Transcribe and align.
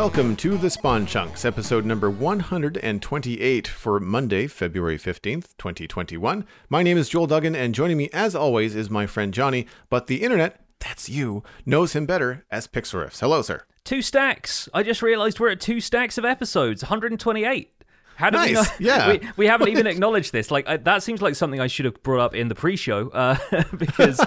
Welcome 0.00 0.34
to 0.36 0.56
the 0.56 0.70
Spawn 0.70 1.04
Chunks, 1.04 1.44
episode 1.44 1.84
number 1.84 2.10
128 2.10 3.68
for 3.68 4.00
Monday, 4.00 4.46
February 4.46 4.96
15th, 4.96 5.54
2021. 5.58 6.46
My 6.70 6.82
name 6.82 6.96
is 6.96 7.10
Joel 7.10 7.26
Duggan, 7.26 7.54
and 7.54 7.74
joining 7.74 7.98
me, 7.98 8.08
as 8.14 8.34
always, 8.34 8.74
is 8.74 8.88
my 8.88 9.06
friend 9.06 9.34
Jonny, 9.34 9.66
but 9.90 10.06
the 10.06 10.22
internet, 10.22 10.64
that's 10.78 11.10
you, 11.10 11.42
knows 11.66 11.92
him 11.92 12.06
better 12.06 12.46
as 12.50 12.66
Pixelriffs. 12.66 13.20
Hello, 13.20 13.42
sir. 13.42 13.64
Two 13.84 14.00
stacks. 14.00 14.70
I 14.72 14.82
just 14.82 15.02
realized 15.02 15.38
we're 15.38 15.50
at 15.50 15.60
two 15.60 15.82
stacks 15.82 16.16
of 16.16 16.24
episodes, 16.24 16.82
128. 16.82 17.79
How 18.20 18.28
we 18.28 18.52
Nice, 18.52 18.52
not? 18.52 18.72
yeah. 18.80 19.08
We, 19.08 19.20
we 19.38 19.46
haven't 19.46 19.68
even 19.68 19.86
acknowledged 19.86 20.32
this. 20.32 20.50
Like 20.50 20.68
I, 20.68 20.76
that 20.76 21.02
seems 21.02 21.22
like 21.22 21.34
something 21.34 21.58
I 21.58 21.68
should 21.68 21.86
have 21.86 22.02
brought 22.02 22.20
up 22.20 22.34
in 22.34 22.48
the 22.48 22.54
pre-show, 22.54 23.08
uh, 23.08 23.36
because 23.78 24.20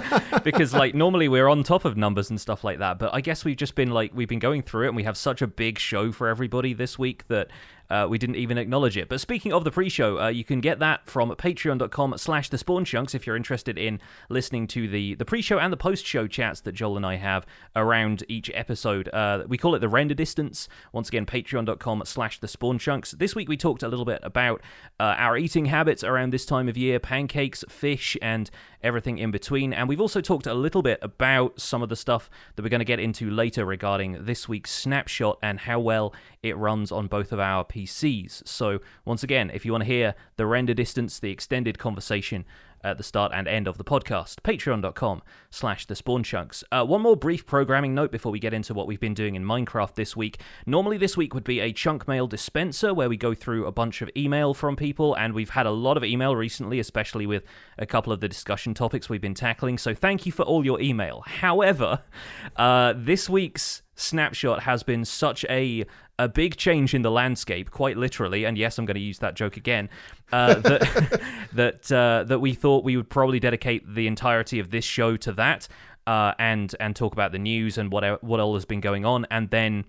because 0.43 0.73
like 0.73 0.95
normally 0.95 1.29
we're 1.29 1.47
on 1.47 1.61
top 1.61 1.85
of 1.85 1.95
numbers 1.95 2.31
and 2.31 2.41
stuff 2.41 2.63
like 2.63 2.79
that. 2.79 2.97
But 2.97 3.13
I 3.13 3.21
guess 3.21 3.45
we've 3.45 3.55
just 3.55 3.75
been 3.75 3.91
like 3.91 4.11
we've 4.13 4.27
been 4.27 4.39
going 4.39 4.63
through 4.63 4.85
it, 4.85 4.87
and 4.87 4.95
we 4.95 5.03
have 5.03 5.15
such 5.15 5.43
a 5.43 5.47
big 5.47 5.77
show 5.77 6.11
for 6.11 6.27
everybody 6.27 6.73
this 6.73 6.97
week 6.97 7.27
that. 7.27 7.49
Uh, 7.89 8.07
we 8.09 8.17
didn't 8.17 8.35
even 8.37 8.57
acknowledge 8.57 8.97
it. 8.97 9.09
But 9.09 9.19
speaking 9.21 9.53
of 9.53 9.63
the 9.63 9.71
pre-show, 9.71 10.19
uh, 10.19 10.27
you 10.29 10.43
can 10.43 10.61
get 10.61 10.79
that 10.79 11.07
from 11.07 11.29
patreon.com 11.29 12.17
slash 12.17 12.49
the 12.49 12.57
spawn 12.57 12.85
chunks 12.85 13.13
if 13.13 13.27
you're 13.27 13.35
interested 13.35 13.77
in 13.77 13.99
listening 14.29 14.67
to 14.67 14.87
the, 14.87 15.15
the 15.15 15.25
pre-show 15.25 15.59
and 15.59 15.71
the 15.71 15.77
post-show 15.77 16.27
chats 16.27 16.61
that 16.61 16.71
Joel 16.73 16.97
and 16.97 17.05
I 17.05 17.15
have 17.15 17.45
around 17.75 18.23
each 18.27 18.49
episode. 18.53 19.09
Uh, 19.13 19.43
we 19.47 19.57
call 19.57 19.75
it 19.75 19.79
the 19.79 19.89
render 19.89 20.13
distance. 20.13 20.67
Once 20.91 21.07
again, 21.09 21.25
patreon.com 21.25 22.03
slash 22.05 22.39
the 22.39 22.47
spawn 22.47 22.79
chunks. 22.79 23.11
This 23.11 23.35
week 23.35 23.49
we 23.49 23.57
talked 23.57 23.83
a 23.83 23.87
little 23.87 24.05
bit 24.05 24.19
about 24.23 24.61
uh, 24.99 25.15
our 25.17 25.37
eating 25.37 25.65
habits 25.65 26.03
around 26.03 26.31
this 26.31 26.45
time 26.45 26.67
of 26.67 26.77
year, 26.77 26.99
pancakes, 26.99 27.63
fish, 27.69 28.17
and 28.21 28.49
everything 28.83 29.17
in 29.17 29.31
between. 29.31 29.73
And 29.73 29.87
we've 29.87 30.01
also 30.01 30.21
talked 30.21 30.47
a 30.47 30.53
little 30.53 30.81
bit 30.81 30.99
about 31.01 31.59
some 31.59 31.81
of 31.81 31.89
the 31.89 31.95
stuff 31.95 32.29
that 32.55 32.63
we're 32.63 32.69
going 32.69 32.79
to 32.79 32.85
get 32.85 32.99
into 32.99 33.29
later 33.29 33.65
regarding 33.65 34.25
this 34.25 34.47
week's 34.47 34.71
snapshot 34.71 35.39
and 35.41 35.61
how 35.61 35.79
well 35.79 36.13
it 36.41 36.57
runs 36.57 36.91
on 36.91 37.07
both 37.07 37.31
of 37.31 37.39
our 37.39 37.63
PCs. 37.63 38.47
So, 38.47 38.79
once 39.05 39.23
again, 39.23 39.51
if 39.53 39.65
you 39.65 39.71
want 39.71 39.83
to 39.83 39.87
hear 39.89 40.15
the 40.35 40.45
render 40.45 40.73
distance, 40.73 41.19
the 41.19 41.31
extended 41.31 41.77
conversation, 41.79 42.45
at 42.83 42.97
the 42.97 43.03
start 43.03 43.31
and 43.33 43.47
end 43.47 43.67
of 43.67 43.77
the 43.77 43.83
podcast. 43.83 44.37
Patreon.com 44.43 45.21
slash 45.49 45.85
the 45.85 45.95
spawn 45.95 46.23
chunks. 46.23 46.63
Uh, 46.71 46.83
one 46.83 47.01
more 47.01 47.15
brief 47.15 47.45
programming 47.45 47.93
note 47.93 48.11
before 48.11 48.31
we 48.31 48.39
get 48.39 48.53
into 48.53 48.73
what 48.73 48.87
we've 48.87 48.99
been 48.99 49.13
doing 49.13 49.35
in 49.35 49.45
Minecraft 49.45 49.93
this 49.93 50.15
week. 50.15 50.39
Normally, 50.65 50.97
this 50.97 51.15
week 51.15 51.33
would 51.33 51.43
be 51.43 51.59
a 51.59 51.71
chunk 51.71 52.07
mail 52.07 52.27
dispenser 52.27 52.93
where 52.93 53.09
we 53.09 53.17
go 53.17 53.33
through 53.33 53.67
a 53.67 53.71
bunch 53.71 54.01
of 54.01 54.09
email 54.17 54.53
from 54.53 54.75
people, 54.75 55.15
and 55.15 55.33
we've 55.33 55.51
had 55.51 55.65
a 55.65 55.71
lot 55.71 55.97
of 55.97 56.03
email 56.03 56.35
recently, 56.35 56.79
especially 56.79 57.27
with 57.27 57.43
a 57.77 57.85
couple 57.85 58.11
of 58.11 58.19
the 58.19 58.27
discussion 58.27 58.73
topics 58.73 59.09
we've 59.09 59.21
been 59.21 59.35
tackling. 59.35 59.77
So, 59.77 59.93
thank 59.93 60.25
you 60.25 60.31
for 60.31 60.43
all 60.43 60.65
your 60.65 60.81
email. 60.81 61.23
However, 61.25 62.01
uh, 62.55 62.93
this 62.97 63.29
week's 63.29 63.82
snapshot 63.95 64.63
has 64.63 64.83
been 64.83 65.05
such 65.05 65.45
a 65.49 65.85
a 66.19 66.29
big 66.29 66.55
change 66.57 66.93
in 66.93 67.01
the 67.01 67.09
landscape, 67.09 67.71
quite 67.71 67.97
literally, 67.97 68.43
and 68.43 68.57
yes, 68.57 68.77
I'm 68.77 68.85
going 68.85 68.95
to 68.95 69.01
use 69.01 69.19
that 69.19 69.35
joke 69.35 69.57
again. 69.57 69.89
Uh, 70.31 70.53
that 70.59 71.21
that 71.53 71.91
uh, 71.91 72.23
that 72.25 72.39
we 72.39 72.53
thought 72.53 72.83
we 72.83 72.97
would 72.97 73.09
probably 73.09 73.39
dedicate 73.39 73.83
the 73.93 74.07
entirety 74.07 74.59
of 74.59 74.69
this 74.69 74.85
show 74.85 75.17
to 75.17 75.31
that, 75.33 75.67
uh, 76.07 76.33
and 76.37 76.75
and 76.79 76.95
talk 76.95 77.13
about 77.13 77.31
the 77.31 77.39
news 77.39 77.77
and 77.77 77.91
what 77.91 78.23
what 78.23 78.39
all 78.39 78.53
has 78.53 78.65
been 78.65 78.81
going 78.81 79.05
on, 79.05 79.25
and 79.31 79.49
then 79.49 79.85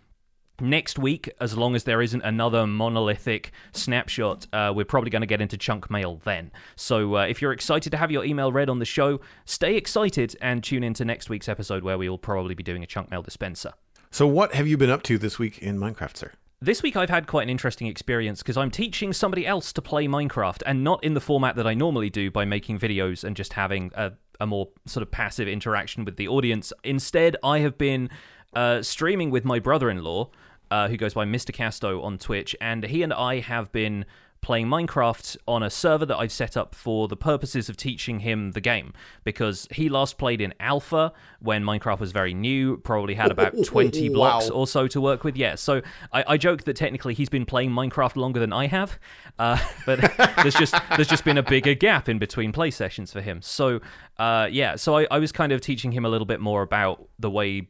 next 0.60 0.98
week, 0.98 1.28
as 1.40 1.56
long 1.56 1.74
as 1.74 1.84
there 1.84 2.00
isn't 2.00 2.22
another 2.22 2.66
monolithic 2.66 3.52
snapshot, 3.72 4.46
uh, 4.52 4.72
we're 4.74 4.84
probably 4.84 5.10
going 5.10 5.20
to 5.20 5.26
get 5.26 5.40
into 5.40 5.56
chunk 5.56 5.90
mail 5.90 6.20
then. 6.24 6.52
So 6.76 7.16
uh, 7.16 7.26
if 7.26 7.42
you're 7.42 7.52
excited 7.52 7.90
to 7.90 7.96
have 7.96 8.10
your 8.10 8.24
email 8.24 8.52
read 8.52 8.68
on 8.68 8.78
the 8.78 8.84
show, 8.84 9.20
stay 9.44 9.76
excited 9.76 10.36
and 10.40 10.62
tune 10.62 10.84
into 10.84 11.04
next 11.04 11.28
week's 11.28 11.48
episode 11.48 11.82
where 11.82 11.98
we 11.98 12.08
will 12.08 12.18
probably 12.18 12.54
be 12.54 12.62
doing 12.62 12.82
a 12.82 12.86
chunk 12.86 13.10
mail 13.10 13.22
dispenser. 13.22 13.72
So, 14.14 14.28
what 14.28 14.54
have 14.54 14.68
you 14.68 14.76
been 14.76 14.90
up 14.90 15.02
to 15.04 15.18
this 15.18 15.40
week 15.40 15.58
in 15.58 15.76
Minecraft, 15.76 16.16
sir? 16.16 16.30
This 16.60 16.84
week 16.84 16.94
I've 16.94 17.10
had 17.10 17.26
quite 17.26 17.42
an 17.42 17.50
interesting 17.50 17.88
experience 17.88 18.44
because 18.44 18.56
I'm 18.56 18.70
teaching 18.70 19.12
somebody 19.12 19.44
else 19.44 19.72
to 19.72 19.82
play 19.82 20.06
Minecraft 20.06 20.62
and 20.66 20.84
not 20.84 21.02
in 21.02 21.14
the 21.14 21.20
format 21.20 21.56
that 21.56 21.66
I 21.66 21.74
normally 21.74 22.10
do 22.10 22.30
by 22.30 22.44
making 22.44 22.78
videos 22.78 23.24
and 23.24 23.34
just 23.34 23.54
having 23.54 23.90
a, 23.96 24.12
a 24.38 24.46
more 24.46 24.68
sort 24.86 25.02
of 25.02 25.10
passive 25.10 25.48
interaction 25.48 26.04
with 26.04 26.14
the 26.16 26.28
audience. 26.28 26.72
Instead, 26.84 27.36
I 27.42 27.58
have 27.58 27.76
been 27.76 28.08
uh, 28.54 28.82
streaming 28.82 29.32
with 29.32 29.44
my 29.44 29.58
brother 29.58 29.90
in 29.90 30.04
law, 30.04 30.30
uh, 30.70 30.86
who 30.86 30.96
goes 30.96 31.14
by 31.14 31.24
Mr. 31.24 31.52
Casto 31.52 32.00
on 32.00 32.16
Twitch, 32.16 32.54
and 32.60 32.84
he 32.84 33.02
and 33.02 33.12
I 33.12 33.40
have 33.40 33.72
been 33.72 34.04
playing 34.44 34.66
Minecraft 34.68 35.38
on 35.48 35.62
a 35.62 35.70
server 35.70 36.04
that 36.04 36.16
I've 36.18 36.30
set 36.30 36.54
up 36.54 36.74
for 36.74 37.08
the 37.08 37.16
purposes 37.16 37.70
of 37.70 37.78
teaching 37.78 38.20
him 38.20 38.52
the 38.52 38.60
game 38.60 38.92
because 39.24 39.66
he 39.70 39.88
last 39.88 40.18
played 40.18 40.42
in 40.42 40.52
alpha 40.60 41.14
when 41.40 41.64
Minecraft 41.64 41.98
was 41.98 42.12
very 42.12 42.34
new, 42.34 42.76
probably 42.76 43.14
had 43.14 43.30
about 43.30 43.54
20 43.64 44.10
blocks 44.10 44.50
Wow. 44.50 44.56
or 44.56 44.66
so 44.66 44.86
to 44.88 45.00
work 45.00 45.24
with. 45.24 45.34
Yeah, 45.36 45.54
so 45.54 45.80
I, 46.12 46.24
I 46.28 46.36
joke 46.36 46.64
that 46.64 46.76
technically 46.76 47.14
he's 47.14 47.30
been 47.30 47.46
playing 47.46 47.70
Minecraft 47.70 48.16
longer 48.16 48.38
than 48.38 48.52
I 48.52 48.66
have, 48.66 48.98
uh, 49.38 49.56
but 49.86 50.00
there's 50.42 50.54
just 50.54 50.74
there's 50.94 51.08
just 51.08 51.24
been 51.24 51.38
a 51.38 51.42
bigger 51.42 51.72
gap 51.72 52.08
in 52.10 52.18
between 52.18 52.52
play 52.52 52.70
sessions 52.70 53.12
for 53.14 53.22
him. 53.22 53.40
So 53.40 53.80
uh, 54.18 54.48
yeah, 54.50 54.76
so 54.76 54.98
I, 54.98 55.06
I 55.10 55.18
was 55.20 55.32
kind 55.32 55.52
of 55.52 55.62
teaching 55.62 55.92
him 55.92 56.04
a 56.04 56.08
little 56.10 56.26
bit 56.26 56.40
more 56.40 56.60
about 56.60 57.08
the 57.18 57.30
way 57.30 57.68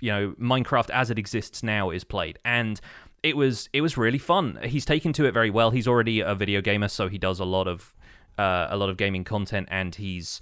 you 0.00 0.10
know 0.12 0.34
Minecraft 0.40 0.90
as 0.90 1.10
it 1.10 1.18
exists 1.18 1.62
now 1.62 1.90
is 1.90 2.02
played 2.04 2.38
and 2.44 2.80
it 3.22 3.36
was 3.36 3.68
it 3.72 3.80
was 3.80 3.96
really 3.96 4.18
fun. 4.18 4.58
He's 4.64 4.84
taken 4.84 5.12
to 5.14 5.24
it 5.24 5.32
very 5.32 5.50
well. 5.50 5.70
He's 5.70 5.88
already 5.88 6.20
a 6.20 6.34
video 6.34 6.60
gamer 6.60 6.88
so 6.88 7.08
he 7.08 7.18
does 7.18 7.40
a 7.40 7.44
lot 7.44 7.66
of 7.66 7.94
uh, 8.38 8.68
a 8.70 8.76
lot 8.76 8.88
of 8.88 8.96
gaming 8.96 9.24
content 9.24 9.68
and 9.70 9.94
he's 9.94 10.40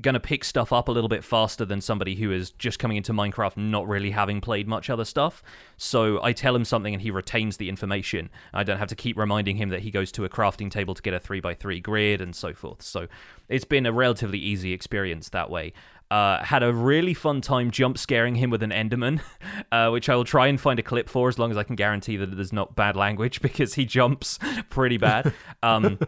gonna 0.00 0.20
pick 0.20 0.44
stuff 0.44 0.72
up 0.72 0.86
a 0.86 0.92
little 0.92 1.08
bit 1.08 1.24
faster 1.24 1.64
than 1.64 1.80
somebody 1.80 2.14
who 2.14 2.30
is 2.30 2.52
just 2.52 2.78
coming 2.78 2.96
into 2.96 3.12
Minecraft 3.12 3.56
not 3.56 3.88
really 3.88 4.12
having 4.12 4.40
played 4.40 4.68
much 4.68 4.88
other 4.88 5.04
stuff. 5.04 5.42
So 5.76 6.22
I 6.22 6.32
tell 6.32 6.54
him 6.54 6.64
something 6.64 6.94
and 6.94 7.02
he 7.02 7.10
retains 7.10 7.56
the 7.56 7.68
information. 7.68 8.30
I 8.54 8.62
don't 8.62 8.78
have 8.78 8.88
to 8.88 8.94
keep 8.94 9.16
reminding 9.16 9.56
him 9.56 9.70
that 9.70 9.80
he 9.80 9.90
goes 9.90 10.12
to 10.12 10.24
a 10.24 10.28
crafting 10.28 10.70
table 10.70 10.94
to 10.94 11.02
get 11.02 11.14
a 11.14 11.18
3x3 11.18 11.82
grid 11.82 12.20
and 12.20 12.36
so 12.36 12.52
forth. 12.54 12.82
So 12.82 13.08
it's 13.48 13.64
been 13.64 13.86
a 13.86 13.92
relatively 13.92 14.38
easy 14.38 14.72
experience 14.72 15.30
that 15.30 15.50
way 15.50 15.72
uh, 16.10 16.42
had 16.42 16.62
a 16.62 16.72
really 16.72 17.14
fun 17.14 17.40
time 17.40 17.70
jump 17.70 17.98
scaring 17.98 18.34
him 18.34 18.50
with 18.50 18.62
an 18.62 18.70
Enderman, 18.70 19.20
uh, 19.72 19.90
which 19.90 20.08
I 20.08 20.16
will 20.16 20.24
try 20.24 20.46
and 20.46 20.60
find 20.60 20.78
a 20.78 20.82
clip 20.82 21.08
for 21.08 21.28
as 21.28 21.38
long 21.38 21.50
as 21.50 21.56
I 21.56 21.62
can 21.62 21.76
guarantee 21.76 22.16
that 22.16 22.34
there's 22.34 22.52
not 22.52 22.76
bad 22.76 22.96
language 22.96 23.40
because 23.42 23.74
he 23.74 23.84
jumps 23.84 24.38
pretty 24.70 24.96
bad. 24.96 25.32
Um, 25.62 25.98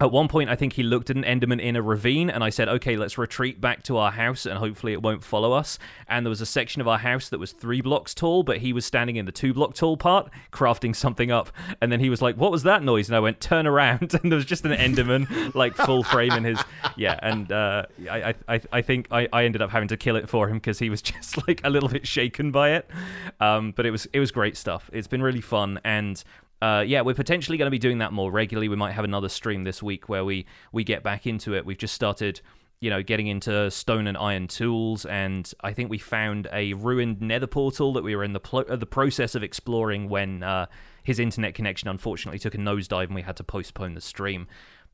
at 0.00 0.10
one 0.10 0.28
point, 0.28 0.48
I 0.48 0.56
think 0.56 0.72
he 0.72 0.82
looked 0.82 1.10
at 1.10 1.16
an 1.16 1.24
Enderman 1.24 1.60
in 1.60 1.76
a 1.76 1.82
ravine, 1.82 2.30
and 2.30 2.42
I 2.42 2.48
said, 2.48 2.68
"Okay, 2.68 2.96
let's 2.96 3.18
retreat 3.18 3.60
back 3.60 3.82
to 3.84 3.98
our 3.98 4.10
house, 4.10 4.46
and 4.46 4.58
hopefully 4.58 4.94
it 4.94 5.02
won't 5.02 5.22
follow 5.22 5.52
us." 5.52 5.78
And 6.08 6.24
there 6.24 6.30
was 6.30 6.40
a 6.40 6.46
section 6.46 6.80
of 6.80 6.88
our 6.88 6.98
house 6.98 7.28
that 7.28 7.38
was 7.38 7.52
three 7.52 7.82
blocks 7.82 8.14
tall, 8.14 8.42
but 8.42 8.58
he 8.58 8.72
was 8.72 8.86
standing 8.86 9.16
in 9.16 9.26
the 9.26 9.32
two 9.32 9.52
block 9.52 9.74
tall 9.74 9.98
part, 9.98 10.30
crafting 10.52 10.96
something 10.96 11.30
up. 11.30 11.52
And 11.82 11.92
then 11.92 12.00
he 12.00 12.08
was 12.08 12.22
like, 12.22 12.36
"What 12.36 12.50
was 12.50 12.62
that 12.62 12.82
noise?" 12.82 13.10
And 13.10 13.16
I 13.16 13.20
went, 13.20 13.40
"Turn 13.40 13.66
around," 13.66 14.14
and 14.22 14.32
there 14.32 14.36
was 14.36 14.46
just 14.46 14.64
an 14.64 14.72
Enderman, 14.72 15.54
like 15.54 15.76
full 15.76 16.02
frame 16.02 16.32
in 16.32 16.44
his 16.44 16.62
yeah. 16.96 17.18
And 17.22 17.52
uh, 17.52 17.84
I, 18.10 18.34
I, 18.48 18.60
I 18.72 18.82
think 18.82 19.06
I, 19.10 19.28
I 19.32 19.44
ended 19.44 19.60
up 19.60 19.70
having 19.70 19.88
to 19.88 19.98
kill 19.98 20.16
it 20.16 20.30
for 20.30 20.48
him 20.48 20.56
because 20.56 20.78
he 20.78 20.88
was 20.88 21.02
just 21.10 21.46
like 21.46 21.60
a 21.62 21.68
little 21.68 21.90
bit 21.90 22.06
shaken 22.06 22.50
by 22.50 22.70
it. 22.70 22.90
Um, 23.38 23.72
but 23.72 23.84
it 23.84 23.90
was 23.90 24.06
it 24.14 24.20
was 24.20 24.30
great 24.30 24.56
stuff. 24.56 24.88
It's 24.94 25.08
been 25.08 25.22
really 25.22 25.42
fun 25.42 25.78
and 25.84 26.22
uh, 26.62 26.84
yeah, 26.86 27.00
we're 27.00 27.14
potentially 27.14 27.56
going 27.56 27.66
to 27.66 27.70
be 27.70 27.78
doing 27.78 27.98
that 27.98 28.12
more 28.12 28.30
regularly. 28.30 28.68
We 28.68 28.76
might 28.76 28.92
have 28.92 29.04
another 29.04 29.28
stream 29.28 29.62
this 29.64 29.82
week 29.82 30.08
where 30.08 30.24
we 30.24 30.46
we 30.72 30.84
get 30.84 31.02
back 31.02 31.26
into 31.26 31.54
it. 31.54 31.64
We've 31.64 31.78
just 31.78 31.94
started, 31.94 32.40
you 32.80 32.90
know, 32.90 33.02
getting 33.02 33.28
into 33.28 33.70
stone 33.70 34.06
and 34.06 34.16
iron 34.16 34.46
tools, 34.46 35.06
and 35.06 35.50
I 35.62 35.72
think 35.72 35.90
we 35.90 35.98
found 35.98 36.48
a 36.52 36.74
ruined 36.74 37.20
Nether 37.22 37.46
portal 37.46 37.92
that 37.94 38.04
we 38.04 38.14
were 38.14 38.24
in 38.24 38.34
the 38.34 38.40
pl- 38.40 38.64
the 38.68 38.86
process 38.86 39.34
of 39.34 39.42
exploring 39.42 40.08
when 40.10 40.42
uh, 40.42 40.66
his 41.02 41.18
internet 41.18 41.54
connection 41.54 41.88
unfortunately 41.88 42.38
took 42.38 42.54
a 42.54 42.58
nosedive, 42.58 43.04
and 43.04 43.14
we 43.14 43.22
had 43.22 43.36
to 43.36 43.44
postpone 43.44 43.94
the 43.94 44.00
stream. 44.02 44.46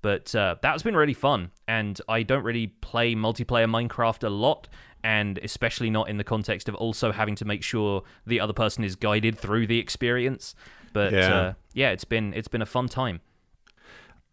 But 0.02 0.34
uh, 0.36 0.56
that's 0.62 0.84
been 0.84 0.96
really 0.96 1.14
fun, 1.14 1.50
and 1.66 2.00
I 2.08 2.22
don't 2.22 2.44
really 2.44 2.68
play 2.68 3.16
multiplayer 3.16 3.68
Minecraft 3.68 4.22
a 4.22 4.28
lot, 4.28 4.68
and 5.02 5.38
especially 5.38 5.90
not 5.90 6.08
in 6.08 6.16
the 6.16 6.24
context 6.24 6.68
of 6.68 6.76
also 6.76 7.10
having 7.10 7.34
to 7.36 7.44
make 7.44 7.64
sure 7.64 8.04
the 8.24 8.38
other 8.38 8.52
person 8.52 8.84
is 8.84 8.94
guided 8.94 9.36
through 9.36 9.66
the 9.66 9.80
experience. 9.80 10.54
But 10.96 11.12
Yeah. 11.12 11.34
uh, 11.36 11.52
yeah, 11.74 11.90
it's 11.90 12.04
been 12.04 12.32
it's 12.32 12.48
been 12.48 12.62
a 12.62 12.66
fun 12.66 12.88
time. 12.88 13.20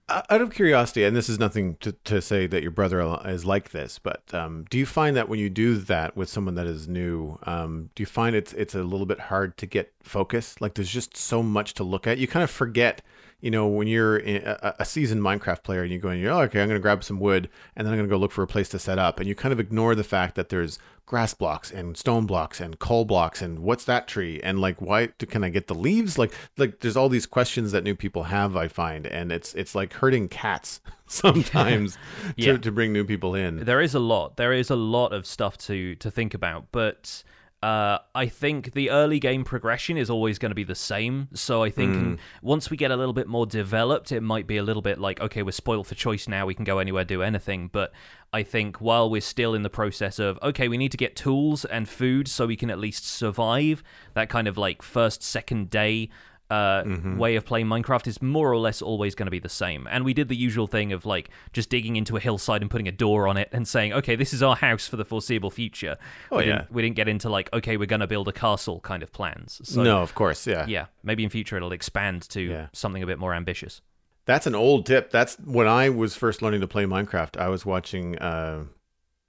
Out 0.09 0.41
of 0.41 0.53
curiosity, 0.53 1.05
and 1.05 1.15
this 1.15 1.29
is 1.29 1.39
nothing 1.39 1.75
to, 1.79 1.93
to 2.03 2.21
say 2.21 2.45
that 2.47 2.61
your 2.61 2.71
brother 2.71 2.99
is 3.25 3.45
like 3.45 3.71
this, 3.71 3.99
but 3.99 4.21
um, 4.33 4.65
do 4.69 4.77
you 4.77 4.85
find 4.85 5.15
that 5.15 5.29
when 5.29 5.39
you 5.39 5.49
do 5.49 5.77
that 5.77 6.15
with 6.17 6.27
someone 6.29 6.55
that 6.55 6.67
is 6.67 6.89
new, 6.89 7.39
um, 7.43 7.89
do 7.95 8.03
you 8.03 8.05
find 8.05 8.35
it's 8.35 8.51
it's 8.53 8.75
a 8.75 8.83
little 8.83 9.05
bit 9.05 9.19
hard 9.19 9.57
to 9.57 9.65
get 9.65 9.93
focus? 10.03 10.59
Like 10.61 10.73
there's 10.75 10.91
just 10.91 11.15
so 11.17 11.41
much 11.41 11.73
to 11.75 11.83
look 11.85 12.05
at. 12.05 12.17
You 12.17 12.27
kind 12.27 12.43
of 12.43 12.51
forget, 12.51 13.01
you 13.39 13.49
know, 13.49 13.65
when 13.67 13.87
you're 13.87 14.17
a, 14.17 14.75
a 14.79 14.85
seasoned 14.85 15.21
Minecraft 15.21 15.63
player 15.63 15.83
and 15.83 15.91
you 15.91 15.99
go 15.99 16.09
and 16.09 16.21
you're 16.21 16.33
oh, 16.33 16.41
okay, 16.41 16.61
I'm 16.61 16.67
going 16.67 16.79
to 16.79 16.81
grab 16.81 17.03
some 17.03 17.19
wood 17.19 17.49
and 17.75 17.87
then 17.87 17.93
I'm 17.93 17.97
going 17.97 18.09
to 18.09 18.13
go 18.13 18.19
look 18.19 18.33
for 18.33 18.43
a 18.43 18.47
place 18.47 18.69
to 18.69 18.79
set 18.79 18.99
up, 18.99 19.19
and 19.19 19.27
you 19.27 19.35
kind 19.35 19.53
of 19.53 19.59
ignore 19.59 19.95
the 19.95 20.03
fact 20.03 20.35
that 20.35 20.49
there's 20.49 20.79
grass 21.05 21.33
blocks 21.33 21.69
and 21.69 21.97
stone 21.97 22.25
blocks 22.25 22.61
and 22.61 22.79
coal 22.79 23.03
blocks 23.05 23.41
and 23.41 23.59
what's 23.59 23.83
that 23.85 24.07
tree 24.07 24.39
and 24.43 24.59
like 24.59 24.81
why 24.81 25.07
do, 25.17 25.25
can 25.25 25.43
I 25.43 25.49
get 25.49 25.67
the 25.67 25.75
leaves 25.75 26.17
like 26.17 26.33
like 26.57 26.79
there's 26.79 26.95
all 26.95 27.09
these 27.09 27.25
questions 27.25 27.71
that 27.73 27.83
new 27.83 27.93
people 27.95 28.23
have 28.23 28.55
I 28.55 28.67
find 28.69 29.05
and 29.05 29.31
it's 29.31 29.53
it's 29.53 29.75
like 29.75 29.93
herding 29.93 30.29
cats 30.29 30.79
sometimes 31.07 31.97
Yeah. 32.37 32.53
to, 32.53 32.57
to 32.59 32.71
bring 32.71 32.93
new 32.93 33.03
people 33.03 33.35
in 33.35 33.57
There 33.65 33.81
is 33.81 33.93
a 33.93 33.99
lot. 33.99 34.37
There 34.37 34.53
is 34.53 34.69
a 34.69 34.75
lot 34.75 35.11
of 35.13 35.25
stuff 35.27 35.57
to 35.59 35.95
to 35.95 36.09
think 36.09 36.33
about, 36.33 36.67
but 36.71 37.23
uh, 37.63 37.99
I 38.13 38.27
think 38.27 38.73
the 38.73 38.89
early 38.89 39.19
game 39.19 39.45
progression 39.45 39.95
is 39.97 40.09
always 40.09 40.37
going 40.37 40.49
to 40.51 40.55
be 40.55 40.65
the 40.65 40.75
same. 40.75 41.29
So 41.33 41.63
I 41.63 41.69
think 41.69 41.95
Mm. 41.95 42.17
once 42.41 42.69
we 42.69 42.75
get 42.75 42.91
a 42.91 42.97
little 42.97 43.13
bit 43.13 43.27
more 43.27 43.45
developed, 43.45 44.11
it 44.11 44.21
might 44.21 44.47
be 44.47 44.57
a 44.57 44.63
little 44.63 44.81
bit 44.81 44.99
like, 44.99 45.21
okay, 45.21 45.43
we're 45.43 45.51
spoiled 45.51 45.87
for 45.87 45.95
choice 45.95 46.27
now. 46.27 46.45
We 46.45 46.55
can 46.55 46.65
go 46.65 46.79
anywhere, 46.79 47.05
do 47.05 47.21
anything. 47.21 47.69
But 47.71 47.93
I 48.33 48.43
think 48.43 48.81
while 48.81 49.09
we're 49.09 49.21
still 49.21 49.53
in 49.55 49.63
the 49.63 49.69
process 49.69 50.19
of, 50.19 50.37
okay, 50.43 50.67
we 50.67 50.77
need 50.77 50.91
to 50.91 50.97
get 50.97 51.15
tools 51.15 51.63
and 51.63 51.87
food 51.87 52.27
so 52.27 52.47
we 52.47 52.57
can 52.57 52.69
at 52.69 52.79
least 52.79 53.07
survive, 53.07 53.81
that 54.13 54.27
kind 54.27 54.47
of 54.49 54.57
like 54.57 54.81
first, 54.81 55.23
second 55.23 55.69
day 55.69 56.09
uh, 56.53 56.83
Mm-hmm. 56.83 57.17
way 57.17 57.35
of 57.35 57.45
playing 57.45 57.67
Minecraft 57.67 58.07
is 58.07 58.21
more 58.21 58.51
or 58.51 58.57
less 58.57 58.81
always 58.81 59.15
going 59.15 59.27
to 59.27 59.31
be 59.31 59.39
the 59.39 59.49
same. 59.63 59.87
And 59.89 60.05
we 60.05 60.13
did 60.13 60.27
the 60.27 60.35
usual 60.35 60.67
thing 60.67 60.93
of 60.93 61.05
like 61.05 61.29
just 61.51 61.69
digging 61.69 61.95
into 61.95 62.15
a 62.17 62.19
hillside 62.19 62.61
and 62.61 62.69
putting 62.69 62.87
a 62.87 62.91
door 62.91 63.27
on 63.27 63.37
it 63.37 63.49
and 63.51 63.67
saying, 63.67 63.93
okay, 63.93 64.15
this 64.15 64.33
is 64.33 64.41
our 64.43 64.55
house 64.55 64.87
for 64.87 64.97
the 64.97 65.05
foreseeable 65.05 65.49
future. 65.51 65.97
Oh, 66.31 66.37
we 66.37 66.43
yeah. 66.45 66.57
Didn't, 66.59 66.71
we 66.71 66.81
didn't 66.81 66.95
get 66.95 67.07
into 67.07 67.29
like, 67.29 67.49
okay, 67.53 67.77
we're 67.77 67.85
going 67.95 68.01
to 68.01 68.07
build 68.07 68.27
a 68.27 68.33
castle 68.33 68.79
kind 68.81 69.01
of 69.03 69.11
plans. 69.11 69.61
So, 69.63 69.83
no, 69.83 70.01
of 70.01 70.13
course, 70.15 70.45
yeah. 70.47 70.65
Yeah, 70.67 70.85
maybe 71.03 71.23
in 71.23 71.29
future 71.29 71.57
it'll 71.57 71.71
expand 71.71 72.27
to 72.29 72.41
Yeah. 72.41 72.67
something 72.73 73.01
a 73.03 73.07
bit 73.07 73.19
more 73.19 73.33
ambitious. 73.33 73.81
That's 74.25 74.47
an 74.47 74.55
old 74.55 74.85
tip. 74.85 75.11
That's 75.11 75.35
when 75.39 75.67
I 75.67 75.89
was 75.89 76.15
first 76.15 76.41
learning 76.41 76.61
to 76.61 76.67
play 76.67 76.85
Minecraft. 76.85 77.37
I 77.37 77.49
was 77.49 77.65
watching. 77.65 78.17
Uh, 78.19 78.65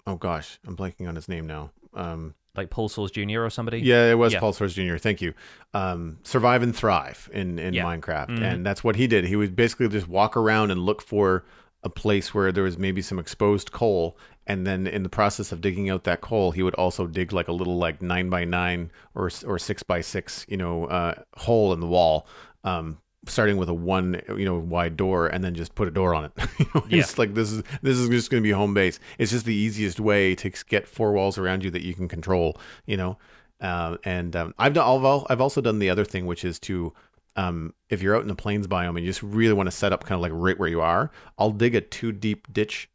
oh 0.06 0.17
gosh, 0.17 0.59
I'm 0.67 0.76
blanking 0.76 1.09
on 1.09 1.17
his 1.17 1.29
name 1.29 1.47
now. 1.47 1.71
Um, 1.94 2.35
Like 2.56 2.71
Paul 2.71 2.89
Soares 2.89 3.11
Jr. 3.12 3.43
or 3.45 3.51
somebody. 3.51 3.81
yeah, 3.81 4.11
it 4.11 4.19
was 4.19 4.33
Yeah. 4.33 4.41
Paul 4.41 4.53
Soares 4.53 4.75
Jr. 4.75 4.97
Thank 4.97 5.21
you. 5.21 5.35
Um, 5.73 6.19
Survive 6.23 6.62
and 6.62 6.75
thrive 6.75 7.29
in 7.33 7.59
in 7.59 7.75
Yeah. 7.75 7.85
Minecraft, 7.85 8.29
Mhm. 8.31 8.43
and 8.43 8.67
that's 8.67 8.85
what 8.85 8.97
he 8.97 9.06
did. 9.06 9.25
He 9.27 9.37
would 9.37 9.56
basically 9.56 9.89
just 9.89 10.09
walk 10.09 10.37
around 10.37 10.71
and 10.71 10.81
look 10.81 11.03
for 11.03 11.45
a 11.83 11.89
place 11.91 12.33
where 12.33 12.53
there 12.53 12.62
was 12.65 12.79
maybe 12.79 13.03
some 13.03 13.19
exposed 13.19 13.73
coal, 13.73 14.17
and 14.47 14.67
then 14.67 14.87
in 14.87 15.03
the 15.03 15.09
process 15.09 15.51
of 15.53 15.61
digging 15.61 15.91
out 15.91 16.05
that 16.05 16.21
coal, 16.21 16.53
he 16.53 16.62
would 16.62 16.75
also 16.77 17.06
dig 17.06 17.33
like 17.33 17.49
a 17.49 17.53
little 17.53 17.77
like 17.77 18.01
nine 18.01 18.31
by 18.31 18.45
nine 18.45 18.91
or 19.15 19.31
or 19.45 19.59
six 19.59 19.83
by 19.83 20.00
six, 20.00 20.47
you 20.49 20.57
know, 20.57 20.85
uh, 20.87 21.15
hole 21.37 21.73
in 21.73 21.81
the 21.81 21.87
wall. 21.87 22.27
Um, 22.62 22.99
starting 23.26 23.56
with 23.56 23.69
a 23.69 23.75
one 23.75 24.21
you 24.37 24.44
know 24.44 24.59
wide 24.59 24.97
door 24.97 25.26
and 25.29 25.43
then 25.44 25.55
just 25.55 25.75
put 25.75 25.88
a 25.88 25.91
door 25.91 26.15
on 26.15 26.25
it 26.26 26.32
you 26.59 26.67
know, 26.75 26.85
Yeah. 26.88 27.00
it's 27.00 27.19
like 27.19 27.35
this 27.35 27.50
is 27.53 27.62
this 27.82 27.97
is 27.99 28.09
just 28.09 28.31
going 28.31 28.43
to 28.43 28.47
be 28.47 28.50
home 28.53 28.75
base 28.75 28.99
it's 29.19 29.31
just 29.32 29.47
the 29.47 29.55
easiest 29.55 30.00
way 30.00 30.35
to 30.37 30.50
get 30.69 30.87
four 30.87 31.12
walls 31.12 31.38
around 31.38 31.65
you 31.65 31.71
that 31.71 31.82
you 31.82 31.94
can 31.94 32.09
control 32.09 32.59
you 32.87 32.97
know 32.97 33.19
uh, 33.61 33.97
and 34.05 34.35
um, 34.37 34.55
I've 34.59 34.75
done 34.75 34.85
I've, 35.05 35.25
I've 35.31 35.41
also 35.41 35.61
done 35.61 35.79
the 35.79 35.88
other 35.91 36.05
thing 36.05 36.26
which 36.26 36.44
is 36.44 36.59
to 36.61 36.93
um, 37.37 37.73
if 37.88 38.03
you're 38.03 38.15
out 38.15 38.23
in 38.23 38.29
the 38.29 38.35
plains 38.35 38.67
biome 38.67 38.91
and 38.91 39.00
you 39.00 39.06
just 39.06 39.23
really 39.23 39.55
want 39.55 39.67
to 39.69 39.71
set 39.73 39.93
up 39.93 40.05
kind 40.05 40.17
of 40.17 40.21
like 40.23 40.32
right 40.35 40.59
where 40.59 40.69
you 40.69 40.81
are 40.81 41.11
I'll 41.38 41.50
dig 41.50 41.75
a 41.75 41.81
two 41.81 42.12
deep 42.12 42.53
ditch 42.53 42.91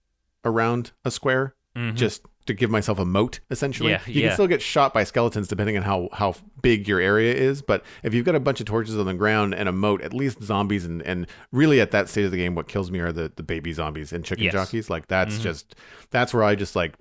around 0.45 0.91
a 1.05 1.11
square 1.11 1.55
Mhm. 1.77 1.93
just 1.95 2.25
to 2.49 2.53
give 2.53 2.69
myself 2.69 2.99
a 2.99 3.05
moat 3.05 3.39
essentially 3.49 3.91
Yeah, 3.91 4.01
you 4.05 4.21
yeah. 4.21 4.27
can 4.27 4.33
still 4.35 4.47
get 4.47 4.61
shot 4.61 4.93
by 4.93 5.03
skeletons 5.05 5.47
depending 5.47 5.77
on 5.77 5.83
how 5.83 6.09
how 6.11 6.35
big 6.61 6.87
your 6.87 6.99
area 6.99 7.33
is 7.33 7.61
but 7.61 7.83
if 8.03 8.13
you've 8.13 8.25
got 8.25 8.35
a 8.35 8.39
bunch 8.39 8.59
of 8.59 8.65
torches 8.65 8.97
on 8.97 9.05
the 9.05 9.13
ground 9.13 9.53
and 9.55 9.69
a 9.69 9.71
moat 9.71 10.01
at 10.01 10.13
least 10.13 10.43
zombies 10.43 10.83
and 10.85 11.01
and 11.03 11.27
really 11.51 11.79
at 11.79 11.91
that 11.91 12.09
stage 12.09 12.25
of 12.25 12.31
the 12.31 12.37
game 12.37 12.55
what 12.55 12.67
kills 12.67 12.91
me 12.91 12.99
are 12.99 13.11
the 13.11 13.31
the 13.35 13.43
baby 13.43 13.71
zombies 13.71 14.11
and 14.11 14.25
chicken 14.25 14.43
Yes. 14.45 14.53
jockeys 14.53 14.89
like 14.89 15.07
that's 15.07 15.37
Mhm. 15.37 15.41
just 15.41 15.75
that's 16.11 16.33
where 16.33 16.43
i 16.43 16.55
just 16.55 16.75
like 16.75 16.93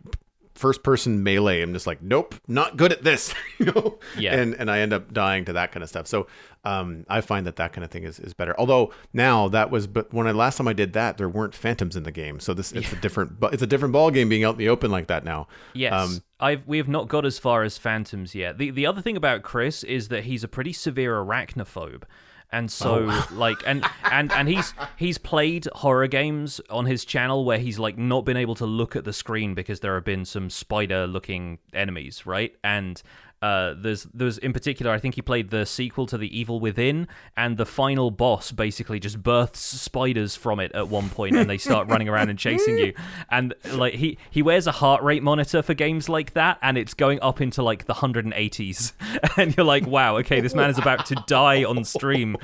first 0.55 0.83
person 0.83 1.23
melee 1.23 1.63
i'm 1.63 1.73
just 1.73 1.87
like 1.87 2.03
nope 2.03 2.35
not 2.49 2.77
good 2.77 2.91
at 2.93 3.05
this 3.05 3.33
you 3.59 3.67
know 3.67 3.99
Yeah. 4.19 4.35
and 4.35 4.55
and 4.55 4.71
i 4.71 4.81
end 4.81 4.93
up 4.93 5.13
dying 5.13 5.45
to 5.47 5.53
that 5.55 5.71
kind 5.73 5.83
of 5.83 5.89
stuff 5.89 6.07
so 6.07 6.27
um 6.65 7.05
i 7.09 7.21
find 7.21 7.47
that 7.47 7.57
that 7.57 7.73
kind 7.73 7.85
of 7.85 7.91
thing 7.91 8.05
is, 8.05 8.19
is 8.19 8.35
better 8.35 8.55
although 8.59 8.93
now 9.13 9.49
that 9.49 9.71
was 9.71 9.87
but 9.87 10.13
when 10.13 10.27
i 10.27 10.31
last 10.33 10.57
time 10.57 10.67
i 10.69 10.73
did 10.73 10.93
that 10.93 11.17
there 11.17 11.29
weren't 11.29 11.55
phantoms 11.55 11.95
in 11.97 12.03
the 12.03 12.11
game 12.13 12.41
so 12.41 12.53
this 12.55 12.73
it's 12.73 12.93
a 12.93 12.97
different 12.97 13.39
but 13.39 13.53
it's 13.55 13.63
a 13.63 13.67
different 13.67 13.93
ball 13.93 14.11
game 14.11 14.29
being 14.29 14.45
out 14.45 14.55
in 14.55 14.59
the 14.59 14.69
open 14.69 14.91
like 14.91 15.07
that 15.07 15.25
now 15.25 15.47
Yes, 15.75 15.93
Um, 15.93 16.23
I've 16.41 16.67
we 16.67 16.79
have 16.79 16.89
not 16.89 17.09
got 17.09 17.25
as 17.25 17.39
far 17.39 17.63
as 17.63 17.79
phantoms 17.79 18.35
yet. 18.35 18.59
The 18.59 18.71
the 18.71 18.87
other 18.87 19.01
thing 19.03 19.17
about 19.17 19.43
Chris 19.43 19.83
is 19.85 20.09
that 20.09 20.25
he's 20.25 20.43
a 20.45 20.49
pretty 20.49 20.73
severe 20.73 21.15
arachnophobe. 21.25 22.03
And 22.51 22.71
so 22.73 23.09
Oh. 23.11 23.29
like 23.33 23.59
and 23.67 23.85
and 24.11 24.33
and 24.33 24.49
he's 24.49 24.73
he's 24.97 25.19
played 25.19 25.67
horror 25.75 26.07
games 26.07 26.61
on 26.71 26.87
his 26.87 27.05
channel 27.05 27.45
where 27.45 27.59
he's 27.59 27.79
like 27.79 27.99
not 27.99 28.25
been 28.25 28.37
able 28.39 28.55
to 28.57 28.67
look 28.67 28.97
at 28.97 29.05
the 29.05 29.13
screen 29.13 29.55
because 29.55 29.81
there 29.81 29.95
have 29.95 30.05
been 30.05 30.25
some 30.25 30.49
spider 30.49 31.07
looking 31.07 31.59
enemies, 31.75 32.25
right? 32.27 32.55
And 32.65 33.03
uh, 33.41 33.75
there's 33.77 34.05
there's 34.15 34.39
in 34.39 34.53
particular, 34.53 34.93
I 34.93 34.99
think 34.99 35.15
he 35.15 35.23
played 35.23 35.51
the 35.51 35.65
sequel 35.65 36.07
to 36.07 36.19
The 36.19 36.39
Evil 36.39 36.61
Within, 36.61 37.07
and 37.37 37.57
the 37.57 37.67
final 37.67 38.11
boss 38.11 38.51
basically 38.53 38.99
just 39.01 39.23
births 39.23 39.61
spiders 39.61 40.35
from 40.35 40.61
it 40.61 40.73
at 40.73 40.89
one 40.89 41.09
point, 41.09 41.37
and 41.37 41.49
they 41.49 41.59
start 41.59 41.89
running 41.89 42.09
around 42.09 42.31
and 42.31 42.39
chasing 42.39 42.79
you. 42.79 42.93
And 43.31 43.55
like 43.73 43.95
he 43.95 44.19
he 44.31 44.43
wears 44.43 44.67
a 44.67 44.73
heart 44.73 45.03
rate 45.03 45.23
monitor 45.23 45.63
for 45.63 45.75
games 45.75 46.09
like 46.09 46.33
that, 46.33 46.59
and 46.63 46.79
it's 46.79 46.95
going 46.95 47.21
up 47.21 47.41
into 47.41 47.63
like 47.63 47.87
the 47.87 47.95
180s, 47.95 48.93
and 49.37 49.57
you're 49.57 49.67
like, 49.67 49.87
wow, 49.87 50.17
okay, 50.19 50.41
this 50.41 50.55
man 50.55 50.71
is 50.71 50.79
about 50.79 51.07
to 51.07 51.15
die 51.27 51.65
on 51.65 51.85
stream. 51.85 52.37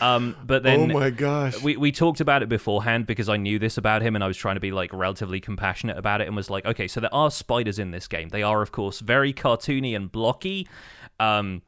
Um, 0.00 0.36
but 0.44 0.62
then 0.62 0.90
oh 0.90 0.98
my 0.98 1.10
gosh 1.10 1.60
we, 1.62 1.76
we 1.76 1.92
talked 1.92 2.20
about 2.20 2.42
it 2.42 2.48
beforehand 2.48 3.06
because 3.06 3.28
I 3.28 3.36
knew 3.36 3.58
this 3.58 3.76
about 3.76 4.02
him 4.02 4.14
and 4.14 4.24
I 4.24 4.26
was 4.26 4.36
trying 4.36 4.56
to 4.56 4.60
be 4.60 4.70
like 4.70 4.92
relatively 4.92 5.40
compassionate 5.40 5.98
about 5.98 6.20
it 6.20 6.26
and 6.26 6.36
was 6.36 6.50
like, 6.50 6.64
okay, 6.64 6.88
so 6.88 7.00
there 7.00 7.14
are 7.14 7.30
spiders 7.30 7.78
in 7.78 7.90
this 7.90 8.08
game. 8.08 8.30
They 8.30 8.42
are, 8.42 8.62
of 8.62 8.72
course, 8.72 9.00
very 9.00 9.32
cartoony 9.32 9.94
and 9.94 10.10
blocky. 10.10 10.39
Um, 11.18 11.62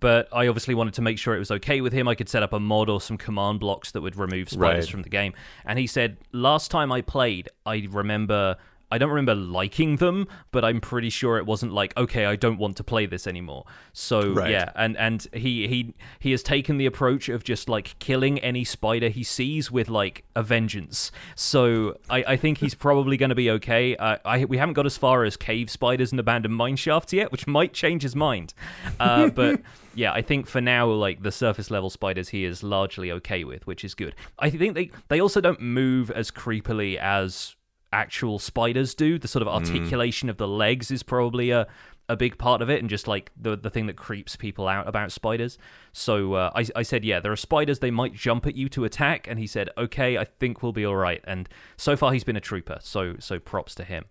but 0.00 0.28
I 0.32 0.48
obviously 0.48 0.74
wanted 0.74 0.94
to 0.94 1.02
make 1.02 1.18
sure 1.18 1.34
it 1.34 1.38
was 1.38 1.50
okay 1.50 1.80
with 1.80 1.92
him. 1.94 2.06
I 2.08 2.14
could 2.14 2.28
set 2.28 2.42
up 2.42 2.52
a 2.52 2.60
mod 2.60 2.90
or 2.90 3.00
some 3.00 3.16
command 3.16 3.60
blocks 3.60 3.90
that 3.92 4.02
would 4.02 4.16
remove 4.16 4.50
spiders 4.50 4.84
Right. 4.86 4.90
from 4.90 5.02
the 5.02 5.08
game. 5.08 5.32
And 5.64 5.78
he 5.78 5.86
said, 5.86 6.18
last 6.32 6.70
time 6.70 6.92
I 6.92 7.00
played, 7.00 7.48
I 7.64 7.86
remember. 7.90 8.56
I 8.90 8.98
don't 8.98 9.10
remember 9.10 9.34
liking 9.34 9.96
them, 9.96 10.26
but 10.50 10.64
I'm 10.64 10.80
pretty 10.80 11.10
sure 11.10 11.36
it 11.36 11.44
wasn't 11.46 11.72
like, 11.72 11.96
okay, 11.96 12.24
I 12.24 12.36
don't 12.36 12.58
want 12.58 12.76
to 12.78 12.84
play 12.84 13.06
this 13.06 13.26
anymore. 13.26 13.64
So 13.92 14.32
Right. 14.32 14.50
yeah, 14.50 14.72
and 14.74 14.96
and 14.96 15.26
he 15.32 15.68
he 15.68 15.94
he 16.18 16.30
has 16.30 16.42
taken 16.42 16.78
the 16.78 16.86
approach 16.86 17.28
of 17.28 17.44
just 17.44 17.68
like 17.68 17.98
killing 17.98 18.38
any 18.38 18.64
spider 18.64 19.08
he 19.08 19.22
sees 19.22 19.70
with 19.70 19.88
like 19.88 20.24
a 20.34 20.42
vengeance. 20.42 21.12
So 21.34 21.98
I, 22.08 22.24
I 22.28 22.36
think 22.36 22.58
he's 22.58 22.74
probably 22.74 23.16
going 23.16 23.28
to 23.30 23.34
be 23.34 23.50
okay. 23.50 23.96
Uh, 23.96 24.18
I 24.24 24.44
we 24.46 24.56
haven't 24.58 24.74
got 24.74 24.86
as 24.86 24.96
far 24.96 25.24
as 25.24 25.36
cave 25.36 25.70
spiders 25.70 26.10
and 26.10 26.18
abandoned 26.20 26.56
mine 26.56 26.76
shafts 26.76 27.12
yet, 27.12 27.30
which 27.30 27.46
might 27.46 27.72
change 27.72 28.02
his 28.02 28.16
mind. 28.16 28.54
Uh, 28.98 29.28
but 29.34 29.60
yeah, 29.94 30.12
I 30.12 30.22
think 30.22 30.46
for 30.46 30.60
now, 30.60 30.88
like 30.88 31.22
the 31.22 31.32
surface 31.32 31.70
level 31.70 31.90
spiders, 31.90 32.30
he 32.30 32.44
is 32.44 32.62
largely 32.62 33.10
okay 33.12 33.44
with, 33.44 33.66
which 33.66 33.84
is 33.84 33.94
good. 33.94 34.14
I 34.38 34.48
think 34.50 34.74
they 34.74 34.90
they 35.08 35.20
also 35.20 35.40
don't 35.40 35.60
move 35.60 36.10
as 36.10 36.30
creepily 36.30 36.96
as 36.96 37.54
actual 37.92 38.38
spiders 38.38 38.94
do. 38.94 39.18
The 39.18 39.28
sort 39.28 39.42
of 39.42 39.48
articulation 39.48 40.28
of 40.28 40.36
the 40.36 40.48
legs 40.48 40.90
is 40.90 41.02
probably 41.02 41.50
a 41.50 41.66
a 42.10 42.16
big 42.16 42.38
part 42.38 42.62
of 42.62 42.70
it, 42.70 42.80
and 42.80 42.88
just 42.88 43.06
like 43.06 43.30
the 43.36 43.56
the 43.56 43.70
thing 43.70 43.86
that 43.86 43.96
creeps 43.96 44.34
people 44.36 44.66
out 44.66 44.88
about 44.88 45.12
spiders. 45.12 45.58
So 45.92 46.34
uh, 46.34 46.50
I 46.54 46.66
I 46.74 46.82
said, 46.82 47.04
yeah, 47.04 47.20
there 47.20 47.32
are 47.32 47.36
spiders. 47.36 47.80
They 47.80 47.90
might 47.90 48.14
jump 48.14 48.46
at 48.46 48.56
you 48.56 48.68
to 48.70 48.84
attack, 48.84 49.26
and 49.28 49.38
he 49.38 49.46
said, 49.46 49.68
okay, 49.76 50.16
I 50.16 50.24
think 50.24 50.62
we'll 50.62 50.72
be 50.72 50.86
all 50.86 50.96
right. 50.96 51.22
And 51.24 51.48
so 51.76 51.96
far, 51.96 52.12
he's 52.12 52.24
been 52.24 52.36
a 52.36 52.40
trooper. 52.40 52.78
So 52.80 53.16
so 53.18 53.38
props 53.38 53.74
to 53.76 53.84
him. 53.84 54.06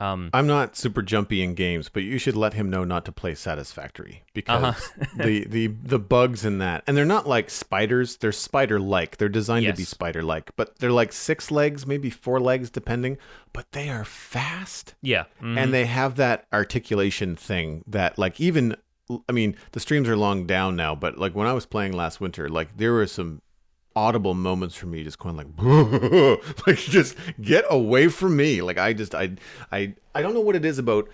Um, 0.00 0.30
I'm 0.32 0.46
not 0.46 0.76
super 0.76 1.02
jumpy 1.02 1.42
in 1.42 1.54
games, 1.54 1.88
but 1.90 2.02
you 2.02 2.16
should 2.18 2.34
let 2.36 2.54
him 2.54 2.70
know 2.70 2.84
not 2.84 3.04
to 3.04 3.12
play 3.12 3.34
Satisfactory 3.34 4.22
because 4.32 4.64
Uh-huh. 4.64 5.04
the, 5.16 5.44
the 5.44 5.66
the 5.68 5.98
bugs 5.98 6.44
in 6.44 6.58
that, 6.58 6.82
and 6.86 6.96
they're 6.96 7.04
not 7.04 7.28
like 7.28 7.50
spiders. 7.50 8.16
They're 8.16 8.32
spider-like. 8.32 9.18
They're 9.18 9.28
designed 9.28 9.66
to 9.66 9.72
be 9.74 9.84
spider-like, 9.84 10.56
but 10.56 10.78
they're 10.78 10.90
like 10.92 11.12
six 11.12 11.50
legs, 11.50 11.86
maybe 11.86 12.08
four 12.10 12.40
legs, 12.40 12.70
depending. 12.70 13.18
But 13.52 13.72
they 13.72 13.90
are 13.90 14.04
fast, 14.06 14.94
yeah, 15.02 15.24
mhm. 15.42 15.58
and 15.58 15.74
they 15.74 15.84
have 15.86 16.16
that 16.16 16.46
articulation 16.52 17.36
thing 17.36 17.84
that, 17.86 18.18
like, 18.18 18.40
even 18.40 18.76
I 19.28 19.32
mean, 19.32 19.56
the 19.72 19.80
streams 19.80 20.08
are 20.08 20.16
long 20.16 20.46
down 20.46 20.76
now, 20.76 20.94
but 20.94 21.18
like 21.18 21.34
when 21.34 21.46
I 21.48 21.52
was 21.52 21.66
playing 21.66 21.92
last 21.92 22.20
winter, 22.20 22.48
like 22.48 22.76
there 22.76 22.92
were 22.92 23.08
some 23.08 23.42
audible 23.96 24.34
moments 24.34 24.74
for 24.74 24.86
me 24.86 25.02
just 25.02 25.18
going 25.18 25.36
like 25.36 25.46
like 26.66 26.78
just 26.78 27.16
get 27.40 27.64
away 27.68 28.08
from 28.08 28.36
me. 28.36 28.62
Like 28.62 28.78
i 28.78 28.92
just 28.92 29.14
i 29.14 29.32
i 29.72 29.94
i 30.14 30.22
don't 30.22 30.34
know 30.34 30.40
what 30.40 30.56
it 30.56 30.64
is 30.64 30.78
about 30.78 31.08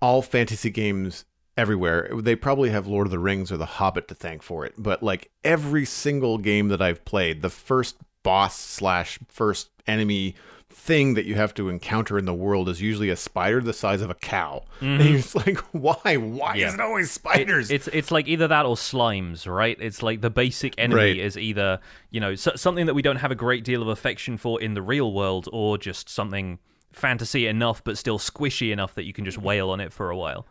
all 0.00 0.22
fantasy 0.22 0.70
games 0.70 1.24
everywhere. 1.56 2.10
They 2.14 2.36
probably 2.36 2.70
have 2.70 2.86
lord 2.86 3.06
of 3.06 3.10
the 3.10 3.18
rings 3.18 3.52
or 3.52 3.56
the 3.56 3.66
hobbit 3.66 4.08
to 4.08 4.14
thank 4.14 4.42
for 4.42 4.64
it 4.64 4.74
but 4.76 5.02
like 5.02 5.30
every 5.44 5.84
single 5.84 6.38
game 6.38 6.68
that 6.68 6.82
i've 6.82 7.04
played 7.04 7.42
the 7.42 7.50
first 7.50 7.96
boss 8.24 8.58
slash 8.58 9.18
first 9.28 9.70
enemy 9.86 10.34
thing 10.76 11.14
that 11.14 11.24
you 11.24 11.34
have 11.36 11.54
to 11.54 11.68
encounter 11.68 12.18
in 12.18 12.24
the 12.24 12.34
world 12.34 12.68
is 12.68 12.82
usually 12.82 13.08
a 13.08 13.16
spider 13.16 13.60
the 13.60 13.72
size 13.72 14.02
of 14.02 14.10
a 14.10 14.14
cow 14.14 14.62
mm-hmm. 14.80 15.00
and 15.00 15.04
you're 15.04 15.18
just 15.18 15.34
like 15.34 15.58
why 15.72 16.16
why 16.16 16.56
Yeah. 16.56 16.68
is 16.68 16.74
it 16.74 16.80
always 16.80 17.06
It- 17.06 17.12
spiders 17.12 17.70
it's 17.70 17.88
it's 17.88 18.10
like 18.10 18.26
either 18.28 18.48
that 18.48 18.66
or 18.66 18.74
slimes, 18.76 19.46
right? 19.50 19.76
It's 19.80 20.02
like 20.02 20.20
the 20.20 20.30
basic 20.30 20.74
enemy 20.76 21.00
Right. 21.00 21.16
is 21.16 21.38
either 21.38 21.78
you 22.10 22.20
know 22.20 22.34
so, 22.34 22.52
something 22.56 22.86
that 22.86 22.94
we 22.94 23.02
don't 23.02 23.16
have 23.16 23.30
a 23.30 23.34
great 23.36 23.64
deal 23.64 23.82
of 23.82 23.88
affection 23.88 24.36
for 24.36 24.60
in 24.60 24.74
the 24.74 24.82
real 24.82 25.12
world, 25.12 25.48
or 25.52 25.78
just 25.78 26.08
something 26.08 26.58
fantasy 26.92 27.46
enough 27.46 27.82
but 27.82 27.96
still 27.96 28.18
squishy 28.18 28.70
enough 28.72 28.94
that 28.94 29.04
you 29.04 29.12
can 29.12 29.24
just 29.24 29.38
wail 29.48 29.70
on 29.70 29.80
it 29.80 29.92
for 29.92 30.10
a 30.10 30.16
while. 30.16 30.46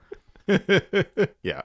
yeah. 1.44 1.62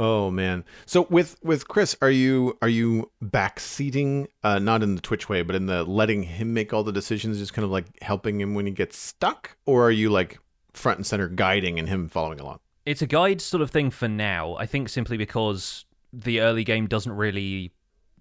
Oh 0.00 0.30
man. 0.30 0.64
So 0.86 1.06
with 1.10 1.36
with 1.42 1.68
Chris, 1.68 1.94
are 2.00 2.10
you 2.10 2.56
are 2.62 2.68
you 2.68 3.10
backseating, 3.22 4.28
uh, 4.42 4.58
not 4.58 4.82
in 4.82 4.94
the 4.94 5.02
Twitch 5.02 5.28
way, 5.28 5.42
but 5.42 5.54
in 5.54 5.66
the 5.66 5.84
letting 5.84 6.22
him 6.22 6.54
make 6.54 6.72
all 6.72 6.82
the 6.82 6.92
decisions, 6.92 7.38
just 7.38 7.52
kind 7.52 7.64
of 7.64 7.70
like 7.70 7.84
helping 8.02 8.40
him 8.40 8.54
when 8.54 8.64
he 8.64 8.72
gets 8.72 8.96
stuck, 8.96 9.56
or 9.66 9.86
are 9.86 9.90
you 9.90 10.08
like 10.08 10.38
front 10.72 10.98
and 10.98 11.06
center 11.06 11.28
guiding 11.28 11.78
and 11.78 11.88
him 11.88 12.08
following 12.08 12.40
along? 12.40 12.60
it's 12.86 13.02
a 13.02 13.06
guide 13.06 13.40
sort 13.40 13.62
of 13.62 13.70
thing 13.70 13.90
for 13.90 14.08
now. 14.08 14.56
I 14.56 14.66
think 14.66 14.88
simply 14.88 15.16
because 15.16 15.84
the 16.12 16.40
early 16.40 16.64
game 16.64 16.86
doesn't 16.86 17.12
really 17.12 17.72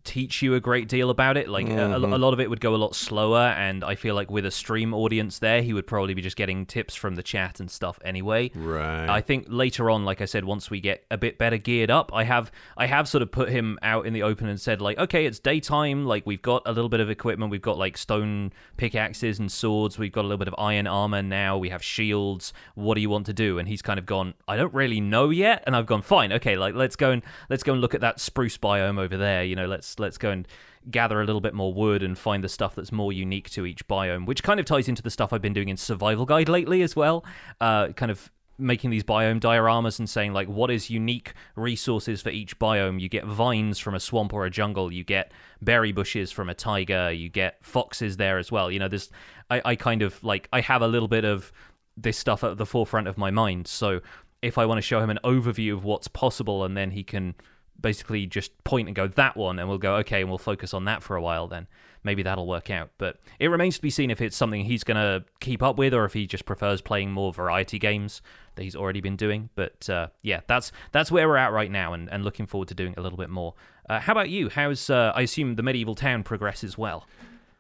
teach 0.04 0.42
you 0.42 0.56
a 0.56 0.60
great 0.60 0.88
deal 0.88 1.10
about 1.10 1.38
it. 1.38 1.50
Like 1.50 1.68
mm-hmm. 1.68 1.94
a, 1.94 1.98
a, 1.98 2.18
lot 2.18 2.34
of 2.34 2.40
it 2.40 2.50
would 2.50 2.60
go 2.60 2.76
a 2.76 2.78
lot 2.78 2.96
slower, 2.96 3.40
and 3.40 3.84
I 3.84 3.96
feel 3.96 4.16
like 4.16 4.32
with 4.32 4.46
a 4.46 4.52
stream 4.52 4.94
audience 4.94 5.40
there, 5.40 5.62
he 5.62 5.74
would 5.74 5.88
probably 5.88 6.14
be 6.14 6.22
just 6.22 6.36
getting 6.36 6.66
tips 6.66 6.96
from 6.96 7.16
the 7.16 7.24
chat 7.24 7.60
and 7.60 7.70
stuff 7.70 8.00
anyway. 8.04 8.52
Right. 8.56 9.10
I 9.10 9.22
think 9.22 9.46
later 9.50 9.90
on, 9.90 10.06
like 10.06 10.22
I 10.22 10.26
said, 10.26 10.46
once 10.46 10.70
we 10.70 10.80
get 10.80 11.06
a 11.12 11.18
bit 11.18 11.38
better 11.38 11.58
geared 11.58 11.92
up, 11.92 12.12
I 12.14 12.24
have 12.24 12.52
I 12.78 12.86
have 12.86 13.08
sort 13.08 13.22
of 13.22 13.32
put 13.32 13.50
him 13.50 13.78
out 13.82 14.06
in 14.06 14.14
the 14.14 14.24
open 14.24 14.48
and 14.48 14.60
said 14.60 14.82
like, 14.82 14.98
okay, 14.98 15.26
it's 15.26 15.40
daytime. 15.40 16.06
Like 16.06 16.26
we've 16.26 16.42
got 16.42 16.64
a 16.66 16.72
little 16.72 16.90
bit 16.90 17.00
of 17.00 17.10
equipment. 17.10 17.52
We've 17.52 17.62
got 17.62 17.78
like 17.78 17.98
stone 17.98 18.54
pickaxes 18.78 19.40
and 19.40 19.52
swords. 19.52 19.98
We've 19.98 20.12
got 20.12 20.22
a 20.22 20.28
little 20.28 20.38
bit 20.38 20.48
of 20.48 20.56
iron 20.58 20.88
armor 20.88 21.22
now. 21.22 21.58
We 21.58 21.70
have 21.70 21.84
shields. 21.84 22.54
What 22.76 22.96
do 22.96 23.02
you 23.02 23.10
want 23.10 23.26
to 23.28 23.34
do? 23.34 23.60
And 23.60 23.68
he's 23.68 23.82
kind 23.82 24.00
of 24.00 24.06
gone, 24.06 24.34
I 24.48 24.58
don't 24.58 24.74
really 24.74 25.02
know 25.02 25.30
yet. 25.30 25.64
And 25.66 25.76
I've 25.76 25.86
gone, 25.86 26.02
fine, 26.02 26.34
okay, 26.34 26.56
like 26.58 26.76
let's 26.76 26.96
go 26.96 27.12
and 27.12 27.22
let's 27.50 27.64
go 27.64 27.74
and 27.74 27.82
look 27.82 27.94
at 27.94 28.02
that 28.02 28.20
spruce 28.20 28.58
biome 28.58 29.00
over 29.00 29.18
there. 29.18 29.44
You 29.44 29.56
know, 29.56 29.68
let's 29.68 29.89
let's 29.98 30.18
go 30.18 30.30
and 30.30 30.48
gather 30.92 31.22
a 31.22 31.26
little 31.26 31.42
bit 31.42 31.54
more 31.54 31.74
wood 31.74 32.04
and 32.04 32.18
find 32.18 32.44
the 32.44 32.50
stuff 32.50 32.76
that's 32.76 32.92
more 32.92 33.14
unique 33.14 33.50
to 33.52 33.66
each 33.66 33.88
biome, 33.88 34.26
which 34.26 34.44
kind 34.44 34.60
of 34.60 34.66
ties 34.66 34.88
into 34.88 35.02
the 35.02 35.10
stuff 35.10 35.34
I've 35.34 35.42
been 35.42 35.54
doing 35.54 35.70
in 35.70 35.78
Survival 35.78 36.26
Guide 36.26 36.50
lately 36.50 36.82
as 36.82 36.96
well. 36.96 37.26
Uh, 37.60 37.90
kind 37.90 38.12
of 38.12 38.32
making 38.60 38.90
these 38.90 39.04
biome 39.04 39.40
dioramas 39.40 40.00
and 40.00 40.10
saying 40.10 40.34
like 40.34 40.48
what 40.48 40.70
is 40.70 40.90
unique 40.90 41.34
resources 41.56 42.22
for 42.22 42.30
each 42.30 42.60
biome 42.60 43.00
you 43.00 43.08
get 43.08 43.26
vines 43.26 43.80
from 43.80 43.96
a 43.96 44.00
swamp 44.00 44.34
or 44.34 44.46
a 44.46 44.50
jungle 44.50 44.92
you 44.92 45.04
get 45.04 45.32
berry 45.62 45.92
bushes 45.92 46.32
from 46.32 46.50
a 46.50 46.54
taiga 46.54 47.14
you 47.14 47.30
get 47.30 47.58
foxes 47.62 48.18
there 48.18 48.38
as 48.38 48.52
well 48.52 48.70
you 48.70 48.78
know 48.78 48.90
there's 48.90 49.10
I, 49.50 49.62
I 49.64 49.76
kind 49.76 50.02
of 50.02 50.22
like 50.24 50.50
i 50.52 50.60
have 50.60 50.82
a 50.82 50.88
little 50.88 51.08
bit 51.08 51.24
of 51.24 51.52
this 51.96 52.18
stuff 52.18 52.44
at 52.44 52.58
the 52.58 52.66
forefront 52.66 53.08
of 53.08 53.18
my 53.18 53.32
mind 53.32 53.66
so 53.68 54.02
if 54.42 54.58
i 54.58 54.66
want 54.66 54.78
to 54.78 54.82
show 54.82 55.00
him 55.00 55.10
an 55.10 55.20
overview 55.24 55.74
of 55.74 55.86
what's 55.86 56.10
possible 56.10 56.66
and 56.66 56.76
then 56.76 56.92
he 56.92 57.04
can 57.04 57.36
basically 57.82 58.26
just 58.26 58.64
point 58.64 58.88
and 58.88 58.96
go 58.96 59.08
that 59.08 59.38
one, 59.38 59.60
and 59.60 59.68
we'll 59.70 59.78
go 59.78 59.96
okay, 59.98 60.22
and 60.22 60.30
we'll 60.30 60.38
focus 60.38 60.74
on 60.74 60.86
that 60.86 61.04
for 61.04 61.16
a 61.16 61.22
while. 61.22 61.48
Then 61.48 61.68
maybe 62.04 62.24
that'll 62.24 62.48
work 62.48 62.70
out. 62.70 62.90
But 62.98 63.20
it 63.40 63.48
remains 63.48 63.76
to 63.76 63.82
be 63.82 63.90
seen 63.90 64.12
if 64.12 64.22
it's 64.22 64.36
something 64.36 64.66
he's 64.66 64.84
going 64.84 64.98
to 64.98 65.26
keep 65.40 65.62
up 65.62 65.78
with, 65.78 65.94
or 65.94 66.06
if 66.06 66.14
he 66.14 66.28
just 66.28 66.46
prefers 66.46 66.82
playing 66.82 67.12
more 67.12 67.34
variety 67.34 67.80
games 67.80 68.22
that 68.56 68.64
he's 68.64 68.76
already 68.76 69.02
been 69.02 69.16
doing. 69.16 69.50
But 69.56 69.90
uh, 69.90 70.08
yeah, 70.22 70.42
that's 70.48 70.72
that's 70.92 71.12
where 71.12 71.28
we're 71.28 71.38
at 71.38 71.52
right 71.52 71.72
now, 71.72 71.94
and, 71.94 72.10
and 72.10 72.24
looking 72.24 72.46
forward 72.46 72.68
to 72.70 72.76
doing 72.76 72.94
a 72.98 73.02
little 73.02 73.18
bit 73.18 73.30
more. 73.30 73.54
Uh, 73.90 74.00
how 74.00 74.14
about 74.14 74.30
you? 74.30 74.50
How's 74.50 74.90
uh, 74.90 75.12
I 75.16 75.22
assume 75.22 75.56
the 75.56 75.64
medieval 75.64 75.96
town 75.96 76.24
progresses 76.24 76.78
well? 76.78 77.06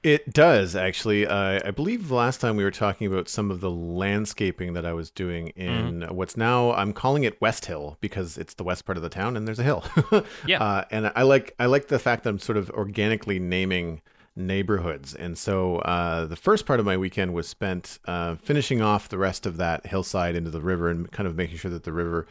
It 0.02 0.32
does 0.34 0.78
actually. 0.78 1.28
Uh, 1.28 1.60
I 1.66 1.72
believe 1.72 2.08
the 2.08 2.16
last 2.16 2.40
time 2.40 2.56
we 2.56 2.64
were 2.64 2.72
talking 2.72 3.06
about 3.06 3.28
some 3.28 3.52
of 3.52 3.60
the 3.60 3.70
landscaping 3.70 4.74
that 4.74 4.86
I 4.86 4.94
was 4.94 5.12
doing 5.12 5.50
in 5.50 6.02
mm-hmm. 6.02 6.16
what's 6.16 6.38
now 6.38 6.72
I'm 6.72 6.94
calling 6.94 7.24
it 7.24 7.40
West 7.42 7.66
Hill 7.66 7.98
because 8.00 8.38
it's 8.38 8.54
the 8.54 8.64
west 8.64 8.86
part 8.86 8.98
of 8.98 9.04
the 9.04 9.10
town 9.10 9.36
and 9.36 9.46
there's 9.46 9.60
a 9.60 9.64
hill. 9.64 9.84
yeah, 10.48 10.64
uh, 10.64 10.86
and 10.90 11.12
I 11.16 11.24
like 11.24 11.54
I 11.60 11.66
like 11.66 11.90
the 11.90 12.00
fact 12.00 12.24
that 12.24 12.30
I'm 12.30 12.40
sort 12.40 12.58
of 12.58 12.70
organically 12.70 13.40
naming 13.40 14.02
neighborhoods. 14.40 15.14
And 15.16 15.38
so 15.38 15.80
uh, 15.80 16.26
the 16.26 16.36
first 16.36 16.66
part 16.66 16.80
of 16.80 16.86
my 16.86 16.98
weekend 16.98 17.34
was 17.34 17.48
spent 17.48 18.00
uh, 18.06 18.36
finishing 18.36 18.82
off 18.82 19.10
the 19.10 19.18
rest 19.18 19.46
of 19.46 19.58
that 19.58 19.86
hillside 19.86 20.36
into 20.36 20.50
the 20.50 20.62
river 20.62 20.90
and 20.90 21.12
kind 21.12 21.28
of 21.28 21.36
making 21.36 21.58
sure 21.58 21.72
that 21.72 21.84
the 21.84 21.94
river 21.94 22.26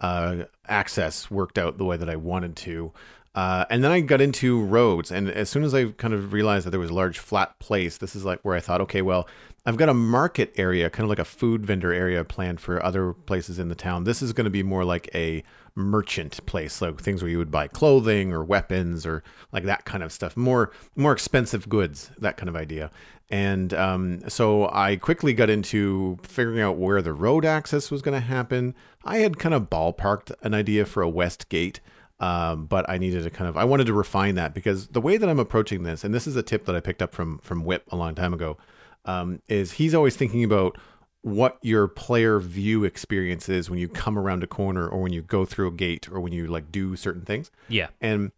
uh, 0.00 0.44
access 0.66 1.30
worked 1.30 1.58
out 1.58 1.78
the 1.78 1.84
way 1.84 1.96
that 1.96 2.10
I 2.10 2.16
wanted 2.16 2.56
to. 2.56 2.92
Uh, 3.34 3.64
and 3.70 3.82
then 3.82 3.90
I 3.90 4.00
got 4.00 4.20
into 4.20 4.62
roads, 4.62 5.10
and 5.10 5.30
as 5.30 5.48
soon 5.48 5.64
as 5.64 5.74
I 5.74 5.86
kind 5.92 6.12
of 6.12 6.34
realized 6.34 6.66
that 6.66 6.70
there 6.70 6.80
was 6.80 6.90
a 6.90 6.94
large 6.94 7.18
flat 7.18 7.58
place, 7.58 7.96
this 7.96 8.14
is 8.14 8.26
like 8.26 8.40
where 8.42 8.54
I 8.54 8.60
thought, 8.60 8.82
okay, 8.82 9.00
well, 9.00 9.26
I've 9.64 9.78
got 9.78 9.88
a 9.88 9.94
market 9.94 10.52
area, 10.56 10.90
kind 10.90 11.04
of 11.04 11.08
like 11.08 11.18
a 11.18 11.24
food 11.24 11.64
vendor 11.64 11.92
area 11.92 12.24
planned 12.24 12.60
for 12.60 12.84
other 12.84 13.12
places 13.12 13.58
in 13.58 13.68
the 13.68 13.74
town. 13.74 14.04
This 14.04 14.20
is 14.20 14.32
going 14.32 14.44
to 14.44 14.50
be 14.50 14.62
more 14.62 14.84
like 14.84 15.08
a 15.14 15.42
merchant 15.74 16.44
place, 16.46 16.82
like 16.82 17.00
things 17.00 17.22
where 17.22 17.30
you 17.30 17.38
would 17.38 17.50
buy 17.50 17.68
clothing 17.68 18.32
or 18.32 18.44
weapons 18.44 19.06
or 19.06 19.22
like 19.52 19.64
that 19.64 19.84
kind 19.84 20.02
of 20.02 20.12
stuff, 20.12 20.36
more 20.36 20.72
more 20.96 21.12
expensive 21.12 21.68
goods, 21.68 22.10
that 22.18 22.36
kind 22.36 22.48
of 22.48 22.56
idea. 22.56 22.90
And 23.30 23.72
um, 23.72 24.28
so 24.28 24.68
I 24.70 24.96
quickly 24.96 25.32
got 25.32 25.48
into 25.48 26.18
figuring 26.22 26.60
out 26.60 26.76
where 26.76 27.00
the 27.00 27.14
road 27.14 27.46
access 27.46 27.90
was 27.90 28.02
going 28.02 28.20
to 28.20 28.26
happen. 28.26 28.74
I 29.04 29.18
had 29.18 29.38
kind 29.38 29.54
of 29.54 29.70
ballparked 29.70 30.32
an 30.42 30.52
idea 30.52 30.84
for 30.84 31.02
a 31.02 31.08
west 31.08 31.48
gate. 31.48 31.80
Um, 32.22 32.66
but 32.66 32.88
I 32.88 32.98
needed 32.98 33.24
to 33.24 33.30
kind 33.30 33.48
of 33.48 33.56
I 33.56 33.64
wanted 33.64 33.88
to 33.88 33.92
refine 33.92 34.36
that 34.36 34.54
because 34.54 34.86
the 34.86 35.00
way 35.00 35.16
that 35.16 35.28
I'm 35.28 35.40
approaching 35.40 35.82
this, 35.82 36.04
and 36.04 36.14
this 36.14 36.28
is 36.28 36.36
a 36.36 36.42
tip 36.42 36.66
that 36.66 36.76
I 36.76 36.80
picked 36.80 37.02
up 37.02 37.12
from 37.12 37.38
from 37.38 37.64
Whip 37.64 37.82
a 37.90 37.96
long 37.96 38.14
time 38.14 38.32
ago, 38.32 38.56
um, 39.04 39.42
is 39.48 39.72
he's 39.72 39.92
always 39.92 40.14
thinking 40.14 40.44
about 40.44 40.78
what 41.22 41.58
your 41.62 41.88
player 41.88 42.38
view 42.38 42.84
experience 42.84 43.48
is 43.48 43.68
when 43.68 43.80
you 43.80 43.88
come 43.88 44.16
around 44.16 44.44
a 44.44 44.46
corner 44.46 44.88
or 44.88 45.02
when 45.02 45.12
you 45.12 45.20
go 45.20 45.44
through 45.44 45.66
a 45.66 45.72
gate 45.72 46.08
or 46.10 46.20
when 46.20 46.32
you 46.32 46.46
like 46.46 46.70
do 46.70 46.94
certain 46.94 47.22
things. 47.22 47.50
Yeah. 47.68 47.88
And 48.00 48.30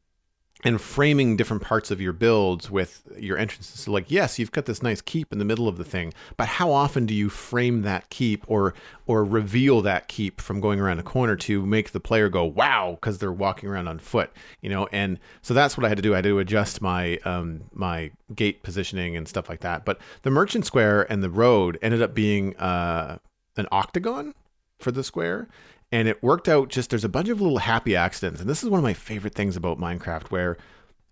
and 0.62 0.80
framing 0.80 1.36
different 1.36 1.62
parts 1.62 1.90
of 1.90 2.00
your 2.00 2.14
builds 2.14 2.70
with 2.70 3.02
your 3.18 3.36
entrances. 3.36 3.80
So, 3.80 3.92
like, 3.92 4.10
yes, 4.10 4.38
you've 4.38 4.50
got 4.50 4.64
this 4.64 4.82
nice 4.82 5.02
keep 5.02 5.30
in 5.30 5.38
the 5.38 5.44
middle 5.44 5.68
of 5.68 5.76
the 5.76 5.84
thing, 5.84 6.14
but 6.38 6.48
how 6.48 6.70
often 6.70 7.04
do 7.04 7.12
you 7.12 7.28
frame 7.28 7.82
that 7.82 8.08
keep 8.08 8.44
or 8.48 8.74
or 9.06 9.24
reveal 9.24 9.82
that 9.82 10.08
keep 10.08 10.40
from 10.40 10.60
going 10.60 10.80
around 10.80 10.98
a 10.98 11.02
corner 11.02 11.36
to 11.36 11.66
make 11.66 11.92
the 11.92 12.00
player 12.00 12.30
go 12.30 12.44
wow 12.44 12.96
because 12.98 13.18
they're 13.18 13.32
walking 13.32 13.68
around 13.68 13.88
on 13.88 13.98
foot, 13.98 14.30
you 14.62 14.70
know? 14.70 14.88
And 14.90 15.18
so 15.42 15.52
that's 15.52 15.76
what 15.76 15.84
I 15.84 15.88
had 15.88 15.98
to 15.98 16.02
do. 16.02 16.14
I 16.14 16.18
had 16.18 16.24
to 16.24 16.38
adjust 16.38 16.80
my 16.80 17.18
um, 17.24 17.64
my 17.72 18.10
gate 18.34 18.62
positioning 18.62 19.16
and 19.16 19.28
stuff 19.28 19.48
like 19.50 19.60
that. 19.60 19.84
But 19.84 20.00
the 20.22 20.30
merchant 20.30 20.64
square 20.64 21.10
and 21.12 21.22
the 21.22 21.30
road 21.30 21.78
ended 21.82 22.00
up 22.00 22.14
being 22.14 22.56
uh, 22.56 23.18
an 23.56 23.66
octagon 23.70 24.34
for 24.80 24.92
the 24.92 25.04
square 25.04 25.48
and 25.94 26.08
it 26.08 26.20
worked 26.24 26.48
out 26.48 26.70
just 26.70 26.90
there's 26.90 27.04
a 27.04 27.08
bunch 27.08 27.28
of 27.28 27.40
little 27.40 27.58
happy 27.58 27.94
accidents 27.94 28.40
and 28.40 28.50
this 28.50 28.64
is 28.64 28.68
one 28.68 28.78
of 28.78 28.84
my 28.84 28.92
favorite 28.92 29.34
things 29.34 29.56
about 29.56 29.78
minecraft 29.78 30.24
where 30.24 30.56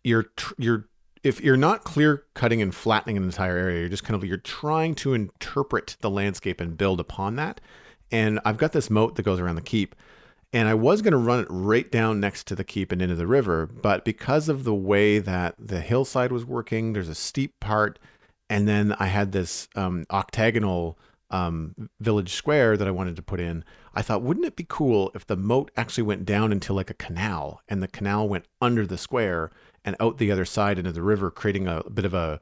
you're 0.03 0.27
you're 0.59 0.89
if 1.23 1.41
you're 1.41 1.57
not 1.57 1.85
clear 1.85 2.25
cutting 2.35 2.61
and 2.61 2.75
flattening 2.75 3.17
an 3.17 3.23
entire 3.23 3.57
area 3.57 3.79
you're 3.79 3.89
just 3.89 4.03
kind 4.03 4.21
of 4.21 4.29
you're 4.29 4.39
trying 4.39 4.93
to 4.97 5.15
interpret 5.15 5.97
the 6.01 6.11
landscape 6.11 6.61
and 6.61 6.77
build 6.77 6.99
upon 6.99 7.37
that. 7.37 7.61
And 8.11 8.41
i've 8.45 8.59
got 8.59 8.73
this 8.73 8.91
moat 8.91 9.15
that 9.15 9.23
goes 9.23 9.39
around 9.39 9.55
the 9.55 9.62
keep 9.62 9.95
and 10.53 10.69
i 10.69 10.75
was 10.75 11.01
going 11.01 11.12
to 11.12 11.17
run 11.17 11.41
it 11.41 11.47
right 11.49 11.91
down 11.91 12.19
next 12.19 12.49
to 12.49 12.57
the 12.57 12.65
keep 12.65 12.91
and 12.91 13.01
into 13.01 13.15
the 13.15 13.29
river 13.29 13.67
but 13.67 14.05
because 14.05 14.49
of 14.49 14.65
the 14.65 14.75
way 14.75 15.21
that 15.21 15.55
the 15.61 15.81
hillside 15.81 16.33
was 16.33 16.45
working 16.45 16.93
there's 16.93 17.09
a 17.09 17.15
steep 17.15 17.59
part 17.61 18.01
and 18.51 18.67
then 18.67 18.93
i 18.99 19.07
had 19.07 19.31
this 19.31 19.69
um, 19.77 20.05
octagonal 20.11 20.99
um, 21.33 21.75
village 22.01 22.35
square 22.35 22.77
that 22.77 22.87
I 22.87 22.91
wanted 22.91 23.17
to 23.17 23.23
put 23.23 23.41
in, 23.41 23.65
I 23.94 24.02
thought, 24.02 24.22
wouldn't 24.22 24.46
it 24.46 24.56
be 24.56 24.66
cool 24.68 25.11
if 25.14 25.26
the 25.26 25.37
moat 25.37 25.70
actually 25.76 26.04
went 26.04 26.25
down 26.25 26.52
into 26.52 26.72
like 26.72 26.90
a 26.90 26.94
canal 26.94 27.61
and 27.68 27.82
the 27.82 27.88
canal 27.88 28.28
went 28.28 28.46
under 28.61 28.87
the 28.87 28.99
square 28.99 29.50
and 29.84 29.96
out 30.00 30.18
the 30.18 30.30
other 30.30 30.44
side 30.44 30.78
into 30.78 30.92
the 30.92 31.02
river, 31.02 31.30
creating 31.30 31.66
a 31.66 31.82
bit 31.90 32.04
of 32.04 32.14
a 32.14 32.40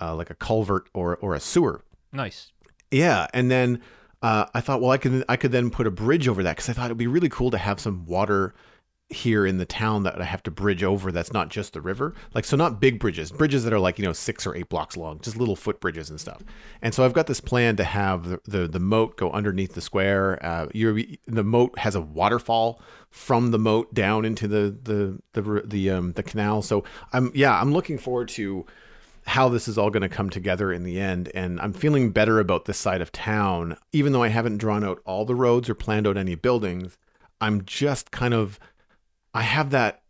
uh, 0.00 0.14
like 0.14 0.30
a 0.30 0.34
culvert 0.34 0.88
or 0.94 1.16
or 1.16 1.34
a 1.34 1.40
sewer. 1.40 1.82
Nice. 2.12 2.52
Yeah, 2.90 3.26
and 3.34 3.50
then 3.50 3.82
uh, 4.22 4.46
I 4.54 4.60
thought, 4.60 4.80
well, 4.80 4.90
I 4.90 4.98
could 4.98 5.24
I 5.28 5.36
could 5.36 5.52
then 5.52 5.70
put 5.70 5.86
a 5.86 5.90
bridge 5.90 6.28
over 6.28 6.42
that 6.42 6.56
because 6.56 6.68
I 6.68 6.72
thought 6.72 6.86
it'd 6.86 6.96
be 6.96 7.06
really 7.06 7.28
cool 7.28 7.50
to 7.50 7.58
have 7.58 7.80
some 7.80 8.06
water 8.06 8.54
here 9.10 9.46
in 9.46 9.56
the 9.56 9.64
town 9.64 10.02
that 10.02 10.20
I 10.20 10.24
have 10.24 10.42
to 10.42 10.50
bridge 10.50 10.84
over 10.84 11.10
that's 11.10 11.32
not 11.32 11.48
just 11.48 11.72
the 11.72 11.80
river. 11.80 12.14
Like 12.34 12.44
so 12.44 12.56
not 12.56 12.80
big 12.80 12.98
bridges, 13.00 13.32
bridges 13.32 13.64
that 13.64 13.72
are 13.72 13.78
like, 13.78 13.98
you 13.98 14.04
know, 14.04 14.12
6 14.12 14.46
or 14.46 14.54
8 14.54 14.68
blocks 14.68 14.96
long, 14.96 15.18
just 15.20 15.36
little 15.36 15.56
foot 15.56 15.80
bridges 15.80 16.10
and 16.10 16.20
stuff. 16.20 16.42
And 16.82 16.92
so 16.92 17.04
I've 17.04 17.14
got 17.14 17.26
this 17.26 17.40
plan 17.40 17.76
to 17.76 17.84
have 17.84 18.28
the 18.28 18.40
the, 18.44 18.68
the 18.68 18.80
moat 18.80 19.16
go 19.16 19.30
underneath 19.30 19.74
the 19.74 19.80
square. 19.80 20.38
Uh 20.44 20.66
the 20.74 21.44
moat 21.44 21.78
has 21.78 21.94
a 21.94 22.00
waterfall 22.00 22.82
from 23.10 23.50
the 23.50 23.58
moat 23.58 23.94
down 23.94 24.24
into 24.24 24.46
the 24.46 24.76
the 24.82 25.18
the 25.32 25.62
the 25.64 25.90
um 25.90 26.12
the 26.12 26.22
canal. 26.22 26.62
So 26.62 26.84
I'm 27.12 27.32
yeah, 27.34 27.58
I'm 27.58 27.72
looking 27.72 27.98
forward 27.98 28.28
to 28.30 28.66
how 29.28 29.48
this 29.48 29.68
is 29.68 29.76
all 29.76 29.90
going 29.90 30.02
to 30.02 30.08
come 30.08 30.30
together 30.30 30.72
in 30.72 30.84
the 30.84 30.98
end. 30.98 31.30
And 31.34 31.60
I'm 31.60 31.74
feeling 31.74 32.10
better 32.10 32.40
about 32.40 32.64
this 32.64 32.78
side 32.78 33.02
of 33.02 33.12
town, 33.12 33.76
even 33.92 34.12
though 34.12 34.22
I 34.22 34.28
haven't 34.28 34.56
drawn 34.56 34.82
out 34.82 35.00
all 35.04 35.26
the 35.26 35.34
roads 35.34 35.68
or 35.68 35.74
planned 35.74 36.06
out 36.06 36.16
any 36.16 36.34
buildings. 36.34 36.96
I'm 37.40 37.64
just 37.64 38.10
kind 38.10 38.34
of 38.34 38.58
I 39.38 39.42
have 39.42 39.70
that 39.70 40.02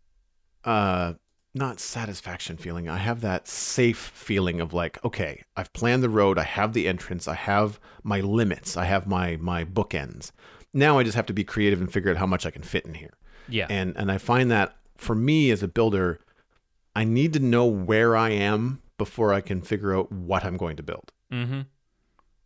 uh 0.65 1.13
not 1.53 1.79
satisfaction 1.79 2.57
feeling. 2.57 2.87
I 2.87 2.97
have 2.97 3.21
that 3.21 3.47
safe 3.47 3.97
feeling 3.97 4.61
of 4.61 4.73
like, 4.73 5.03
okay, 5.03 5.43
I've 5.57 5.73
planned 5.73 6.03
the 6.03 6.09
road, 6.09 6.37
I 6.37 6.43
have 6.43 6.73
the 6.73 6.87
entrance, 6.87 7.27
I 7.27 7.33
have 7.35 7.79
my 8.03 8.21
limits, 8.21 8.75
I 8.75 8.85
have 8.85 9.05
my 9.07 9.37
my 9.37 9.65
bookends. 9.65 10.31
Now 10.73 10.97
I 10.99 11.03
just 11.03 11.15
have 11.15 11.25
to 11.27 11.33
be 11.33 11.43
creative 11.43 11.79
and 11.79 11.91
figure 11.91 12.11
out 12.11 12.17
how 12.17 12.25
much 12.25 12.45
I 12.45 12.51
can 12.51 12.63
fit 12.63 12.85
in 12.85 12.95
here. 12.95 13.13
Yeah. 13.47 13.67
And 13.69 13.95
and 13.97 14.11
I 14.11 14.17
find 14.17 14.49
that 14.49 14.75
for 14.97 15.15
me 15.15 15.51
as 15.51 15.61
a 15.61 15.67
builder, 15.67 16.19
I 16.95 17.03
need 17.03 17.33
to 17.33 17.39
know 17.39 17.65
where 17.67 18.15
I 18.15 18.31
am 18.31 18.81
before 18.97 19.31
I 19.31 19.41
can 19.41 19.61
figure 19.61 19.95
out 19.95 20.11
what 20.11 20.43
I'm 20.43 20.57
going 20.57 20.77
to 20.77 20.83
build. 20.83 21.11
Mm-hmm. 21.31 21.61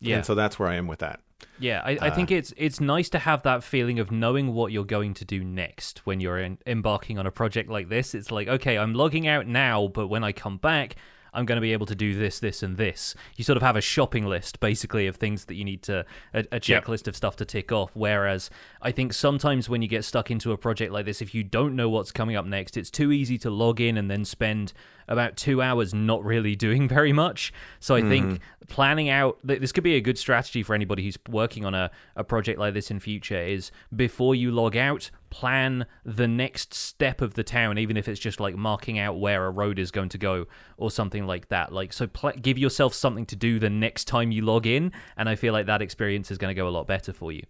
Yeah. 0.02 0.18
And 0.18 0.26
so 0.26 0.36
that's 0.36 0.60
where 0.60 0.68
I 0.68 0.76
am 0.76 0.88
with 0.88 1.00
that. 1.00 1.22
Yeah, 1.64 1.82
I, 1.86 1.98
I 2.02 2.10
think 2.10 2.30
uh, 2.30 2.36
it's 2.36 2.54
it's 2.58 2.82
nice 2.82 3.08
to 3.12 3.20
have 3.20 3.44
that 3.44 3.64
feeling 3.64 3.98
of 3.98 4.12
knowing 4.12 4.54
what 4.54 4.74
you're 4.74 4.84
going 4.84 5.14
to 5.14 5.24
do 5.24 5.46
next 5.46 6.06
when 6.06 6.20
you're 6.20 6.38
in, 6.38 6.58
embarking 6.68 7.18
on 7.18 7.26
a 7.26 7.32
project 7.32 7.70
like 7.70 7.88
this. 7.88 8.14
It's 8.14 8.32
like, 8.32 8.50
okay, 8.50 8.78
I'm 8.78 8.94
logging 8.94 9.28
out 9.30 9.48
now, 9.48 9.88
but 9.88 10.08
when 10.08 10.26
I 10.26 10.34
come 10.34 10.58
back, 10.58 10.98
I'm 11.34 11.46
going 11.46 11.58
to 11.58 11.62
be 11.62 11.74
able 11.74 11.86
to 11.88 11.96
do 11.96 12.16
this, 12.16 12.40
this, 12.40 12.64
and 12.64 12.78
this. 12.78 13.16
You 13.36 13.44
sort 13.44 13.58
of 13.58 13.64
have 13.64 13.76
a 13.76 13.82
shopping 13.82 14.26
list, 14.26 14.60
basically, 14.60 15.08
of 15.08 15.16
things 15.16 15.46
that 15.46 15.56
you 15.56 15.66
need 15.66 15.82
to, 15.84 16.06
a, 16.34 16.40
a 16.52 16.60
checklist 16.60 17.08
of 17.08 17.16
stuff 17.16 17.36
to 17.38 17.46
tick 17.46 17.72
off. 17.72 17.92
Whereas 17.94 18.50
I 18.82 18.92
think 18.92 19.14
sometimes 19.14 19.70
when 19.70 19.82
you 19.82 19.88
get 19.88 20.06
stuck 20.06 20.32
into 20.32 20.52
a 20.52 20.58
project 20.58 20.92
like 20.92 21.06
this, 21.06 21.22
if 21.22 21.34
you 21.34 21.44
don't 21.44 21.76
know 21.76 21.90
what's 21.90 22.12
coming 22.12 22.36
up 22.36 22.46
next, 22.46 22.78
it's 22.78 22.90
too 22.90 23.12
easy 23.12 23.38
to 23.40 23.50
log 23.50 23.82
in 23.82 23.98
and 23.98 24.10
then 24.10 24.26
spend 24.26 24.74
about 25.08 25.36
two 25.36 25.62
hours 25.62 25.94
not 25.94 26.24
really 26.24 26.56
doing 26.64 26.88
very 26.88 27.14
much. 27.14 27.54
So 27.80 27.96
I 27.96 28.02
mm-hmm. 28.02 28.10
think 28.10 28.42
planning 28.68 29.10
out 29.10 29.38
this 29.44 29.72
could 29.72 29.84
be 29.84 29.96
a 29.96 30.02
good 30.02 30.18
strategy 30.18 30.64
for 30.64 30.74
anybody 30.74 31.04
who's 31.04 31.18
working 31.28 31.66
on 31.66 31.74
a, 31.74 31.92
a 32.16 32.24
project 32.24 32.60
like 32.60 32.74
this 32.74 32.90
in 32.90 33.00
future 33.00 33.42
is 33.42 33.72
before 33.96 34.36
you 34.36 34.52
log 34.52 34.78
out, 34.78 35.12
plan 35.34 35.88
the 36.06 36.28
next 36.28 36.76
step 36.76 37.20
of 37.20 37.34
the 37.34 37.44
town, 37.44 37.80
even 37.80 37.98
if 37.98 38.08
it's 38.08 38.20
just 38.20 38.40
like 38.40 38.56
marking 38.56 39.00
out 39.00 39.20
where 39.20 39.48
a 39.48 39.50
road 39.50 39.80
is 39.80 39.90
going 39.90 40.10
to 40.10 40.20
go 40.20 40.46
or 40.78 40.92
something 40.92 41.26
like 41.26 41.50
that. 41.50 41.74
Like, 41.74 41.92
so 41.92 42.06
pl- 42.06 42.34
give 42.40 42.60
yourself 42.60 42.94
something 42.94 43.26
to 43.26 43.36
do 43.36 43.58
the 43.58 43.70
next 43.70 44.06
time 44.06 44.32
you 44.32 44.44
log 44.46 44.68
in. 44.68 44.92
And 45.18 45.28
I 45.28 45.34
feel 45.34 45.52
like 45.52 45.66
that 45.66 45.82
experience 45.82 46.30
is 46.30 46.38
going 46.38 46.56
to 46.56 46.62
go 46.62 46.68
a 46.68 46.70
lot 46.70 46.86
better 46.86 47.12
for 47.12 47.32
you. 47.32 47.44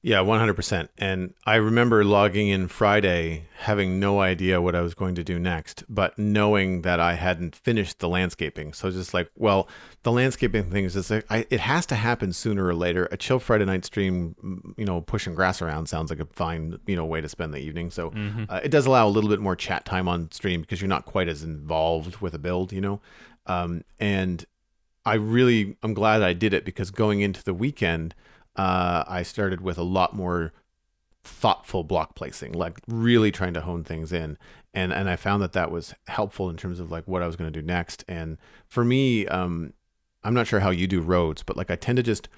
Yeah, 0.00 0.18
100%. 0.18 0.88
And 0.96 1.34
I 1.44 1.56
remember 1.56 2.04
logging 2.04 2.48
in 2.48 2.68
Friday 2.68 3.46
having 3.56 3.98
no 3.98 4.20
idea 4.20 4.62
what 4.62 4.76
I 4.76 4.80
was 4.80 4.94
going 4.94 5.16
to 5.16 5.24
do 5.24 5.40
next, 5.40 5.82
but 5.88 6.16
knowing 6.16 6.82
that 6.82 7.00
I 7.00 7.14
hadn't 7.14 7.56
finished 7.56 7.98
the 7.98 8.08
landscaping. 8.08 8.72
So 8.74 8.92
just 8.92 9.12
like, 9.12 9.28
well, 9.34 9.68
the 10.04 10.12
landscaping 10.12 10.70
thing 10.70 10.84
is 10.84 10.94
just 10.94 11.10
like, 11.10 11.26
I, 11.28 11.46
it 11.50 11.58
has 11.58 11.84
to 11.86 11.96
happen 11.96 12.32
sooner 12.32 12.64
or 12.64 12.76
later. 12.76 13.08
A 13.10 13.16
chill 13.16 13.40
Friday 13.40 13.64
night 13.64 13.84
stream, 13.84 14.74
you 14.76 14.84
know, 14.84 15.00
pushing 15.00 15.34
grass 15.34 15.60
around 15.60 15.88
sounds 15.88 16.10
like 16.10 16.20
a 16.20 16.26
fine, 16.26 16.78
you 16.86 16.94
know, 16.94 17.04
way 17.04 17.20
to 17.20 17.28
spend 17.28 17.52
the 17.52 17.58
evening. 17.58 17.90
So 17.90 18.10
mm-hmm. 18.10 18.44
uh, 18.48 18.60
it 18.62 18.70
does 18.70 18.86
allow 18.86 19.08
a 19.08 19.10
little 19.10 19.30
bit 19.30 19.40
more 19.40 19.56
chat 19.56 19.84
time 19.84 20.06
on 20.06 20.30
stream 20.30 20.60
because 20.60 20.80
you're 20.80 20.88
not 20.88 21.06
quite 21.06 21.28
as 21.28 21.42
involved 21.42 22.18
with 22.18 22.34
a 22.34 22.38
build, 22.38 22.72
you 22.72 22.80
know? 22.80 23.00
Um, 23.46 23.82
and 23.98 24.44
I 25.04 25.14
really, 25.14 25.76
I'm 25.82 25.94
glad 25.94 26.22
I 26.22 26.34
did 26.34 26.54
it 26.54 26.64
because 26.64 26.92
going 26.92 27.20
into 27.20 27.42
the 27.42 27.54
weekend, 27.54 28.14
uh, 28.58 29.04
I 29.06 29.22
started 29.22 29.60
with 29.60 29.78
a 29.78 29.84
lot 29.84 30.14
more 30.14 30.52
thoughtful 31.24 31.84
block 31.84 32.14
placing, 32.14 32.52
like 32.52 32.80
really 32.88 33.30
trying 33.30 33.54
to 33.54 33.60
hone 33.60 33.84
things 33.84 34.12
in. 34.12 34.36
And 34.74 34.92
and 34.92 35.08
I 35.08 35.16
found 35.16 35.42
that 35.42 35.52
that 35.52 35.70
was 35.70 35.94
helpful 36.08 36.50
in 36.50 36.56
terms 36.56 36.80
of 36.80 36.90
like 36.90 37.06
what 37.06 37.22
I 37.22 37.26
was 37.26 37.36
going 37.36 37.50
to 37.50 37.60
do 37.60 37.64
next. 37.64 38.04
And 38.08 38.36
for 38.66 38.84
me, 38.84 39.26
um, 39.28 39.72
I'm 40.24 40.34
not 40.34 40.46
sure 40.46 40.60
how 40.60 40.70
you 40.70 40.86
do 40.86 41.00
roads, 41.00 41.42
but 41.42 41.56
like 41.56 41.70
I 41.70 41.76
tend 41.76 41.96
to 41.96 42.02
just 42.02 42.28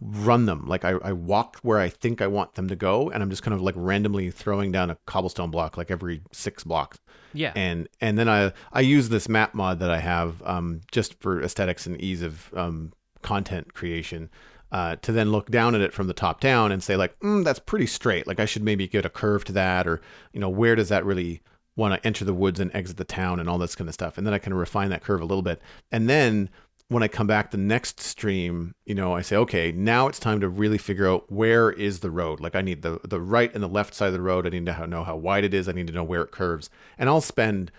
run 0.00 0.46
them. 0.46 0.66
Like 0.66 0.84
I, 0.84 0.92
I 1.02 1.12
walk 1.12 1.58
where 1.62 1.78
I 1.78 1.88
think 1.88 2.22
I 2.22 2.26
want 2.26 2.54
them 2.54 2.68
to 2.68 2.76
go, 2.76 3.10
and 3.10 3.22
I'm 3.22 3.30
just 3.30 3.42
kind 3.42 3.54
of 3.54 3.60
like 3.60 3.74
randomly 3.76 4.30
throwing 4.30 4.72
down 4.72 4.90
a 4.90 4.96
cobblestone 5.06 5.50
block 5.50 5.76
like 5.76 5.90
every 5.90 6.22
six 6.32 6.64
blocks. 6.64 6.98
Yeah. 7.32 7.52
And 7.56 7.88
and 8.00 8.16
then 8.16 8.28
I 8.28 8.52
I 8.72 8.80
use 8.80 9.08
this 9.08 9.28
map 9.28 9.54
mod 9.54 9.80
that 9.80 9.90
I 9.90 9.98
have 9.98 10.42
um, 10.44 10.80
just 10.92 11.20
for 11.20 11.42
aesthetics 11.42 11.86
and 11.86 12.00
ease 12.00 12.22
of 12.22 12.52
um, 12.54 12.92
content 13.22 13.74
creation 13.74 14.30
uh, 14.72 14.96
to 14.96 15.12
then 15.12 15.32
look 15.32 15.50
down 15.50 15.74
at 15.74 15.80
it 15.80 15.92
from 15.92 16.06
the 16.06 16.14
top 16.14 16.40
down 16.40 16.72
and 16.72 16.82
say 16.82 16.96
like, 16.96 17.18
mm, 17.20 17.44
that's 17.44 17.58
pretty 17.58 17.86
straight. 17.86 18.26
Like 18.26 18.40
I 18.40 18.44
should 18.44 18.62
maybe 18.62 18.86
get 18.86 19.04
a 19.04 19.10
curve 19.10 19.44
to 19.44 19.52
that, 19.52 19.86
or 19.86 20.00
you 20.32 20.40
know, 20.40 20.48
where 20.48 20.76
does 20.76 20.88
that 20.88 21.04
really 21.04 21.42
want 21.76 21.94
to 21.94 22.06
enter 22.06 22.24
the 22.24 22.34
woods 22.34 22.60
and 22.60 22.70
exit 22.74 22.96
the 22.96 23.04
town 23.04 23.40
and 23.40 23.48
all 23.48 23.58
this 23.58 23.74
kind 23.74 23.88
of 23.88 23.94
stuff. 23.94 24.18
And 24.18 24.26
then 24.26 24.34
I 24.34 24.38
can 24.38 24.54
refine 24.54 24.90
that 24.90 25.02
curve 25.02 25.20
a 25.20 25.24
little 25.24 25.42
bit. 25.42 25.60
And 25.90 26.08
then 26.08 26.50
when 26.88 27.02
I 27.04 27.08
come 27.08 27.28
back 27.28 27.50
the 27.50 27.56
next 27.56 28.00
stream, 28.00 28.74
you 28.84 28.96
know, 28.96 29.14
I 29.14 29.22
say, 29.22 29.36
okay, 29.36 29.70
now 29.70 30.08
it's 30.08 30.18
time 30.18 30.40
to 30.40 30.48
really 30.48 30.78
figure 30.78 31.08
out 31.08 31.30
where 31.30 31.70
is 31.70 32.00
the 32.00 32.10
road. 32.10 32.40
Like 32.40 32.56
I 32.56 32.62
need 32.62 32.82
the 32.82 33.00
the 33.04 33.20
right 33.20 33.52
and 33.54 33.62
the 33.62 33.68
left 33.68 33.94
side 33.94 34.08
of 34.08 34.12
the 34.12 34.20
road. 34.20 34.44
I 34.46 34.50
need 34.50 34.66
to 34.66 34.86
know 34.86 35.04
how 35.04 35.16
wide 35.16 35.44
it 35.44 35.54
is. 35.54 35.68
I 35.68 35.72
need 35.72 35.86
to 35.86 35.92
know 35.92 36.04
where 36.04 36.22
it 36.22 36.32
curves. 36.32 36.68
And 36.98 37.08
I'll 37.08 37.20
spend 37.20 37.70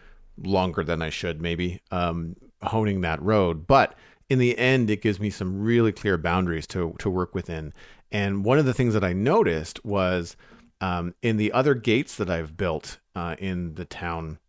longer 0.42 0.84
than 0.84 1.02
I 1.02 1.10
should 1.10 1.42
maybe 1.42 1.82
um, 1.92 2.38
honing 2.64 3.02
that 3.02 3.22
road. 3.22 3.68
But 3.68 3.96
in 4.32 4.40
the 4.40 4.58
end, 4.58 4.90
it 4.90 5.02
gives 5.02 5.20
me 5.20 5.30
some 5.30 5.62
really 5.62 5.92
clear 5.92 6.18
boundaries 6.18 6.66
to 6.66 6.96
to 7.00 7.10
work 7.10 7.36
within. 7.36 7.74
And 8.14 8.46
one 8.46 8.58
of 8.58 8.66
the 8.66 8.74
things 8.74 8.94
that 8.94 9.04
I 9.04 9.12
noticed 9.12 9.84
was 9.84 10.38
um, 10.80 11.14
in 11.22 11.36
the 11.36 11.52
other 11.52 11.74
gates 11.74 12.16
that 12.16 12.30
I've 12.30 12.56
built 12.56 13.00
uh, 13.14 13.36
in 13.40 13.76
the 13.76 13.84
town, 13.84 14.40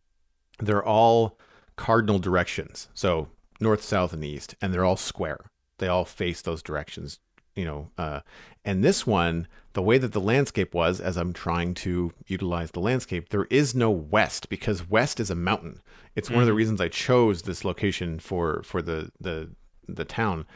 they're 0.60 0.84
all 0.84 1.36
cardinal 1.74 2.20
directions. 2.20 2.90
So 2.94 3.26
north, 3.58 3.82
south, 3.82 4.12
and 4.12 4.24
east, 4.24 4.54
and 4.62 4.72
they're 4.72 4.84
all 4.84 4.96
square. 4.96 5.50
They 5.78 5.88
all 5.88 6.04
face 6.04 6.42
those 6.42 6.62
directions, 6.62 7.18
you 7.56 7.64
know. 7.64 7.90
Uh, 7.98 8.20
and 8.64 8.84
this 8.84 9.04
one, 9.04 9.48
the 9.72 9.82
way 9.82 9.98
that 9.98 10.12
the 10.12 10.20
landscape 10.20 10.74
was, 10.74 11.00
as 11.00 11.16
I'm 11.16 11.32
trying 11.32 11.74
to 11.74 12.12
utilize 12.28 12.70
the 12.70 12.78
landscape, 12.78 13.30
there 13.30 13.48
is 13.50 13.74
no 13.74 13.90
west 13.90 14.48
because 14.48 14.88
west 14.88 15.18
is 15.18 15.28
a 15.28 15.34
mountain. 15.34 15.80
It's 16.14 16.28
mm-hmm. 16.28 16.36
one 16.36 16.42
of 16.42 16.46
the 16.46 16.52
mm-hmm. 16.52 16.58
reasons 16.58 16.80
I 16.80 16.86
chose 16.86 17.42
this 17.42 17.64
location 17.64 18.20
for 18.20 18.62
for 18.62 18.80
the 18.80 19.10
the 19.20 19.50
the 19.88 20.04
town. 20.04 20.46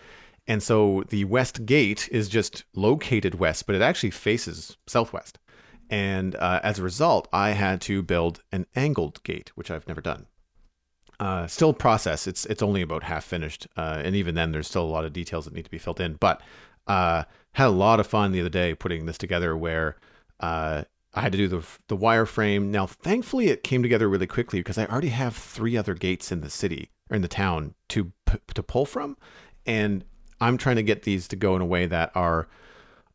And 0.47 0.63
so 0.63 1.05
the 1.09 1.25
west 1.25 1.67
gate 1.67 2.09
is 2.13 2.29
just 2.29 2.65
located 2.75 3.37
west, 3.37 3.67
but 3.67 3.75
it 3.75 3.83
actually 3.83 4.11
faces 4.11 4.77
southwest. 4.87 5.39
And 5.91 6.35
uh, 6.37 6.61
as 6.63 6.79
a 6.79 6.83
result, 6.83 7.29
I 7.33 7.51
had 7.51 7.81
to 7.83 8.03
build 8.03 8.43
an 8.53 8.67
angled 8.75 9.23
gate, 9.23 9.53
which 9.55 9.71
I've 9.71 9.87
never 9.89 10.01
done. 10.01 10.27
Uh, 11.19 11.47
still 11.47 11.73
process. 11.73 12.27
It's 12.27 12.45
it's 12.47 12.63
only 12.63 12.83
about 12.83 13.05
half 13.05 13.25
finished, 13.25 13.67
uh, 13.77 14.03
and 14.05 14.15
even 14.15 14.35
then, 14.35 14.53
there's 14.53 14.69
still 14.69 14.83
a 14.83 14.85
lot 14.85 15.07
of 15.07 15.15
details 15.15 15.47
that 15.47 15.55
need 15.55 15.65
to 15.65 15.71
be 15.71 15.79
filled 15.79 16.01
in. 16.01 16.15
But 16.15 16.43
uh, 16.87 17.25
had 17.53 17.69
a 17.69 17.71
lot 17.71 18.01
of 18.01 18.07
fun 18.07 18.33
the 18.33 18.41
other 18.41 18.51
day 18.51 18.75
putting 18.75 19.07
this 19.07 19.17
together, 19.17 19.57
where 19.57 19.97
uh, 20.41 20.83
I 21.15 21.21
had 21.21 21.33
to 21.33 21.39
do 21.39 21.49
the 21.49 21.67
the 21.89 21.97
wireframe. 21.97 22.67
Now, 22.67 22.87
thankfully, 22.87 23.49
it 23.49 23.63
came 23.63 23.83
together 23.83 24.11
really 24.11 24.27
quickly 24.27 24.61
because 24.61 24.77
I 24.77 24.85
already 24.85 25.09
have 25.09 25.35
three 25.35 25.75
other 25.75 25.95
gates 25.95 26.31
in 26.31 26.43
the 26.43 26.51
city 26.51 26.91
or 27.11 27.17
in 27.17 27.23
the 27.23 27.29
town 27.29 27.75
to 27.89 28.13
to 28.55 28.63
pull 28.63 28.87
from, 28.87 29.17
and 29.65 30.05
I'm 30.41 30.59
trying 30.59 30.77
to 30.77 30.83
get 30.83 31.03
these 31.03 31.29
to 31.29 31.37
go 31.37 31.57
in 31.57 31.63
a 31.63 31.67
way 31.67 31.87
that 31.87 32.11
are 32.15 32.49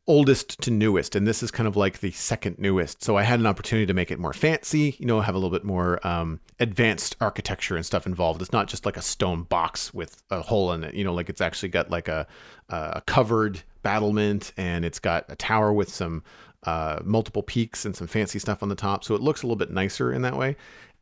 oldest 0.08 0.60
to 0.62 0.72
newest. 0.72 1.16
And 1.16 1.28
this 1.28 1.44
is 1.44 1.52
kind 1.52 1.68
of 1.68 1.78
like 1.78 2.00
the 2.00 2.12
second 2.12 2.58
newest. 2.58 3.04
So 3.04 3.18
i 3.18 3.24
had 3.24 3.40
an 3.40 3.46
opportunity 3.46 3.86
to 3.86 3.94
make 3.94 4.10
it 4.10 4.18
more 4.20 4.34
fancy 4.34 4.96
you 4.98 5.06
know 5.06 5.22
have 5.22 5.36
a 5.36 5.38
little 5.38 5.52
bit 5.52 5.64
more 5.64 6.06
um, 6.06 6.40
advanced 6.60 7.16
architecture 7.22 7.76
and 7.76 7.86
stuff 7.86 8.08
involved. 8.08 8.42
It's 8.42 8.52
not 8.52 8.68
just 8.68 8.86
like 8.86 8.98
a 8.98 9.02
stone 9.02 9.44
box 9.44 9.94
with 9.94 10.24
a 10.32 10.42
hole 10.42 10.72
in 10.74 10.84
it 10.84 10.96
you 10.96 11.04
know 11.04 11.14
like 11.14 11.30
it's 11.30 11.42
actually 11.42 11.70
got 11.70 11.92
like 11.92 12.08
a, 12.08 12.28
a 12.70 13.02
covered 13.06 13.62
battlement 13.84 14.54
and 14.58 14.84
it's 14.86 15.00
got 15.00 15.26
a 15.30 15.36
tower 15.36 15.72
with 15.72 15.90
some 15.90 16.24
uh, 16.64 17.00
multiple 17.04 17.44
peaks 17.44 17.86
and 17.86 17.96
some 17.96 18.08
fancy 18.08 18.40
stuff 18.40 18.62
on 18.62 18.70
the 18.70 18.76
top. 18.76 19.04
So 19.04 19.16
it 19.16 19.22
looks 19.22 19.44
a 19.44 19.48
little 19.48 19.56
bit 19.56 19.72
nicer 19.72 20.12
in 20.12 20.22
that 20.24 20.38
way. 20.38 20.56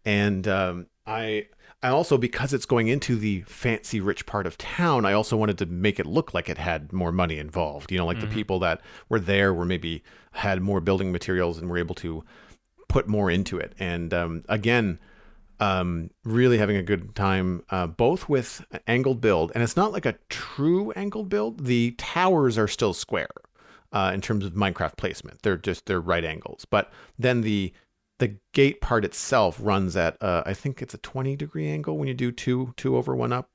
And 0.05 0.47
um, 0.47 0.87
i 1.05 1.47
and 1.81 1.93
also 1.93 2.17
because 2.17 2.53
it's 2.53 2.65
going 2.65 2.87
into 2.87 3.15
the 3.15 3.41
fancy 3.41 4.01
rich 4.01 4.25
part 4.25 4.45
of 4.45 4.57
town 4.57 5.05
i 5.05 5.13
also 5.13 5.37
wanted 5.37 5.57
to 5.57 5.65
make 5.65 5.99
it 5.99 6.05
look 6.05 6.33
like 6.33 6.49
it 6.49 6.57
had 6.57 6.91
more 6.93 7.11
money 7.11 7.37
involved. 7.37 7.91
You 7.91 7.97
know 7.97 8.05
like 8.05 8.17
mm-hmm. 8.17 8.29
the 8.29 8.33
people 8.33 8.59
that 8.59 8.81
were 9.07 9.19
there 9.19 9.53
were 9.53 9.65
maybe 9.65 10.03
had 10.31 10.61
more 10.61 10.79
building 10.81 11.11
materials 11.11 11.57
and 11.57 11.69
were 11.69 11.77
able 11.77 11.95
to 11.95 12.23
put 12.87 13.07
more 13.07 13.29
into 13.29 13.57
it. 13.57 13.73
And 13.79 14.13
um, 14.13 14.43
again 14.49 14.99
um, 15.59 16.09
really 16.23 16.57
having 16.57 16.77
a 16.77 16.83
good 16.83 17.15
time 17.15 17.63
uh, 17.69 17.87
both 17.87 18.29
with 18.29 18.65
angled 18.87 19.19
build 19.19 19.51
and 19.53 19.63
it's 19.63 19.75
not 19.75 19.91
like 19.91 20.05
a 20.05 20.17
true 20.29 20.91
angled 20.91 21.29
build. 21.29 21.65
The 21.65 21.91
towers 21.97 22.57
are 22.57 22.67
still 22.67 22.93
square 22.93 23.29
uh, 23.91 24.11
in 24.13 24.21
terms 24.21 24.45
of 24.45 24.53
minecraft 24.53 24.97
placement. 24.97 25.41
They're 25.41 25.57
just 25.57 25.85
they're 25.85 25.99
right 25.99 26.23
angles. 26.23 26.65
But 26.65 26.91
then 27.17 27.41
the 27.41 27.73
the 28.19 28.35
gate 28.53 28.81
part 28.81 29.03
itself 29.03 29.57
runs 29.61 29.97
at 29.97 30.21
uh, 30.21 30.43
I 30.45 30.53
think 30.53 30.81
it's 30.81 30.93
a 30.93 30.99
20 30.99 31.35
degree 31.35 31.69
angle 31.69 31.97
when 31.97 32.07
you 32.07 32.13
do 32.13 32.31
two 32.31 32.73
two 32.77 32.95
over 32.95 33.15
one 33.15 33.33
up. 33.33 33.49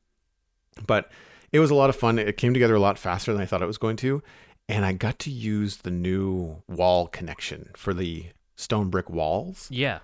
But 0.87 1.11
it 1.53 1.61
was 1.61 1.71
a 1.71 1.75
lot 1.75 1.91
of 1.91 1.97
fun. 1.97 2.19
It 2.19 2.37
came 2.37 2.53
together 2.53 2.75
a 2.75 2.81
lot 2.81 2.99
faster 2.99 3.33
than 3.33 3.41
I 3.41 3.47
thought 3.47 3.63
it 3.63 3.67
was 3.67 3.79
going 3.79 3.97
to, 3.99 4.23
and 4.69 4.85
I 4.85 4.93
got 4.93 5.19
to 5.21 5.31
use 5.31 5.79
the 5.79 5.91
new 5.91 6.63
wall 6.69 7.07
connection 7.07 7.71
for 7.77 7.95
the 7.95 8.27
stone 8.57 8.91
brick 8.91 9.09
walls. 9.09 9.69
Yeah. 9.71 10.01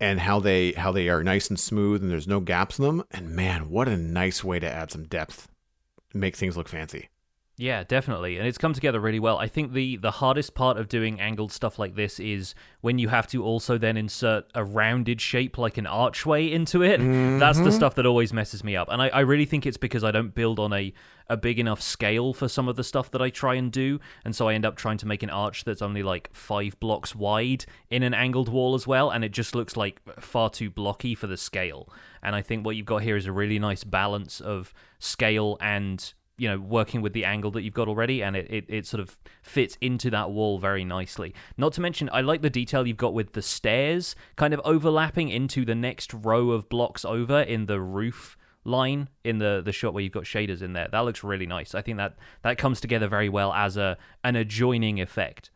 And 0.00 0.20
how 0.20 0.40
they 0.40 0.72
how 0.72 0.92
they 0.92 1.08
are 1.08 1.22
nice 1.22 1.48
and 1.48 1.58
smooth 1.58 2.02
and 2.02 2.10
there's 2.10 2.28
no 2.28 2.40
gaps 2.40 2.78
in 2.78 2.84
them. 2.84 3.04
And 3.10 3.30
man, 3.30 3.68
what 3.68 3.88
a 3.88 3.96
nice 3.96 4.42
way 4.42 4.58
to 4.58 4.70
add 4.70 4.90
some 4.90 5.04
depth, 5.04 5.48
make 6.12 6.36
things 6.36 6.56
look 6.56 6.68
fancy. 6.68 7.08
Yeah, 7.56 7.84
definitely. 7.84 8.36
And 8.36 8.48
it's 8.48 8.58
come 8.58 8.72
together 8.72 8.98
really 8.98 9.20
well. 9.20 9.38
I 9.38 9.46
think 9.46 9.72
the 9.72 9.96
the 9.96 10.10
hardest 10.10 10.56
part 10.56 10.76
of 10.76 10.88
doing 10.88 11.20
angled 11.20 11.52
stuff 11.52 11.78
like 11.78 11.94
this 11.94 12.18
is 12.18 12.52
when 12.80 12.98
you 12.98 13.08
have 13.08 13.28
to 13.28 13.44
also 13.44 13.78
then 13.78 13.96
insert 13.96 14.46
a 14.56 14.64
rounded 14.64 15.20
shape 15.20 15.56
like 15.56 15.78
an 15.78 15.86
archway 15.86 16.50
into 16.50 16.82
it. 16.82 17.00
Mm-hmm. 17.00 17.38
That's 17.38 17.60
the 17.60 17.70
stuff 17.70 17.94
that 17.94 18.06
always 18.06 18.32
messes 18.32 18.64
me 18.64 18.74
up. 18.74 18.88
And 18.90 19.00
I, 19.00 19.08
I 19.08 19.20
really 19.20 19.44
think 19.44 19.66
it's 19.66 19.76
because 19.76 20.02
I 20.02 20.10
don't 20.10 20.34
build 20.34 20.58
on 20.58 20.72
a, 20.72 20.92
a 21.28 21.36
big 21.36 21.60
enough 21.60 21.80
scale 21.80 22.34
for 22.34 22.48
some 22.48 22.68
of 22.68 22.74
the 22.74 22.82
stuff 22.82 23.12
that 23.12 23.22
I 23.22 23.30
try 23.30 23.54
and 23.54 23.70
do. 23.70 24.00
And 24.24 24.34
so 24.34 24.48
I 24.48 24.54
end 24.54 24.66
up 24.66 24.74
trying 24.74 24.98
to 24.98 25.06
make 25.06 25.22
an 25.22 25.30
arch 25.30 25.62
that's 25.62 25.80
only 25.80 26.02
like 26.02 26.30
five 26.34 26.78
blocks 26.80 27.14
wide 27.14 27.66
in 27.88 28.02
an 28.02 28.14
angled 28.14 28.48
wall 28.48 28.74
as 28.74 28.84
well. 28.84 29.10
And 29.10 29.24
it 29.24 29.30
just 29.30 29.54
looks 29.54 29.76
like 29.76 30.00
far 30.18 30.50
too 30.50 30.70
blocky 30.70 31.14
for 31.14 31.28
the 31.28 31.36
scale. 31.36 31.88
And 32.20 32.34
I 32.34 32.42
think 32.42 32.66
what 32.66 32.74
you've 32.74 32.84
got 32.84 33.02
here 33.02 33.16
is 33.16 33.26
a 33.26 33.32
really 33.32 33.60
nice 33.60 33.84
balance 33.84 34.40
of 34.40 34.74
scale 34.98 35.56
and 35.60 36.12
you 36.36 36.48
know 36.48 36.58
working 36.58 37.00
with 37.00 37.12
the 37.12 37.24
angle 37.24 37.50
that 37.50 37.62
you've 37.62 37.74
got 37.74 37.88
already 37.88 38.22
and 38.22 38.36
it, 38.36 38.46
it, 38.50 38.64
it 38.68 38.86
sort 38.86 39.00
of 39.00 39.18
fits 39.42 39.78
into 39.80 40.10
that 40.10 40.30
wall 40.30 40.58
very 40.58 40.84
nicely 40.84 41.34
not 41.56 41.72
to 41.72 41.80
mention 41.80 42.08
i 42.12 42.20
like 42.20 42.42
the 42.42 42.50
detail 42.50 42.86
you've 42.86 42.96
got 42.96 43.14
with 43.14 43.32
the 43.32 43.42
stairs 43.42 44.16
kind 44.36 44.52
of 44.52 44.60
overlapping 44.64 45.28
into 45.28 45.64
the 45.64 45.74
next 45.74 46.12
row 46.12 46.50
of 46.50 46.68
blocks 46.68 47.04
over 47.04 47.40
in 47.40 47.66
the 47.66 47.80
roof 47.80 48.36
line 48.64 49.08
in 49.22 49.38
the 49.38 49.62
the 49.64 49.72
shot 49.72 49.94
where 49.94 50.02
you've 50.02 50.12
got 50.12 50.24
shaders 50.24 50.62
in 50.62 50.72
there. 50.72 50.88
That 50.90 51.00
looks 51.00 51.22
really 51.22 51.46
nice. 51.46 51.74
I 51.74 51.82
think 51.82 51.98
that 51.98 52.16
that 52.42 52.58
comes 52.58 52.80
together 52.80 53.08
very 53.08 53.28
well 53.28 53.52
as 53.52 53.76
a 53.76 53.96
an 54.24 54.36
adjoining 54.36 55.00
effect. 55.00 55.50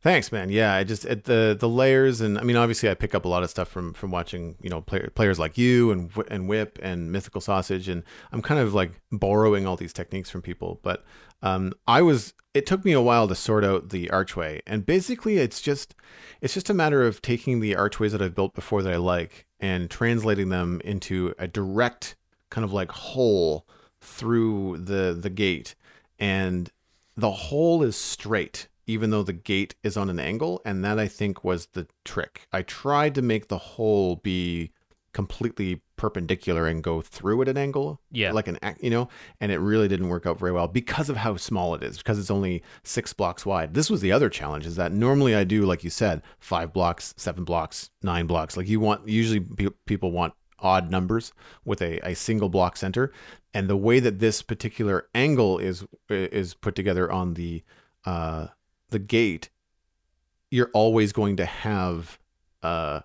Thanks, 0.00 0.30
man. 0.30 0.50
Yeah, 0.50 0.74
I 0.74 0.84
just 0.84 1.04
it, 1.04 1.24
the 1.24 1.56
the 1.58 1.68
layers 1.68 2.20
and 2.20 2.38
I 2.38 2.42
mean, 2.42 2.56
obviously, 2.56 2.88
I 2.88 2.94
pick 2.94 3.14
up 3.14 3.24
a 3.24 3.28
lot 3.28 3.42
of 3.42 3.50
stuff 3.50 3.68
from 3.68 3.92
from 3.94 4.10
watching 4.10 4.56
you 4.62 4.70
know 4.70 4.80
play, 4.80 5.00
players 5.14 5.38
like 5.38 5.58
you 5.58 5.90
and 5.90 6.10
and 6.28 6.48
Whip 6.48 6.78
and 6.82 7.10
Mythical 7.10 7.40
Sausage, 7.40 7.88
and 7.88 8.02
I'm 8.32 8.42
kind 8.42 8.60
of 8.60 8.74
like 8.74 8.92
borrowing 9.10 9.66
all 9.66 9.76
these 9.76 9.92
techniques 9.92 10.30
from 10.30 10.42
people. 10.42 10.80
But 10.82 11.04
um, 11.42 11.72
I 11.86 12.02
was 12.02 12.34
it 12.54 12.66
took 12.66 12.84
me 12.84 12.92
a 12.92 13.00
while 13.00 13.28
to 13.28 13.34
sort 13.34 13.64
out 13.64 13.90
the 13.90 14.10
archway, 14.10 14.62
and 14.66 14.86
basically, 14.86 15.38
it's 15.38 15.60
just 15.60 15.94
it's 16.40 16.54
just 16.54 16.70
a 16.70 16.74
matter 16.74 17.06
of 17.06 17.22
taking 17.22 17.60
the 17.60 17.76
archways 17.76 18.12
that 18.12 18.22
I've 18.22 18.34
built 18.34 18.54
before 18.54 18.82
that 18.82 18.92
I 18.92 18.96
like 18.96 19.46
and 19.60 19.90
translating 19.90 20.48
them 20.48 20.80
into 20.84 21.34
a 21.38 21.48
direct 21.48 22.16
kind 22.50 22.64
of 22.64 22.72
like 22.72 22.90
hole 22.90 23.66
through 24.00 24.78
the 24.78 25.16
the 25.20 25.30
gate, 25.30 25.74
and 26.18 26.70
the 27.16 27.30
hole 27.30 27.82
is 27.82 27.96
straight 27.96 28.68
even 28.88 29.10
though 29.10 29.22
the 29.22 29.32
gate 29.32 29.76
is 29.84 29.96
on 29.96 30.10
an 30.10 30.18
angle. 30.18 30.60
And 30.64 30.84
that 30.84 30.98
I 30.98 31.06
think 31.06 31.44
was 31.44 31.66
the 31.66 31.86
trick. 32.04 32.48
I 32.52 32.62
tried 32.62 33.14
to 33.14 33.22
make 33.22 33.46
the 33.46 33.58
hole 33.58 34.16
be 34.16 34.72
completely 35.12 35.80
perpendicular 35.96 36.66
and 36.66 36.82
go 36.82 37.00
through 37.00 37.42
at 37.42 37.48
an 37.48 37.56
angle. 37.56 38.00
Yeah. 38.10 38.32
Like 38.32 38.48
an, 38.48 38.58
you 38.80 38.90
know, 38.90 39.08
and 39.40 39.52
it 39.52 39.58
really 39.58 39.88
didn't 39.88 40.08
work 40.08 40.26
out 40.26 40.38
very 40.38 40.52
well 40.52 40.68
because 40.68 41.08
of 41.08 41.16
how 41.16 41.36
small 41.36 41.74
it 41.74 41.82
is, 41.82 41.98
because 41.98 42.18
it's 42.18 42.30
only 42.30 42.62
six 42.82 43.12
blocks 43.12 43.46
wide. 43.46 43.74
This 43.74 43.90
was 43.90 44.00
the 44.00 44.12
other 44.12 44.28
challenge 44.28 44.66
is 44.66 44.76
that 44.76 44.92
normally 44.92 45.34
I 45.34 45.44
do, 45.44 45.64
like 45.64 45.84
you 45.84 45.90
said, 45.90 46.22
five 46.40 46.72
blocks, 46.72 47.14
seven 47.16 47.44
blocks, 47.44 47.90
nine 48.02 48.26
blocks. 48.26 48.56
Like 48.56 48.68
you 48.68 48.80
want, 48.80 49.08
usually 49.08 49.46
people 49.86 50.12
want 50.12 50.34
odd 50.60 50.90
numbers 50.90 51.32
with 51.64 51.80
a, 51.82 52.00
a 52.08 52.14
single 52.14 52.48
block 52.48 52.76
center 52.76 53.12
and 53.54 53.68
the 53.68 53.76
way 53.76 54.00
that 54.00 54.18
this 54.18 54.42
particular 54.42 55.08
angle 55.14 55.58
is 55.58 55.84
is 56.08 56.54
put 56.54 56.74
together 56.74 57.10
on 57.10 57.34
the 57.34 57.62
uh 58.04 58.46
the 58.90 58.98
gate, 58.98 59.50
you're 60.50 60.70
always 60.72 61.12
going 61.12 61.36
to 61.36 61.44
have 61.44 62.18
uh, 62.62 63.00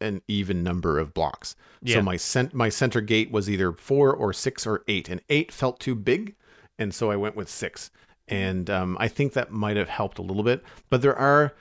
an 0.00 0.22
even 0.28 0.62
number 0.62 0.98
of 0.98 1.14
blocks. 1.14 1.56
Yeah. 1.82 1.96
So 1.96 2.02
my 2.02 2.16
cent- 2.16 2.54
my 2.54 2.68
center 2.68 3.00
gate 3.00 3.30
was 3.30 3.48
either 3.48 3.72
four 3.72 4.12
or 4.12 4.32
six 4.32 4.66
or 4.66 4.82
eight, 4.88 5.08
and 5.08 5.20
eight 5.28 5.52
felt 5.52 5.80
too 5.80 5.94
big, 5.94 6.34
and 6.78 6.92
so 6.94 7.10
I 7.10 7.16
went 7.16 7.36
with 7.36 7.48
six. 7.48 7.90
And 8.28 8.70
um, 8.70 8.96
I 9.00 9.08
think 9.08 9.32
that 9.32 9.50
might 9.50 9.76
have 9.76 9.88
helped 9.88 10.18
a 10.18 10.22
little 10.22 10.44
bit. 10.44 10.62
But 10.88 11.02
there 11.02 11.16
are 11.16 11.54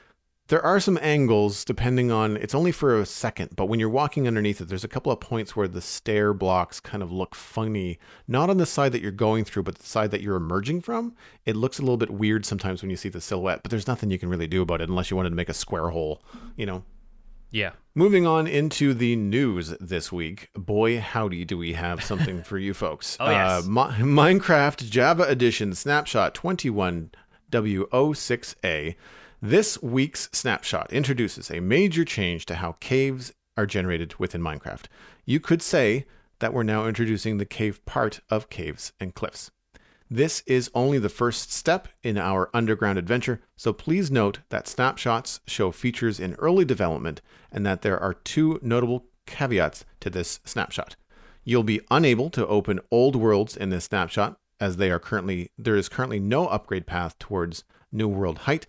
there 0.49 0.65
are 0.65 0.79
some 0.79 0.99
angles 1.01 1.63
depending 1.63 2.11
on 2.11 2.35
it's 2.37 2.55
only 2.55 2.71
for 2.71 2.99
a 2.99 3.05
second 3.05 3.55
but 3.55 3.67
when 3.67 3.79
you're 3.79 3.89
walking 3.89 4.27
underneath 4.27 4.59
it 4.59 4.67
there's 4.67 4.83
a 4.83 4.89
couple 4.89 5.11
of 5.11 5.19
points 5.19 5.55
where 5.55 5.67
the 5.67 5.81
stair 5.81 6.33
blocks 6.33 6.79
kind 6.79 7.01
of 7.01 7.11
look 7.11 7.33
funny 7.33 7.97
not 8.27 8.49
on 8.49 8.57
the 8.57 8.65
side 8.65 8.91
that 8.91 9.01
you're 9.01 9.11
going 9.11 9.45
through 9.45 9.63
but 9.63 9.75
the 9.75 9.85
side 9.85 10.11
that 10.11 10.21
you're 10.21 10.35
emerging 10.35 10.81
from. 10.81 11.15
It 11.45 11.55
looks 11.55 11.79
a 11.79 11.81
little 11.81 11.97
bit 11.97 12.11
weird 12.11 12.45
sometimes 12.45 12.81
when 12.81 12.89
you 12.89 12.97
see 12.97 13.09
the 13.09 13.21
silhouette 13.21 13.61
but 13.63 13.69
there's 13.69 13.87
nothing 13.87 14.11
you 14.11 14.19
can 14.19 14.29
really 14.29 14.47
do 14.47 14.61
about 14.61 14.81
it 14.81 14.89
unless 14.89 15.09
you 15.09 15.17
wanted 15.17 15.29
to 15.29 15.35
make 15.35 15.49
a 15.49 15.53
square 15.53 15.89
hole 15.89 16.21
you 16.57 16.65
know? 16.65 16.83
Yeah. 17.51 17.71
Moving 17.95 18.27
on 18.27 18.45
into 18.45 18.93
the 18.93 19.15
news 19.15 19.69
this 19.79 20.11
week 20.11 20.49
boy 20.55 20.99
howdy 20.99 21.45
do 21.45 21.57
we 21.57 21.73
have 21.73 22.03
something 22.03 22.43
for 22.49 22.57
you 22.57 22.73
folks. 22.73 23.17
Oh, 23.19 23.29
yes. 23.29 23.65
Uh, 23.65 23.69
minecraft 23.69 24.89
java 24.89 25.23
edition 25.23 25.73
snapshot 25.75 26.33
21 26.33 27.11
w06a 27.51 28.95
this 29.41 29.81
week's 29.81 30.29
snapshot 30.33 30.91
introduces 30.91 31.49
a 31.49 31.59
major 31.59 32.03
change 32.03 32.45
to 32.45 32.55
how 32.55 32.73
caves 32.79 33.33
are 33.55 33.65
generated 33.65 34.15
within 34.19 34.41
Minecraft. 34.41 34.85
You 35.25 35.39
could 35.39 35.61
say 35.61 36.05
that 36.39 36.53
we're 36.53 36.63
now 36.63 36.87
introducing 36.87 37.37
the 37.37 37.45
cave 37.45 37.83
part 37.85 38.19
of 38.29 38.49
caves 38.49 38.93
and 38.99 39.13
cliffs. 39.13 39.51
This 40.09 40.41
is 40.47 40.71
only 40.73 40.97
the 40.97 41.07
first 41.07 41.53
step 41.53 41.87
in 42.01 42.17
our 42.17 42.49
underground 42.53 42.97
adventure, 42.97 43.41
so 43.55 43.71
please 43.71 44.09
note 44.09 44.39
that 44.49 44.67
snapshots 44.67 45.39
show 45.45 45.71
features 45.71 46.19
in 46.19 46.33
early 46.35 46.65
development 46.65 47.21
and 47.51 47.65
that 47.65 47.81
there 47.81 47.99
are 47.99 48.15
two 48.15 48.59
notable 48.61 49.05
caveats 49.25 49.85
to 49.99 50.09
this 50.09 50.39
snapshot. 50.43 50.95
You'll 51.43 51.63
be 51.63 51.81
unable 51.91 52.29
to 52.31 52.47
open 52.47 52.79
old 52.89 53.15
worlds 53.15 53.55
in 53.55 53.69
this 53.69 53.85
snapshot 53.85 54.39
as 54.59 54.77
they 54.77 54.91
are 54.91 54.99
currently 54.99 55.51
there 55.57 55.75
is 55.75 55.87
currently 55.87 56.19
no 56.19 56.47
upgrade 56.47 56.87
path 56.87 57.17
towards 57.19 57.63
new 57.91 58.07
world 58.07 58.39
height, 58.39 58.67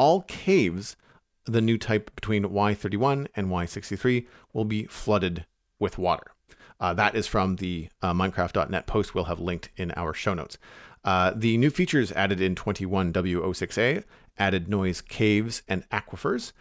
all 0.00 0.22
caves, 0.22 0.96
the 1.44 1.60
new 1.60 1.76
type 1.76 2.10
between 2.14 2.44
Y31 2.44 3.26
and 3.36 3.48
Y63, 3.48 4.26
will 4.54 4.64
be 4.64 4.84
flooded 4.84 5.44
with 5.78 5.98
water. 5.98 6.32
Uh, 6.80 6.94
that 6.94 7.14
is 7.14 7.26
from 7.26 7.56
the 7.56 7.90
uh, 8.00 8.14
Minecraft.net 8.14 8.86
post 8.86 9.14
we'll 9.14 9.24
have 9.24 9.40
linked 9.40 9.68
in 9.76 9.90
our 9.96 10.14
show 10.14 10.32
notes. 10.32 10.56
Uh, 11.04 11.32
the 11.36 11.58
new 11.58 11.68
features 11.68 12.12
added 12.12 12.40
in 12.40 12.54
21W06A 12.54 14.04
added 14.38 14.68
noise 14.70 15.02
caves 15.02 15.62
and 15.68 15.86
aquifers. 15.90 16.52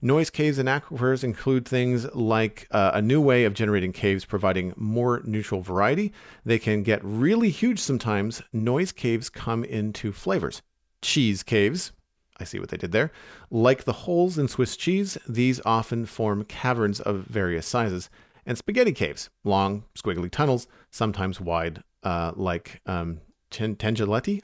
Noise 0.00 0.30
caves 0.30 0.58
and 0.58 0.66
aquifers 0.66 1.22
include 1.22 1.68
things 1.68 2.06
like 2.14 2.66
uh, 2.70 2.92
a 2.94 3.02
new 3.02 3.20
way 3.20 3.44
of 3.44 3.52
generating 3.52 3.92
caves 3.92 4.24
providing 4.24 4.72
more 4.74 5.20
neutral 5.26 5.60
variety. 5.60 6.14
They 6.46 6.58
can 6.58 6.82
get 6.82 7.04
really 7.04 7.50
huge 7.50 7.78
sometimes. 7.78 8.40
Noise 8.54 8.92
caves 8.92 9.28
come 9.28 9.64
in 9.64 9.92
two 9.92 10.12
flavors 10.12 10.62
cheese 11.02 11.42
caves, 11.42 11.92
I 12.38 12.44
see 12.44 12.58
what 12.58 12.68
they 12.68 12.76
did 12.76 12.92
there. 12.92 13.12
Like 13.50 13.84
the 13.84 13.92
holes 13.92 14.38
in 14.38 14.48
Swiss 14.48 14.76
cheese, 14.76 15.16
these 15.28 15.60
often 15.64 16.06
form 16.06 16.44
caverns 16.44 17.00
of 17.00 17.24
various 17.24 17.66
sizes, 17.66 18.10
and 18.44 18.56
spaghetti 18.56 18.92
caves, 18.92 19.30
long, 19.44 19.84
squiggly 19.98 20.30
tunnels, 20.30 20.68
sometimes 20.90 21.40
wide, 21.40 21.82
uh, 22.02 22.32
like 22.34 22.80
um. 22.86 23.20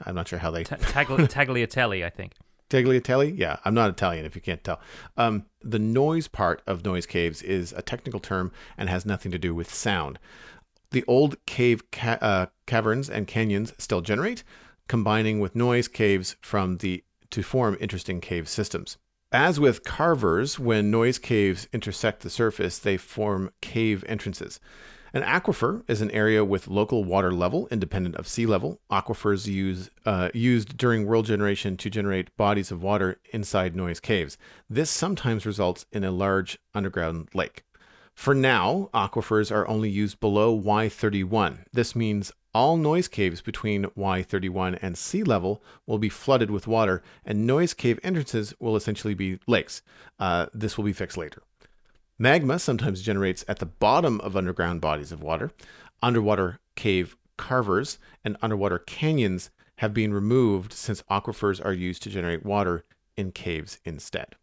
I'm 0.05 0.15
not 0.15 0.29
sure 0.29 0.39
how 0.39 0.49
they. 0.49 0.63
tagliatelle, 1.27 2.05
I 2.05 2.09
think. 2.09 2.33
Tagliatelle? 2.69 3.37
Yeah, 3.37 3.57
I'm 3.65 3.73
not 3.73 3.89
Italian 3.89 4.25
if 4.25 4.35
you 4.35 4.41
can't 4.41 4.63
tell. 4.63 4.79
Um, 5.17 5.45
the 5.61 5.77
noise 5.77 6.27
part 6.27 6.61
of 6.65 6.83
noise 6.83 7.05
caves 7.05 7.41
is 7.41 7.73
a 7.73 7.81
technical 7.81 8.19
term 8.19 8.51
and 8.77 8.89
has 8.89 9.05
nothing 9.05 9.31
to 9.31 9.37
do 9.37 9.53
with 9.53 9.73
sound. 9.73 10.19
The 10.91 11.03
old 11.07 11.43
cave 11.45 11.91
ca- 11.91 12.17
uh, 12.21 12.45
caverns 12.65 13.09
and 13.09 13.27
canyons 13.27 13.73
still 13.77 14.01
generate, 14.01 14.43
combining 14.87 15.39
with 15.39 15.55
noise 15.55 15.87
caves 15.87 16.35
from 16.41 16.77
the 16.77 17.03
to 17.33 17.43
form 17.43 17.77
interesting 17.79 18.21
cave 18.21 18.47
systems. 18.47 18.97
As 19.31 19.59
with 19.59 19.83
carvers, 19.83 20.59
when 20.59 20.91
noise 20.91 21.17
caves 21.17 21.67
intersect 21.73 22.21
the 22.21 22.29
surface, 22.29 22.77
they 22.77 22.97
form 22.97 23.49
cave 23.61 24.03
entrances. 24.07 24.59
An 25.15 25.23
aquifer 25.23 25.83
is 25.87 26.01
an 26.01 26.11
area 26.11 26.45
with 26.45 26.67
local 26.67 27.03
water 27.03 27.31
level 27.31 27.67
independent 27.69 28.15
of 28.15 28.27
sea 28.27 28.45
level. 28.45 28.79
Aquifers 28.91 29.47
use, 29.47 29.89
uh, 30.05 30.29
used 30.33 30.77
during 30.77 31.05
world 31.05 31.25
generation 31.25 31.77
to 31.77 31.89
generate 31.89 32.35
bodies 32.37 32.71
of 32.71 32.81
water 32.81 33.19
inside 33.31 33.75
noise 33.75 33.99
caves. 33.99 34.37
This 34.69 34.89
sometimes 34.89 35.45
results 35.45 35.85
in 35.91 36.03
a 36.03 36.11
large 36.11 36.59
underground 36.73 37.29
lake. 37.33 37.63
For 38.13 38.33
now, 38.35 38.89
aquifers 38.93 39.51
are 39.51 39.67
only 39.67 39.89
used 39.89 40.19
below 40.19 40.57
Y31. 40.59 41.65
This 41.73 41.95
means 41.95 42.31
all 42.53 42.77
noise 42.77 43.07
caves 43.07 43.41
between 43.41 43.85
Y31 43.97 44.77
and 44.81 44.97
sea 44.97 45.23
level 45.23 45.63
will 45.87 45.97
be 45.97 46.09
flooded 46.09 46.51
with 46.51 46.67
water, 46.67 47.01
and 47.25 47.47
noise 47.47 47.73
cave 47.73 47.99
entrances 48.03 48.53
will 48.59 48.75
essentially 48.75 49.15
be 49.15 49.39
lakes. 49.47 49.81
Uh, 50.19 50.45
this 50.53 50.77
will 50.77 50.85
be 50.85 50.93
fixed 50.93 51.17
later. 51.17 51.41
Magma 52.19 52.59
sometimes 52.59 53.01
generates 53.01 53.43
at 53.47 53.57
the 53.59 53.65
bottom 53.65 54.21
of 54.21 54.37
underground 54.37 54.81
bodies 54.81 55.11
of 55.11 55.23
water. 55.23 55.51
Underwater 56.01 56.59
cave 56.75 57.17
carvers 57.37 57.97
and 58.23 58.37
underwater 58.41 58.77
canyons 58.77 59.49
have 59.77 59.93
been 59.93 60.13
removed 60.13 60.71
since 60.71 61.01
aquifers 61.09 61.63
are 61.65 61.73
used 61.73 62.03
to 62.03 62.09
generate 62.09 62.45
water 62.45 62.85
in 63.17 63.31
caves 63.31 63.79
instead. 63.83 64.35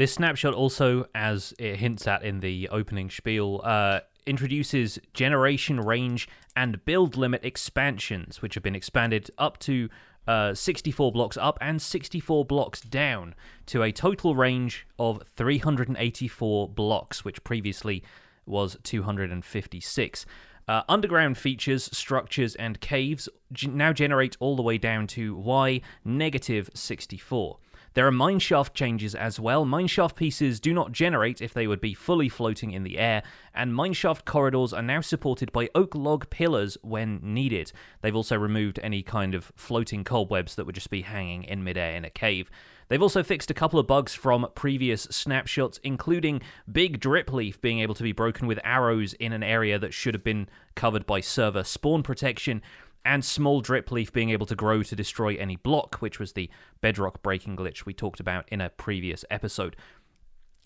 This 0.00 0.14
snapshot 0.14 0.54
also, 0.54 1.04
as 1.14 1.52
it 1.58 1.76
hints 1.76 2.06
at 2.06 2.22
in 2.22 2.40
the 2.40 2.70
opening 2.70 3.10
spiel, 3.10 3.60
uh, 3.62 4.00
introduces 4.24 4.98
generation 5.12 5.78
range 5.78 6.26
and 6.56 6.82
build 6.86 7.18
limit 7.18 7.44
expansions, 7.44 8.40
which 8.40 8.54
have 8.54 8.62
been 8.62 8.74
expanded 8.74 9.30
up 9.36 9.58
to 9.58 9.90
uh, 10.26 10.54
64 10.54 11.12
blocks 11.12 11.36
up 11.36 11.58
and 11.60 11.82
64 11.82 12.46
blocks 12.46 12.80
down 12.80 13.34
to 13.66 13.82
a 13.82 13.92
total 13.92 14.34
range 14.34 14.86
of 14.98 15.22
384 15.36 16.70
blocks, 16.70 17.22
which 17.22 17.44
previously 17.44 18.02
was 18.46 18.78
256. 18.82 20.24
Uh, 20.66 20.82
underground 20.88 21.36
features, 21.36 21.90
structures, 21.92 22.54
and 22.54 22.80
caves 22.80 23.28
now 23.68 23.92
generate 23.92 24.34
all 24.40 24.56
the 24.56 24.62
way 24.62 24.78
down 24.78 25.06
to 25.06 25.36
Y 25.36 25.82
negative 26.06 26.70
64. 26.72 27.58
There 27.94 28.06
are 28.06 28.12
mineshaft 28.12 28.72
changes 28.72 29.14
as 29.14 29.40
well. 29.40 29.66
Mineshaft 29.66 30.14
pieces 30.14 30.60
do 30.60 30.72
not 30.72 30.92
generate 30.92 31.40
if 31.40 31.52
they 31.52 31.66
would 31.66 31.80
be 31.80 31.92
fully 31.92 32.28
floating 32.28 32.70
in 32.70 32.84
the 32.84 32.98
air, 32.98 33.22
and 33.52 33.72
mineshaft 33.72 34.24
corridors 34.24 34.72
are 34.72 34.82
now 34.82 35.00
supported 35.00 35.50
by 35.50 35.68
oak 35.74 35.94
log 35.94 36.30
pillars 36.30 36.78
when 36.82 37.18
needed. 37.22 37.72
They've 38.00 38.14
also 38.14 38.36
removed 38.36 38.78
any 38.82 39.02
kind 39.02 39.34
of 39.34 39.50
floating 39.56 40.04
cobwebs 40.04 40.54
that 40.54 40.66
would 40.66 40.74
just 40.76 40.90
be 40.90 41.02
hanging 41.02 41.42
in 41.44 41.64
midair 41.64 41.96
in 41.96 42.04
a 42.04 42.10
cave. 42.10 42.48
They've 42.90 43.02
also 43.02 43.22
fixed 43.22 43.52
a 43.52 43.54
couple 43.54 43.78
of 43.78 43.86
bugs 43.86 44.14
from 44.14 44.48
previous 44.56 45.02
snapshots, 45.02 45.78
including 45.84 46.42
Big 46.70 46.98
Drip 46.98 47.32
Leaf 47.32 47.60
being 47.60 47.78
able 47.78 47.94
to 47.94 48.02
be 48.02 48.10
broken 48.10 48.48
with 48.48 48.58
arrows 48.64 49.12
in 49.14 49.32
an 49.32 49.44
area 49.44 49.78
that 49.78 49.94
should 49.94 50.14
have 50.14 50.24
been 50.24 50.48
covered 50.74 51.06
by 51.06 51.20
server 51.20 51.62
spawn 51.62 52.02
protection, 52.02 52.62
and 53.04 53.24
small 53.24 53.60
drip 53.60 53.90
leaf 53.90 54.12
being 54.12 54.30
able 54.30 54.46
to 54.46 54.54
grow 54.54 54.82
to 54.82 54.96
destroy 54.96 55.36
any 55.36 55.56
block, 55.56 55.96
which 55.96 56.18
was 56.18 56.32
the 56.32 56.50
bedrock 56.80 57.22
breaking 57.22 57.56
glitch 57.56 57.86
we 57.86 57.94
talked 57.94 58.20
about 58.20 58.48
in 58.48 58.60
a 58.60 58.70
previous 58.70 59.24
episode. 59.30 59.76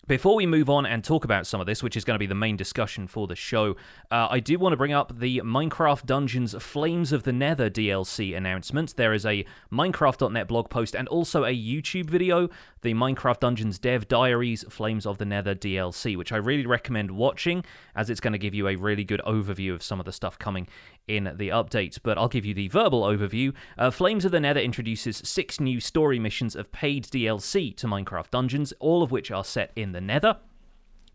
Before 0.07 0.35
we 0.35 0.45
move 0.45 0.69
on 0.69 0.85
and 0.85 1.03
talk 1.03 1.25
about 1.25 1.47
some 1.47 1.59
of 1.59 1.65
this, 1.65 1.81
which 1.81 1.97
is 1.97 2.05
going 2.05 2.13
to 2.13 2.19
be 2.19 2.27
the 2.27 2.35
main 2.35 2.55
discussion 2.55 3.07
for 3.07 3.25
the 3.25 3.35
show, 3.35 3.71
uh, 4.11 4.27
I 4.29 4.39
do 4.39 4.59
want 4.59 4.73
to 4.73 4.77
bring 4.77 4.93
up 4.93 5.17
the 5.17 5.41
Minecraft 5.43 6.05
Dungeons 6.05 6.53
Flames 6.59 7.11
of 7.11 7.23
the 7.23 7.33
Nether 7.33 7.71
DLC 7.71 8.37
announcement. 8.37 8.95
There 8.97 9.13
is 9.13 9.25
a 9.25 9.45
Minecraft.net 9.71 10.47
blog 10.47 10.69
post 10.69 10.95
and 10.95 11.07
also 11.07 11.43
a 11.43 11.57
YouTube 11.57 12.07
video, 12.07 12.49
the 12.83 12.93
Minecraft 12.93 13.39
Dungeons 13.39 13.79
Dev 13.79 14.07
Diaries 14.07 14.63
Flames 14.69 15.07
of 15.07 15.17
the 15.17 15.25
Nether 15.25 15.55
DLC, 15.55 16.15
which 16.15 16.31
I 16.31 16.37
really 16.37 16.67
recommend 16.67 17.09
watching 17.09 17.65
as 17.95 18.11
it's 18.11 18.21
going 18.21 18.33
to 18.33 18.39
give 18.39 18.53
you 18.53 18.67
a 18.67 18.75
really 18.75 19.05
good 19.05 19.21
overview 19.25 19.73
of 19.73 19.81
some 19.81 19.99
of 19.99 20.05
the 20.05 20.13
stuff 20.13 20.37
coming 20.37 20.67
in 21.07 21.33
the 21.35 21.49
update, 21.49 21.99
but 22.03 22.17
I'll 22.17 22.27
give 22.27 22.45
you 22.45 22.53
the 22.53 22.67
verbal 22.67 23.03
overview. 23.03 23.53
Uh, 23.77 23.91
Flames 23.91 24.25
of 24.25 24.31
the 24.31 24.39
Nether 24.39 24.59
introduces 24.59 25.21
six 25.23 25.59
new 25.59 25.79
story 25.79 26.19
missions 26.19 26.55
of 26.55 26.71
paid 26.71 27.05
DLC 27.05 27.75
to 27.77 27.87
Minecraft 27.87 28.31
Dungeons, 28.31 28.73
all 28.79 29.03
of 29.03 29.11
which 29.11 29.31
are 29.31 29.43
set 29.43 29.71
in 29.75 29.91
the 29.91 30.01
Nether. 30.01 30.37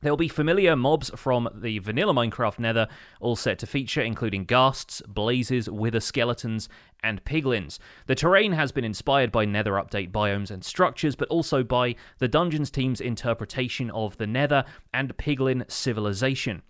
There 0.03 0.11
will 0.11 0.16
be 0.16 0.29
familiar 0.29 0.76
mobs 0.76 1.11
from 1.14 1.46
the 1.55 1.79
vanilla 1.79 2.14
Minecraft 2.14 2.59
Nether, 2.59 2.88
all 3.20 3.37
set 3.37 3.59
to 3.59 3.66
feature, 3.66 4.00
including 4.00 4.46
ghasts, 4.46 5.03
blazes, 5.07 5.68
wither 5.68 6.00
skeletons, 6.00 6.70
and 7.03 7.22
piglins. 7.24 7.79
The 8.07 8.14
terrain 8.14 8.53
has 8.53 8.72
been 8.72 8.85
inspired 8.85 9.31
by 9.31 9.44
Nether 9.44 9.72
update 9.72 10.11
biomes 10.11 10.50
and 10.50 10.64
structures, 10.64 11.16
but 11.16 11.29
also 11.29 11.62
by 11.62 11.96
the 12.18 12.29
Dungeons 12.29 12.70
team's 12.70 13.03
interpretation 13.03 13.90
of 13.90 14.16
the 14.16 14.26
Nether 14.26 14.64
and 14.94 15.14
piglin 15.18 15.70
civilization. 15.70 16.62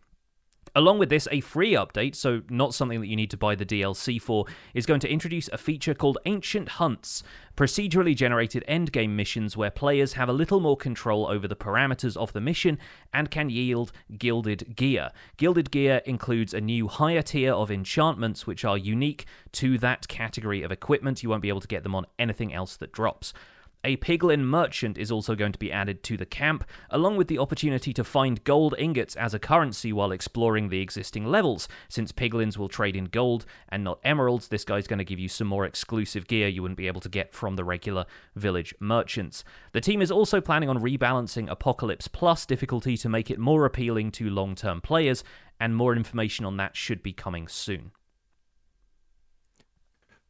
Along 0.76 1.00
with 1.00 1.08
this, 1.08 1.26
a 1.32 1.40
free 1.40 1.72
update, 1.72 2.14
so 2.14 2.42
not 2.48 2.74
something 2.74 3.00
that 3.00 3.08
you 3.08 3.16
need 3.16 3.30
to 3.30 3.36
buy 3.36 3.56
the 3.56 3.66
DLC 3.66 4.22
for, 4.22 4.46
is 4.72 4.86
going 4.86 5.00
to 5.00 5.10
introduce 5.10 5.48
a 5.48 5.58
feature 5.58 5.94
called 5.94 6.18
Ancient 6.26 6.68
Hunts, 6.68 7.24
procedurally 7.56 8.14
generated 8.14 8.64
endgame 8.68 9.10
missions 9.10 9.56
where 9.56 9.70
players 9.70 10.12
have 10.12 10.28
a 10.28 10.32
little 10.32 10.60
more 10.60 10.76
control 10.76 11.26
over 11.26 11.48
the 11.48 11.56
parameters 11.56 12.16
of 12.16 12.32
the 12.32 12.40
mission 12.40 12.78
and 13.12 13.32
can 13.32 13.50
yield 13.50 13.90
gilded 14.16 14.76
gear. 14.76 15.10
Gilded 15.36 15.72
gear 15.72 16.02
includes 16.06 16.54
a 16.54 16.60
new 16.60 16.86
higher 16.86 17.22
tier 17.22 17.52
of 17.52 17.72
enchantments 17.72 18.46
which 18.46 18.64
are 18.64 18.78
unique 18.78 19.26
to 19.52 19.76
that 19.78 20.06
category 20.06 20.62
of 20.62 20.70
equipment. 20.70 21.24
You 21.24 21.30
won't 21.30 21.42
be 21.42 21.48
able 21.48 21.60
to 21.60 21.68
get 21.68 21.82
them 21.82 21.96
on 21.96 22.06
anything 22.16 22.54
else 22.54 22.76
that 22.76 22.92
drops. 22.92 23.32
A 23.82 23.96
piglin 23.96 24.40
merchant 24.44 24.98
is 24.98 25.10
also 25.10 25.34
going 25.34 25.52
to 25.52 25.58
be 25.58 25.72
added 25.72 26.02
to 26.02 26.18
the 26.18 26.26
camp, 26.26 26.64
along 26.90 27.16
with 27.16 27.28
the 27.28 27.38
opportunity 27.38 27.94
to 27.94 28.04
find 28.04 28.44
gold 28.44 28.74
ingots 28.78 29.16
as 29.16 29.32
a 29.32 29.38
currency 29.38 29.90
while 29.90 30.12
exploring 30.12 30.68
the 30.68 30.82
existing 30.82 31.24
levels. 31.24 31.66
Since 31.88 32.12
piglins 32.12 32.58
will 32.58 32.68
trade 32.68 32.94
in 32.94 33.06
gold 33.06 33.46
and 33.70 33.82
not 33.82 33.98
emeralds, 34.04 34.48
this 34.48 34.66
guy's 34.66 34.86
going 34.86 34.98
to 34.98 35.04
give 35.04 35.18
you 35.18 35.30
some 35.30 35.46
more 35.46 35.64
exclusive 35.64 36.26
gear 36.26 36.46
you 36.46 36.60
wouldn't 36.60 36.76
be 36.76 36.88
able 36.88 37.00
to 37.00 37.08
get 37.08 37.32
from 37.32 37.56
the 37.56 37.64
regular 37.64 38.04
village 38.36 38.74
merchants. 38.80 39.44
The 39.72 39.80
team 39.80 40.02
is 40.02 40.10
also 40.10 40.42
planning 40.42 40.68
on 40.68 40.82
rebalancing 40.82 41.50
Apocalypse 41.50 42.06
Plus 42.06 42.44
difficulty 42.44 42.98
to 42.98 43.08
make 43.08 43.30
it 43.30 43.38
more 43.38 43.64
appealing 43.64 44.10
to 44.12 44.28
long 44.28 44.54
term 44.56 44.82
players, 44.82 45.24
and 45.58 45.74
more 45.74 45.96
information 45.96 46.44
on 46.44 46.58
that 46.58 46.76
should 46.76 47.02
be 47.02 47.14
coming 47.14 47.48
soon. 47.48 47.92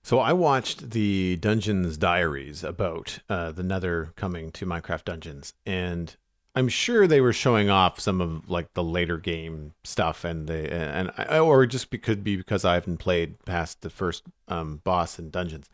So 0.03 0.19
I 0.19 0.33
watched 0.33 0.91
the 0.91 1.37
Dungeons 1.37 1.97
Diaries 1.97 2.65
about 2.65 3.19
uh, 3.29 3.53
the 3.53 3.63
Nether 3.63 4.13
coming 4.17 4.51
to 4.53 4.65
Minecraft 4.67 5.05
Dungeons, 5.05 5.53
and 5.67 6.17
I'm 6.55 6.69
sure 6.69 7.07
they 7.07 7.21
were 7.21 7.33
showing 7.35 7.71
off 7.71 8.01
some 8.01 8.21
of 8.21 8.49
like 8.51 8.73
the 8.75 8.83
later 8.83 9.19
game 9.19 9.73
stuff, 9.85 10.25
and 10.25 10.49
they 10.49 10.69
and 10.69 11.13
I, 11.17 11.39
or 11.39 11.67
just 11.67 11.91
could 12.03 12.25
be 12.25 12.37
because 12.37 12.65
I 12.65 12.75
haven't 12.75 12.97
played 12.97 13.45
past 13.45 13.83
the 13.83 13.91
first 13.91 14.25
um, 14.49 14.81
boss 14.85 15.19
in 15.19 15.31
Dungeons, 15.31 15.69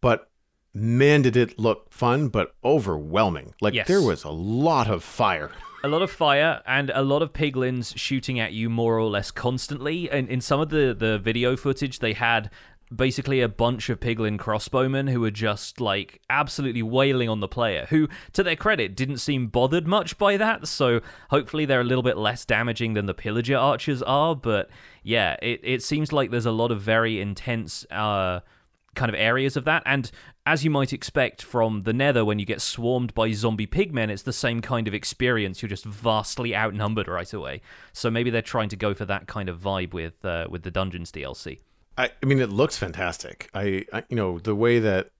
but 0.00 0.28
man, 0.74 1.22
did 1.22 1.36
it 1.36 1.58
look 1.58 1.92
fun, 1.92 2.28
but 2.28 2.54
overwhelming. 2.64 3.54
Like 3.60 3.74
Yes. 3.74 3.86
there 3.88 4.02
was 4.02 4.24
a 4.24 4.30
lot 4.30 4.88
of 4.88 5.02
fire. 5.02 5.50
A 5.82 5.88
lot 5.88 6.02
of 6.02 6.10
fire 6.10 6.60
and 6.66 6.90
a 6.94 7.02
lot 7.02 7.22
of 7.22 7.32
piglins 7.32 7.96
shooting 7.96 8.38
at 8.38 8.52
you 8.52 8.68
more 8.68 8.98
or 8.98 9.04
less 9.08 9.30
constantly. 9.30 10.10
And 10.10 10.28
in 10.28 10.40
some 10.42 10.60
of 10.60 10.68
the, 10.68 10.94
the 10.96 11.18
video 11.18 11.56
footage, 11.56 12.00
they 12.00 12.12
had 12.12 12.50
basically 12.94 13.40
a 13.40 13.48
bunch 13.48 13.88
of 13.88 14.00
piglin 14.00 14.38
crossbowmen 14.38 15.10
who 15.10 15.20
were 15.20 15.30
just 15.30 15.80
like 15.80 16.20
absolutely 16.28 16.82
wailing 16.82 17.28
on 17.28 17.40
the 17.40 17.48
player, 17.48 17.86
who, 17.90 18.08
to 18.32 18.42
their 18.42 18.56
credit, 18.56 18.96
didn't 18.96 19.18
seem 19.18 19.46
bothered 19.46 19.86
much 19.86 20.18
by 20.18 20.36
that. 20.36 20.66
So 20.66 21.00
hopefully 21.30 21.64
they're 21.64 21.80
a 21.80 21.84
little 21.84 22.02
bit 22.02 22.16
less 22.16 22.44
damaging 22.44 22.94
than 22.94 23.06
the 23.06 23.14
pillager 23.14 23.56
archers 23.56 24.02
are. 24.02 24.34
But 24.34 24.70
yeah, 25.02 25.36
it, 25.40 25.60
it 25.62 25.82
seems 25.82 26.12
like 26.12 26.30
there's 26.30 26.46
a 26.46 26.52
lot 26.52 26.72
of 26.72 26.80
very 26.80 27.20
intense. 27.20 27.84
Uh, 27.90 28.40
kind 28.94 29.08
of 29.08 29.14
areas 29.14 29.56
of 29.56 29.64
that. 29.64 29.82
And 29.86 30.10
as 30.46 30.64
you 30.64 30.70
might 30.70 30.92
expect 30.92 31.42
from 31.42 31.84
the 31.84 31.92
Nether, 31.92 32.24
when 32.24 32.38
you 32.38 32.44
get 32.44 32.60
swarmed 32.60 33.14
by 33.14 33.30
zombie 33.32 33.66
pigmen, 33.66 34.10
it's 34.10 34.22
the 34.22 34.32
same 34.32 34.60
kind 34.60 34.88
of 34.88 34.94
experience. 34.94 35.62
You're 35.62 35.68
just 35.68 35.84
vastly 35.84 36.56
outnumbered 36.56 37.06
right 37.06 37.32
away. 37.32 37.60
So 37.92 38.10
maybe 38.10 38.30
they're 38.30 38.42
trying 38.42 38.68
to 38.70 38.76
go 38.76 38.92
for 38.94 39.04
that 39.04 39.28
kind 39.28 39.48
of 39.48 39.60
vibe 39.60 39.94
with 39.94 40.24
uh, 40.24 40.48
with 40.50 40.64
the 40.64 40.70
Dungeons 40.70 41.12
DLC. 41.12 41.60
I, 41.98 42.10
I 42.22 42.26
mean, 42.26 42.40
it 42.40 42.50
looks 42.50 42.76
fantastic. 42.78 43.50
I, 43.54 43.84
I, 43.92 44.04
you 44.08 44.16
know, 44.16 44.38
the 44.38 44.54
way 44.54 44.78
that 44.78 45.10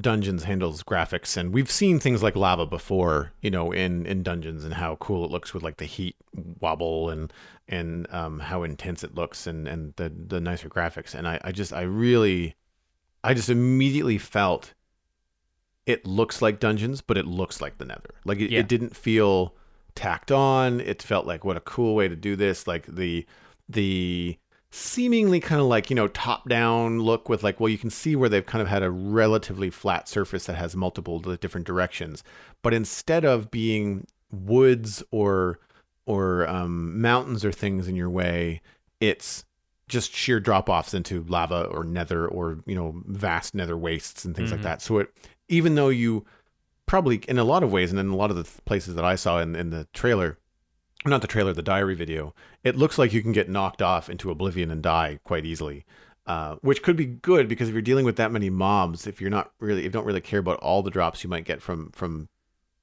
Dungeons 0.00 0.44
handles 0.44 0.82
graphics, 0.82 1.36
and 1.36 1.52
we've 1.52 1.70
seen 1.70 1.98
things 1.98 2.22
like 2.22 2.36
lava 2.36 2.66
before, 2.66 3.32
you 3.42 3.50
know, 3.50 3.72
in 3.72 4.06
in 4.06 4.22
Dungeons, 4.22 4.64
and 4.64 4.74
how 4.74 4.96
cool 4.96 5.24
it 5.24 5.30
looks 5.30 5.52
with 5.52 5.62
like 5.62 5.78
the 5.78 5.84
heat 5.84 6.16
wobble 6.60 7.10
and 7.10 7.32
and 7.66 8.06
um, 8.12 8.38
how 8.38 8.62
intense 8.62 9.02
it 9.02 9.14
looks, 9.14 9.46
and 9.46 9.66
and 9.66 9.94
the 9.96 10.08
the 10.08 10.40
nicer 10.40 10.68
graphics. 10.68 11.14
And 11.14 11.26
I, 11.26 11.40
I 11.42 11.52
just, 11.52 11.72
I 11.72 11.82
really, 11.82 12.54
I 13.24 13.34
just 13.34 13.50
immediately 13.50 14.18
felt 14.18 14.72
it 15.86 16.06
looks 16.06 16.40
like 16.42 16.60
Dungeons, 16.60 17.00
but 17.00 17.16
it 17.18 17.26
looks 17.26 17.60
like 17.60 17.78
the 17.78 17.84
Nether. 17.86 18.14
Like 18.24 18.38
it, 18.40 18.50
Yeah. 18.50 18.60
it 18.60 18.68
didn't 18.68 18.94
feel 18.94 19.54
tacked 19.94 20.30
on. 20.30 20.80
It 20.80 21.02
felt 21.02 21.26
like 21.26 21.44
what 21.44 21.56
a 21.56 21.60
cool 21.60 21.94
way 21.94 22.08
to 22.08 22.16
do 22.16 22.36
this. 22.36 22.66
Like 22.66 22.86
the 22.86 23.26
the 23.68 24.38
seemingly 24.70 25.40
kind 25.40 25.60
of 25.60 25.66
like 25.66 25.88
you 25.88 25.96
know 25.96 26.08
top 26.08 26.46
down 26.48 27.00
look 27.00 27.28
with 27.28 27.42
like 27.42 27.58
well 27.58 27.70
you 27.70 27.78
can 27.78 27.88
see 27.90 28.14
where 28.14 28.28
they've 28.28 28.44
kind 28.44 28.60
of 28.60 28.68
had 28.68 28.82
a 28.82 28.90
relatively 28.90 29.70
flat 29.70 30.06
surface 30.08 30.44
that 30.44 30.56
has 30.56 30.76
multiple 30.76 31.18
different 31.20 31.66
directions 31.66 32.22
but 32.62 32.74
instead 32.74 33.24
of 33.24 33.50
being 33.50 34.06
woods 34.30 35.02
or 35.10 35.58
or 36.04 36.46
um, 36.48 37.00
mountains 37.00 37.44
or 37.46 37.52
things 37.52 37.88
in 37.88 37.96
your 37.96 38.10
way 38.10 38.60
it's 39.00 39.42
just 39.88 40.14
sheer 40.14 40.38
drop 40.38 40.68
offs 40.68 40.92
into 40.92 41.24
lava 41.28 41.64
or 41.64 41.82
nether 41.82 42.28
or 42.28 42.58
you 42.66 42.74
know 42.74 43.00
vast 43.06 43.54
nether 43.54 43.76
wastes 43.76 44.26
and 44.26 44.36
things 44.36 44.50
like 44.50 44.60
Mhm. 44.60 44.64
that 44.64 44.82
so 44.82 44.98
it 44.98 45.10
even 45.48 45.76
though 45.76 45.88
you 45.88 46.26
probably 46.84 47.22
in 47.26 47.38
a 47.38 47.44
lot 47.44 47.62
of 47.62 47.72
ways 47.72 47.90
and 47.90 47.98
in 47.98 48.08
a 48.08 48.16
lot 48.16 48.30
of 48.30 48.36
the 48.36 48.44
places 48.66 48.96
that 48.96 49.04
i 49.04 49.14
saw 49.14 49.40
in, 49.40 49.56
in 49.56 49.70
the 49.70 49.86
trailer 49.94 50.36
not 51.06 51.22
the 51.22 51.28
trailer, 51.28 51.52
the 51.52 51.62
diary 51.62 51.94
video, 51.94 52.34
it 52.64 52.76
looks 52.76 52.98
like 52.98 53.12
you 53.12 53.22
can 53.22 53.32
get 53.32 53.48
knocked 53.48 53.80
off 53.82 54.08
into 54.10 54.30
oblivion 54.30 54.70
and 54.70 54.82
die 54.82 55.20
quite 55.24 55.44
easily. 55.44 55.84
Uh, 56.26 56.56
which 56.56 56.82
could 56.82 56.96
be 56.96 57.06
good 57.06 57.48
because 57.48 57.68
if 57.68 57.72
you're 57.72 57.80
dealing 57.80 58.04
with 58.04 58.16
that 58.16 58.30
many 58.30 58.50
mobs, 58.50 59.06
if 59.06 59.18
you're 59.20 59.30
not 59.30 59.50
really, 59.60 59.78
if 59.80 59.84
you 59.84 59.90
don't 59.90 60.04
really 60.04 60.20
care 60.20 60.40
about 60.40 60.58
all 60.58 60.82
the 60.82 60.90
drops 60.90 61.24
you 61.24 61.30
might 61.30 61.44
get 61.46 61.62
from 61.62 61.90
from 61.92 62.28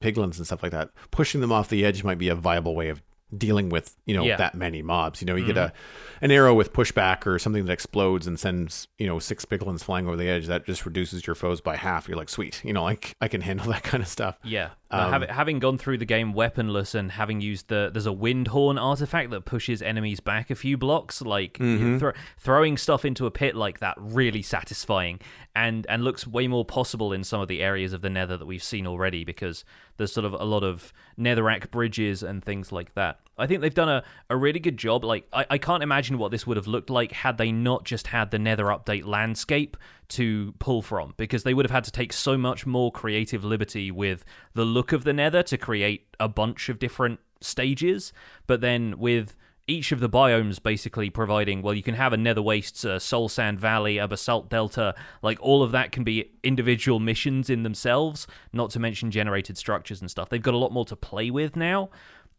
piglins 0.01 0.38
and 0.38 0.45
stuff 0.47 0.63
like 0.63 0.71
that, 0.71 0.89
pushing 1.12 1.41
them 1.41 1.51
off 1.51 1.69
the 1.69 1.86
edge 1.86 2.04
might 2.04 2.17
be 2.17 2.28
a 2.30 2.36
viable 2.36 2.75
way 2.75 2.89
of 2.89 3.04
dealing 3.36 3.69
with 3.69 3.95
you 4.06 4.15
know 4.15 4.23
Yeah. 4.23 4.38
that 4.38 4.56
many 4.56 4.82
mobs. 4.82 5.21
You 5.21 5.28
know, 5.28 5.36
you 5.36 5.45
get 5.45 5.58
a 5.58 5.73
an 6.21 6.32
arrow 6.32 6.56
with 6.56 6.73
pushback 6.73 7.28
or 7.28 7.38
something 7.38 7.65
that 7.65 7.71
explodes 7.71 8.25
and 8.25 8.39
sends 8.39 8.88
you 8.97 9.06
know 9.06 9.19
six 9.19 9.45
piglins 9.45 9.84
flying 9.84 10.08
over 10.08 10.15
the 10.15 10.28
edge. 10.28 10.47
That 10.47 10.65
just 10.65 10.84
reduces 10.86 11.28
your 11.28 11.36
foes 11.36 11.62
by 11.62 11.75
half. 11.75 12.08
You're 12.08 12.17
like, 12.17 12.30
sweet, 12.30 12.63
you 12.65 12.73
know, 12.73 12.84
like 12.84 13.15
I 13.21 13.28
can 13.28 13.41
handle 13.41 13.67
that 13.71 13.84
kind 13.84 14.01
of 14.01 14.10
stuff. 14.10 14.39
Yeah, 14.43 14.69
Um, 14.91 15.12
having, 15.12 15.30
having 15.30 15.60
gone 15.60 15.78
through 15.80 15.98
the 15.98 16.06
game 16.06 16.32
weaponless 16.34 16.93
and 16.93 17.12
having 17.12 17.41
used 17.41 17.69
the 17.69 17.89
there's 17.91 18.06
a 18.06 18.13
wind 18.13 18.50
horn 18.50 18.78
artifact 18.78 19.32
that 19.32 19.43
pushes 19.43 19.82
enemies 19.82 20.19
back 20.19 20.52
a 20.52 20.56
few 20.56 20.78
blocks, 20.78 21.21
like 21.24 21.54
Mhm. 21.58 21.98
thro- 22.00 22.13
throwing 22.38 22.78
stuff 22.78 23.04
into 23.04 23.26
a 23.26 23.32
pit 23.32 23.56
like 23.56 23.80
that, 23.80 23.95
really 23.98 24.43
satisfying 24.43 25.19
and 25.56 25.88
and 25.89 26.04
looks 26.04 26.28
way 26.28 26.48
more 26.48 26.63
possible 26.65 27.12
in 27.13 27.24
some 27.24 27.41
of 27.41 27.48
the 27.48 27.63
areas 27.63 27.93
of 27.93 28.02
the 28.02 28.10
Nether 28.12 28.38
that 28.38 28.45
we've 28.45 28.62
seen 28.63 28.86
already 28.86 29.24
because 29.24 29.65
there's 29.98 30.13
sort 30.13 30.26
of 30.26 30.34
a 30.34 30.45
lot 30.45 30.63
of 30.63 30.93
netherrack 31.19 31.71
bridges 31.71 32.21
and 32.21 32.43
things 32.43 32.71
like 32.71 32.93
that. 32.93 33.19
I 33.38 33.48
think 33.48 33.62
they've 33.62 33.74
done 33.74 33.89
a, 33.89 34.04
a 34.30 34.38
really 34.38 34.60
good 34.60 34.78
job. 34.78 35.04
Like, 35.04 35.28
I, 35.34 35.45
I 35.52 35.58
can't 35.58 35.84
imagine 35.84 36.17
what 36.17 36.32
this 36.32 36.48
would 36.48 36.58
have 36.58 36.67
looked 36.67 36.89
like 36.89 37.12
had 37.12 37.38
they 37.38 37.52
not 37.52 37.84
just 37.84 38.08
had 38.08 38.32
the 38.32 38.39
Nether 38.39 38.65
update 38.65 39.06
landscape 39.06 39.78
to 40.10 40.54
pull 40.60 40.82
from, 40.82 41.13
because 41.17 41.43
they 41.43 41.54
would 41.54 41.65
have 41.65 41.71
had 41.71 41.84
to 41.86 41.91
take 41.91 42.13
so 42.13 42.38
much 42.38 42.65
more 42.65 42.91
creative 42.91 43.43
liberty 43.43 43.91
with 43.91 44.24
the 44.54 44.65
look 44.65 44.91
of 44.91 45.04
the 45.04 45.13
Nether 45.13 45.43
to 45.43 45.58
create 45.58 46.15
a 46.19 46.28
bunch 46.28 46.69
of 46.69 46.80
different 46.80 47.19
stages. 47.41 48.13
But 48.48 48.62
then 48.62 48.98
with 48.98 49.36
each 49.67 49.91
of 49.91 50.00
the 50.00 50.10
biomes 50.10 50.62
basically 50.62 51.10
providing 51.10 51.62
well 51.62 51.74
you 51.74 51.82
can 51.82 51.95
have 51.95 52.13
a 52.13 52.17
nether 52.17 52.41
wastes 52.41 52.84
a 52.84 53.00
soul 53.00 53.28
sand 53.28 53.60
valley 53.60 53.98
a 53.98 54.08
basalt 54.08 54.50
delta 54.50 54.93
like 55.24 55.39
all 55.41 55.63
of 55.63 55.71
that 55.71 55.91
can 55.91 56.04
be 56.04 56.32
individual 56.43 57.00
missions 57.00 57.50
in 57.50 57.63
themselves 57.63 58.28
not 58.54 58.69
to 58.69 58.80
mention 58.80 59.10
generated 59.10 59.58
structures 59.58 60.02
and 60.02 60.12
stuff 60.12 60.30
they've 60.30 60.43
got 60.43 60.54
a 60.54 60.58
lot 60.58 60.71
more 60.71 60.86
to 60.86 60.95
play 60.95 61.32
with 61.32 61.56
now 61.56 61.89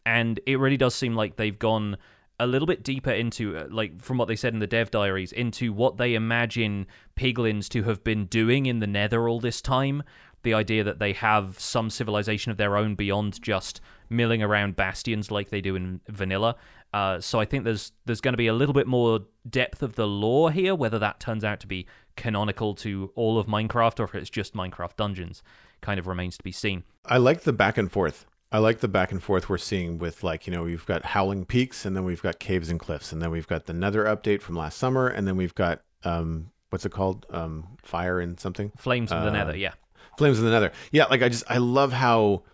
and 0.06 0.40
it 0.46 0.58
really 0.58 0.78
does 0.78 0.94
seem 0.94 1.14
like 1.14 1.36
they've 1.36 1.58
gone 1.58 1.98
a 2.38 2.46
little 2.46 2.66
bit 2.66 2.82
deeper 2.82 3.10
into 3.10 3.56
uh, 3.56 3.66
like 3.70 4.00
from 4.00 4.16
what 4.16 4.28
they 4.28 4.36
said 4.36 4.54
in 4.54 4.60
the 4.60 4.66
dev 4.66 4.90
diaries 4.90 5.32
into 5.32 5.72
what 5.72 5.98
they 5.98 6.14
imagine 6.14 6.86
piglins 7.16 7.68
to 7.68 7.82
have 7.82 8.02
been 8.04 8.24
doing 8.26 8.64
in 8.64 8.78
the 8.78 8.86
nether 8.86 9.28
all 9.28 9.40
this 9.40 9.60
time 9.60 10.02
the 10.42 10.54
idea 10.54 10.84
that 10.84 10.98
they 10.98 11.12
have 11.12 11.58
some 11.58 11.90
civilization 11.90 12.52
of 12.52 12.56
their 12.56 12.76
own 12.76 12.94
beyond 12.94 13.42
just 13.42 13.80
milling 14.08 14.42
around 14.42 14.76
bastions 14.76 15.30
like 15.30 15.50
they 15.50 15.60
do 15.60 15.74
in 15.74 16.00
vanilla 16.08 16.56
uh, 16.92 17.20
so 17.20 17.38
I 17.38 17.44
think 17.44 17.64
there's 17.64 17.92
there's 18.06 18.22
going 18.22 18.32
to 18.32 18.38
be 18.38 18.46
a 18.46 18.54
little 18.54 18.72
bit 18.72 18.86
more 18.86 19.20
depth 19.48 19.82
of 19.82 19.96
the 19.96 20.06
lore 20.06 20.50
here. 20.50 20.74
Whether 20.74 20.98
that 21.00 21.20
turns 21.20 21.44
out 21.44 21.60
to 21.60 21.66
be 21.66 21.86
canonical 22.16 22.74
to 22.76 23.12
all 23.14 23.38
of 23.38 23.46
Minecraft 23.46 24.00
or 24.00 24.04
if 24.04 24.14
it's 24.14 24.30
just 24.30 24.54
Minecraft 24.54 24.96
Dungeons, 24.96 25.42
kind 25.82 25.98
of 25.98 26.06
remains 26.06 26.38
to 26.38 26.42
be 26.42 26.52
seen. 26.52 26.84
I 27.04 27.18
like 27.18 27.42
the 27.42 27.52
back 27.52 27.76
and 27.76 27.92
forth. 27.92 28.24
I 28.52 28.58
like 28.58 28.78
the 28.78 28.88
back 28.88 29.12
and 29.12 29.22
forth 29.22 29.48
we're 29.48 29.58
seeing 29.58 29.98
with 29.98 30.22
like 30.22 30.46
you 30.46 30.52
know 30.52 30.62
we've 30.62 30.86
got 30.86 31.04
Howling 31.04 31.46
Peaks 31.46 31.84
and 31.84 31.96
then 31.96 32.04
we've 32.04 32.22
got 32.22 32.38
Caves 32.38 32.70
and 32.70 32.78
Cliffs 32.78 33.12
and 33.12 33.20
then 33.20 33.30
we've 33.30 33.46
got 33.46 33.66
the 33.66 33.72
Nether 33.72 34.04
update 34.04 34.40
from 34.40 34.56
last 34.56 34.78
summer 34.78 35.08
and 35.08 35.26
then 35.26 35.36
we've 35.36 35.54
got 35.54 35.82
um 36.04 36.50
what's 36.70 36.86
it 36.86 36.92
called 36.92 37.26
um 37.30 37.66
Fire 37.82 38.20
and 38.20 38.38
something 38.38 38.72
Flames 38.76 39.10
of 39.10 39.18
uh, 39.18 39.24
the 39.24 39.30
Nether, 39.32 39.56
yeah. 39.56 39.72
Flames 40.16 40.38
of 40.38 40.44
the 40.44 40.50
Nether, 40.50 40.72
yeah. 40.92 41.06
Like 41.06 41.22
I 41.22 41.28
just 41.28 41.44
I 41.48 41.58
love 41.58 41.92
how 41.92 42.44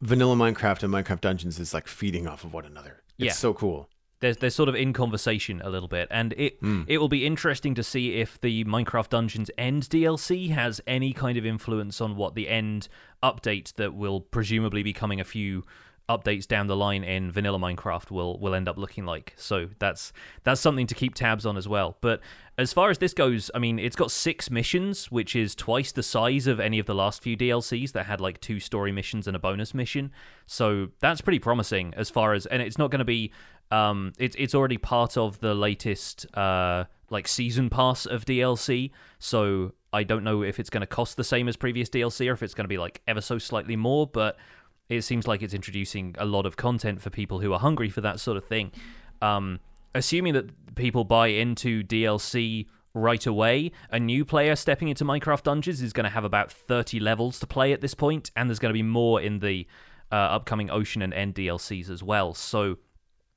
vanilla 0.00 0.36
Minecraft 0.36 0.82
and 0.82 0.92
Minecraft 0.92 1.20
Dungeons 1.20 1.58
is 1.58 1.74
like 1.74 1.88
feeding 1.88 2.26
off 2.26 2.44
of 2.44 2.52
one 2.52 2.64
another. 2.64 3.02
It's 3.18 3.26
yeah. 3.26 3.32
so 3.32 3.54
cool. 3.54 3.88
They're, 4.20 4.34
they're 4.34 4.50
sort 4.50 4.68
of 4.68 4.74
in 4.74 4.92
conversation 4.92 5.60
a 5.62 5.70
little 5.70 5.88
bit, 5.88 6.08
and 6.10 6.34
it 6.36 6.62
mm. 6.62 6.84
it 6.86 6.98
will 6.98 7.08
be 7.08 7.26
interesting 7.26 7.74
to 7.74 7.82
see 7.82 8.20
if 8.20 8.40
the 8.40 8.64
Minecraft 8.64 9.08
Dungeons 9.08 9.50
End 9.56 9.84
DLC 9.84 10.50
has 10.50 10.80
any 10.86 11.12
kind 11.12 11.38
of 11.38 11.46
influence 11.46 12.00
on 12.00 12.16
what 12.16 12.34
the 12.34 12.48
end 12.48 12.88
update 13.22 13.74
that 13.74 13.94
will 13.94 14.20
presumably 14.20 14.82
be 14.82 14.92
coming 14.92 15.20
a 15.20 15.24
few 15.24 15.64
updates 16.10 16.46
down 16.46 16.66
the 16.66 16.76
line 16.76 17.04
in 17.04 17.30
vanilla 17.30 17.58
Minecraft 17.58 18.10
will 18.10 18.38
will 18.38 18.54
end 18.54 18.68
up 18.68 18.76
looking 18.76 19.06
like. 19.06 19.32
So 19.36 19.68
that's 19.78 20.12
that's 20.42 20.60
something 20.60 20.86
to 20.88 20.94
keep 20.94 21.14
tabs 21.14 21.46
on 21.46 21.56
as 21.56 21.68
well. 21.68 21.96
But 22.00 22.20
as 22.58 22.72
far 22.72 22.90
as 22.90 22.98
this 22.98 23.14
goes, 23.14 23.50
I 23.54 23.58
mean, 23.58 23.78
it's 23.78 23.96
got 23.96 24.10
six 24.10 24.50
missions, 24.50 25.10
which 25.10 25.36
is 25.36 25.54
twice 25.54 25.92
the 25.92 26.02
size 26.02 26.46
of 26.46 26.58
any 26.58 26.78
of 26.78 26.86
the 26.86 26.94
last 26.94 27.22
few 27.22 27.36
DLCs 27.36 27.92
that 27.92 28.06
had 28.06 28.20
like 28.20 28.40
two 28.40 28.58
story 28.58 28.92
missions 28.92 29.26
and 29.26 29.36
a 29.36 29.38
bonus 29.38 29.72
mission. 29.72 30.10
So 30.46 30.88
that's 30.98 31.20
pretty 31.20 31.38
promising 31.38 31.94
as 31.96 32.10
far 32.10 32.34
as, 32.34 32.44
and 32.46 32.60
it's 32.60 32.76
not 32.76 32.90
going 32.90 32.98
to 32.98 33.04
be. 33.04 33.32
Um, 33.70 34.12
it's 34.18 34.36
it's 34.38 34.54
already 34.54 34.78
part 34.78 35.16
of 35.16 35.38
the 35.40 35.54
latest 35.54 36.26
uh 36.36 36.84
like 37.10 37.28
season 37.28 37.68
pass 37.70 38.06
of 38.06 38.24
DLC. 38.24 38.90
So 39.18 39.72
I 39.92 40.04
don't 40.04 40.24
know 40.24 40.42
if 40.42 40.58
it's 40.58 40.70
going 40.70 40.82
to 40.82 40.86
cost 40.86 41.16
the 41.16 41.24
same 41.24 41.48
as 41.48 41.56
previous 41.56 41.88
DLC 41.88 42.28
or 42.28 42.32
if 42.32 42.42
it's 42.42 42.54
going 42.54 42.64
to 42.64 42.68
be 42.68 42.78
like 42.78 43.02
ever 43.06 43.20
so 43.20 43.38
slightly 43.38 43.76
more, 43.76 44.06
but 44.06 44.36
it 44.88 45.02
seems 45.02 45.26
like 45.26 45.42
it's 45.42 45.54
introducing 45.54 46.14
a 46.18 46.24
lot 46.24 46.46
of 46.46 46.56
content 46.56 47.02
for 47.02 47.10
people 47.10 47.40
who 47.40 47.52
are 47.52 47.58
hungry 47.58 47.90
for 47.90 48.00
that 48.00 48.20
sort 48.20 48.36
of 48.36 48.44
thing. 48.44 48.72
Um, 49.20 49.60
assuming 49.94 50.34
that 50.34 50.74
people 50.74 51.04
buy 51.04 51.28
into 51.28 51.82
DLC 51.82 52.66
right 52.94 53.24
away, 53.26 53.72
a 53.90 54.00
new 54.00 54.24
player 54.24 54.56
stepping 54.56 54.88
into 54.88 55.04
Minecraft 55.04 55.42
Dungeons 55.42 55.82
is 55.82 55.92
going 55.92 56.04
to 56.04 56.10
have 56.10 56.24
about 56.24 56.50
30 56.50 57.00
levels 57.00 57.38
to 57.40 57.46
play 57.46 57.72
at 57.72 57.80
this 57.80 57.94
point, 57.94 58.30
and 58.36 58.48
there's 58.48 58.58
going 58.58 58.70
to 58.70 58.78
be 58.78 58.82
more 58.82 59.20
in 59.20 59.40
the 59.40 59.66
uh, 60.10 60.14
upcoming 60.14 60.70
Ocean 60.70 61.02
and 61.02 61.14
End 61.14 61.34
DLCs 61.34 61.88
as 61.88 62.02
well. 62.02 62.34
So, 62.34 62.78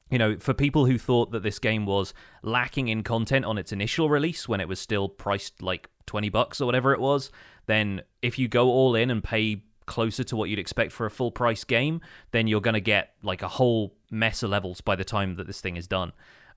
you 0.10 0.18
know, 0.18 0.38
for 0.38 0.54
people 0.54 0.86
who 0.86 0.98
thought 0.98 1.32
that 1.32 1.44
this 1.44 1.60
game 1.60 1.86
was 1.86 2.14
lacking 2.42 2.88
in 2.88 3.04
content 3.04 3.46
on 3.46 3.58
its 3.58 3.72
initial 3.72 4.10
release 4.10 4.48
when 4.48 4.62
it 4.62 4.68
was 4.68 4.80
still 4.80 5.10
priced 5.10 5.62
like 5.62 5.90
20 6.06 6.30
bucks 6.30 6.62
or 6.62 6.66
whatever 6.66 6.94
it 6.94 7.00
was, 7.00 7.32
then 7.66 8.02
if 8.22 8.38
you 8.38 8.48
go 8.48 8.70
all 8.70 8.96
in 8.96 9.10
and 9.10 9.24
pay 9.24 9.64
closer 9.86 10.24
to 10.24 10.36
what 10.36 10.50
you'd 10.50 10.60
expect 10.60 10.92
for 10.92 11.06
a 11.06 11.12
full 11.12 11.32
price 11.32 11.64
game, 11.64 12.02
then 12.32 12.48
you're 12.48 12.62
going 12.62 12.74
to 12.74 12.82
get 12.82 13.14
like 13.24 13.42
a 13.42 13.48
whole 13.48 13.96
mess 14.12 14.44
of 14.44 14.50
levels 14.50 14.82
by 14.82 14.96
the 14.96 15.04
time 15.04 15.36
that 15.36 15.48
this 15.48 15.62
thing 15.62 15.78
is 15.78 15.88
done. 15.88 16.12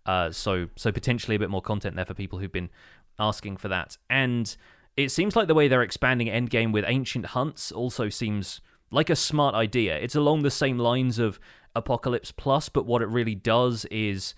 Uh, 0.05 0.31
so 0.31 0.69
so 0.77 0.93
potentially 0.93 1.35
a 1.35 1.39
bit 1.39 1.51
more 1.51 1.63
content 1.63 1.97
there 1.97 2.05
for 2.05 2.15
people 2.15 2.39
who've 2.39 2.53
been 2.53 2.71
asking 3.19 3.57
for 3.57 3.69
that. 3.69 3.97
And 4.09 4.57
it 4.97 5.11
seems 5.11 5.35
like 5.35 5.49
the 5.49 5.55
way 5.55 5.69
they're 5.69 5.83
expanding 5.83 6.29
Endgame 6.29 6.73
with 6.73 6.85
ancient 6.87 7.27
hunts 7.27 7.73
also 7.73 8.09
seems 8.09 8.61
like 8.91 9.11
a 9.11 9.17
smart 9.17 9.55
idea. 9.55 9.97
It's 9.97 10.15
along 10.15 10.43
the 10.43 10.51
same 10.51 10.79
lines 10.79 11.19
of 11.19 11.41
Apocalypse 11.77 12.33
Plus, 12.33 12.69
but 12.69 12.87
what 12.87 13.03
it 13.03 13.09
really 13.09 13.35
does 13.35 13.85
is, 13.87 14.35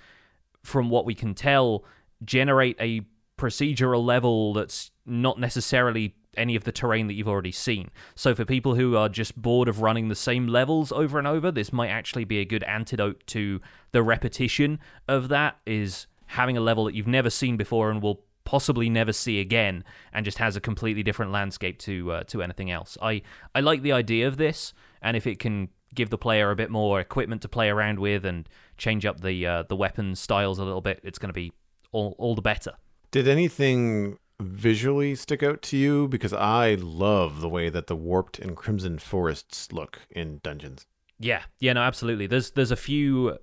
from 0.62 0.90
what 0.90 1.05
we 1.05 1.14
can 1.14 1.35
tell, 1.35 1.85
generate 2.24 2.77
a 2.81 3.03
procedural 3.38 4.05
level 4.05 4.53
that's 4.53 4.90
not 5.07 5.38
necessarily 5.38 6.14
any 6.37 6.55
of 6.55 6.64
the 6.64 6.72
terrain 6.72 7.07
that 7.07 7.14
you've 7.14 7.29
already 7.29 7.53
seen. 7.53 7.90
So 8.14 8.35
for 8.35 8.44
people 8.44 8.74
who 8.74 8.96
are 8.96 9.09
just 9.09 9.40
bored 9.40 9.68
of 9.68 9.81
running 9.81 10.09
the 10.09 10.14
same 10.14 10.46
levels 10.46 10.92
over 10.92 11.18
and 11.18 11.27
over, 11.27 11.51
this 11.51 11.72
might 11.72 11.88
actually 11.88 12.24
be 12.24 12.38
a 12.38 12.44
good 12.44 12.62
antidote 12.64 13.27
to 13.29 13.61
the 13.92 14.03
repetition 14.03 14.79
of 15.09 15.29
that 15.29 15.59
is 15.66 16.07
having 16.27 16.57
a 16.57 16.61
level 16.61 16.85
that 16.85 16.94
you've 16.94 17.07
never 17.07 17.31
seen 17.31 17.57
before 17.57 17.90
and 17.90 18.03
will 18.03 18.22
possibly 18.44 18.88
never 18.88 19.12
see 19.12 19.40
again 19.40 19.85
and 20.12 20.24
just 20.24 20.38
has 20.38 20.57
a 20.57 20.61
completely 20.61 21.03
different 21.03 21.33
landscape 21.33 21.79
to 21.79 22.11
uh, 22.12 22.24
to 22.24 22.42
anything 22.42 22.70
else. 22.70 22.96
I 23.03 23.22
I 23.55 23.61
like 23.61 23.83
the 23.83 23.92
idea 23.92 24.27
of 24.27 24.37
this 24.38 24.72
and 25.03 25.16
if 25.16 25.27
it 25.27 25.38
can 25.38 25.68
give 25.94 26.11
the 26.11 26.18
player 26.18 26.51
a 26.51 26.57
bit 26.57 26.70
more 26.70 27.01
equipment 27.01 27.42
to 27.42 27.48
play 27.48 27.68
around 27.68 27.98
with 27.98 28.24
and 28.24 28.48
change 28.77 29.07
up 29.07 29.20
the 29.20 29.46
uh, 29.46 29.62
the 29.64 29.77
weapon 29.77 30.14
styles 30.14 30.59
a 30.59 30.64
little 30.64 30.81
bit, 30.81 31.01
it's 31.03 31.18
going 31.18 31.31
to 31.31 31.35
be 31.35 31.53
all 31.92 32.14
all 32.18 32.35
the 32.35 32.42
better. 32.42 32.72
Did 33.11 33.29
anything 33.29 34.18
visually 34.40 35.14
stick 35.14 35.42
out 35.42 35.62
to 35.62 35.77
you? 35.77 36.09
Because 36.09 36.33
I 36.33 36.74
love 36.74 37.40
the 37.40 37.48
way 37.48 37.70
that 37.70 37.87
the 37.87 37.96
warped 37.96 38.38
and 38.38 38.57
crimson 38.57 38.98
forests 38.98 39.72
look 39.72 40.01
in 40.11 40.40
dungeons. 40.42 40.87
Yeah, 41.18 41.42
yeah, 41.59 41.72
no, 41.72 41.83
absolutely. 41.83 42.27
There's 42.27 42.51
there's 42.53 42.70
a 42.70 42.77
few 42.77 43.38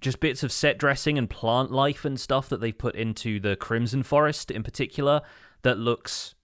just 0.00 0.20
bits 0.20 0.42
of 0.42 0.52
set 0.52 0.78
dressing 0.78 1.18
and 1.18 1.28
plant 1.28 1.72
life 1.72 2.04
and 2.04 2.20
stuff 2.20 2.48
that 2.50 2.60
they've 2.60 2.76
put 2.76 2.94
into 2.94 3.40
the 3.40 3.56
crimson 3.56 4.02
forest 4.02 4.50
in 4.50 4.62
particular 4.62 5.22
that 5.62 5.78
looks 5.78 6.34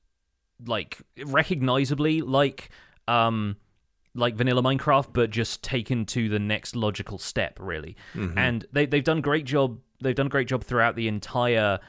like 0.66 0.98
recognizably 1.26 2.22
like 2.22 2.70
um 3.08 3.56
like 4.14 4.34
vanilla 4.34 4.62
Minecraft, 4.62 5.08
but 5.12 5.30
just 5.30 5.62
taken 5.62 6.04
to 6.06 6.28
the 6.28 6.38
next 6.38 6.76
logical 6.76 7.18
step, 7.18 7.58
really. 7.60 7.96
Mm-hmm. 8.14 8.38
And 8.38 8.66
they 8.72 8.86
they've 8.86 9.04
done 9.04 9.20
great 9.20 9.44
job. 9.44 9.78
They've 10.00 10.14
done 10.14 10.26
a 10.26 10.30
great 10.30 10.48
job 10.48 10.64
throughout 10.64 10.96
the 10.96 11.08
entire 11.08 11.80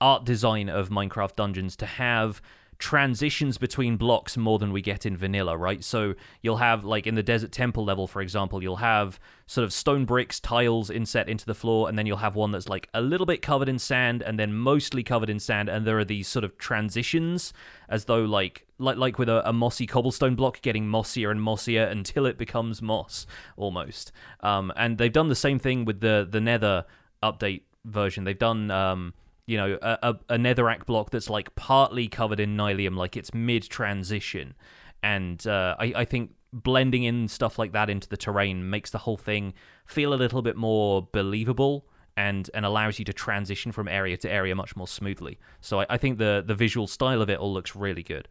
art 0.00 0.24
design 0.24 0.68
of 0.68 0.90
Minecraft 0.90 1.36
Dungeons 1.36 1.76
to 1.76 1.86
have 1.86 2.42
transitions 2.84 3.56
between 3.56 3.96
blocks 3.96 4.36
more 4.36 4.58
than 4.58 4.70
we 4.70 4.82
get 4.82 5.06
in 5.06 5.16
vanilla, 5.16 5.56
right? 5.56 5.82
So 5.82 6.12
you'll 6.42 6.58
have 6.58 6.84
like 6.84 7.06
in 7.06 7.14
the 7.14 7.22
desert 7.22 7.50
temple 7.50 7.82
level, 7.82 8.06
for 8.06 8.20
example, 8.20 8.62
you'll 8.62 8.76
have 8.76 9.18
sort 9.46 9.64
of 9.64 9.72
stone 9.72 10.04
bricks, 10.04 10.38
tiles 10.38 10.90
inset 10.90 11.26
into 11.26 11.46
the 11.46 11.54
floor, 11.54 11.88
and 11.88 11.98
then 11.98 12.04
you'll 12.04 12.18
have 12.18 12.34
one 12.34 12.52
that's 12.52 12.68
like 12.68 12.90
a 12.92 13.00
little 13.00 13.24
bit 13.24 13.40
covered 13.40 13.70
in 13.70 13.78
sand 13.78 14.20
and 14.20 14.38
then 14.38 14.52
mostly 14.52 15.02
covered 15.02 15.30
in 15.30 15.40
sand, 15.40 15.70
and 15.70 15.86
there 15.86 15.98
are 15.98 16.04
these 16.04 16.28
sort 16.28 16.44
of 16.44 16.58
transitions 16.58 17.54
as 17.88 18.04
though 18.04 18.22
like 18.22 18.66
like 18.76 18.98
like 18.98 19.18
with 19.18 19.30
a, 19.30 19.48
a 19.48 19.52
mossy 19.54 19.86
cobblestone 19.86 20.34
block 20.34 20.60
getting 20.60 20.86
mossier 20.86 21.30
and 21.30 21.40
mossier 21.40 21.84
until 21.84 22.26
it 22.26 22.36
becomes 22.36 22.82
moss 22.82 23.26
almost. 23.56 24.12
Um, 24.40 24.70
and 24.76 24.98
they've 24.98 25.10
done 25.10 25.30
the 25.30 25.34
same 25.34 25.58
thing 25.58 25.86
with 25.86 26.00
the 26.00 26.28
the 26.30 26.40
Nether 26.42 26.84
update 27.22 27.62
version. 27.86 28.24
They've 28.24 28.38
done 28.38 28.70
um 28.70 29.14
you 29.46 29.56
know, 29.56 29.78
a, 29.82 29.98
a, 30.02 30.34
a 30.34 30.38
netherrack 30.38 30.86
block 30.86 31.10
that's 31.10 31.28
like 31.28 31.54
partly 31.54 32.08
covered 32.08 32.40
in 32.40 32.56
nylium, 32.56 32.96
like 32.96 33.16
it's 33.16 33.34
mid 33.34 33.62
transition. 33.64 34.54
And 35.02 35.46
uh, 35.46 35.76
I, 35.78 35.92
I 35.96 36.04
think 36.04 36.32
blending 36.52 37.02
in 37.02 37.28
stuff 37.28 37.58
like 37.58 37.72
that 37.72 37.90
into 37.90 38.08
the 38.08 38.16
terrain 38.16 38.70
makes 38.70 38.90
the 38.90 38.98
whole 38.98 39.16
thing 39.16 39.52
feel 39.86 40.14
a 40.14 40.16
little 40.16 40.40
bit 40.40 40.56
more 40.56 41.08
believable 41.12 41.86
and 42.16 42.48
and 42.54 42.64
allows 42.64 42.98
you 42.98 43.04
to 43.04 43.12
transition 43.12 43.72
from 43.72 43.88
area 43.88 44.16
to 44.16 44.30
area 44.30 44.54
much 44.54 44.76
more 44.76 44.86
smoothly. 44.86 45.38
So 45.60 45.80
I, 45.80 45.86
I 45.90 45.96
think 45.98 46.18
the 46.18 46.42
the 46.46 46.54
visual 46.54 46.86
style 46.86 47.20
of 47.20 47.28
it 47.28 47.38
all 47.38 47.52
looks 47.52 47.74
really 47.74 48.02
good. 48.02 48.28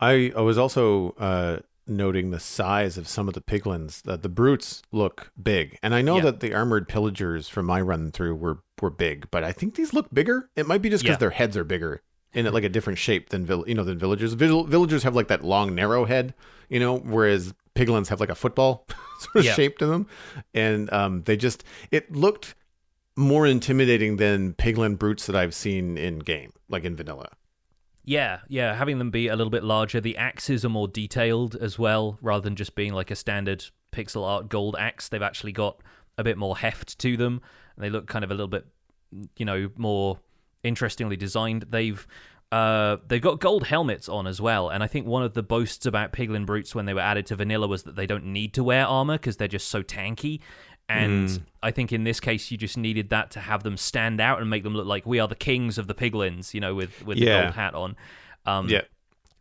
I, 0.00 0.32
I 0.36 0.40
was 0.40 0.58
also 0.58 1.14
uh, 1.18 1.58
noting 1.86 2.30
the 2.30 2.40
size 2.40 2.98
of 2.98 3.08
some 3.08 3.28
of 3.28 3.34
the 3.34 3.40
piglins. 3.40 4.02
That 4.02 4.22
the 4.22 4.28
brutes 4.28 4.82
look 4.92 5.30
big, 5.40 5.78
and 5.82 5.94
I 5.94 6.02
know 6.02 6.16
yeah. 6.16 6.22
that 6.24 6.40
the 6.40 6.54
armored 6.54 6.88
pillagers 6.88 7.48
from 7.48 7.66
my 7.66 7.80
run 7.80 8.10
through 8.10 8.34
were 8.36 8.58
were 8.80 8.90
big, 8.90 9.30
but 9.30 9.44
I 9.44 9.52
think 9.52 9.74
these 9.74 9.92
look 9.94 10.12
bigger. 10.12 10.50
It 10.56 10.66
might 10.66 10.82
be 10.82 10.90
just 10.90 11.02
because 11.02 11.14
yeah. 11.14 11.18
their 11.20 11.30
heads 11.30 11.56
are 11.56 11.64
bigger 11.64 12.02
in 12.32 12.52
like 12.52 12.64
a 12.64 12.68
different 12.68 12.98
shape 12.98 13.30
than 13.30 13.46
you 13.66 13.74
know 13.74 13.84
than 13.84 13.98
villagers. 13.98 14.34
villagers 14.34 15.02
have 15.02 15.16
like 15.16 15.28
that 15.28 15.44
long 15.44 15.74
narrow 15.74 16.04
head, 16.04 16.34
you 16.68 16.78
know, 16.78 16.98
whereas 16.98 17.54
piglins 17.74 18.08
have 18.08 18.20
like 18.20 18.28
a 18.28 18.34
football 18.34 18.86
sort 19.18 19.36
of 19.36 19.44
Yeah. 19.44 19.54
shape 19.54 19.78
to 19.78 19.86
them, 19.86 20.06
and 20.54 20.92
um, 20.92 21.22
they 21.22 21.36
just 21.36 21.64
it 21.90 22.12
looked 22.12 22.54
more 23.16 23.46
intimidating 23.46 24.16
than 24.16 24.52
piglin 24.52 24.98
brutes 24.98 25.26
that 25.26 25.34
I've 25.34 25.54
seen 25.54 25.96
in 25.96 26.18
game, 26.18 26.52
like 26.68 26.84
in 26.84 26.94
vanilla. 26.94 27.30
Yeah, 28.06 28.38
yeah, 28.48 28.76
having 28.76 28.98
them 28.98 29.10
be 29.10 29.26
a 29.26 29.34
little 29.34 29.50
bit 29.50 29.64
larger. 29.64 30.00
The 30.00 30.16
axes 30.16 30.64
are 30.64 30.68
more 30.68 30.86
detailed 30.86 31.56
as 31.56 31.76
well, 31.76 32.18
rather 32.22 32.42
than 32.42 32.54
just 32.54 32.76
being 32.76 32.92
like 32.92 33.10
a 33.10 33.16
standard 33.16 33.64
pixel 33.92 34.24
art 34.24 34.48
gold 34.48 34.76
axe. 34.78 35.08
They've 35.08 35.20
actually 35.20 35.50
got 35.50 35.82
a 36.16 36.22
bit 36.22 36.38
more 36.38 36.56
heft 36.56 36.98
to 37.00 37.16
them, 37.16 37.42
and 37.74 37.84
they 37.84 37.90
look 37.90 38.06
kind 38.06 38.24
of 38.24 38.30
a 38.30 38.34
little 38.34 38.46
bit, 38.46 38.64
you 39.36 39.44
know, 39.44 39.70
more 39.76 40.20
interestingly 40.62 41.16
designed. 41.16 41.66
They've 41.68 42.06
uh, 42.52 42.98
they've 43.08 43.20
got 43.20 43.40
gold 43.40 43.66
helmets 43.66 44.08
on 44.08 44.28
as 44.28 44.40
well, 44.40 44.68
and 44.68 44.84
I 44.84 44.86
think 44.86 45.08
one 45.08 45.24
of 45.24 45.34
the 45.34 45.42
boasts 45.42 45.84
about 45.84 46.12
Piglin 46.12 46.46
Brutes 46.46 46.76
when 46.76 46.86
they 46.86 46.94
were 46.94 47.00
added 47.00 47.26
to 47.26 47.36
Vanilla 47.36 47.66
was 47.66 47.82
that 47.82 47.96
they 47.96 48.06
don't 48.06 48.26
need 48.26 48.54
to 48.54 48.62
wear 48.62 48.86
armor 48.86 49.14
because 49.14 49.36
they're 49.36 49.48
just 49.48 49.66
so 49.66 49.82
tanky. 49.82 50.40
And 50.88 51.42
I 51.62 51.72
think 51.72 51.92
in 51.92 52.04
this 52.04 52.20
case, 52.20 52.50
you 52.50 52.56
just 52.56 52.78
needed 52.78 53.10
that 53.10 53.30
to 53.32 53.40
have 53.40 53.62
them 53.64 53.76
stand 53.76 54.20
out 54.20 54.40
and 54.40 54.48
make 54.48 54.62
them 54.62 54.74
look 54.74 54.86
like 54.86 55.04
we 55.04 55.18
are 55.18 55.26
the 55.28 55.34
kings 55.34 55.78
of 55.78 55.88
the 55.88 55.94
piglins, 55.94 56.54
you 56.54 56.60
know, 56.60 56.74
with 56.74 57.04
with 57.04 57.18
the 57.18 57.24
Yeah. 57.24 57.42
gold 57.42 57.54
hat 57.54 57.74
on. 57.74 57.96
Um, 58.46 58.68
Yeah, 58.68 58.82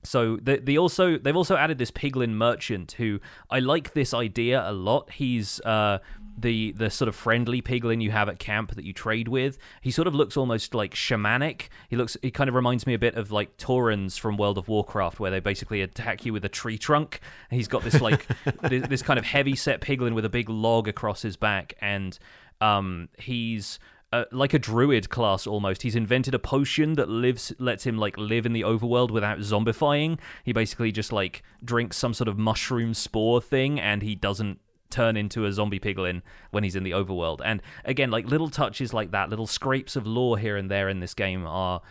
so 0.06 0.38
they, 0.42 0.58
they 0.58 0.78
also 0.78 1.18
they've 1.18 1.36
also 1.36 1.56
added 1.56 1.78
this 1.78 1.92
piglin 1.92 2.32
merchant 2.32 2.94
who 2.94 3.20
I 3.50 3.60
like 3.60 3.94
this 3.94 4.14
idea 4.14 4.64
a 4.70 4.72
lot. 4.72 5.12
He's 5.12 5.60
uh, 5.62 6.00
the 6.38 6.72
the 6.74 6.90
sort 6.90 7.08
of 7.08 7.16
friendly 7.16 7.62
piglin 7.62 8.02
you 8.02 8.12
have 8.12 8.30
at 8.30 8.40
camp 8.40 8.76
that 8.76 8.86
you 8.86 8.94
trade 8.94 9.28
with. 9.28 9.58
He 9.82 9.92
sort 9.92 10.08
of 10.08 10.16
looks 10.16 10.38
almost 10.38 10.74
like 10.74 10.94
shamanic. 10.94 11.70
He 11.90 11.96
looks 11.96 12.18
he 12.22 12.32
kind 12.32 12.48
of 12.48 12.56
reminds 12.56 12.86
me 12.86 12.94
a 12.94 13.00
bit 13.00 13.16
of 13.16 13.32
like 13.32 13.58
Taurens 13.58 14.18
from 14.18 14.38
World 14.38 14.58
of 14.58 14.68
Warcraft, 14.68 15.20
where 15.20 15.32
they 15.32 15.40
basically 15.40 15.82
attack 15.82 16.26
you 16.26 16.34
with 16.34 16.46
a 16.46 16.50
tree 16.50 16.78
trunk. 16.78 17.20
And 17.50 17.58
he's 17.58 17.68
got 17.68 17.84
this 17.84 18.02
like 18.02 18.28
this, 18.62 18.88
this 18.88 19.02
kind 19.02 19.20
of 19.20 19.26
heavy 19.26 19.56
set 19.56 19.82
piglin 19.82 20.14
with 20.14 20.26
a 20.26 20.30
big 20.30 20.50
log 20.50 20.88
across 20.88 21.22
his 21.22 21.38
back, 21.38 21.74
and 21.82 22.18
um, 22.62 23.10
he's 23.18 23.80
uh, 24.12 24.26
like 24.32 24.54
a 24.54 24.60
druid 24.60 25.10
class 25.10 25.46
almost. 25.46 25.82
He's 25.82 25.96
invented 25.96 26.34
a 26.34 26.40
potion 26.40 26.94
that 26.94 27.10
lives 27.10 27.54
lets 27.60 27.86
him 27.86 27.98
like 27.98 28.18
live 28.18 28.46
in 28.46 28.54
the 28.54 28.62
overworld 28.62 29.12
without 29.12 29.40
zombifying. 29.40 30.20
He 30.44 30.54
basically 30.54 30.92
just 30.92 31.12
like 31.12 31.44
drinks 31.64 31.98
some 31.98 32.14
sort 32.14 32.28
of 32.28 32.38
mushroom 32.38 32.94
spore 32.94 33.42
thing 33.42 33.80
and 33.80 34.02
he 34.02 34.16
doesn't 34.16 34.60
turn 34.90 35.18
into 35.18 35.46
a 35.46 35.52
zombie 35.52 35.80
piglin 35.80 36.22
when 36.52 36.64
he's 36.64 36.76
in 36.76 36.84
the 36.84 36.92
overworld. 36.92 37.42
And 37.44 37.62
again, 37.84 38.12
like 38.12 38.28
little 38.28 38.50
touches 38.50 38.94
like 38.94 39.12
that, 39.12 39.30
little 39.30 39.48
scrapes 39.48 39.96
of 39.96 40.08
lore 40.08 40.38
here 40.38 40.56
and 40.56 40.70
there 40.70 40.88
in 40.88 41.00
this 41.00 41.14
game 41.14 41.46
are 41.46 41.82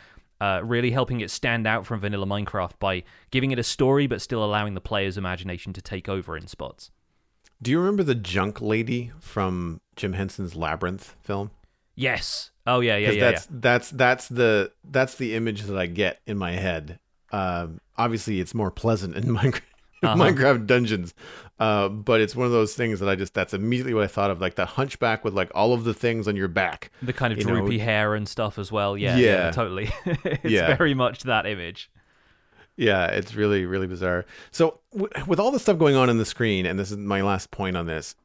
uh, 0.40 0.60
really 0.64 0.90
helping 0.90 1.20
it 1.20 1.30
stand 1.30 1.66
out 1.66 1.86
from 1.86 2.00
vanilla 2.00 2.26
Minecraft 2.26 2.78
by 2.78 3.02
giving 3.30 3.50
it 3.50 3.58
a 3.58 3.62
story 3.62 4.06
but 4.06 4.22
still 4.22 4.44
allowing 4.44 4.74
the 4.74 4.80
player's 4.80 5.18
imagination 5.18 5.72
to 5.72 5.82
take 5.82 6.08
over 6.08 6.36
in 6.36 6.46
spots. 6.46 6.90
Do 7.62 7.70
you 7.70 7.78
remember 7.78 8.02
the 8.02 8.14
junk 8.14 8.60
lady 8.60 9.12
from 9.20 9.80
Jim 9.96 10.14
Henson's 10.14 10.54
Labyrinth 10.54 11.16
film? 11.20 11.50
Yes. 11.94 12.50
Oh 12.66 12.80
yeah, 12.80 12.96
yeah, 12.96 13.10
yeah. 13.10 13.20
that's 13.30 13.46
that's 13.50 13.90
that's 13.90 14.28
the 14.28 14.72
that's 14.90 15.14
the 15.16 15.34
image 15.34 15.62
that 15.62 15.76
I 15.78 15.86
get 15.86 16.20
in 16.26 16.38
my 16.38 16.52
head. 16.52 16.98
Um, 17.30 17.80
obviously, 17.98 18.40
it's 18.40 18.54
more 18.54 18.70
pleasant 18.70 19.16
in 19.16 19.24
Minecraft, 19.36 19.60
Uh-huh. 20.02 20.16
Minecraft 20.16 20.66
dungeons, 20.66 21.14
uh, 21.58 21.88
but 21.88 22.20
it's 22.20 22.34
one 22.36 22.46
of 22.46 22.52
those 22.52 22.74
things 22.74 23.00
that 23.00 23.08
I 23.08 23.14
just 23.16 23.34
that's 23.34 23.54
immediately 23.54 23.92
what 23.94 24.04
I 24.04 24.06
thought 24.06 24.30
of, 24.30 24.40
like 24.40 24.54
the 24.54 24.64
hunchback 24.66 25.24
with 25.24 25.34
like 25.34 25.50
all 25.54 25.72
of 25.72 25.84
the 25.84 25.94
things 25.94 26.26
on 26.28 26.36
your 26.36 26.48
back. 26.48 26.90
the 27.02 27.12
kind 27.12 27.32
of 27.32 27.38
you 27.38 27.44
know- 27.44 27.56
droopy 27.60 27.78
hair 27.78 28.14
and 28.14 28.28
stuff 28.28 28.58
as 28.58 28.70
well. 28.72 28.96
Yeah, 28.96 29.16
yeah, 29.16 29.26
Yeah. 29.46 29.50
totally. 29.50 29.90
it's 30.06 30.44
Yeah. 30.52 30.74
very 30.76 30.94
much 30.94 31.22
that 31.24 31.46
image. 31.46 31.90
Yeah, 32.76 33.06
it's 33.06 33.34
really 33.34 33.66
really 33.66 33.86
bizarre. 33.86 34.24
So 34.50 34.80
w- 34.92 35.08
with 35.26 35.38
all 35.38 35.50
the 35.52 35.58
stuff 35.60 35.78
going 35.78 35.94
on 35.96 36.10
in 36.10 36.18
the 36.18 36.24
screen, 36.24 36.66
and 36.66 36.78
this 36.78 36.90
is 36.90 36.96
my 36.96 37.20
last 37.22 37.50
point 37.50 37.76
on 37.76 37.86
this. 37.86 38.16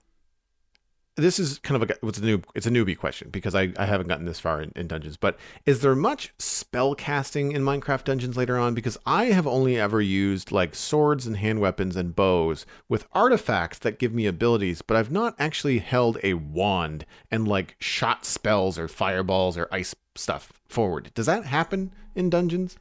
This 1.20 1.40
is 1.40 1.60
kind 1.60 1.82
of 1.82 1.90
a 1.90 1.94
what's 2.02 2.18
a 2.18 2.24
new 2.24 2.42
it's 2.56 2.66
a 2.66 2.72
newbie 2.72 2.98
question 2.98 3.30
because 3.30 3.56
I, 3.56 3.74
I 3.78 3.86
haven't 3.86 4.08
gotten 4.08 4.26
this 4.26 4.40
far 4.40 4.62
in, 4.62 4.72
in 4.76 4.88
dungeons. 4.88 5.18
But 5.18 5.38
is 5.66 5.82
there 5.82 5.96
much 5.96 6.34
spell 6.40 6.96
casting 6.96 7.52
in 7.52 7.64
Minecraft 7.64 8.04
dungeons 8.04 8.38
later 8.38 8.58
on? 8.58 8.74
Because 8.74 8.98
I 9.06 9.26
have 9.26 9.46
only 9.46 9.80
ever 9.80 10.02
used 10.02 10.52
like 10.52 10.76
swords 10.76 11.28
and 11.28 11.38
hand 11.38 11.60
weapons 11.60 11.96
and 11.96 12.16
bows 12.16 12.66
with 12.88 13.08
artifacts 13.12 13.80
that 13.80 14.00
give 14.00 14.14
me 14.14 14.26
abilities, 14.26 14.82
but 14.82 14.98
I've 14.98 15.12
not 15.12 15.36
actually 15.40 15.80
held 15.80 16.18
a 16.24 16.36
wand 16.36 17.06
and 17.30 17.48
like 17.48 17.76
shot 17.80 18.26
spells 18.26 18.80
or 18.80 18.88
fireballs 18.88 19.58
or 19.58 19.68
ice 19.72 19.96
stuff 20.16 20.54
forward. 20.68 21.12
Does 21.14 21.26
that 21.26 21.46
happen 21.46 21.92
in 22.16 22.30
dungeons? 22.30 22.78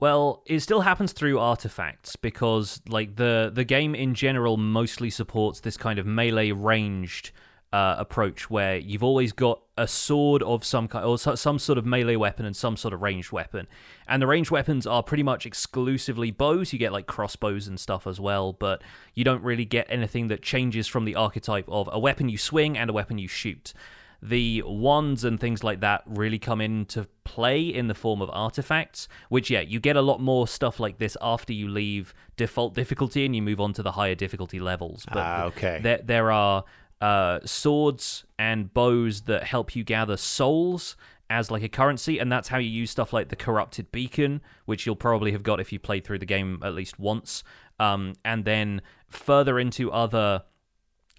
Well, 0.00 0.42
it 0.46 0.60
still 0.60 0.82
happens 0.82 1.12
through 1.12 1.40
artifacts 1.40 2.14
because, 2.14 2.80
like 2.88 3.16
the 3.16 3.50
the 3.52 3.64
game 3.64 3.94
in 3.94 4.14
general, 4.14 4.56
mostly 4.56 5.10
supports 5.10 5.60
this 5.60 5.76
kind 5.76 5.98
of 5.98 6.06
melee 6.06 6.52
ranged 6.52 7.32
uh, 7.72 7.96
approach 7.98 8.48
where 8.48 8.76
you've 8.76 9.02
always 9.02 9.32
got 9.32 9.60
a 9.76 9.86
sword 9.86 10.42
of 10.42 10.64
some 10.64 10.88
kind 10.88 11.04
or 11.04 11.18
so- 11.18 11.34
some 11.34 11.58
sort 11.58 11.76
of 11.78 11.84
melee 11.84 12.16
weapon 12.16 12.46
and 12.46 12.56
some 12.56 12.76
sort 12.76 12.94
of 12.94 13.02
ranged 13.02 13.30
weapon, 13.30 13.66
and 14.06 14.22
the 14.22 14.26
ranged 14.26 14.50
weapons 14.50 14.86
are 14.86 15.02
pretty 15.02 15.22
much 15.22 15.44
exclusively 15.44 16.30
bows. 16.30 16.72
You 16.72 16.78
get 16.78 16.92
like 16.92 17.06
crossbows 17.06 17.68
and 17.68 17.78
stuff 17.78 18.06
as 18.06 18.18
well, 18.18 18.52
but 18.54 18.82
you 19.14 19.22
don't 19.24 19.42
really 19.42 19.66
get 19.66 19.86
anything 19.90 20.28
that 20.28 20.42
changes 20.42 20.86
from 20.88 21.04
the 21.04 21.14
archetype 21.14 21.66
of 21.68 21.88
a 21.92 21.98
weapon 21.98 22.28
you 22.30 22.38
swing 22.38 22.76
and 22.78 22.88
a 22.88 22.92
weapon 22.92 23.18
you 23.18 23.28
shoot 23.28 23.72
the 24.20 24.60
wands 24.66 25.22
and 25.22 25.38
things 25.38 25.62
like 25.62 25.78
that 25.78 26.02
really 26.04 26.40
come 26.40 26.60
into 26.60 27.06
play 27.22 27.60
in 27.62 27.86
the 27.86 27.94
form 27.94 28.20
of 28.20 28.28
artifacts 28.32 29.06
which 29.28 29.48
yeah 29.48 29.60
you 29.60 29.78
get 29.78 29.94
a 29.94 30.02
lot 30.02 30.20
more 30.20 30.48
stuff 30.48 30.80
like 30.80 30.98
this 30.98 31.16
after 31.22 31.52
you 31.52 31.68
leave 31.68 32.12
default 32.36 32.74
difficulty 32.74 33.24
and 33.24 33.36
you 33.36 33.40
move 33.42 33.60
on 33.60 33.72
to 33.72 33.80
the 33.80 33.92
higher 33.92 34.16
difficulty 34.16 34.58
levels 34.58 35.06
but 35.12 35.18
Ah, 35.18 35.44
okay. 35.44 35.78
there, 35.80 36.00
there 36.02 36.32
are 36.32 36.64
uh, 37.00 37.40
swords 37.44 38.24
and 38.38 38.72
bows 38.72 39.22
that 39.22 39.44
help 39.44 39.76
you 39.76 39.84
gather 39.84 40.16
souls 40.16 40.96
as 41.30 41.50
like 41.50 41.62
a 41.62 41.68
currency 41.68 42.18
and 42.18 42.32
that's 42.32 42.48
how 42.48 42.56
you 42.56 42.70
use 42.70 42.90
stuff 42.90 43.12
like 43.12 43.28
the 43.28 43.36
corrupted 43.36 43.92
beacon 43.92 44.40
which 44.64 44.86
you'll 44.86 44.96
probably 44.96 45.30
have 45.30 45.42
got 45.42 45.60
if 45.60 45.72
you 45.72 45.78
played 45.78 46.02
through 46.02 46.18
the 46.18 46.24
game 46.24 46.58
at 46.64 46.74
least 46.74 46.98
once 46.98 47.44
um, 47.78 48.14
and 48.24 48.44
then 48.44 48.80
further 49.08 49.58
into 49.58 49.92
other 49.92 50.42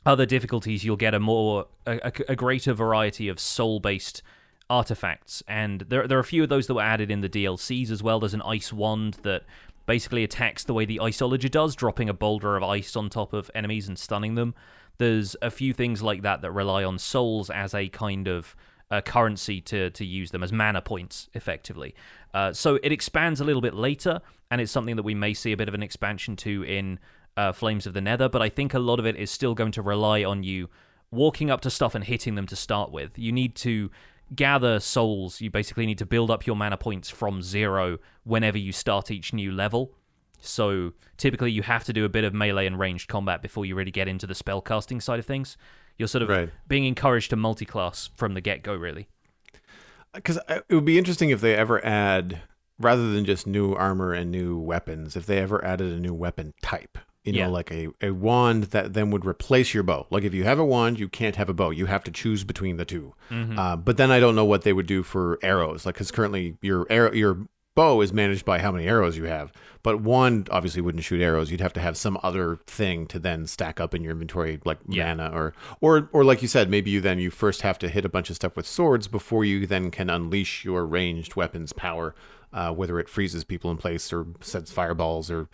other 0.06 0.26
difficulties, 0.26 0.84
you'll 0.84 0.96
get 0.96 1.14
a 1.14 1.20
more 1.20 1.68
a, 1.86 2.12
a, 2.28 2.36
greater 2.36 2.74
variety 2.74 3.28
of 3.28 3.40
soul-based 3.40 4.22
artifacts, 4.70 5.44
and 5.48 5.82
there 5.82 6.08
there 6.08 6.18
are 6.18 6.22
a 6.22 6.26
few 6.26 6.44
of 6.44 6.50
those 6.50 6.68
that 6.68 6.74
were 6.74 6.82
added 6.82 7.12
in 7.12 7.22
the 7.22 7.30
DLCs 7.30 7.92
as 7.92 8.02
well. 8.02 8.20
There's 8.20 8.34
an 8.34 8.42
ice 8.42 8.72
wand 8.72 9.16
that 9.24 9.44
basically 9.86 10.24
attacks 10.24 10.64
the 10.64 10.74
way 10.74 10.86
the 10.86 11.00
Iceologer 11.02 11.50
does, 11.50 11.76
dropping 11.76 12.10
a 12.10 12.14
boulder 12.14 12.56
of 12.56 12.64
ice 12.64 12.96
on 12.96 13.10
top 13.10 13.34
of 13.34 13.50
enemies 13.56 13.88
and 13.88 13.98
stunning 13.98 14.36
them. 14.36 14.54
There's 15.00 15.36
a 15.42 15.50
few 15.50 15.74
things 15.74 16.04
like 16.04 16.22
that 16.22 16.42
that 16.42 16.52
rely 16.52 16.84
on 16.84 17.00
souls 17.00 17.50
as 17.50 17.74
a 17.74 17.90
kind 17.90 18.28
of 18.28 18.56
uh, 18.92 19.02
currency 19.02 19.62
to 19.62 19.90
to 19.92 20.06
use 20.06 20.32
them 20.32 20.44
as 20.44 20.52
mana 20.52 20.82
points, 20.82 21.30
effectively. 21.34 21.96
Uh, 22.34 22.54
so 22.54 22.80
it 22.84 22.92
expands 22.92 23.42
a 23.42 23.44
little 23.44 23.62
bit 23.62 23.74
later, 23.74 24.22
and 24.52 24.62
it's 24.62 24.72
something 24.72 24.96
that 24.96 25.04
we 25.04 25.16
may 25.16 25.34
see 25.34 25.52
a 25.52 25.58
bit 25.58 25.68
of 25.68 25.74
an 25.74 25.84
expansion 25.84 26.36
to 26.36 26.64
in 26.64 27.00
uh, 27.38 27.52
Flames 27.52 27.88
of 27.88 27.94
the 27.94 28.02
Nether. 28.02 28.30
But 28.30 28.42
I 28.42 28.50
think 28.50 28.74
a 28.74 28.80
lot 28.80 29.00
of 29.00 29.06
it 29.06 29.16
is 29.16 29.32
still 29.32 29.56
going 29.56 29.72
to 29.74 29.82
rely 29.82 30.24
on 30.24 30.44
you 30.44 30.70
walking 31.12 31.50
up 31.50 31.62
to 31.62 31.70
stuff 31.70 31.96
and 31.96 32.04
hitting 32.04 32.36
them 32.36 32.46
to 32.48 32.56
start 32.56 32.92
with. 32.92 33.18
You 33.18 33.32
need 33.32 33.56
to 33.58 33.90
gather 34.36 34.80
souls. 34.80 35.42
You 35.42 35.50
basically 35.50 35.86
need 35.86 35.98
to 36.00 36.06
build 36.06 36.30
up 36.30 36.46
your 36.46 36.56
mana 36.56 36.78
points 36.78 37.10
from 37.10 37.42
zero 37.42 37.98
whenever 38.24 38.58
you 38.58 38.72
start 38.72 39.10
each 39.10 39.34
new 39.34 39.52
level. 39.52 39.94
So 40.42 40.94
typically, 41.18 41.52
you 41.52 41.62
have 41.64 41.84
to 41.86 41.94
do 41.94 42.06
a 42.06 42.10
bit 42.10 42.24
of 42.24 42.34
melee 42.34 42.66
and 42.66 42.80
ranged 42.80 43.08
combat 43.10 43.42
before 43.42 43.66
you 43.66 43.76
really 43.76 43.92
get 43.92 44.08
into 44.08 44.26
the 44.28 44.34
spellcasting 44.34 45.02
side 45.02 45.20
of 45.20 45.26
things. 45.26 45.58
You're 45.98 46.08
sort 46.08 46.22
of 46.22 46.30
Right. 46.30 46.50
being 46.68 46.86
encouraged 46.86 47.30
to 47.32 47.36
multi-class 47.36 48.10
from 48.16 48.34
the 48.34 48.42
get-go, 48.42 48.74
really. 48.76 49.08
because 50.14 50.40
it 50.50 50.66
would 50.70 50.86
be 50.86 50.98
interesting 50.98 51.30
if 51.30 51.42
they 51.42 51.56
ever 51.56 51.84
add 51.86 52.42
rather 52.80 53.12
than 53.12 53.26
just 53.26 53.46
new 53.46 53.74
armor 53.74 54.14
and 54.14 54.32
new 54.32 54.58
weapons 54.58 55.16
if 55.16 55.26
they 55.26 55.38
ever 55.38 55.64
added 55.64 55.92
a 55.94 56.00
new 56.00 56.14
weapon 56.14 56.54
type 56.64 56.98
you 57.24 57.34
know 57.34 57.40
Yeah. 57.40 57.48
like 57.48 57.72
a, 57.72 57.90
a 58.02 58.10
wand 58.12 58.64
that 58.66 58.94
then 58.94 59.12
would 59.12 59.26
replace 59.26 59.74
your 59.74 59.84
bow 59.84 60.08
like 60.10 60.24
if 60.24 60.34
you 60.34 60.46
have 60.46 60.58
a 60.58 60.66
wand 60.66 60.98
you 61.00 61.10
can't 61.10 61.36
have 61.36 61.50
a 61.50 61.54
bow 61.54 61.70
you 61.70 61.86
have 61.86 62.04
to 62.06 62.12
choose 62.12 62.44
between 62.44 62.78
the 62.78 62.86
2 62.86 63.14
uh, 63.58 63.76
but 63.76 63.98
then 63.98 64.10
i 64.10 64.20
don't 64.20 64.36
know 64.36 64.46
what 64.46 64.64
they 64.64 64.74
would 64.74 64.88
do 64.88 65.04
for 65.04 65.38
arrows 65.44 65.86
like 65.86 65.94
because 65.96 66.10
currently 66.10 66.58
your 66.62 66.88
arrow 66.90 67.14
your 67.14 67.46
bow 67.76 68.02
is 68.02 68.12
managed 68.12 68.46
by 68.46 68.60
how 68.60 68.72
many 68.72 68.88
arrows 68.88 69.16
you 69.18 69.24
have. 69.26 69.52
But 69.84 70.02
one 70.02 70.46
obviously 70.52 70.82
wouldn't 70.82 71.04
shoot 71.06 71.22
arrows. 71.22 71.50
You'd 71.50 71.62
have 71.62 71.74
to 71.74 71.80
have 71.80 71.96
some 71.96 72.20
other 72.24 72.60
thing 72.68 73.08
to 73.08 73.20
then 73.20 73.48
stack 73.48 73.80
up 73.80 73.94
in 73.94 74.04
your 74.04 74.12
inventory 74.12 74.60
like 74.66 74.80
Yeah. 74.88 75.14
mana 75.14 75.32
or 75.34 75.54
or 75.80 76.10
or 76.12 76.24
like 76.26 76.42
you 76.42 76.48
said 76.48 76.70
maybe 76.70 76.92
you 76.92 77.00
then 77.00 77.20
you 77.20 77.30
first 77.32 77.62
have 77.62 77.80
to 77.80 77.88
hit 77.90 78.04
a 78.06 78.10
bunch 78.10 78.30
of 78.30 78.36
stuff 78.36 78.56
with 78.58 78.68
swords 78.68 79.08
before 79.08 79.46
you 79.46 79.66
then 79.66 79.92
can 79.92 80.10
unleash 80.10 80.66
your 80.66 80.86
ranged 80.86 81.36
weapons 81.36 81.72
power 81.72 82.14
uh, 82.52 82.72
whether 82.74 83.00
it 83.00 83.08
freezes 83.08 83.44
people 83.44 83.70
in 83.72 83.78
place 83.78 84.12
or 84.12 84.26
sets 84.42 84.72
fireballs 84.72 85.30
or 85.32 85.48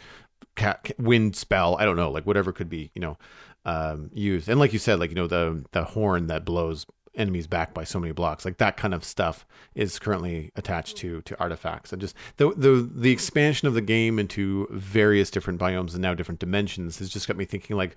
ca- 0.55 0.79
wind 0.97 1.35
spell. 1.35 1.75
I 1.77 1.85
don't 1.85 1.97
know 1.97 2.09
like 2.09 2.25
whatever 2.25 2.51
could 2.51 2.69
be 2.69 2.89
you 2.95 3.01
know 3.01 3.17
um, 3.65 4.09
used. 4.13 4.47
And 4.47 4.59
like 4.59 4.73
you 4.73 4.79
said 4.79 4.99
like 4.99 5.09
you 5.11 5.15
know 5.15 5.27
the 5.27 5.63
the 5.73 5.83
horn 5.83 6.27
that 6.27 6.45
blows 6.45 6.85
enemies 7.15 7.47
back 7.47 7.73
by 7.73 7.83
so 7.83 7.99
many 7.99 8.13
blocks. 8.13 8.45
Like 8.45 8.57
that 8.57 8.77
kind 8.77 8.93
of 8.93 9.03
stuff 9.03 9.45
is 9.73 9.99
currently 9.99 10.51
attached 10.55 10.97
to 10.97 11.21
to 11.21 11.39
artifacts, 11.39 11.91
and 11.91 12.01
just 12.01 12.15
the 12.37 12.51
the 12.55 12.89
the 12.93 13.11
expansion 13.11 13.67
of 13.67 13.73
the 13.73 13.81
game 13.81 14.19
into 14.19 14.67
various 14.71 15.29
different 15.29 15.59
biomes 15.59 15.93
and 15.93 16.01
now 16.01 16.13
different 16.13 16.39
dimensions 16.39 16.99
has 16.99 17.09
just 17.09 17.27
got 17.27 17.37
me 17.37 17.45
thinking 17.45 17.75
like 17.75 17.95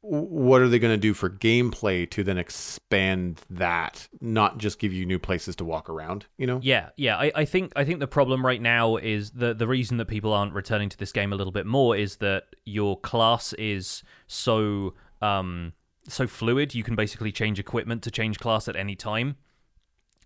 what 0.00 0.60
are 0.60 0.68
they 0.68 0.78
going 0.78 0.94
to 0.94 1.00
do 1.00 1.12
for 1.12 1.28
gameplay 1.28 2.08
to 2.08 2.22
then 2.22 2.38
expand 2.38 3.42
that 3.50 4.08
not 4.20 4.58
just 4.58 4.78
give 4.78 4.92
you 4.92 5.04
new 5.04 5.18
places 5.18 5.56
to 5.56 5.64
walk 5.64 5.90
around 5.90 6.26
you 6.36 6.46
know? 6.46 6.60
Yeah 6.62 6.90
yeah. 6.96 7.16
I, 7.16 7.32
I 7.34 7.44
think 7.44 7.72
i 7.74 7.84
think 7.84 7.98
the 7.98 8.06
problem 8.06 8.44
right 8.46 8.62
now 8.62 8.96
is 8.96 9.32
the 9.32 9.54
the 9.54 9.66
reason 9.66 9.96
that 9.96 10.06
people 10.06 10.32
aren't 10.32 10.54
returning 10.54 10.88
to 10.88 10.96
this 10.96 11.12
game 11.12 11.32
a 11.32 11.36
little 11.36 11.52
bit 11.52 11.66
more 11.66 11.96
is 11.96 12.16
that 12.16 12.44
your 12.64 12.98
class 13.00 13.52
is 13.54 14.04
so 14.28 14.94
um 15.20 15.72
so 16.08 16.26
fluid 16.26 16.74
you 16.74 16.82
can 16.82 16.94
basically 16.94 17.32
change 17.32 17.58
equipment 17.58 18.02
to 18.02 18.10
change 18.10 18.38
class 18.38 18.68
at 18.68 18.76
any 18.76 18.96
time 18.96 19.36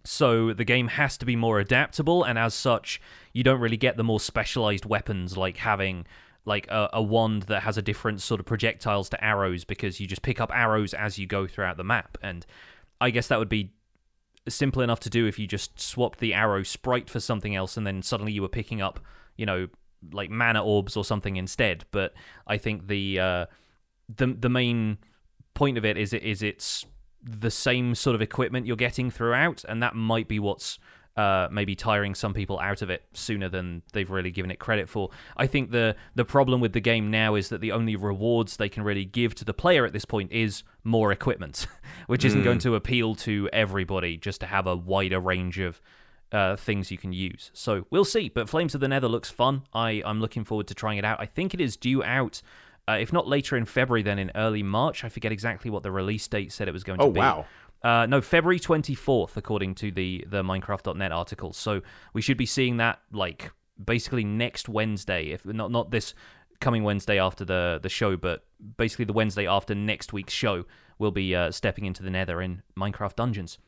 so 0.05 0.53
the 0.53 0.64
game 0.64 0.89
has 0.89 1.16
to 1.16 1.24
be 1.24 1.37
more 1.37 1.61
adaptable 1.61 2.24
and 2.24 2.39
as 2.39 2.55
such 2.55 3.01
you 3.33 3.43
don't 3.43 3.61
really 3.61 3.76
get 3.76 3.97
the 3.97 4.05
more 4.05 4.20
specialized 4.20 4.85
weapons 4.85 5.37
like 5.37 5.59
having 5.59 6.05
like 6.45 6.66
a, 6.68 6.91
a, 6.93 7.03
wand 7.03 7.43
that 7.43 7.62
has 7.62 7.78
a 7.78 7.83
different 7.83 8.20
sort 8.20 8.41
of 8.41 8.47
projectiles 8.47 9.09
to 9.09 9.24
arrows 9.24 9.64
because 9.64 10.01
you 10.01 10.07
just 10.07 10.22
pick 10.22 10.41
up 10.41 10.51
arrows 10.53 10.93
as 10.93 11.18
you 11.18 11.26
go 11.26 11.47
throughout 11.47 11.76
the 11.76 11.85
map. 11.85 12.18
And 12.22 12.45
I 13.01 13.11
guess 13.11 13.28
that 13.28 13.39
would 13.39 13.49
be 13.49 13.72
simple 14.49 14.83
enough 14.83 15.01
to 15.01 15.11
do 15.11 15.26
if 15.26 15.39
you 15.39 15.47
just 15.47 15.78
swapped 15.78 16.18
the 16.18 16.35
arrow 16.35 16.64
sprite 16.64 17.09
for 17.09 17.20
something 17.20 17.55
else 17.55 17.76
and 17.76 17.87
then 17.87 18.03
suddenly 18.03 18.33
you 18.33 18.43
were 18.43 18.49
picking 18.49 18.83
up, 18.83 18.99
you 19.37 19.47
know, 19.47 19.68
like 20.12 20.30
mana 20.30 20.64
orbs 20.64 20.97
or 20.97 21.05
something 21.05 21.37
instead. 21.37 21.85
But 21.93 22.12
I 22.47 22.59
think 22.59 22.89
the 22.89 23.20
uh, 23.20 23.47
the 24.16 24.26
the 24.39 24.49
main 24.49 24.99
point 25.55 25.78
of 25.78 25.84
it 25.84 25.96
is 25.96 26.12
it 26.12 26.22
is 26.22 26.42
it's 26.42 26.86
the 27.22 27.50
same 27.50 27.94
sort 27.94 28.14
of 28.14 28.22
equipment 28.22 28.66
you're 28.66 28.76
getting 28.76 29.11
throughout, 29.11 29.64
and 29.68 29.82
that 29.82 29.94
might 29.94 30.28
be 30.28 30.38
what's 30.38 30.78
uh, 31.16 31.46
maybe 31.50 31.74
tiring 31.74 32.14
some 32.14 32.32
people 32.32 32.59
out 32.59 32.80
of 32.80 32.88
it 32.88 33.05
sooner 33.12 33.48
than 33.48 33.82
they've 33.92 34.11
really 34.11 34.30
given 34.30 34.50
it 34.50 34.59
credit 34.59 34.88
for. 34.88 35.11
I 35.36 35.46
think 35.46 35.70
the 35.70 35.94
the 36.14 36.24
problem 36.24 36.61
with 36.61 36.72
the 36.72 36.80
game 36.80 37.11
now 37.11 37.34
is 37.34 37.50
that 37.50 37.61
the 37.61 37.72
only 37.72 37.96
rewards 37.96 38.57
they 38.57 38.68
can 38.68 38.82
really 38.82 39.05
give 39.05 39.34
to 39.36 39.44
the 39.44 39.55
player 39.55 39.84
at 39.84 39.92
this 39.92 40.05
point 40.05 40.32
is 40.32 40.62
more 40.84 41.12
equipment, 41.12 41.66
which 42.07 42.24
isn't 42.24 42.40
mm. 42.40 42.44
going 42.44 42.59
to 42.61 42.74
appeal 42.74 43.14
to 43.16 43.48
everybody. 43.53 44.16
Just 44.16 44.40
to 44.40 44.46
have 44.46 44.66
a 44.66 44.74
wider 44.74 45.20
range 45.20 45.59
of 45.59 45.80
uh, 46.32 46.57
things 46.57 46.90
you 46.90 46.98
can 46.98 47.12
use. 47.12 47.50
So 47.53 47.86
we'll 47.90 48.07
see. 48.07 48.30
But 48.30 48.48
Flames 48.48 48.74
of 48.74 48.80
the 48.80 48.88
Nether 48.88 49.09
looks 49.09 49.30
fun. 49.30 49.62
I 49.74 50.03
I'm 50.05 50.20
looking 50.20 50.44
forward 50.44 50.66
to 50.68 50.74
trying 50.74 50.98
it 50.98 51.05
out. 51.05 51.20
I 51.20 51.26
think 51.26 51.53
it 51.53 51.61
is 51.61 51.76
due 51.76 52.03
out. 52.03 52.40
Uh, 52.89 52.99
if 53.01 53.12
not 53.12 53.28
later 53.28 53.57
in 53.57 53.64
February, 53.64 54.03
then 54.03 54.18
in 54.18 54.33
early 54.35 54.62
March. 54.62 55.05
I 55.05 55.09
forget 55.09 55.30
exactly 55.30 55.70
what 55.70 55.83
the 55.83 55.93
release 55.93 56.26
date 56.26 56.53
said 56.53 56.68
it 56.68 56.72
was 56.72 56.85
going 56.85 57.01
oh, 57.01 57.07
to 57.07 57.12
be. 57.12 57.20
Oh 57.20 57.22
wow! 57.22 57.47
Uh, 57.83 58.07
no, 58.07 58.20
February 58.20 58.61
24th, 58.61 59.37
according 59.37 59.74
to 59.76 59.91
the, 59.91 60.24
the 60.28 60.43
Minecraft.net 60.43 61.11
article. 61.11 61.53
So 61.53 61.83
we 62.12 62.22
should 62.22 62.37
be 62.37 62.47
seeing 62.47 62.76
that 62.76 63.01
like 63.12 63.51
basically 63.83 64.24
next 64.24 64.68
Wednesday, 64.68 65.26
if 65.30 65.45
not 65.45 65.70
not 65.70 65.91
this 65.91 66.14
coming 66.61 66.85
Wednesday 66.85 67.18
after 67.18 67.45
the, 67.45 67.80
the 67.83 67.89
show, 67.89 68.16
but 68.16 68.45
basically 68.76 69.05
the 69.05 69.12
Wednesday 69.12 69.47
after 69.47 69.74
next 69.74 70.12
week's 70.12 70.33
show, 70.33 70.64
we'll 70.99 71.11
be 71.11 71.35
uh, 71.35 71.51
stepping 71.51 71.85
into 71.85 72.03
the 72.03 72.11
nether 72.11 72.41
in 72.41 72.62
Minecraft 72.78 73.16
Dungeons. 73.16 73.59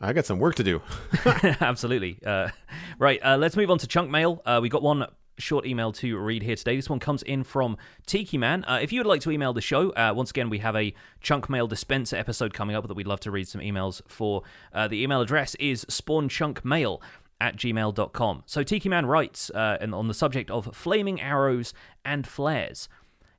I 0.00 0.12
got 0.12 0.26
some 0.26 0.38
work 0.38 0.56
to 0.56 0.62
do. 0.62 0.82
Absolutely. 1.60 2.18
Uh, 2.24 2.50
right, 2.98 3.18
uh, 3.24 3.38
let's 3.38 3.56
move 3.56 3.70
on 3.70 3.78
to 3.78 3.86
chunk 3.86 4.10
mail. 4.10 4.42
Uh, 4.44 4.58
we 4.62 4.68
got 4.68 4.82
one 4.82 5.06
short 5.38 5.66
email 5.66 5.92
to 5.92 6.18
read 6.18 6.42
here 6.42 6.56
today. 6.56 6.76
This 6.76 6.90
one 6.90 6.98
comes 6.98 7.22
in 7.22 7.44
from 7.44 7.76
Tiki 8.06 8.38
Man. 8.38 8.64
Uh, 8.64 8.78
if 8.82 8.92
you 8.92 9.00
would 9.00 9.06
like 9.06 9.20
to 9.22 9.30
email 9.30 9.52
the 9.52 9.60
show, 9.60 9.90
uh, 9.90 10.12
once 10.14 10.30
again, 10.30 10.50
we 10.50 10.58
have 10.58 10.76
a 10.76 10.94
chunk 11.20 11.48
mail 11.48 11.66
dispenser 11.66 12.16
episode 12.16 12.54
coming 12.54 12.76
up 12.76 12.86
that 12.86 12.94
we'd 12.94 13.06
love 13.06 13.20
to 13.20 13.30
read 13.30 13.48
some 13.48 13.60
emails 13.60 14.00
for. 14.06 14.42
Uh, 14.72 14.88
the 14.88 15.02
email 15.02 15.20
address 15.20 15.54
is 15.56 15.84
spawnchunkmail 15.86 17.00
at 17.40 17.56
gmail.com. 17.56 18.42
So 18.46 18.62
Tiki 18.62 18.88
Man 18.88 19.06
writes 19.06 19.50
uh, 19.50 19.78
on 19.92 20.08
the 20.08 20.14
subject 20.14 20.50
of 20.50 20.74
flaming 20.74 21.20
arrows 21.20 21.74
and 22.04 22.26
flares. 22.26 22.88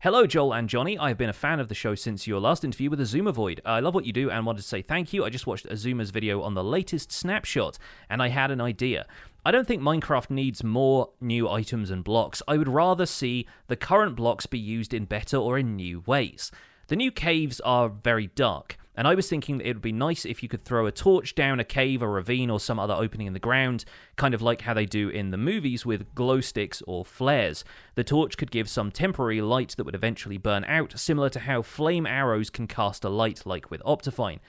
Hello, 0.02 0.28
Joel 0.28 0.54
and 0.54 0.70
Jonny. 0.70 0.96
I 0.96 1.08
have 1.08 1.18
been 1.18 1.28
a 1.28 1.34
fan 1.34 1.60
of 1.60 1.70
the 1.70 1.76
show 1.76 1.96
since 1.96 2.28
your 2.28 2.40
last 2.40 2.64
interview 2.64 2.92
with 2.92 3.00
Xisuma 3.00 3.34
Void. 3.34 3.62
I 3.66 3.80
love 3.80 3.96
what 3.96 4.06
you 4.06 4.14
do 4.14 4.30
and 4.30 4.46
wanted 4.46 4.62
to 4.62 4.68
say 4.68 4.84
thank 4.84 5.12
you. 5.12 5.26
I 5.26 5.32
just 5.32 5.48
watched 5.48 5.66
Xisuma's 5.68 6.12
video 6.12 6.44
on 6.44 6.54
the 6.54 6.64
latest 6.64 7.12
snapshot, 7.12 7.80
and 8.08 8.22
I 8.22 8.28
had 8.28 8.52
an 8.52 8.62
idea. 8.62 9.08
I 9.48 9.52
don't 9.52 9.66
think 9.66 9.82
Minecraft 9.82 10.30
needs 10.30 10.62
more 10.62 11.12
new 11.22 11.48
items 11.48 11.90
and 11.90 12.04
blocks. 12.04 12.42
I 12.50 12.58
would 12.58 12.68
rather 12.68 13.06
see 13.06 13.48
the 13.68 13.78
current 13.78 14.18
blocks 14.18 14.46
be 14.46 14.60
used 14.60 14.94
in 14.94 15.06
better 15.06 15.38
or 15.38 15.58
in 15.58 15.78
new 15.78 16.04
ways. 16.06 16.52
The 16.90 16.98
new 16.98 17.12
caves 17.12 17.62
are 17.62 17.88
very 17.88 18.28
dark, 18.28 18.78
and 18.94 19.08
I 19.08 19.16
was 19.16 19.30
thinking 19.30 19.60
that 19.60 19.68
it 19.68 19.76
would 19.76 19.82
be 19.82 19.94
nice 19.94 20.26
if 20.26 20.44
you 20.44 20.50
could 20.50 20.64
throw 20.64 20.86
a 20.86 20.92
torch 20.92 21.34
down 21.34 21.62
a 21.62 21.64
cave, 21.64 22.02
a 22.02 22.10
ravine, 22.10 22.50
or 22.50 22.60
some 22.60 22.78
other 22.78 22.94
opening 22.94 23.26
in 23.26 23.32
the 23.32 23.40
ground, 23.40 23.86
kind 24.18 24.34
of 24.34 24.42
like 24.42 24.64
how 24.64 24.74
they 24.74 24.86
do 24.86 25.08
in 25.08 25.32
the 25.32 25.38
movies 25.38 25.86
with 25.86 26.14
glow 26.14 26.42
sticks 26.42 26.84
or 26.86 27.06
flares. 27.06 27.64
The 27.96 28.04
torch 28.04 28.36
could 28.36 28.52
give 28.52 28.68
some 28.68 28.92
temporary 28.92 29.40
light 29.40 29.76
that 29.78 29.86
would 29.86 29.96
eventually 29.96 30.38
burn 30.38 30.66
out, 30.66 31.00
similar 31.00 31.30
to 31.30 31.40
how 31.40 31.62
flame 31.62 32.06
arrows 32.06 32.50
can 32.50 32.68
cast 32.68 33.06
a 33.06 33.10
light 33.10 33.46
like 33.46 33.72
with 33.72 33.82
Optifine. 33.84 34.40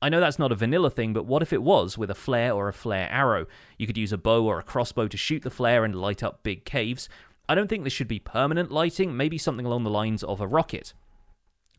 I 0.00 0.08
know 0.08 0.20
that's 0.20 0.38
not 0.38 0.52
a 0.52 0.56
vanilla 0.56 0.90
thing, 0.90 1.12
but 1.12 1.26
what 1.26 1.42
if 1.42 1.52
it 1.52 1.62
was 1.62 1.98
with 1.98 2.10
a 2.10 2.14
flare 2.14 2.52
or 2.52 2.68
a 2.68 2.72
flare 2.72 3.08
arrow? 3.10 3.46
You 3.78 3.86
could 3.86 3.98
use 3.98 4.12
a 4.12 4.18
bow 4.18 4.44
or 4.44 4.58
a 4.58 4.62
crossbow 4.62 5.08
to 5.08 5.16
shoot 5.16 5.42
the 5.42 5.50
flare 5.50 5.84
and 5.84 5.94
light 5.94 6.22
up 6.22 6.42
big 6.42 6.64
caves. 6.64 7.08
I 7.48 7.54
don't 7.54 7.68
think 7.68 7.84
this 7.84 7.92
should 7.92 8.08
be 8.08 8.20
permanent 8.20 8.70
lighting, 8.70 9.16
maybe 9.16 9.38
something 9.38 9.66
along 9.66 9.84
the 9.84 9.90
lines 9.90 10.22
of 10.22 10.40
a 10.40 10.46
rocket. 10.46 10.92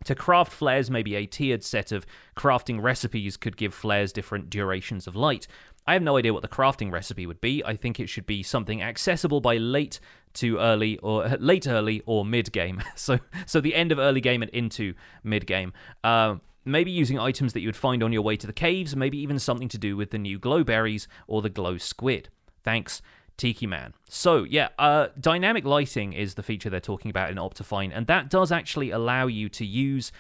To 0.06 0.16
craft 0.16 0.52
flares, 0.52 0.90
maybe 0.90 1.16
a 1.16 1.26
tiered 1.26 1.64
set 1.64 1.92
of 1.92 2.06
crafting 2.36 2.82
recipes 2.82 3.38
could 3.38 3.58
give 3.58 3.74
flares 3.74 4.14
different 4.14 4.50
durations 4.50 5.08
of 5.08 5.16
light. 5.16 5.48
I 5.86 5.94
have 5.94 6.02
no 6.02 6.18
idea 6.18 6.34
what 6.34 6.42
the 6.42 6.48
crafting 6.48 6.92
recipe 6.92 7.26
would 7.26 7.42
be. 7.42 7.64
I 7.66 7.76
think 7.76 8.00
it 8.00 8.10
should 8.10 8.26
be 8.26 8.44
something 8.44 8.82
accessible 8.82 9.42
by 9.42 9.58
late 9.58 10.00
to 10.36 10.58
early 10.60 10.98
or 11.00 11.28
late 11.40 11.68
early 11.68 12.02
or 12.06 12.24
mid 12.26 12.52
game. 12.52 12.82
So 12.96 13.20
so 13.46 13.60
the 13.60 13.76
end 13.76 13.92
of 13.92 14.00
early 14.00 14.22
game 14.22 14.42
and 14.42 14.52
into 14.52 14.94
mid 15.24 15.46
game. 15.48 15.74
Uh, 16.04 16.36
maybe 16.66 16.92
using 16.92 17.20
items 17.20 17.54
that 17.54 17.62
you 17.62 17.68
would 17.68 17.76
find 17.76 18.04
on 18.04 18.12
your 18.12 18.22
way 18.22 18.36
to 18.38 18.48
the 18.48 18.54
caves, 18.54 18.96
maybe 18.96 19.18
even 19.18 19.40
something 19.40 19.70
to 19.70 19.78
do 19.78 19.96
with 19.96 20.12
the 20.12 20.18
new 20.18 20.40
glow 20.40 20.64
berries 20.64 21.08
or 21.28 21.42
the 21.42 21.50
glow 21.50 21.78
squid. 21.78 22.30
Thanks, 22.64 23.02
Tiki 23.38 23.66
Man. 23.66 23.94
So, 24.10 24.44
yeah, 24.44 24.70
uh, 24.78 25.08
dynamic 25.20 25.66
lighting 25.66 26.14
is 26.14 26.36
the 26.36 26.44
feature 26.44 26.70
they're 26.70 26.80
talking 26.80 27.10
about 27.10 27.30
in 27.30 27.38
Optifine, 27.38 27.92
and 27.94 28.06
that 28.08 28.30
does 28.30 28.52
actually 28.52 28.92
allow 28.92 29.28
you 29.28 29.50
to 29.50 29.66
use 29.66 30.12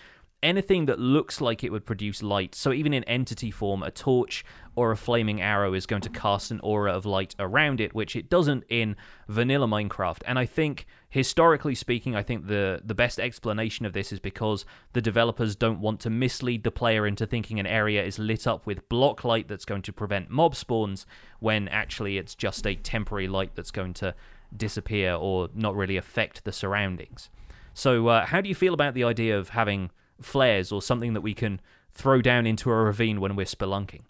anything 0.41 0.85
that 0.85 0.99
looks 0.99 1.41
like 1.41 1.63
it 1.63 1.71
would 1.71 1.85
produce 1.85 2.23
light. 2.23 2.55
So 2.55 2.71
even 2.71 2.93
in 2.93 3.03
entity 3.03 3.51
form, 3.51 3.83
a 3.83 3.91
torch 3.91 4.45
or 4.75 4.91
a 4.91 4.97
flaming 4.97 5.41
arrow 5.41 5.73
is 5.73 5.85
going 5.85 6.01
to 6.03 6.09
cast 6.09 6.51
an 6.51 6.61
aura 6.61 6.93
of 6.93 7.05
light 7.05 7.35
around 7.37 7.81
it, 7.81 7.93
which 7.93 8.15
it 8.15 8.29
doesn't 8.29 8.63
in 8.69 8.95
vanilla 9.27 9.67
Minecraft. 9.67 10.21
And 10.25 10.39
I 10.39 10.45
think 10.45 10.85
historically 11.09 11.75
speaking, 11.75 12.15
I 12.15 12.23
think 12.23 12.47
the 12.47 12.81
the 12.83 12.95
best 12.95 13.19
explanation 13.19 13.85
of 13.85 13.91
this 13.91 14.13
is 14.13 14.19
because 14.19 14.65
the 14.93 15.01
developers 15.01 15.55
don't 15.55 15.81
want 15.81 15.99
to 16.01 16.09
mislead 16.09 16.63
the 16.63 16.71
player 16.71 17.05
into 17.05 17.25
thinking 17.25 17.59
an 17.59 17.67
area 17.67 18.03
is 18.03 18.17
lit 18.17 18.47
up 18.47 18.65
with 18.65 18.87
block 18.87 19.25
light 19.25 19.49
that's 19.49 19.65
going 19.65 19.81
to 19.81 19.93
prevent 19.93 20.29
mob 20.29 20.55
spawns 20.55 21.05
when 21.39 21.67
actually 21.67 22.17
it's 22.17 22.35
just 22.35 22.65
a 22.65 22.75
temporary 22.75 23.27
light 23.27 23.55
that's 23.55 23.71
going 23.71 23.93
to 23.95 24.15
disappear 24.55 25.13
or 25.13 25.49
not 25.53 25.75
really 25.75 25.97
affect 25.97 26.45
the 26.45 26.51
surroundings. 26.51 27.29
So, 27.73 28.07
uh, 28.07 28.25
how 28.25 28.41
do 28.41 28.49
you 28.49 28.55
feel 28.55 28.73
about 28.73 28.93
the 28.93 29.03
idea 29.03 29.37
of 29.37 29.49
having 29.49 29.91
flares 30.21 30.71
or 30.71 30.81
something 30.81 31.13
that 31.13 31.21
we 31.21 31.33
can 31.33 31.61
throw 31.93 32.21
down 32.21 32.45
into 32.45 32.71
a 32.71 32.75
ravine 32.75 33.19
when 33.19 33.35
we're 33.35 33.45
spelunking. 33.45 34.01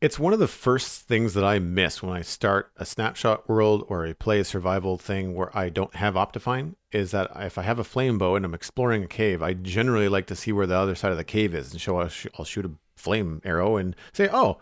It's 0.00 0.18
one 0.18 0.32
of 0.32 0.40
the 0.40 0.48
first 0.48 1.02
things 1.02 1.34
that 1.34 1.44
I 1.44 1.60
miss 1.60 2.02
when 2.02 2.12
I 2.12 2.22
start 2.22 2.72
a 2.76 2.84
snapshot 2.84 3.48
world 3.48 3.84
or 3.88 4.04
a 4.04 4.14
play 4.14 4.40
a 4.40 4.44
survival 4.44 4.98
thing 4.98 5.32
where 5.34 5.56
I 5.56 5.68
don't 5.68 5.94
have 5.94 6.14
Optifine. 6.14 6.74
Is 6.90 7.12
that 7.12 7.30
if 7.36 7.56
I 7.56 7.62
have 7.62 7.78
a 7.78 7.84
flame 7.84 8.18
bow 8.18 8.34
and 8.34 8.44
I'm 8.44 8.52
exploring 8.52 9.04
a 9.04 9.06
cave, 9.06 9.42
I 9.42 9.54
generally 9.54 10.08
like 10.08 10.26
to 10.26 10.34
see 10.34 10.50
where 10.50 10.66
the 10.66 10.74
other 10.74 10.96
side 10.96 11.12
of 11.12 11.18
the 11.18 11.24
cave 11.24 11.54
is 11.54 11.70
and 11.70 11.80
show 11.80 11.98
I'll, 11.98 12.08
sh- 12.08 12.26
I'll 12.36 12.44
shoot 12.44 12.64
a 12.64 12.72
flame 12.96 13.40
arrow 13.44 13.76
and 13.76 13.94
say, 14.12 14.28
oh, 14.32 14.58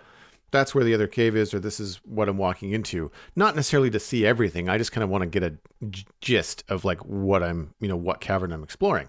that's 0.50 0.74
where 0.74 0.84
the 0.84 0.94
other 0.94 1.06
cave 1.06 1.36
is, 1.36 1.54
or 1.54 1.60
this 1.60 1.80
is 1.80 2.00
what 2.04 2.28
I'm 2.28 2.36
walking 2.36 2.72
into. 2.72 3.10
Not 3.34 3.56
necessarily 3.56 3.90
to 3.90 4.00
see 4.00 4.26
everything. 4.26 4.68
I 4.68 4.78
just 4.78 4.92
kind 4.92 5.04
of 5.04 5.10
want 5.10 5.22
to 5.22 5.26
get 5.26 5.42
a 5.42 5.54
gist 6.20 6.64
of 6.68 6.84
like 6.84 6.98
what 7.04 7.42
I'm, 7.42 7.72
you 7.80 7.88
know, 7.88 7.96
what 7.96 8.20
cavern 8.20 8.52
I'm 8.52 8.62
exploring. 8.62 9.08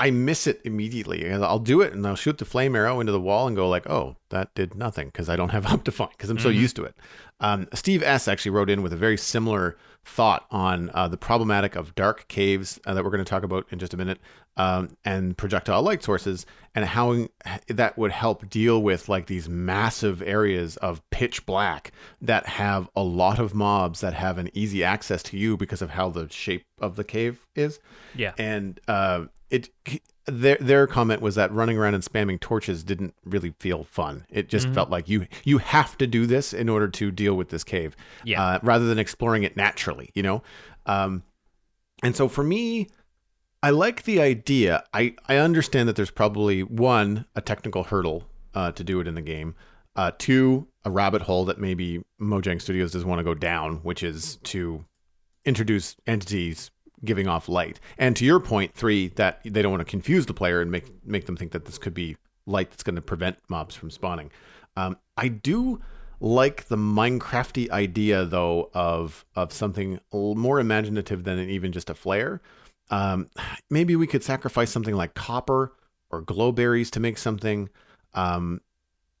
I 0.00 0.10
miss 0.10 0.46
it 0.46 0.62
immediately. 0.64 1.30
I'll 1.30 1.58
do 1.58 1.82
it 1.82 1.92
and 1.92 2.06
I'll 2.06 2.16
shoot 2.16 2.38
the 2.38 2.46
flame 2.46 2.74
arrow 2.74 3.00
into 3.00 3.12
the 3.12 3.20
wall 3.20 3.46
and 3.46 3.54
go 3.54 3.68
like, 3.68 3.86
oh, 3.86 4.16
that 4.30 4.54
did 4.54 4.74
nothing 4.74 5.08
because 5.08 5.28
I 5.28 5.36
don't 5.36 5.50
have 5.50 5.64
Optifine 5.66 6.10
because 6.12 6.30
I'm 6.30 6.38
mm-hmm. 6.38 6.44
so 6.44 6.48
used 6.48 6.76
to 6.76 6.84
it. 6.84 6.96
Um, 7.40 7.68
Steve 7.74 8.02
S 8.02 8.26
actually 8.26 8.52
wrote 8.52 8.70
in 8.70 8.82
with 8.82 8.94
a 8.94 8.96
very 8.96 9.18
similar 9.18 9.76
thought 10.06 10.46
on 10.50 10.90
uh, 10.94 11.06
the 11.06 11.18
problematic 11.18 11.76
of 11.76 11.94
dark 11.94 12.26
caves 12.28 12.80
uh, 12.86 12.94
that 12.94 13.04
we're 13.04 13.10
going 13.10 13.22
to 13.22 13.28
talk 13.28 13.42
about 13.42 13.66
in 13.70 13.78
just 13.78 13.92
a 13.92 13.98
minute 13.98 14.18
um, 14.56 14.96
and 15.04 15.36
projectile 15.36 15.82
light 15.82 16.02
sources 16.02 16.46
and 16.74 16.86
how 16.86 17.26
that 17.68 17.98
would 17.98 18.10
help 18.10 18.48
deal 18.48 18.82
with 18.82 19.08
like 19.10 19.26
these 19.26 19.50
massive 19.50 20.22
areas 20.22 20.78
of 20.78 21.02
pitch 21.10 21.44
black 21.44 21.92
that 22.22 22.46
have 22.46 22.88
a 22.96 23.02
lot 23.02 23.38
of 23.38 23.54
mobs 23.54 24.00
that 24.00 24.14
have 24.14 24.38
an 24.38 24.48
easy 24.54 24.82
access 24.82 25.22
to 25.22 25.36
you 25.36 25.58
because 25.58 25.82
of 25.82 25.90
how 25.90 26.08
the 26.08 26.26
shape 26.30 26.64
of 26.80 26.96
the 26.96 27.04
cave 27.04 27.46
is. 27.54 27.80
Yeah. 28.14 28.32
And 28.38 28.80
uh, 28.88 29.26
it 29.50 29.68
their 30.26 30.56
their 30.60 30.86
comment 30.86 31.20
was 31.22 31.34
that 31.34 31.52
running 31.52 31.76
around 31.76 31.94
and 31.94 32.04
spamming 32.04 32.38
torches 32.38 32.84
didn't 32.84 33.14
really 33.24 33.54
feel 33.58 33.84
fun. 33.84 34.24
It 34.30 34.48
just 34.48 34.66
Mm-hmm. 34.66 34.74
felt 34.74 34.90
like 34.90 35.08
you 35.08 35.26
you 35.44 35.58
have 35.58 35.98
to 35.98 36.06
do 36.06 36.26
this 36.26 36.52
in 36.52 36.68
order 36.68 36.88
to 36.88 37.10
deal 37.10 37.34
with 37.34 37.48
this 37.48 37.64
cave, 37.64 37.96
Yeah. 38.24 38.42
uh, 38.42 38.58
rather 38.62 38.86
than 38.86 38.98
exploring 38.98 39.42
it 39.42 39.56
naturally. 39.56 40.10
You 40.14 40.22
know, 40.22 40.42
um, 40.86 41.22
and 42.02 42.14
so 42.16 42.28
for 42.28 42.44
me, 42.44 42.88
I 43.62 43.70
like 43.70 44.04
the 44.04 44.20
idea. 44.20 44.84
I 44.94 45.14
I 45.28 45.36
understand 45.36 45.88
that 45.88 45.96
there's 45.96 46.10
probably 46.10 46.62
one 46.62 47.24
a 47.34 47.40
technical 47.40 47.84
hurdle 47.84 48.24
uh, 48.54 48.72
to 48.72 48.84
do 48.84 49.00
it 49.00 49.08
in 49.08 49.14
the 49.14 49.22
game. 49.22 49.54
Uh, 49.96 50.12
two, 50.16 50.68
a 50.84 50.90
rabbit 50.90 51.22
hole 51.22 51.44
that 51.46 51.58
maybe 51.58 52.02
Mojang 52.20 52.62
Studios 52.62 52.92
doesn't 52.92 53.08
want 53.08 53.18
to 53.18 53.24
go 53.24 53.34
down, 53.34 53.78
which 53.78 54.02
is 54.04 54.36
to 54.44 54.84
introduce 55.44 55.96
entities 56.06 56.70
giving 57.04 57.28
off 57.28 57.48
light. 57.48 57.80
And 57.98 58.16
to 58.16 58.24
your 58.24 58.40
point, 58.40 58.74
three, 58.74 59.08
that 59.16 59.40
they 59.44 59.62
don't 59.62 59.72
want 59.72 59.80
to 59.80 59.90
confuse 59.90 60.26
the 60.26 60.34
player 60.34 60.60
and 60.60 60.70
make 60.70 60.86
make 61.04 61.26
them 61.26 61.36
think 61.36 61.52
that 61.52 61.64
this 61.64 61.78
could 61.78 61.94
be 61.94 62.16
light 62.46 62.70
that's 62.70 62.82
going 62.82 62.96
to 62.96 63.02
prevent 63.02 63.38
mobs 63.48 63.74
from 63.74 63.90
spawning. 63.90 64.30
Um, 64.76 64.96
I 65.16 65.28
do 65.28 65.80
like 66.20 66.68
the 66.68 66.76
Minecrafty 66.76 67.70
idea 67.70 68.24
though 68.24 68.70
of 68.74 69.24
of 69.36 69.52
something 69.52 69.98
more 70.12 70.60
imaginative 70.60 71.24
than 71.24 71.38
even 71.38 71.72
just 71.72 71.90
a 71.90 71.94
flare. 71.94 72.40
Um, 72.90 73.30
maybe 73.70 73.96
we 73.96 74.06
could 74.06 74.24
sacrifice 74.24 74.70
something 74.70 74.94
like 74.94 75.14
copper 75.14 75.72
or 76.10 76.22
glowberries 76.22 76.90
to 76.90 77.00
make 77.00 77.18
something. 77.18 77.68
Um, 78.14 78.60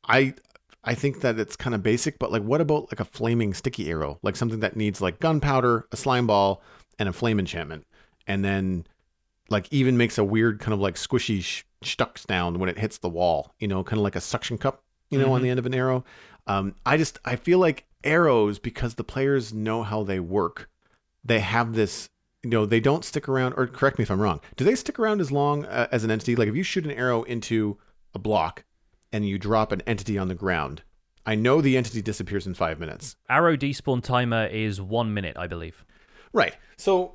I 0.06 0.34
I 0.82 0.94
think 0.94 1.20
that 1.20 1.38
it's 1.38 1.56
kind 1.56 1.74
of 1.74 1.82
basic, 1.82 2.18
but 2.18 2.32
like, 2.32 2.42
what 2.42 2.60
about 2.60 2.90
like 2.90 3.00
a 3.00 3.04
flaming 3.04 3.52
sticky 3.54 3.90
arrow, 3.90 4.18
like 4.22 4.36
something 4.36 4.60
that 4.60 4.76
needs 4.76 5.00
like 5.00 5.20
gunpowder, 5.20 5.86
a 5.92 5.96
slime 5.96 6.26
ball, 6.26 6.62
and 7.00 7.08
a 7.08 7.12
flame 7.12 7.40
enchantment, 7.40 7.84
and 8.28 8.44
then 8.44 8.86
like 9.48 9.66
even 9.72 9.96
makes 9.96 10.18
a 10.18 10.22
weird 10.24 10.60
kind 10.60 10.72
of 10.72 10.78
like 10.78 10.94
squishy 10.94 11.42
sh- 11.42 11.64
stuck 11.82 12.18
sound 12.18 12.58
when 12.58 12.68
it 12.68 12.78
hits 12.78 12.98
the 12.98 13.08
wall, 13.08 13.52
you 13.58 13.66
know, 13.66 13.82
kind 13.82 13.98
of 13.98 14.04
like 14.04 14.14
a 14.14 14.20
suction 14.20 14.56
cup, 14.58 14.84
you 15.08 15.18
know, 15.18 15.32
on 15.32 15.40
Mhm. 15.40 15.42
the 15.44 15.50
end 15.50 15.58
of 15.58 15.66
an 15.66 15.74
arrow. 15.74 16.04
Um, 16.46 16.76
I 16.86 16.96
just 16.96 17.18
I 17.24 17.34
feel 17.34 17.58
like 17.58 17.86
arrows 18.04 18.58
because 18.60 18.94
the 18.94 19.02
players 19.04 19.52
know 19.52 19.82
how 19.82 20.04
they 20.04 20.20
work, 20.20 20.70
they 21.24 21.40
have 21.40 21.74
this. 21.74 22.08
You 22.42 22.48
know, 22.48 22.64
they 22.64 22.80
don't 22.80 23.04
stick 23.04 23.28
around. 23.28 23.52
Or 23.58 23.66
correct 23.66 23.98
me 23.98 24.02
if 24.04 24.10
I'm 24.10 24.20
wrong. 24.20 24.40
Do 24.56 24.64
they 24.64 24.74
stick 24.74 24.98
around 24.98 25.20
as 25.20 25.30
long 25.30 25.66
uh, 25.66 25.88
as 25.92 26.04
an 26.04 26.10
entity? 26.10 26.36
Like 26.36 26.48
if 26.48 26.56
you 26.56 26.62
shoot 26.62 26.84
an 26.86 26.90
arrow 26.90 27.22
into 27.24 27.76
a 28.14 28.18
block 28.18 28.64
and 29.12 29.28
you 29.28 29.38
drop 29.38 29.72
an 29.72 29.82
entity 29.86 30.16
on 30.16 30.28
the 30.28 30.34
ground, 30.34 30.82
I 31.26 31.34
know 31.34 31.60
the 31.60 31.76
entity 31.76 32.00
disappears 32.00 32.46
in 32.46 32.54
five 32.54 32.80
minutes. 32.80 33.16
Arrow 33.28 33.56
despawn 33.58 34.02
timer 34.02 34.46
is 34.46 34.80
one 34.80 35.12
minute, 35.12 35.36
I 35.36 35.46
believe. 35.48 35.84
Right. 36.32 36.54
So 36.76 37.14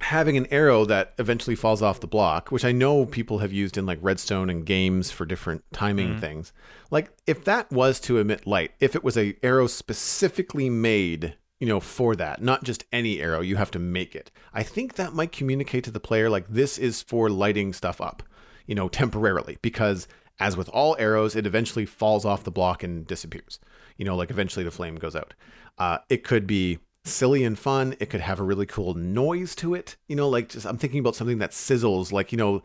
having 0.00 0.36
an 0.36 0.46
arrow 0.50 0.84
that 0.86 1.12
eventually 1.18 1.54
falls 1.54 1.82
off 1.82 2.00
the 2.00 2.06
block, 2.06 2.50
which 2.50 2.64
I 2.64 2.72
know 2.72 3.06
people 3.06 3.38
have 3.38 3.52
used 3.52 3.76
in 3.76 3.86
like 3.86 3.98
redstone 4.00 4.48
and 4.48 4.64
games 4.64 5.10
for 5.10 5.26
different 5.26 5.62
timing 5.72 6.18
things. 6.18 6.52
Like 6.90 7.10
if 7.26 7.44
that 7.44 7.70
was 7.70 8.00
to 8.00 8.18
emit 8.18 8.46
light, 8.46 8.72
if 8.80 8.96
it 8.96 9.04
was 9.04 9.16
a 9.16 9.36
arrow 9.42 9.66
specifically 9.66 10.70
made, 10.70 11.36
you 11.60 11.66
know, 11.66 11.80
for 11.80 12.16
that, 12.16 12.42
not 12.42 12.64
just 12.64 12.84
any 12.92 13.20
arrow, 13.20 13.40
you 13.40 13.56
have 13.56 13.70
to 13.72 13.78
make 13.78 14.16
it. 14.16 14.30
I 14.54 14.62
think 14.62 14.94
that 14.94 15.12
might 15.12 15.32
communicate 15.32 15.84
to 15.84 15.90
the 15.90 16.00
player 16.00 16.30
like 16.30 16.48
this 16.48 16.78
is 16.78 17.02
for 17.02 17.28
lighting 17.28 17.72
stuff 17.74 18.00
up, 18.00 18.22
you 18.66 18.74
know, 18.74 18.88
temporarily 18.88 19.58
because 19.60 20.08
as 20.40 20.56
with 20.56 20.70
all 20.70 20.96
arrows, 20.98 21.36
it 21.36 21.46
eventually 21.46 21.84
falls 21.84 22.24
off 22.24 22.44
the 22.44 22.50
block 22.50 22.82
and 22.82 23.06
disappears. 23.06 23.60
You 23.98 24.06
know, 24.06 24.16
like 24.16 24.30
eventually 24.30 24.64
the 24.64 24.70
flame 24.70 24.96
goes 24.96 25.14
out. 25.14 25.34
Uh, 25.76 25.98
it 26.08 26.24
could 26.24 26.46
be 26.46 26.78
silly 27.04 27.44
and 27.44 27.58
fun. 27.58 27.96
It 28.00 28.10
could 28.10 28.20
have 28.20 28.40
a 28.40 28.44
really 28.44 28.66
cool 28.66 28.94
noise 28.94 29.54
to 29.56 29.74
it. 29.74 29.96
You 30.08 30.16
know, 30.16 30.28
like 30.28 30.48
just 30.48 30.66
I'm 30.66 30.78
thinking 30.78 31.00
about 31.00 31.16
something 31.16 31.38
that 31.38 31.52
sizzles, 31.52 32.12
like 32.12 32.32
you 32.32 32.38
know, 32.38 32.62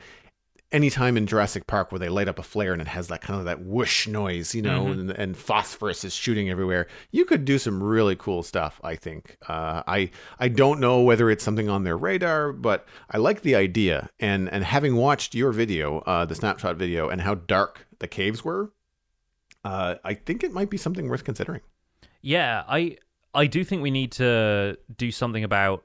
anytime 0.71 1.15
in 1.15 1.27
Jurassic 1.27 1.67
Park 1.67 1.91
where 1.91 1.99
they 1.99 2.09
light 2.09 2.27
up 2.27 2.39
a 2.39 2.43
flare 2.43 2.73
and 2.73 2.81
it 2.81 2.87
has 2.87 3.07
that 3.07 3.21
kind 3.21 3.39
of 3.39 3.45
that 3.45 3.61
whoosh 3.61 4.07
noise, 4.07 4.53
you 4.53 4.61
know, 4.61 4.87
and, 4.87 5.11
and 5.11 5.37
phosphorus 5.37 6.03
is 6.03 6.13
shooting 6.13 6.49
everywhere. 6.49 6.87
You 7.11 7.23
could 7.25 7.45
do 7.45 7.57
some 7.57 7.81
really 7.81 8.15
cool 8.15 8.43
stuff. 8.43 8.79
I 8.83 8.95
think. 8.95 9.37
Uh, 9.47 9.83
I 9.87 10.11
I 10.39 10.49
don't 10.49 10.79
know 10.79 11.01
whether 11.01 11.29
it's 11.29 11.43
something 11.43 11.69
on 11.69 11.83
their 11.83 11.97
radar, 11.97 12.51
but 12.51 12.85
I 13.09 13.17
like 13.17 13.41
the 13.41 13.55
idea. 13.55 14.09
And 14.19 14.49
and 14.49 14.63
having 14.63 14.95
watched 14.95 15.35
your 15.35 15.51
video, 15.51 15.99
uh, 15.99 16.25
the 16.25 16.35
snapshot 16.35 16.75
video, 16.75 17.09
and 17.09 17.21
how 17.21 17.35
dark 17.35 17.87
the 17.99 18.07
caves 18.07 18.43
were, 18.43 18.71
uh, 19.63 19.95
I 20.03 20.13
think 20.13 20.43
it 20.43 20.51
might 20.51 20.69
be 20.69 20.77
something 20.77 21.07
worth 21.07 21.23
considering. 21.23 21.61
Yeah, 22.21 22.63
I 22.67 22.97
I 23.35 23.47
do 23.47 23.63
think 23.63 23.81
we 23.81 23.91
need 23.91 24.13
to 24.13 24.77
do 24.95 25.11
something 25.11 25.43
about 25.43 25.83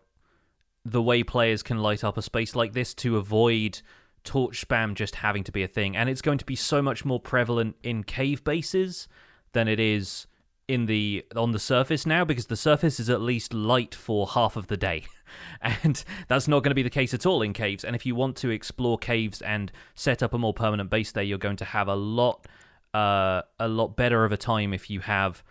the 0.85 1.03
way 1.03 1.23
players 1.23 1.63
can 1.63 1.79
light 1.79 2.05
up 2.05 2.17
a 2.17 2.23
space 2.23 2.55
like 2.55 2.73
this 2.73 2.95
to 2.95 3.17
avoid 3.17 3.83
torch 4.25 4.67
spam 4.67 4.95
just 4.95 5.17
having 5.17 5.45
to 5.45 5.53
be 5.53 5.63
a 5.63 5.69
thing. 5.69 5.97
And 5.97 6.09
it's 6.09 6.23
going 6.23 6.39
to 6.39 6.45
be 6.45 6.57
so 6.57 6.81
much 6.81 7.05
more 7.05 7.21
prevalent 7.21 7.77
in 7.83 8.05
cave 8.05 8.45
bases 8.45 9.09
than 9.53 9.69
it 9.69 9.81
is 9.81 10.27
in 10.69 10.87
the 10.87 11.27
on 11.35 11.51
the 11.51 11.59
surface 11.59 12.07
now 12.07 12.25
because 12.25 12.47
the 12.47 12.57
surface 12.57 13.01
is 13.01 13.11
at 13.11 13.21
least 13.21 13.53
light 13.53 13.93
for 13.93 14.29
half 14.29 14.57
of 14.57 14.69
the 14.69 14.77
day. 14.77 15.05
And 15.63 16.03
that's 16.27 16.49
not 16.49 16.65
going 16.65 16.73
to 16.73 16.75
be 16.75 16.83
the 16.83 16.91
case 16.91 17.15
at 17.15 17.25
all 17.25 17.41
in 17.43 17.53
caves. 17.53 17.85
And 17.85 17.95
if 17.95 18.05
you 18.05 18.17
want 18.17 18.35
to 18.39 18.51
explore 18.51 18.99
caves 18.99 19.41
and 19.41 19.71
set 19.95 20.25
up 20.25 20.35
a 20.35 20.39
more 20.39 20.53
permanent 20.53 20.91
base 20.91 21.13
there, 21.13 21.23
you're 21.23 21.39
going 21.39 21.59
to 21.59 21.65
have 21.65 21.87
a 21.87 21.95
lot 21.95 22.49
uh, 22.93 23.43
a 23.61 23.69
lot 23.69 23.97
better 23.97 24.25
of 24.25 24.33
a 24.33 24.37
time 24.37 24.75
if 24.75 24.91
you 24.91 24.99
have 24.99 25.45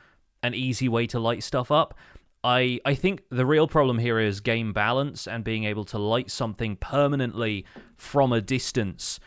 an 0.43 0.53
easy 0.53 0.89
way 0.89 1.07
to 1.07 1.19
light 1.19 1.43
stuff 1.43 1.71
up. 1.71 1.97
I 2.43 2.79
I 2.85 2.95
think 2.95 3.23
the 3.29 3.45
real 3.45 3.67
problem 3.67 3.97
here 3.99 4.19
is 4.19 4.39
game 4.39 4.73
balance 4.73 5.27
and 5.27 5.43
being 5.43 5.65
able 5.65 5.85
to 5.85 5.97
light 5.97 6.31
something 6.31 6.77
permanently 6.77 7.65
from 7.97 8.31
a 8.31 8.41
distance 8.41 9.19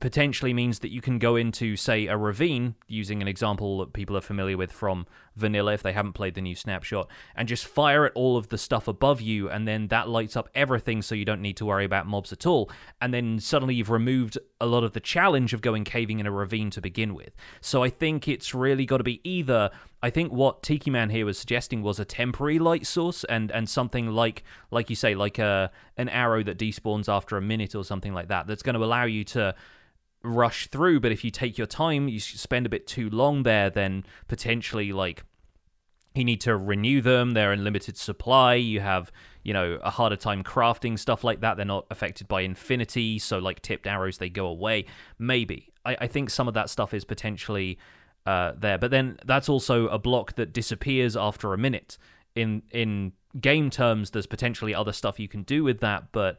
potentially 0.00 0.52
means 0.52 0.80
that 0.80 0.90
you 0.90 1.00
can 1.00 1.18
go 1.18 1.36
into 1.36 1.76
say 1.76 2.06
a 2.06 2.16
ravine 2.16 2.74
using 2.86 3.22
an 3.22 3.28
example 3.28 3.78
that 3.78 3.92
people 3.92 4.16
are 4.16 4.20
familiar 4.22 4.56
with 4.56 4.70
from 4.70 5.06
vanilla 5.36 5.74
if 5.74 5.82
they 5.82 5.92
haven't 5.92 6.14
played 6.14 6.34
the 6.34 6.40
new 6.40 6.54
snapshot 6.54 7.08
and 7.34 7.46
just 7.46 7.66
fire 7.66 8.06
at 8.06 8.12
all 8.14 8.36
of 8.36 8.48
the 8.48 8.58
stuff 8.58 8.88
above 8.88 9.20
you 9.20 9.48
and 9.48 9.68
then 9.68 9.88
that 9.88 10.08
lights 10.08 10.36
up 10.36 10.48
everything 10.54 11.02
so 11.02 11.14
you 11.14 11.24
don't 11.24 11.42
need 11.42 11.56
to 11.56 11.66
worry 11.66 11.84
about 11.84 12.06
mobs 12.06 12.32
at 12.32 12.46
all. 12.46 12.70
And 13.00 13.12
then 13.12 13.38
suddenly 13.38 13.74
you've 13.74 13.90
removed 13.90 14.38
a 14.60 14.66
lot 14.66 14.84
of 14.84 14.92
the 14.92 15.00
challenge 15.00 15.52
of 15.52 15.60
going 15.60 15.84
caving 15.84 16.18
in 16.18 16.26
a 16.26 16.30
ravine 16.30 16.70
to 16.70 16.80
begin 16.80 17.14
with. 17.14 17.34
So 17.60 17.82
i 17.82 17.90
think 17.90 18.28
it's 18.28 18.54
really 18.54 18.86
got 18.86 18.98
to 18.98 19.04
be 19.04 19.20
either 19.24 19.70
I 20.02 20.10
think 20.10 20.30
what 20.30 20.62
Tiki 20.62 20.90
Man 20.90 21.10
here 21.10 21.26
was 21.26 21.38
suggesting 21.38 21.82
was 21.82 21.98
a 21.98 22.04
temporary 22.04 22.58
light 22.58 22.86
source 22.86 23.24
and 23.24 23.50
and 23.50 23.68
something 23.68 24.08
like 24.08 24.44
like 24.70 24.90
you 24.90 24.96
say 24.96 25.14
like 25.14 25.38
a 25.38 25.70
an 25.96 26.08
arrow 26.08 26.42
that 26.44 26.58
despawns 26.58 27.08
after 27.08 27.36
a 27.36 27.42
minute 27.42 27.74
or 27.74 27.84
something 27.84 28.12
like 28.12 28.28
that 28.28 28.46
that's 28.46 28.62
going 28.62 28.76
to 28.76 28.84
allow 28.84 29.04
you 29.04 29.24
to 29.24 29.54
rush 30.26 30.66
through 30.68 31.00
but 31.00 31.12
if 31.12 31.24
you 31.24 31.30
take 31.30 31.56
your 31.56 31.66
time 31.66 32.08
you 32.08 32.18
spend 32.20 32.66
a 32.66 32.68
bit 32.68 32.86
too 32.86 33.08
long 33.10 33.42
there 33.42 33.70
then 33.70 34.04
potentially 34.28 34.92
like 34.92 35.24
you 36.14 36.24
need 36.24 36.40
to 36.40 36.56
renew 36.56 37.00
them 37.00 37.32
they're 37.32 37.52
in 37.52 37.62
limited 37.62 37.96
supply 37.96 38.54
you 38.54 38.80
have 38.80 39.12
you 39.46 39.52
know 39.52 39.78
a 39.84 39.90
harder 39.90 40.16
time 40.16 40.42
crafting 40.42 40.98
stuff 40.98 41.22
like 41.22 41.40
that 41.40 41.56
they're 41.56 41.64
not 41.64 41.86
affected 41.88 42.26
by 42.26 42.40
infinity 42.40 43.16
so 43.16 43.38
like 43.38 43.62
tipped 43.62 43.86
arrows 43.86 44.18
they 44.18 44.28
go 44.28 44.46
away. 44.46 44.84
Maybe. 45.20 45.72
I, 45.84 45.96
I 46.00 46.06
think 46.08 46.30
some 46.30 46.48
of 46.48 46.54
that 46.54 46.68
stuff 46.68 46.92
is 46.92 47.04
potentially 47.04 47.78
uh, 48.26 48.54
there 48.58 48.76
but 48.76 48.90
then 48.90 49.18
that's 49.24 49.48
also 49.48 49.86
a 49.86 50.00
block 50.00 50.34
that 50.34 50.52
disappears 50.52 51.16
after 51.16 51.54
a 51.54 51.58
minute. 51.58 51.96
In 52.34 52.64
in 52.72 53.12
game 53.40 53.70
terms 53.70 54.10
there's 54.10 54.26
potentially 54.26 54.74
other 54.74 54.92
stuff 54.92 55.20
you 55.20 55.28
can 55.28 55.44
do 55.44 55.62
with 55.62 55.80
that 55.80 56.10
but 56.10 56.38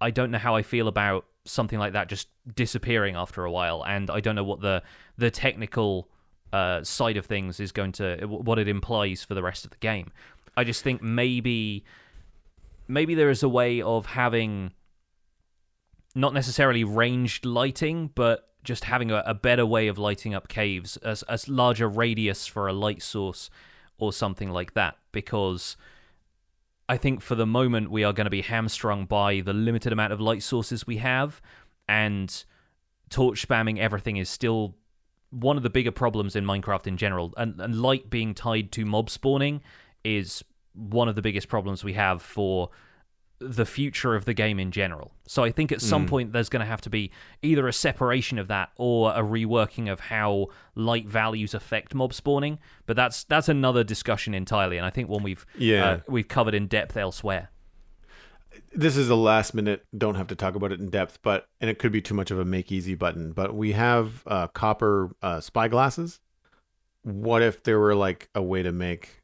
i 0.00 0.10
don't 0.10 0.30
know 0.30 0.38
how 0.38 0.56
i 0.56 0.62
feel 0.62 0.88
about 0.88 1.26
something 1.44 1.78
like 1.78 1.94
that 1.94 2.08
just 2.08 2.28
disappearing 2.54 3.16
after 3.16 3.44
a 3.44 3.50
while 3.50 3.82
and 3.86 4.10
i 4.10 4.20
don't 4.20 4.34
know 4.34 4.44
what 4.44 4.60
the 4.60 4.82
the 5.16 5.30
technical 5.30 6.08
uh, 6.52 6.82
side 6.82 7.16
of 7.16 7.26
things 7.26 7.60
is 7.60 7.72
going 7.72 7.92
to 7.92 8.16
what 8.26 8.58
it 8.58 8.68
implies 8.68 9.22
for 9.22 9.34
the 9.34 9.42
rest 9.42 9.64
of 9.64 9.70
the 9.70 9.76
game. 9.78 10.10
I 10.56 10.64
just 10.64 10.82
think 10.82 11.02
maybe 11.02 11.84
maybe 12.88 13.14
there 13.14 13.30
is 13.30 13.42
a 13.42 13.48
way 13.48 13.80
of 13.80 14.06
having 14.06 14.72
not 16.14 16.34
necessarily 16.34 16.82
ranged 16.82 17.46
lighting, 17.46 18.10
but 18.14 18.48
just 18.64 18.84
having 18.84 19.10
a, 19.10 19.22
a 19.24 19.34
better 19.34 19.64
way 19.64 19.86
of 19.86 19.96
lighting 19.96 20.34
up 20.34 20.48
caves, 20.48 20.98
a, 21.02 21.16
a 21.28 21.38
larger 21.46 21.88
radius 21.88 22.46
for 22.46 22.66
a 22.66 22.72
light 22.72 23.00
source 23.00 23.48
or 23.98 24.12
something 24.12 24.50
like 24.50 24.74
that. 24.74 24.96
Because 25.12 25.76
I 26.90 26.96
think 26.96 27.20
for 27.20 27.36
the 27.36 27.46
moment 27.46 27.88
we 27.88 28.02
are 28.02 28.12
going 28.12 28.24
to 28.24 28.30
be 28.30 28.42
hamstrung 28.42 29.06
by 29.06 29.42
the 29.42 29.52
limited 29.52 29.92
amount 29.92 30.12
of 30.12 30.20
light 30.20 30.42
sources 30.42 30.88
we 30.88 30.96
have, 30.96 31.40
and 31.88 32.44
torch 33.10 33.46
spamming 33.46 33.78
everything 33.78 34.16
is 34.16 34.28
still 34.28 34.74
one 35.30 35.56
of 35.56 35.62
the 35.62 35.70
bigger 35.70 35.92
problems 35.92 36.34
in 36.34 36.44
Minecraft 36.44 36.88
in 36.88 36.96
general, 36.96 37.32
and, 37.36 37.60
and 37.60 37.80
light 37.80 38.10
being 38.10 38.34
tied 38.34 38.72
to 38.72 38.84
mob 38.84 39.08
spawning 39.08 39.60
is 40.02 40.42
one 40.72 41.08
of 41.08 41.14
the 41.14 41.22
biggest 41.22 41.46
problems 41.46 41.84
we 41.84 41.92
have 41.92 42.22
for 42.22 42.70
the 43.40 43.64
future 43.64 44.14
of 44.14 44.26
the 44.26 44.34
game 44.34 44.60
in 44.60 44.70
general. 44.70 45.12
So 45.26 45.42
I 45.44 45.50
think 45.50 45.72
at 45.72 45.80
some 45.80 46.06
point 46.06 46.32
there's 46.32 46.50
going 46.50 46.60
to 46.60 46.66
have 46.66 46.82
to 46.82 46.90
be 46.90 47.10
either 47.42 47.66
a 47.66 47.72
separation 47.72 48.38
of 48.38 48.48
that 48.48 48.70
or 48.76 49.12
a 49.12 49.22
reworking 49.22 49.90
of 49.90 49.98
how 50.00 50.48
light 50.74 51.08
values 51.08 51.54
affect 51.54 51.94
mob 51.94 52.12
spawning. 52.12 52.58
But 52.86 52.96
that's 52.96 53.24
that's 53.24 53.48
another 53.48 53.82
discussion 53.82 54.34
entirely, 54.34 54.76
and 54.76 54.84
I 54.84 54.90
think 54.90 55.08
one 55.08 55.22
we've 55.22 55.46
Yeah. 55.56 55.84
uh, 55.86 56.00
we've 56.06 56.28
covered 56.28 56.54
in 56.54 56.66
depth 56.66 56.96
elsewhere. 56.96 57.50
this 58.74 58.96
is 58.96 59.08
a 59.08 59.14
last 59.14 59.54
minute. 59.54 59.86
Don't 59.96 60.16
have 60.16 60.26
to 60.28 60.34
talk 60.34 60.54
about 60.54 60.72
it 60.72 60.80
in 60.80 60.90
depth, 60.90 61.20
but 61.22 61.48
and 61.60 61.70
it 61.70 61.78
could 61.78 61.92
be 61.92 62.02
too 62.02 62.14
much 62.14 62.30
of 62.30 62.38
a 62.38 62.44
make 62.44 62.70
easy 62.70 62.94
button. 62.94 63.32
But 63.32 63.54
we 63.54 63.72
have 63.72 64.22
uh, 64.26 64.48
copper 64.48 65.10
uh, 65.22 65.40
spy 65.40 65.68
glasses. 65.68 66.20
What 67.02 67.42
if 67.42 67.62
there 67.62 67.78
were 67.78 67.94
like 67.94 68.28
a 68.34 68.42
way 68.42 68.62
to 68.62 68.72
make 68.72 69.19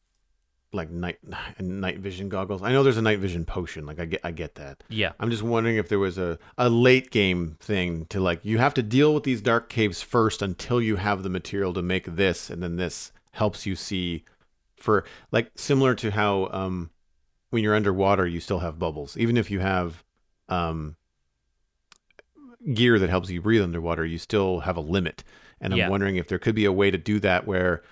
like 0.77 0.91
night 0.91 1.19
night 1.61 1.99
vision 1.99 2.29
goggles? 2.29 2.63
I 2.63 2.71
know 2.73 2.83
there's 2.83 2.97
a 2.97 3.03
night 3.03 3.19
vision 3.19 3.45
potion. 3.45 3.85
Like 3.87 3.99
I 3.99 4.05
get 4.05 4.21
I 4.23 4.31
get 4.31 4.55
that. 4.57 4.85
Yeah. 4.89 5.13
I'm 5.19 5.31
just 5.31 5.43
wondering 5.43 5.77
if 5.77 5.89
there 5.89 5.99
was 5.99 6.19
a, 6.19 6.39
a 6.57 6.69
late 6.69 7.11
game 7.11 7.57
thing 7.59 8.07
to 8.11 8.21
like 8.21 8.45
you 8.45 8.59
have 8.59 8.75
to 8.75 8.83
deal 8.83 9.13
with 9.15 9.25
these 9.25 9.41
dark 9.41 9.69
caves 9.69 10.03
first 10.03 10.43
until 10.43 10.81
you 10.81 10.97
have 10.97 11.23
the 11.23 11.31
material 11.31 11.73
to 11.75 11.83
make 11.83 12.05
this, 12.17 12.51
and 12.51 12.63
then 12.63 12.77
this 12.77 13.11
helps 13.33 13.67
you 13.67 13.75
see 13.75 14.25
for 14.77 15.05
like 15.33 15.51
similar 15.57 15.95
to 15.97 16.11
how 16.11 16.49
um 16.53 16.91
when 17.51 17.63
you're 17.63 17.75
underwater 17.75 18.27
you 18.27 18.41
still 18.41 18.59
have 18.61 18.79
bubbles. 18.79 19.17
Even 19.17 19.37
if 19.37 19.51
you 19.51 19.61
have 19.61 20.05
um 20.49 20.97
gear 22.75 22.99
that 22.99 23.11
helps 23.11 23.31
you 23.31 23.41
breathe 23.41 23.63
underwater, 23.63 24.05
you 24.05 24.19
still 24.19 24.61
have 24.61 24.77
a 24.77 24.81
limit. 24.81 25.23
And 25.61 25.73
I'm 25.73 25.79
Yeah. 25.79 25.89
wondering 25.89 26.17
if 26.17 26.29
there 26.29 26.39
could 26.39 26.55
be 26.55 26.65
a 26.65 26.73
way 26.73 26.91
to 26.91 26.99
do 26.99 27.19
that 27.21 27.47
where 27.47 27.83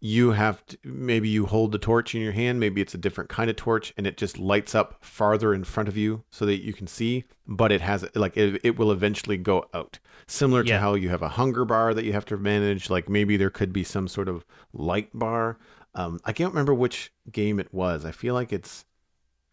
you 0.00 0.32
have 0.32 0.64
to, 0.66 0.78
maybe 0.84 1.28
you 1.28 1.46
hold 1.46 1.72
the 1.72 1.78
torch 1.78 2.14
in 2.14 2.20
your 2.20 2.32
hand 2.32 2.60
maybe 2.60 2.80
it's 2.80 2.94
a 2.94 2.98
different 2.98 3.30
kind 3.30 3.50
of 3.50 3.56
torch 3.56 3.92
and 3.96 4.06
it 4.06 4.16
just 4.16 4.38
lights 4.38 4.74
up 4.74 4.96
farther 5.00 5.54
in 5.54 5.64
front 5.64 5.88
of 5.88 5.96
you 5.96 6.22
so 6.30 6.44
that 6.46 6.62
you 6.62 6.72
can 6.72 6.86
see 6.86 7.24
but 7.46 7.70
it 7.72 7.80
has 7.80 8.04
like 8.14 8.36
it, 8.36 8.60
it 8.64 8.78
will 8.78 8.90
eventually 8.90 9.36
go 9.36 9.64
out. 9.72 9.98
Similar 10.26 10.64
to 10.64 10.78
how 10.78 10.94
you 10.94 11.08
have 11.10 11.22
a 11.22 11.28
hunger 11.28 11.64
bar 11.64 11.94
that 11.94 12.04
you 12.04 12.12
have 12.12 12.24
to 12.26 12.36
manage 12.36 12.90
like 12.90 13.08
maybe 13.08 13.36
there 13.36 13.50
could 13.50 13.72
be 13.72 13.84
some 13.84 14.08
sort 14.08 14.28
of 14.28 14.44
light 14.72 15.10
bar. 15.14 15.58
Um, 15.94 16.18
i 16.24 16.32
can't 16.32 16.52
remember 16.52 16.74
which 16.74 17.12
game 17.30 17.58
it 17.60 17.72
was. 17.72 18.04
I 18.04 18.10
feel 18.10 18.34
like 18.34 18.52
it's 18.52 18.84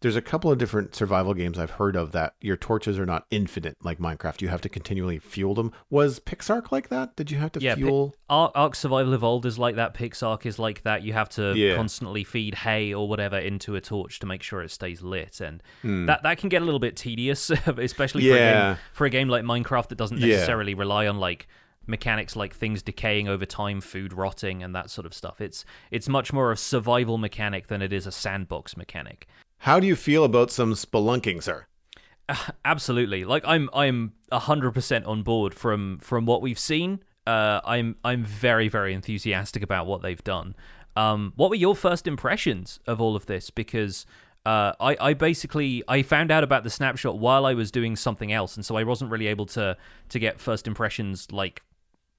there's 0.04 0.16
a 0.16 0.22
couple 0.22 0.52
of 0.52 0.58
different 0.58 0.94
survival 0.94 1.32
games 1.34 1.58
I've 1.58 1.70
heard 1.72 1.96
of 1.96 2.12
that 2.12 2.34
your 2.42 2.56
torches 2.58 2.98
are 2.98 3.06
not 3.06 3.26
infinite 3.30 3.76
like 3.82 3.98
Minecraft. 3.98 4.42
You 4.42 4.48
have 4.48 4.60
to 4.60 4.68
continually 4.68 5.18
fuel 5.18 5.54
them. 5.54 5.72
Was 5.88 6.20
Pixark 6.20 6.70
like 6.70 6.90
that? 6.90 7.16
Did 7.16 7.30
you 7.30 7.38
have 7.38 7.52
to 7.52 7.60
Yeah, 7.60 7.74
Pi- 7.74 7.80
fuel? 7.80 8.14
Ark, 8.28 8.52
Ark 8.54 8.74
Survival 8.74 9.14
Evolved 9.14 9.46
is 9.46 9.58
like 9.58 9.76
that. 9.76 9.94
Pixark 9.94 10.44
is 10.44 10.58
like 10.58 10.82
that. 10.82 11.02
You 11.02 11.14
have 11.14 11.30
to 11.30 11.54
Yeah. 11.56 11.74
constantly 11.76 12.22
feed 12.22 12.54
hay 12.56 12.92
or 12.92 13.08
whatever 13.08 13.38
into 13.38 13.74
a 13.76 13.80
torch 13.80 14.18
to 14.20 14.26
make 14.26 14.42
sure 14.42 14.60
it 14.62 14.70
stays 14.70 15.00
lit, 15.02 15.40
and 15.40 15.62
Hmm. 15.82 16.04
that 16.06 16.22
that 16.22 16.36
can 16.36 16.50
get 16.50 16.60
a 16.60 16.64
little 16.66 16.78
bit 16.80 16.96
tedious, 16.96 17.50
especially 17.66 18.28
for, 18.28 18.34
a 18.36 18.38
Yeah. 18.38 18.68
game, 18.74 18.78
for 18.92 19.06
a 19.06 19.10
game 19.10 19.28
like 19.30 19.42
Minecraft 19.44 19.88
that 19.88 19.96
doesn't 19.96 20.18
Yeah. 20.18 20.34
necessarily 20.34 20.74
rely 20.74 21.06
on 21.06 21.18
like 21.18 21.48
mechanics 21.86 22.34
like 22.34 22.54
things 22.54 22.82
decaying 22.82 23.28
over 23.28 23.44
time, 23.44 23.78
food 23.80 24.12
rotting, 24.12 24.62
and 24.62 24.74
that 24.74 24.88
sort 24.88 25.04
of 25.06 25.12
stuff. 25.12 25.38
It's 25.40 25.64
it's 25.90 26.08
much 26.08 26.32
more 26.32 26.50
of 26.50 26.56
a 26.58 26.60
survival 26.60 27.18
mechanic 27.18 27.66
than 27.66 27.82
it 27.82 27.92
is 27.92 28.06
a 28.06 28.12
sandbox 28.12 28.76
mechanic. 28.76 29.26
How 29.64 29.80
do 29.80 29.86
you 29.86 29.96
feel 29.96 30.24
about 30.24 30.50
some 30.50 30.74
spelunking, 30.74 31.42
sir? 31.42 31.64
Absolutely. 32.66 33.24
Like 33.24 33.44
I'm 33.46 33.70
I'm 33.72 34.12
100% 34.30 35.06
on 35.06 35.22
board 35.22 35.54
from 35.54 35.98
from 36.00 36.26
what 36.26 36.42
we've 36.42 36.58
seen. 36.58 37.02
Uh 37.26 37.60
I'm 37.64 37.96
I'm 38.04 38.24
very 38.24 38.68
very 38.68 38.92
enthusiastic 38.92 39.62
about 39.62 39.86
what 39.86 40.02
they've 40.02 40.22
done. 40.22 40.54
Um 40.96 41.32
what 41.36 41.48
were 41.48 41.56
your 41.56 41.74
first 41.74 42.06
impressions 42.06 42.78
of 42.86 43.00
all 43.00 43.16
of 43.16 43.24
this 43.24 43.48
because 43.48 44.04
uh, 44.44 44.74
I, 44.78 44.98
I 45.00 45.14
basically 45.14 45.82
I 45.88 46.02
found 46.02 46.30
out 46.30 46.44
about 46.44 46.64
the 46.64 46.68
snapshot 46.68 47.18
while 47.18 47.46
I 47.46 47.54
was 47.54 47.70
doing 47.70 47.96
something 47.96 48.30
else, 48.30 48.56
and 48.56 48.66
so 48.66 48.76
I 48.76 48.84
wasn't 48.84 49.10
really 49.10 49.28
able 49.28 49.46
to 49.46 49.78
to 50.10 50.18
get 50.18 50.38
first 50.38 50.66
impressions 50.66 51.32
like 51.32 51.62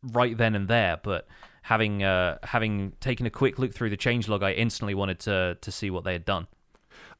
right 0.01 0.35
then 0.35 0.55
and 0.55 0.67
there. 0.67 0.97
But 1.03 1.27
having 1.61 2.01
uh, 2.01 2.39
having 2.41 2.93
taken 3.01 3.27
a 3.27 3.29
quick 3.29 3.59
look 3.59 3.75
through 3.75 3.91
the 3.91 3.97
changelog, 3.97 4.41
I 4.41 4.53
instantly 4.53 4.95
wanted 4.95 5.19
to 5.19 5.59
to 5.61 5.71
see 5.71 5.91
what 5.91 6.03
they 6.03 6.13
had 6.13 6.25
done. 6.25 6.47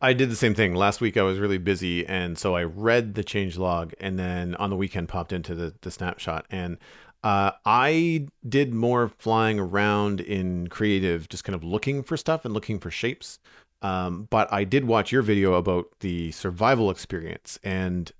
I 0.06 0.14
did 0.14 0.30
the 0.30 0.36
same 0.36 0.54
thing. 0.54 0.76
Last 0.76 1.02
week 1.02 1.18
I 1.18 1.24
was 1.24 1.40
really 1.40 1.58
busy, 1.58 2.06
and 2.06 2.38
so 2.38 2.56
I 2.56 2.64
read 2.64 3.16
the 3.16 3.24
change 3.24 3.58
log, 3.58 3.92
and 4.00 4.20
then 4.20 4.54
on 4.56 4.70
the 4.70 4.76
weekend 4.76 5.10
popped 5.10 5.34
into 5.34 5.56
the, 5.56 5.74
the 5.82 5.90
snapshot. 5.90 6.46
And 6.52 6.78
uh, 7.24 7.54
I 7.66 8.28
did 8.48 8.72
more 8.72 9.10
flying 9.10 9.60
around 9.60 10.22
in 10.22 10.68
creative, 10.68 11.28
just 11.28 11.44
kind 11.44 11.56
of 11.56 11.64
looking 11.64 12.04
for 12.04 12.18
stuff 12.18 12.46
and 12.46 12.54
looking 12.54 12.78
for 12.78 12.92
shapes. 12.92 13.40
Um, 13.82 14.28
but 14.30 14.48
I 14.54 14.64
did 14.64 14.86
watch 14.86 15.12
your 15.12 15.24
video 15.24 15.56
about 15.56 15.88
the 16.02 16.32
survival 16.34 16.92
experience, 16.92 17.58
and 17.64 18.12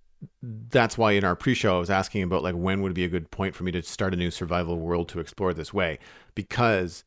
that's 0.42 0.98
why 0.98 1.12
in 1.12 1.24
our 1.24 1.36
pre-show 1.36 1.76
I 1.76 1.80
was 1.80 1.92
asking 1.92 2.24
about 2.24 2.42
like 2.42 2.56
when 2.56 2.82
would 2.82 2.96
be 2.96 3.06
a 3.06 3.10
good 3.10 3.30
point 3.30 3.54
for 3.54 3.64
me 3.64 3.72
to 3.74 3.84
start 3.84 4.12
a 4.16 4.18
new 4.18 4.32
survival 4.32 4.80
world 4.80 5.08
to 5.10 5.20
explore 5.20 5.54
this 5.54 5.72
way, 5.72 6.00
because 6.34 7.04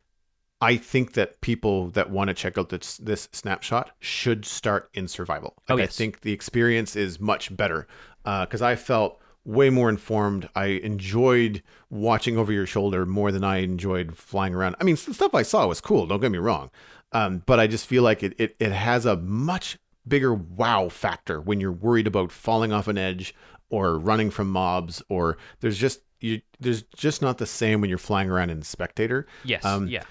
I 0.61 0.77
think 0.77 1.13
that 1.13 1.41
people 1.41 1.91
that 1.91 2.11
want 2.11 2.29
to 2.29 2.35
check 2.35 2.59
out 2.59 2.69
this 2.69 2.97
this 2.99 3.29
snapshot 3.33 3.93
should 4.01 4.45
start 4.45 4.91
in 4.95 5.07
survival. 5.09 5.55
Oh, 5.69 5.75
Like, 5.75 5.85
I 5.85 5.87
think 5.87 6.23
the 6.23 6.33
experience 6.33 6.97
is 6.97 7.21
much 7.21 7.57
better 7.57 7.87
because 8.25 8.61
I 8.63 8.75
felt 8.75 9.21
way 9.45 9.71
more 9.71 9.89
informed. 9.89 10.49
I 10.55 10.67
enjoyed 10.67 11.63
watching 11.91 12.37
over 12.37 12.53
your 12.53 12.67
shoulder 12.67 13.07
more 13.07 13.33
than 13.33 13.45
I 13.45 13.59
enjoyed 13.59 14.17
flying 14.17 14.55
around. 14.55 14.77
I 14.81 14.85
mean, 14.85 14.97
the 14.97 15.15
stuff 15.15 15.35
I 15.35 15.43
saw 15.43 15.67
was 15.67 15.81
cool. 15.81 16.07
Don't 16.07 16.21
get 16.21 16.33
me 16.33 16.39
wrong, 16.39 16.71
um, 17.13 17.43
but 17.47 17.59
I 17.61 17.67
just 17.67 17.87
feel 17.87 18.03
like 18.03 18.23
it, 18.23 18.35
it 18.39 18.57
it 18.59 18.73
has 18.73 19.07
a 19.07 19.17
much 19.17 19.79
bigger 20.07 20.35
wow 20.35 20.89
factor 20.89 21.41
when 21.41 21.61
you're 21.61 21.73
worried 21.73 22.07
about 22.07 22.33
falling 22.33 22.73
off 22.73 22.89
an 22.89 22.99
edge 22.99 23.35
or 23.71 23.99
running 23.99 24.31
from 24.31 24.49
mobs 24.51 25.03
or 25.09 25.37
there's 25.61 25.79
just 25.79 26.01
you 26.21 26.41
there's 26.59 26.83
just 26.97 27.23
not 27.23 27.39
the 27.39 27.47
same 27.47 27.81
when 27.81 27.89
you're 27.91 27.99
flying 27.99 28.31
around 28.31 28.51
in 28.51 28.63
spectator 28.63 29.27
Yes, 29.45 29.65
Um, 29.65 29.87
yeah. 29.87 30.03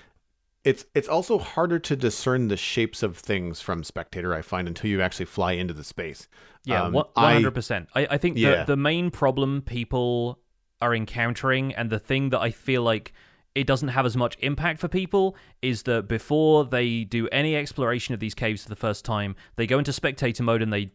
It's 0.70 0.86
it's 0.94 1.08
also 1.08 1.38
harder 1.40 1.80
to 1.80 1.96
discern 1.96 2.48
the 2.50 2.58
shapes 2.58 3.02
of 3.04 3.18
things 3.18 3.62
from 3.62 3.84
spectator 3.84 4.34
i 4.34 4.42
find 4.42 4.68
until 4.68 4.90
you 4.90 5.02
actually 5.02 5.26
fly 5.26 5.54
into 5.54 5.74
the 5.74 5.84
space 5.84 6.28
Yeah, 6.66 6.84
Um, 6.84 7.04
hundred 7.16 7.52
percent. 7.60 7.88
I 7.96 8.02
I 8.16 8.18
think 8.18 8.38
Yeah. 8.38 8.66
the 8.66 8.74
the 8.74 8.78
main 8.78 9.10
problem 9.12 9.62
people 9.62 10.40
are 10.82 10.94
encountering, 10.94 11.74
and 11.78 11.90
the 11.90 12.00
thing 12.00 12.30
that 12.32 12.42
I 12.48 12.52
feel 12.52 12.84
like 12.84 13.14
it 13.56 13.66
doesn't 13.66 13.90
have 13.98 14.06
as 14.06 14.16
much 14.24 14.38
impact 14.40 14.80
for 14.80 14.88
people 14.88 15.36
is 15.62 15.84
that 15.84 16.08
before 16.08 16.66
they 16.66 17.04
do 17.06 17.28
any 17.32 17.56
exploration 17.56 18.14
of 18.14 18.20
these 18.20 18.36
caves 18.36 18.64
for 18.64 18.70
the 18.70 18.76
first 18.88 19.04
time, 19.06 19.36
they 19.56 19.66
go 19.66 19.78
into 19.80 19.92
spectator 19.94 20.44
mode 20.44 20.62
and 20.62 20.72
they 20.72 20.92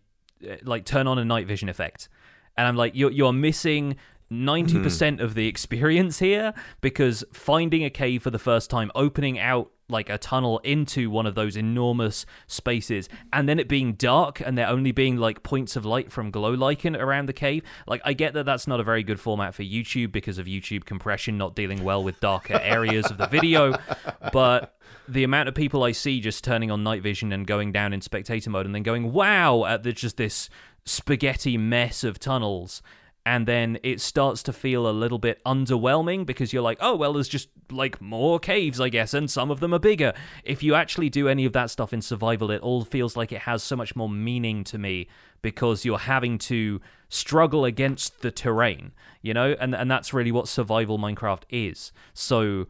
uh, 0.49 0.57
like 0.63 0.85
turn 0.85 1.07
on 1.09 1.19
a 1.19 1.25
night 1.25 1.47
vision 1.47 1.69
effect, 1.69 2.09
and 2.57 2.69
I'm 2.69 2.77
like, 2.77 2.93
you're 2.95 3.11
you're 3.11 3.33
missing. 3.49 3.97
90% 4.33 4.67
mm-hmm. 4.67 5.25
of 5.25 5.35
the 5.35 5.47
experience 5.47 6.19
here 6.19 6.55
because 6.81 7.25
finding 7.33 7.85
a 7.85 7.91
cave 7.91 8.23
for 8.23 8.31
the 8.31 8.39
first 8.39 8.71
time, 8.71 8.91
opening 8.95 9.39
out 9.39 9.71
like 9.89 10.09
a 10.09 10.19
tunnel 10.19 10.59
into 10.61 11.11
one 11.11 11.27
of 11.27 11.35
those 11.35 11.57
enormous 11.57 12.27
spaces, 12.47 13.09
and 13.33 13.49
then 13.49 13.59
it 13.59 13.69
being 13.69 13.93
dark 13.93 14.41
and 14.41 14.57
there 14.57 14.67
only 14.67 14.91
being 14.91 15.17
like 15.17 15.43
points 15.43 15.77
of 15.77 15.85
light 15.85 16.11
from 16.11 16.31
glow 16.31 16.55
lichen 16.55 16.97
around 16.97 17.27
the 17.27 17.33
cave. 17.33 17.63
Like, 17.87 18.01
I 18.05 18.15
get 18.15 18.35
that 18.35 18.47
that's 18.47 18.67
not 18.67 18.81
a 18.81 18.85
very 18.85 19.03
good 19.03 19.21
format 19.21 19.55
for 19.55 19.63
YouTube 19.63 20.11
because 20.11 20.39
of 20.39 20.47
YouTube 20.47 20.85
compression 20.85 21.39
not 21.39 21.55
dealing 21.55 21.85
well 21.85 22.03
with 22.03 22.19
darker 22.21 22.59
areas 22.61 23.11
of 23.11 23.19
the 23.19 23.27
video, 23.27 23.77
but 24.33 24.77
the 25.07 25.25
amount 25.25 25.49
of 25.49 25.55
people 25.55 25.85
I 25.85 25.93
see 25.93 26.21
just 26.21 26.43
turning 26.43 26.71
on 26.71 26.83
night 26.83 27.03
vision 27.03 27.33
and 27.33 27.47
going 27.47 27.71
down 27.71 27.93
in 27.93 28.01
spectator 28.01 28.51
mode 28.51 28.67
and 28.67 28.75
then 28.75 28.83
going, 28.83 29.13
wow, 29.13 29.65
at 29.65 29.83
the, 29.83 29.93
just 29.93 30.17
this 30.17 30.49
spaghetti 30.85 31.57
mess 31.57 32.03
of 32.03 32.19
tunnels 32.19 32.83
and 33.25 33.47
then 33.47 33.79
it 33.83 34.01
starts 34.01 34.43
to 34.45 34.53
feel 34.53 34.89
a 34.89 34.91
little 34.91 35.19
bit 35.19 35.41
underwhelming 35.45 36.27
because 36.27 36.53
you're 36.53 36.63
like, 36.63 36.79
oh, 36.81 36.97
well, 36.97 37.13
there's 37.13 37.29
just 37.29 37.49
like 37.71 38.01
more 38.01 38.41
caves, 38.41 38.81
I 38.81 38.89
guess, 38.89 39.15
and 39.15 39.31
some 39.31 39.51
of 39.51 39.61
them 39.61 39.73
are 39.73 39.79
bigger. 39.79 40.13
If 40.45 40.63
you 40.63 40.75
actually 40.75 41.09
do 41.09 41.29
any 41.29 41.45
of 41.45 41.53
that 41.53 41.71
stuff 41.71 41.93
in 41.93 42.03
survival, 42.03 42.51
it 42.51 42.61
all 42.63 42.85
feels 42.85 43.17
like 43.17 43.31
it 43.31 43.43
has 43.43 43.63
so 43.63 43.77
much 43.77 43.95
more 43.95 44.09
meaning 44.09 44.65
to 44.65 44.79
me 44.79 45.09
because 45.41 45.85
you're 45.85 45.99
having 45.99 46.39
to 46.39 46.81
struggle 47.09 47.65
against 47.65 48.23
the 48.23 48.31
terrain, 48.31 48.93
you 49.21 49.35
know, 49.35 49.55
and 49.61 49.75
and 49.75 49.91
that's 49.91 50.13
really 50.13 50.33
what 50.33 50.49
survival 50.49 50.99
Minecraft 50.99 51.43
is. 51.51 51.93
So 52.15 52.67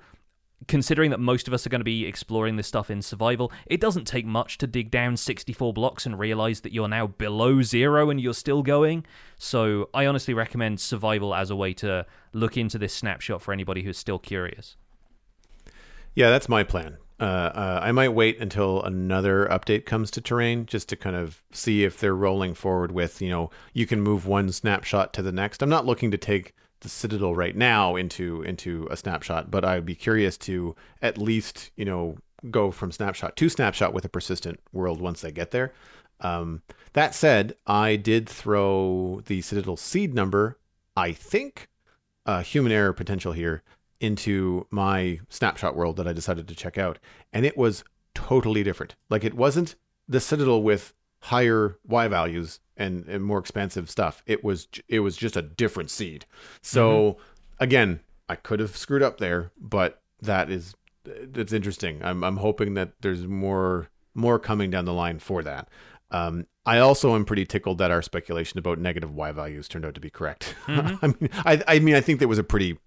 considering 0.68 1.10
that 1.10 1.20
most 1.20 1.48
of 1.48 1.54
us 1.54 1.66
are 1.66 1.70
going 1.70 1.80
to 1.80 1.84
be 1.84 2.06
exploring 2.06 2.56
this 2.56 2.66
stuff 2.66 2.90
in 2.90 3.02
survival, 3.02 3.52
it 3.66 3.80
doesn't 3.80 4.06
take 4.06 4.26
much 4.26 4.58
to 4.58 4.66
dig 4.66 4.90
down 4.90 5.16
64 5.16 5.72
blocks 5.72 6.06
and 6.06 6.18
realize 6.18 6.60
that 6.60 6.72
you're 6.72 6.88
now 6.88 7.06
below 7.06 7.62
zero 7.62 8.10
and 8.10 8.20
you're 8.20 8.34
still 8.34 8.62
going. 8.62 9.04
So 9.36 9.88
I 9.92 10.06
honestly 10.06 10.34
recommend 10.34 10.80
survival 10.80 11.34
as 11.34 11.50
a 11.50 11.56
way 11.56 11.72
to 11.74 12.06
look 12.32 12.56
into 12.56 12.78
this 12.78 12.94
snapshot 12.94 13.42
for 13.42 13.52
anybody 13.52 13.82
who's 13.82 13.98
still 13.98 14.18
curious. 14.18 14.76
yeah 16.14 16.30
that's 16.30 16.48
my 16.48 16.62
plan 16.62 16.96
uh, 17.20 17.24
uh, 17.24 17.80
i 17.82 17.92
might 17.92 18.08
wait 18.08 18.38
until 18.40 18.82
another 18.82 19.46
update 19.46 19.86
comes 19.86 20.10
to 20.10 20.20
terrain 20.20 20.66
just 20.66 20.88
to 20.88 20.96
kind 20.96 21.16
of 21.16 21.42
see 21.52 21.84
if 21.84 21.98
they're 21.98 22.14
rolling 22.14 22.54
forward 22.54 22.92
with 22.92 23.22
you 23.22 23.30
know 23.30 23.50
you 23.72 23.86
can 23.86 24.00
move 24.00 24.26
one 24.26 24.50
snapshot 24.50 25.12
to 25.12 25.22
the 25.22 25.32
next 25.32 25.62
i'm 25.62 25.68
not 25.68 25.86
looking 25.86 26.10
to 26.10 26.18
take 26.18 26.54
the 26.82 26.88
citadel 26.88 27.34
right 27.34 27.56
now 27.56 27.96
into 27.96 28.42
into 28.42 28.86
a 28.90 28.96
snapshot 28.96 29.50
but 29.50 29.64
i'd 29.64 29.86
be 29.86 29.94
curious 29.94 30.36
to 30.36 30.74
at 31.00 31.18
least 31.18 31.70
you 31.76 31.84
know 31.84 32.16
go 32.50 32.70
from 32.70 32.92
snapshot 32.92 33.36
to 33.36 33.48
snapshot 33.48 33.92
with 33.92 34.04
a 34.04 34.08
persistent 34.08 34.60
world 34.72 35.00
once 35.00 35.20
they 35.20 35.32
get 35.32 35.50
there 35.50 35.72
um, 36.20 36.62
that 36.92 37.14
said 37.14 37.54
i 37.66 37.96
did 37.96 38.28
throw 38.28 39.22
the 39.26 39.40
citadel 39.40 39.76
seed 39.76 40.14
number 40.14 40.58
i 40.96 41.12
think 41.12 41.68
uh, 42.26 42.42
human 42.42 42.72
error 42.72 42.92
potential 42.92 43.32
here 43.32 43.62
into 44.02 44.66
my 44.70 45.20
snapshot 45.28 45.76
world 45.76 45.96
that 45.96 46.08
I 46.08 46.12
decided 46.12 46.48
to 46.48 46.54
check 46.54 46.76
out, 46.76 46.98
and 47.32 47.46
it 47.46 47.56
was 47.56 47.84
totally 48.14 48.62
different. 48.62 48.96
Like 49.08 49.24
it 49.24 49.34
wasn't 49.34 49.76
the 50.08 50.20
Citadel 50.20 50.62
with 50.62 50.92
higher 51.22 51.78
y 51.86 52.08
values 52.08 52.60
and, 52.76 53.06
and 53.06 53.24
more 53.24 53.38
expensive 53.38 53.88
stuff. 53.88 54.22
It 54.26 54.44
was 54.44 54.68
it 54.88 55.00
was 55.00 55.16
just 55.16 55.36
a 55.36 55.42
different 55.42 55.90
seed. 55.90 56.26
So 56.60 57.12
mm-hmm. 57.12 57.64
again, 57.64 58.00
I 58.28 58.34
could 58.36 58.60
have 58.60 58.76
screwed 58.76 59.02
up 59.02 59.18
there, 59.18 59.52
but 59.58 60.02
that 60.20 60.50
is 60.50 60.74
that's 61.04 61.52
interesting. 61.52 62.00
I'm 62.02 62.22
I'm 62.24 62.36
hoping 62.36 62.74
that 62.74 62.92
there's 63.00 63.26
more 63.26 63.88
more 64.14 64.38
coming 64.38 64.70
down 64.70 64.84
the 64.84 64.92
line 64.92 65.18
for 65.18 65.42
that. 65.42 65.68
Um, 66.10 66.46
I 66.66 66.78
also 66.78 67.14
am 67.14 67.24
pretty 67.24 67.46
tickled 67.46 67.78
that 67.78 67.90
our 67.90 68.02
speculation 68.02 68.58
about 68.58 68.78
negative 68.78 69.14
y 69.14 69.32
values 69.32 69.68
turned 69.68 69.86
out 69.86 69.94
to 69.94 70.00
be 70.00 70.10
correct. 70.10 70.54
Mm-hmm. 70.66 71.04
I 71.04 71.06
mean, 71.08 71.30
I, 71.44 71.76
I 71.76 71.78
mean, 71.80 71.94
I 71.94 72.00
think 72.00 72.20
that 72.20 72.28
was 72.28 72.38
a 72.38 72.44
pretty 72.44 72.78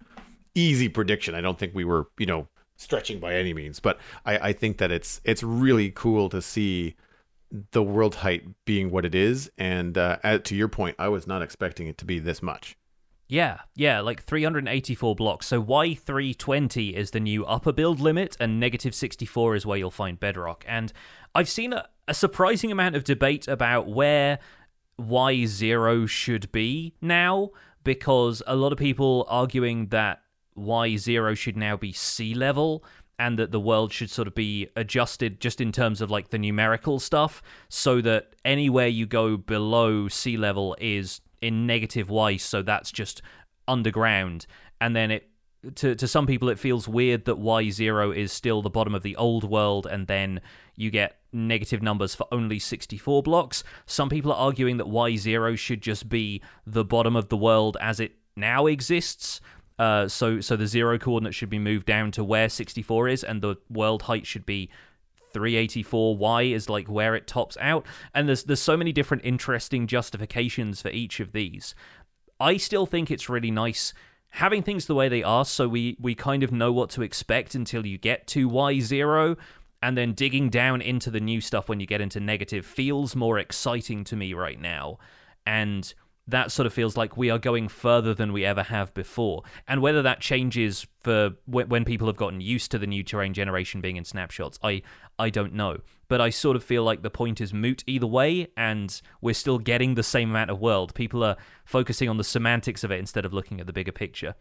easy 0.54 0.88
prediction. 0.88 1.34
I 1.34 1.40
don't 1.40 1.58
think 1.58 1.74
we 1.74 1.84
were, 1.84 2.08
you 2.18 2.26
know, 2.26 2.48
stretching 2.76 3.20
by 3.20 3.34
any 3.34 3.52
means, 3.52 3.80
but 3.80 3.98
I, 4.24 4.38
I 4.48 4.52
think 4.52 4.78
that 4.78 4.90
it's 4.90 5.20
it's 5.24 5.42
really 5.42 5.90
cool 5.90 6.28
to 6.30 6.40
see 6.40 6.96
the 7.70 7.82
world 7.82 8.16
height 8.16 8.44
being 8.64 8.90
what 8.90 9.04
it 9.04 9.14
is. 9.14 9.50
And 9.58 9.96
uh, 9.96 10.38
to 10.38 10.54
your 10.54 10.68
point, 10.68 10.96
I 10.98 11.08
was 11.08 11.26
not 11.26 11.42
expecting 11.42 11.86
it 11.86 11.98
to 11.98 12.04
be 12.04 12.18
this 12.18 12.42
much. 12.42 12.76
Yeah, 13.28 13.60
yeah, 13.74 14.00
like 14.00 14.22
384 14.22 15.16
blocks. 15.16 15.46
So 15.46 15.60
Y320 15.60 16.92
is 16.92 17.10
the 17.10 17.18
new 17.18 17.44
upper 17.44 17.72
build 17.72 17.98
limit, 17.98 18.36
and 18.38 18.60
negative 18.60 18.94
64 18.94 19.56
is 19.56 19.66
where 19.66 19.78
you'll 19.78 19.90
find 19.90 20.20
Bedrock. 20.20 20.64
And 20.68 20.92
I've 21.34 21.48
seen 21.48 21.72
a, 21.72 21.88
a 22.06 22.14
surprising 22.14 22.70
amount 22.70 22.94
of 22.94 23.02
debate 23.02 23.48
about 23.48 23.88
where 23.88 24.38
Y0 25.00 26.08
should 26.08 26.52
be 26.52 26.94
now, 27.00 27.50
because 27.82 28.42
a 28.46 28.54
lot 28.54 28.72
of 28.72 28.78
people 28.78 29.26
arguing 29.28 29.88
that 29.88 30.22
Y0 30.56 31.36
should 31.36 31.56
now 31.56 31.76
be 31.76 31.92
sea 31.92 32.32
level 32.32 32.84
and 33.18 33.38
that 33.38 33.50
the 33.50 33.60
world 33.60 33.92
should 33.92 34.10
sort 34.10 34.28
of 34.28 34.34
be 34.34 34.68
adjusted 34.76 35.40
just 35.40 35.60
in 35.60 35.72
terms 35.72 36.00
of 36.00 36.10
like 36.10 36.28
the 36.28 36.38
numerical 36.38 36.98
stuff 36.98 37.42
so 37.68 38.00
that 38.00 38.34
anywhere 38.44 38.88
you 38.88 39.06
go 39.06 39.36
below 39.36 40.08
sea 40.08 40.36
level 40.36 40.76
is 40.80 41.20
in 41.40 41.66
negative 41.66 42.10
y 42.10 42.36
so 42.36 42.62
that's 42.62 42.92
just 42.92 43.22
underground. 43.68 44.46
And 44.80 44.94
then 44.94 45.10
it 45.10 45.30
to 45.76 45.94
to 45.94 46.06
some 46.06 46.26
people 46.26 46.48
it 46.48 46.58
feels 46.58 46.86
weird 46.86 47.24
that 47.24 47.40
y0 47.40 48.14
is 48.14 48.30
still 48.30 48.62
the 48.62 48.70
bottom 48.70 48.94
of 48.94 49.02
the 49.02 49.16
old 49.16 49.42
world 49.42 49.86
and 49.86 50.06
then 50.06 50.40
you 50.76 50.90
get 50.90 51.18
negative 51.32 51.82
numbers 51.82 52.14
for 52.14 52.26
only 52.30 52.58
64 52.58 53.22
blocks. 53.22 53.64
Some 53.86 54.08
people 54.08 54.32
are 54.32 54.38
arguing 54.38 54.76
that 54.76 54.86
y0 54.86 55.58
should 55.58 55.80
just 55.80 56.08
be 56.08 56.42
the 56.66 56.84
bottom 56.84 57.16
of 57.16 57.28
the 57.30 57.36
world 57.36 57.76
as 57.80 57.98
it 57.98 58.16
now 58.36 58.66
exists 58.66 59.40
uh, 59.78 60.08
so 60.08 60.40
so 60.40 60.56
the 60.56 60.66
zero 60.66 60.98
coordinate 60.98 61.34
should 61.34 61.50
be 61.50 61.58
moved 61.58 61.86
down 61.86 62.10
to 62.12 62.24
where 62.24 62.48
64 62.48 63.08
is, 63.08 63.24
and 63.24 63.42
the 63.42 63.56
world 63.68 64.02
height 64.02 64.26
should 64.26 64.46
be 64.46 64.70
384y 65.34 66.52
is 66.52 66.68
like 66.68 66.88
where 66.88 67.14
it 67.14 67.26
tops 67.26 67.56
out. 67.60 67.86
And 68.14 68.28
there's 68.28 68.44
there's 68.44 68.60
so 68.60 68.76
many 68.76 68.92
different 68.92 69.24
interesting 69.24 69.86
justifications 69.86 70.80
for 70.80 70.88
each 70.90 71.20
of 71.20 71.32
these. 71.32 71.74
I 72.40 72.56
still 72.56 72.86
think 72.86 73.10
it's 73.10 73.28
really 73.28 73.50
nice 73.50 73.92
having 74.30 74.62
things 74.62 74.86
the 74.86 74.94
way 74.94 75.08
they 75.08 75.22
are, 75.22 75.44
so 75.44 75.68
we 75.68 75.96
we 76.00 76.14
kind 76.14 76.42
of 76.42 76.52
know 76.52 76.72
what 76.72 76.90
to 76.90 77.02
expect 77.02 77.54
until 77.54 77.86
you 77.86 77.98
get 77.98 78.26
to 78.28 78.48
y 78.48 78.80
zero. 78.80 79.36
And 79.82 79.96
then 79.96 80.14
digging 80.14 80.48
down 80.48 80.80
into 80.80 81.10
the 81.10 81.20
new 81.20 81.40
stuff 81.40 81.68
when 81.68 81.80
you 81.80 81.86
get 81.86 82.00
into 82.00 82.18
negative 82.18 82.64
feels 82.64 83.14
more 83.14 83.38
exciting 83.38 84.04
to 84.04 84.16
me 84.16 84.32
right 84.32 84.58
now. 84.58 84.98
And 85.46 85.92
that 86.28 86.50
sort 86.50 86.66
of 86.66 86.72
feels 86.72 86.96
like 86.96 87.16
we 87.16 87.30
are 87.30 87.38
going 87.38 87.68
further 87.68 88.12
than 88.12 88.32
we 88.32 88.44
ever 88.44 88.64
have 88.64 88.92
before. 88.94 89.42
And 89.68 89.80
whether 89.80 90.02
that 90.02 90.20
changes 90.20 90.86
for 91.00 91.34
when 91.44 91.84
people 91.84 92.08
have 92.08 92.16
gotten 92.16 92.40
used 92.40 92.70
to 92.72 92.78
the 92.78 92.86
new 92.86 93.04
terrain 93.04 93.32
generation 93.32 93.80
being 93.80 93.96
in 93.96 94.04
snapshots, 94.04 94.58
I 94.62 94.82
I 95.18 95.30
don't 95.30 95.54
know. 95.54 95.78
But 96.08 96.20
I 96.20 96.30
sort 96.30 96.56
of 96.56 96.62
feel 96.62 96.84
like 96.84 97.02
the 97.02 97.10
point 97.10 97.40
is 97.40 97.52
moot 97.52 97.82
either 97.86 98.06
way, 98.06 98.48
and 98.56 99.00
we're 99.20 99.34
still 99.34 99.58
getting 99.58 99.94
the 99.94 100.02
same 100.02 100.30
amount 100.30 100.50
of 100.50 100.60
world. 100.60 100.94
People 100.94 101.24
are 101.24 101.36
focusing 101.64 102.08
on 102.08 102.16
the 102.16 102.24
semantics 102.24 102.84
of 102.84 102.90
it 102.90 102.98
instead 102.98 103.24
of 103.24 103.32
looking 103.32 103.60
at 103.60 103.66
the 103.66 103.72
bigger 103.72 103.92
picture. 103.92 104.34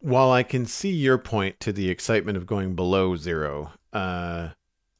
While 0.00 0.32
I 0.32 0.42
can 0.42 0.66
see 0.66 0.90
your 0.90 1.18
point 1.18 1.60
to 1.60 1.72
the 1.72 1.88
excitement 1.88 2.36
of 2.36 2.46
going 2.46 2.74
below 2.74 3.14
zero, 3.14 3.72
uh, 3.92 4.50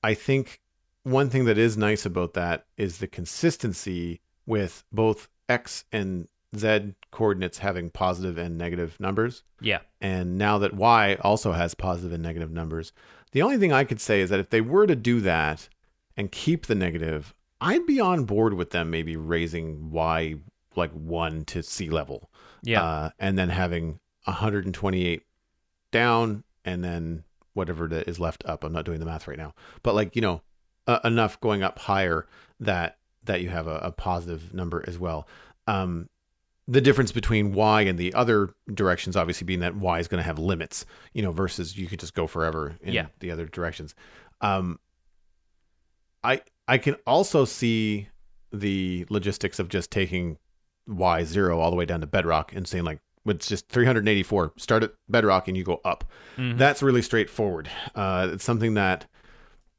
I 0.03 0.15
think 0.15 0.61
one 1.03 1.29
thing 1.29 1.45
that 1.47 1.59
is 1.59 1.77
nice 1.77 2.07
about 2.07 2.35
that 2.35 2.67
is 2.77 2.99
the 2.99 3.09
consistency 3.09 4.21
with 4.47 4.85
both 4.93 5.29
x 5.49 5.85
and 5.93 6.29
z 6.57 6.95
coordinates 7.11 7.59
having 7.59 7.91
positive 7.91 8.39
and 8.39 8.59
negative 8.59 8.99
numbers. 9.01 9.43
Yeah. 9.61 9.81
And 10.01 10.39
now 10.39 10.59
that 10.59 10.75
y 10.75 11.17
also 11.21 11.53
has 11.53 11.75
positive 11.75 12.13
and 12.13 12.23
negative 12.23 12.51
numbers, 12.51 12.93
the 13.33 13.43
only 13.43 13.59
thing 13.59 13.73
I 13.73 13.85
could 13.85 14.01
say 14.01 14.21
is 14.21 14.31
that 14.31 14.41
if 14.41 14.51
they 14.51 14.61
were 14.61 14.87
to 14.87 14.97
do 14.97 15.21
that 15.21 15.69
and 16.17 16.31
keep 16.31 16.67
the 16.67 16.75
negative, 16.75 17.35
I'd 17.61 17.87
be 17.87 18.01
on 18.01 18.25
board 18.25 18.55
with 18.55 18.71
them 18.71 18.91
maybe 18.91 19.17
raising 19.17 19.91
y 19.91 20.37
like 20.77 20.93
1 20.93 21.45
to 21.47 21.63
sea 21.63 21.91
level. 21.91 22.31
Yeah. 22.63 22.83
Uh, 22.83 23.11
and 23.19 23.39
then 23.39 23.49
having 23.49 23.99
128 24.25 25.23
down 25.91 26.45
and 26.65 26.83
then 26.83 27.25
whatever 27.55 27.89
that 27.89 28.09
is 28.09 28.19
left 28.19 28.45
up. 28.47 28.65
I'm 28.65 28.73
not 28.73 28.85
doing 28.85 29.01
the 29.01 29.07
math 29.07 29.29
right 29.29 29.39
now. 29.39 29.55
But 29.83 29.95
like, 29.95 30.17
you 30.17 30.23
know, 30.23 30.43
uh, 30.87 31.01
enough 31.05 31.41
going 31.41 31.63
up 31.63 31.79
higher 31.79 32.27
that 32.61 32.99
that 33.25 33.41
you 33.41 33.49
have 33.49 33.67
a, 33.67 33.77
a 33.79 33.93
positive 33.93 34.53
number 34.53 34.85
as 34.87 34.99
well. 34.99 35.29
Um, 35.67 36.09
the 36.69 36.81
difference 36.81 37.13
between 37.13 37.53
y 37.53 37.83
and 37.83 37.99
the 37.99 38.15
other 38.15 38.51
directions 38.73 39.17
obviously 39.17 39.45
being 39.45 39.61
that 39.61 39.77
y 39.77 39.99
is 39.99 40.09
going 40.09 40.19
to 40.19 40.27
have 40.27 40.39
limits 40.39 40.87
you 41.13 41.23
know 41.23 41.33
versus 41.33 41.77
you 41.77 41.87
could 41.87 42.01
just 42.01 42.15
go 42.15 42.27
forever 42.27 42.77
in 42.83 42.93
yeah. 42.93 43.07
the 43.21 43.31
other 43.31 43.47
directions 43.47 43.95
um 44.41 44.79
i 46.23 46.41
i 46.69 46.79
can 46.79 46.95
also 47.07 47.45
see 47.45 48.09
the 48.53 49.05
logistics 49.09 49.59
of 49.59 49.69
just 49.69 49.91
taking 49.91 50.39
y 50.87 51.25
zero 51.25 51.59
all 51.59 51.71
the 51.71 51.77
way 51.77 51.85
down 51.85 52.01
to 52.01 52.07
bedrock 52.07 52.53
and 52.53 52.67
saying 52.67 52.85
like 52.85 53.01
it's 53.27 53.49
just 53.49 53.69
384 53.69 54.53
start 54.57 54.83
at 54.83 54.93
bedrock 55.09 55.49
and 55.49 55.57
you 55.57 55.65
go 55.65 55.81
up 55.85 56.05
mm-hmm. 56.37 56.59
that's 56.59 56.83
really 56.83 57.03
straightforward 57.03 57.69
uh 57.95 58.29
it's 58.33 58.45
something 58.45 58.75
that 58.75 59.07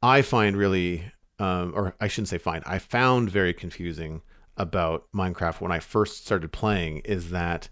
i 0.01 0.21
find 0.21 0.57
really 0.57 1.03
um, 1.43 1.73
or 1.75 1.93
I 1.99 2.07
shouldn't 2.07 2.29
say 2.29 2.37
find, 2.37 2.63
I 2.65 2.79
found 2.79 3.29
very 3.29 3.53
confusing 3.53 4.21
about 4.55 5.11
Minecraft 5.13 5.59
when 5.59 5.73
I 5.73 5.79
first 5.79 6.25
started 6.25 6.53
playing 6.53 6.99
is 6.99 7.31
that 7.31 7.67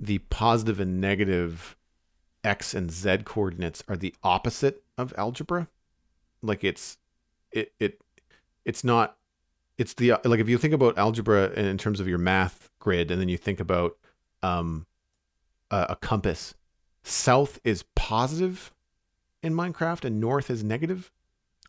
the 0.00 0.18
positive 0.18 0.80
and 0.80 1.00
negative 1.00 1.76
x 2.42 2.74
and 2.74 2.90
z 2.90 3.18
coordinates 3.18 3.84
are 3.86 3.96
the 3.96 4.12
opposite 4.24 4.82
of 4.98 5.14
algebra. 5.16 5.68
Like 6.42 6.64
it's 6.64 6.98
it 7.52 7.72
it 7.78 8.00
it's 8.64 8.82
not 8.82 9.16
it's 9.78 9.94
the 9.94 10.14
like 10.24 10.40
if 10.40 10.48
you 10.48 10.58
think 10.58 10.74
about 10.74 10.98
algebra 10.98 11.52
in 11.52 11.78
terms 11.78 12.00
of 12.00 12.08
your 12.08 12.18
math 12.18 12.70
grid 12.80 13.12
and 13.12 13.20
then 13.20 13.28
you 13.28 13.36
think 13.36 13.60
about 13.60 13.96
um 14.42 14.84
a, 15.70 15.86
a 15.90 15.96
compass, 15.96 16.54
south 17.04 17.60
is 17.62 17.84
positive 17.94 18.72
in 19.44 19.54
Minecraft 19.54 20.04
and 20.04 20.20
north 20.20 20.50
is 20.50 20.64
negative 20.64 21.12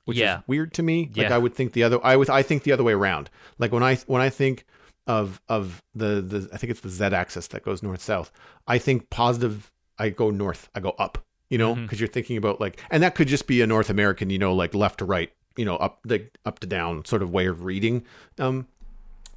which 0.05 0.17
yeah. 0.17 0.39
is 0.39 0.43
weird 0.47 0.73
to 0.73 0.83
me. 0.83 1.09
Like 1.15 1.29
yeah. 1.29 1.35
I 1.35 1.37
would 1.37 1.53
think 1.53 1.73
the 1.73 1.83
other 1.83 1.99
I 2.03 2.15
would 2.15 2.29
I 2.29 2.41
think 2.41 2.63
the 2.63 2.71
other 2.71 2.83
way 2.83 2.93
around. 2.93 3.29
Like 3.57 3.71
when 3.71 3.83
I 3.83 3.95
when 4.07 4.21
I 4.21 4.29
think 4.29 4.65
of 5.07 5.41
of 5.49 5.81
the 5.93 6.21
the 6.21 6.49
I 6.53 6.57
think 6.57 6.71
it's 6.71 6.79
the 6.79 6.89
z 6.89 7.05
axis 7.05 7.47
that 7.47 7.63
goes 7.63 7.83
north 7.83 8.01
south. 8.01 8.31
I 8.67 8.77
think 8.77 9.09
positive 9.09 9.71
I 9.97 10.09
go 10.09 10.29
north, 10.29 10.69
I 10.73 10.79
go 10.79 10.91
up, 10.97 11.23
you 11.49 11.57
know, 11.57 11.75
because 11.75 11.97
mm-hmm. 11.97 12.03
you're 12.03 12.07
thinking 12.07 12.37
about 12.37 12.59
like 12.59 12.81
and 12.89 13.03
that 13.03 13.15
could 13.15 13.27
just 13.27 13.47
be 13.47 13.61
a 13.61 13.67
North 13.67 13.89
American, 13.89 14.29
you 14.29 14.39
know, 14.39 14.53
like 14.53 14.73
left 14.73 14.99
to 14.99 15.05
right, 15.05 15.31
you 15.55 15.65
know, 15.65 15.75
up 15.77 15.99
the 16.03 16.29
up 16.45 16.59
to 16.59 16.67
down 16.67 17.05
sort 17.05 17.21
of 17.21 17.31
way 17.31 17.47
of 17.47 17.63
reading 17.63 18.05
um 18.39 18.67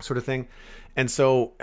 sort 0.00 0.16
of 0.16 0.24
thing. 0.24 0.48
And 0.96 1.10
so 1.10 1.54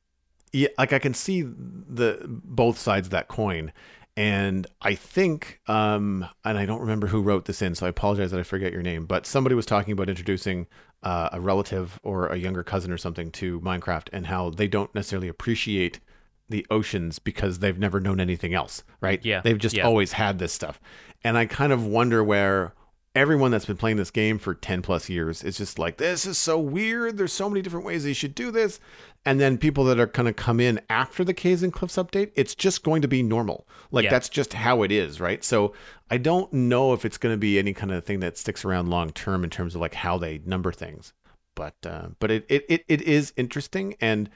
yeah, 0.52 0.68
like 0.78 0.92
I 0.92 0.98
can 0.98 1.14
see 1.14 1.42
the 1.42 2.20
both 2.26 2.78
sides 2.78 3.08
of 3.08 3.12
that 3.12 3.28
coin 3.28 3.72
and 4.16 4.66
I 4.80 4.94
think, 4.94 5.60
um, 5.66 6.26
and 6.44 6.58
I 6.58 6.66
don't 6.66 6.80
remember 6.80 7.06
who 7.06 7.22
wrote 7.22 7.46
this 7.46 7.62
in, 7.62 7.74
so 7.74 7.86
I 7.86 7.88
apologize 7.88 8.30
that 8.30 8.40
I 8.40 8.42
forget 8.42 8.72
your 8.72 8.82
name, 8.82 9.06
but 9.06 9.26
somebody 9.26 9.54
was 9.54 9.66
talking 9.66 9.92
about 9.92 10.08
introducing 10.08 10.66
uh, 11.02 11.30
a 11.32 11.40
relative 11.40 11.98
or 12.02 12.28
a 12.28 12.36
younger 12.36 12.62
cousin 12.62 12.92
or 12.92 12.98
something 12.98 13.30
to 13.32 13.60
Minecraft 13.60 14.08
and 14.12 14.26
how 14.26 14.50
they 14.50 14.68
don't 14.68 14.94
necessarily 14.94 15.28
appreciate 15.28 16.00
the 16.48 16.66
oceans 16.70 17.18
because 17.18 17.58
they've 17.60 17.78
never 17.78 18.00
known 18.00 18.20
anything 18.20 18.52
else, 18.52 18.84
right? 19.00 19.24
Yeah. 19.24 19.40
They've 19.40 19.58
just 19.58 19.76
yeah. 19.76 19.86
always 19.86 20.12
had 20.12 20.38
this 20.38 20.52
stuff. 20.52 20.78
And 21.24 21.38
I 21.38 21.46
kind 21.46 21.72
of 21.72 21.86
wonder 21.86 22.22
where 22.22 22.74
everyone 23.14 23.50
that's 23.50 23.66
been 23.66 23.76
playing 23.76 23.98
this 23.98 24.10
game 24.10 24.38
for 24.38 24.54
10 24.54 24.82
plus 24.82 25.08
years 25.08 25.42
is 25.42 25.58
just 25.58 25.78
like, 25.78 25.98
this 25.98 26.24
is 26.24 26.38
so 26.38 26.58
weird. 26.58 27.16
There's 27.16 27.32
so 27.32 27.48
many 27.48 27.60
different 27.60 27.84
ways 27.84 28.04
they 28.04 28.12
should 28.12 28.34
do 28.34 28.50
this. 28.50 28.80
And 29.24 29.38
then 29.38 29.58
people 29.58 29.84
that 29.84 30.00
are 30.00 30.06
going 30.06 30.26
to 30.26 30.32
come 30.32 30.60
in 30.60 30.80
after 30.88 31.22
the 31.22 31.34
caves 31.34 31.62
and 31.62 31.72
cliffs 31.72 31.96
update 31.96 32.32
it's 32.34 32.54
just 32.54 32.82
going 32.82 33.02
to 33.02 33.08
be 33.08 33.22
normal. 33.22 33.66
Like 33.90 34.04
yeah. 34.04 34.10
that's 34.10 34.28
just 34.28 34.52
how 34.54 34.82
it 34.82 34.90
is 34.90 35.20
right? 35.20 35.44
So 35.44 35.74
i 36.10 36.18
don't 36.18 36.52
know 36.52 36.92
if 36.92 37.04
it's 37.04 37.18
going 37.18 37.32
to 37.32 37.38
be 37.38 37.58
any 37.58 37.72
kind 37.72 37.90
of 37.92 38.04
thing 38.04 38.20
that 38.20 38.36
sticks 38.36 38.64
around 38.64 38.90
long 38.90 39.10
term 39.10 39.44
in 39.44 39.50
terms 39.50 39.74
of 39.74 39.80
like 39.80 39.94
how 39.94 40.18
they 40.18 40.40
number 40.44 40.72
things. 40.72 41.12
But 41.54 41.76
uh, 41.84 42.08
but 42.18 42.30
it, 42.30 42.46
it 42.48 42.64
it 42.68 42.84
it 42.88 43.02
is 43.02 43.32
interesting 43.36 43.94
and 44.00 44.30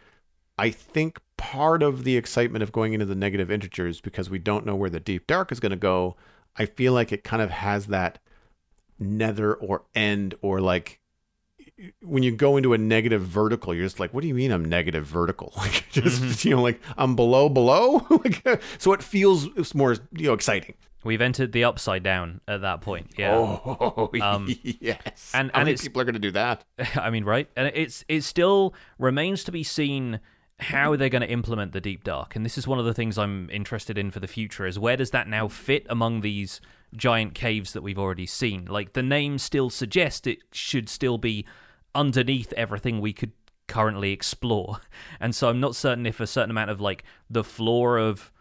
i 0.58 0.70
think 0.70 1.18
part 1.38 1.82
of 1.82 2.04
the 2.04 2.16
excitement 2.16 2.62
of 2.62 2.72
going 2.72 2.92
into 2.92 3.06
the 3.06 3.14
negative 3.14 3.50
integers 3.50 4.00
because 4.00 4.30
we 4.30 4.38
don't 4.38 4.66
know 4.66 4.76
where 4.76 4.90
the 4.90 5.00
deep 5.00 5.26
dark 5.26 5.52
is 5.52 5.60
going 5.60 5.70
to 5.70 5.76
go. 5.76 6.16
I 6.56 6.66
feel 6.66 6.92
like 6.92 7.12
it 7.12 7.24
kind 7.24 7.42
of 7.42 7.50
has 7.50 7.86
that 7.86 8.18
nether 8.98 9.54
or 9.54 9.84
end 9.94 10.34
or 10.40 10.60
like 10.60 11.00
when 12.02 12.22
you 12.22 12.32
go 12.32 12.56
into 12.56 12.72
a 12.72 12.78
negative 12.78 13.22
vertical, 13.22 13.74
you're 13.74 13.84
just 13.84 14.00
like, 14.00 14.14
what 14.14 14.22
do 14.22 14.28
you 14.28 14.34
mean 14.34 14.50
I'm 14.50 14.64
negative 14.64 15.04
vertical? 15.04 15.52
Like 15.66 15.84
just 15.90 16.22
mm-hmm. 16.22 16.48
you 16.48 16.56
know, 16.56 16.62
like 16.62 16.80
I'm 16.96 17.16
below 17.16 17.48
below. 17.48 18.06
so 18.78 18.92
it 18.92 19.02
feels 19.02 19.46
it's 19.56 19.74
more 19.74 19.96
you 20.12 20.28
know 20.28 20.32
exciting. 20.32 20.74
We've 21.02 21.20
entered 21.20 21.52
the 21.52 21.64
upside 21.64 22.02
down 22.02 22.40
at 22.48 22.62
that 22.62 22.80
point. 22.80 23.12
Yeah. 23.16 23.34
Oh 23.34 24.10
um, 24.20 24.48
yes. 24.62 25.32
And 25.34 25.50
How 25.52 25.62
and 25.62 25.80
people 25.80 26.00
are 26.00 26.04
going 26.04 26.14
to 26.14 26.20
do 26.20 26.32
that? 26.32 26.64
I 26.96 27.10
mean, 27.10 27.24
right? 27.24 27.48
And 27.56 27.70
it's 27.74 28.04
it 28.08 28.22
still 28.22 28.74
remains 28.98 29.44
to 29.44 29.52
be 29.52 29.62
seen 29.62 30.20
how 30.58 30.92
are 30.92 30.96
they're 30.96 31.08
going 31.08 31.22
to 31.22 31.30
implement 31.30 31.72
the 31.72 31.80
deep 31.80 32.02
dark. 32.02 32.34
And 32.34 32.44
this 32.44 32.56
is 32.56 32.66
one 32.66 32.78
of 32.78 32.84
the 32.84 32.94
things 32.94 33.18
i'm 33.18 33.50
interested 33.50 33.98
in 33.98 34.10
for 34.10 34.20
the 34.20 34.26
future 34.26 34.66
is 34.66 34.78
where 34.78 34.96
does 34.96 35.10
that 35.10 35.28
now 35.28 35.48
fit 35.48 35.86
among 35.88 36.20
these 36.20 36.60
giant 36.94 37.34
caves 37.34 37.72
that 37.72 37.82
we've 37.82 37.98
already 37.98 38.26
seen? 38.26 38.64
Like 38.64 38.94
the 38.94 39.02
name 39.02 39.38
still 39.38 39.70
suggests 39.70 40.26
it 40.26 40.38
should 40.52 40.88
still 40.88 41.18
be 41.18 41.44
underneath 41.94 42.52
everything 42.54 43.00
we 43.00 43.12
could 43.12 43.32
currently 43.68 44.12
explore. 44.12 44.80
And 45.20 45.34
so 45.34 45.48
i'm 45.48 45.60
not 45.60 45.74
certain 45.74 46.06
if 46.06 46.20
a 46.20 46.26
certain 46.26 46.50
amount 46.50 46.70
of 46.70 46.80
like 46.80 47.04
the 47.28 47.44
floor 47.44 47.98
of 47.98 48.32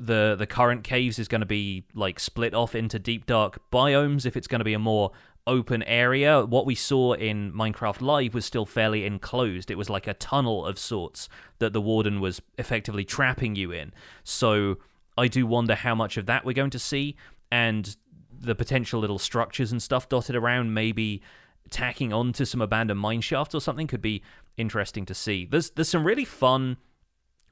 the 0.00 0.36
the 0.38 0.46
current 0.46 0.84
caves 0.84 1.18
is 1.18 1.26
going 1.26 1.40
to 1.40 1.46
be 1.46 1.84
like 1.94 2.20
split 2.20 2.54
off 2.54 2.74
into 2.74 2.98
deep 2.98 3.26
dark 3.26 3.60
biomes 3.70 4.26
if 4.26 4.36
it's 4.36 4.46
going 4.46 4.60
to 4.60 4.64
be 4.64 4.74
a 4.74 4.78
more 4.78 5.10
open 5.48 5.82
area. 5.84 6.44
What 6.44 6.66
we 6.66 6.74
saw 6.74 7.14
in 7.14 7.52
Minecraft 7.52 8.00
Live 8.00 8.34
was 8.34 8.44
still 8.44 8.66
fairly 8.66 9.04
enclosed. 9.04 9.70
It 9.70 9.78
was 9.78 9.90
like 9.90 10.06
a 10.06 10.14
tunnel 10.14 10.64
of 10.64 10.78
sorts 10.78 11.28
that 11.58 11.72
the 11.72 11.80
warden 11.80 12.20
was 12.20 12.40
effectively 12.58 13.04
trapping 13.04 13.56
you 13.56 13.72
in. 13.72 13.92
So 14.22 14.76
I 15.16 15.26
do 15.26 15.46
wonder 15.46 15.74
how 15.74 15.94
much 15.94 16.16
of 16.16 16.26
that 16.26 16.44
we're 16.44 16.52
going 16.52 16.70
to 16.70 16.78
see 16.78 17.16
and 17.50 17.96
the 18.40 18.54
potential 18.54 19.00
little 19.00 19.18
structures 19.18 19.72
and 19.72 19.82
stuff 19.82 20.08
dotted 20.08 20.36
around 20.36 20.72
maybe 20.72 21.22
tacking 21.70 22.12
onto 22.12 22.44
some 22.44 22.62
abandoned 22.62 23.00
mine 23.00 23.20
shafts 23.20 23.54
or 23.54 23.60
something 23.60 23.86
could 23.86 24.02
be 24.02 24.22
interesting 24.56 25.04
to 25.06 25.14
see. 25.14 25.46
There's 25.46 25.70
there's 25.70 25.88
some 25.88 26.04
really 26.06 26.24
fun 26.24 26.76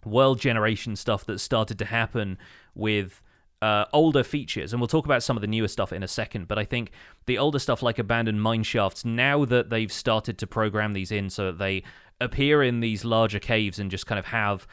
world 0.05 0.40
generation 0.40 0.97
stuff 0.97 1.24
that 1.26 1.40
started 1.40 1.78
to 1.78 1.84
happen 1.84 2.38
with 2.74 3.20
uh, 3.63 3.87
older 3.93 4.23
features, 4.23 4.73
and 4.73 4.81
we'll 4.81 4.89
talk 4.89 5.05
about 5.07 5.23
some 5.23 5.37
of 5.37 5.41
the 5.41 5.47
newer 5.47 5.69
stuff 5.69 5.93
in 5.93 6.03
a 6.03 6.09
second. 6.09 6.49
But 6.49 6.59
I 6.59 6.65
think 6.65 6.91
the 7.27 7.39
older 7.39 7.59
stuff, 7.59 7.83
like 7.83 7.99
abandoned 7.99 8.43
mine 8.43 8.63
shafts, 8.63 9.05
now 9.05 9.45
that 9.47 9.71
they've 9.71 9.93
started 9.93 10.39
to 10.39 10.47
program 10.47 10.93
these 10.93 11.11
in 11.11 11.31
so 11.31 11.47
that 11.47 11.59
they 11.59 11.83
appear 12.21 12.63
in 12.63 12.81
these 12.81 13.05
larger 13.05 13.39
caves 13.39 13.79
and 13.79 13.91
just 13.91 14.07
kind 14.07 14.19
of 14.19 14.27
have, 14.27 14.67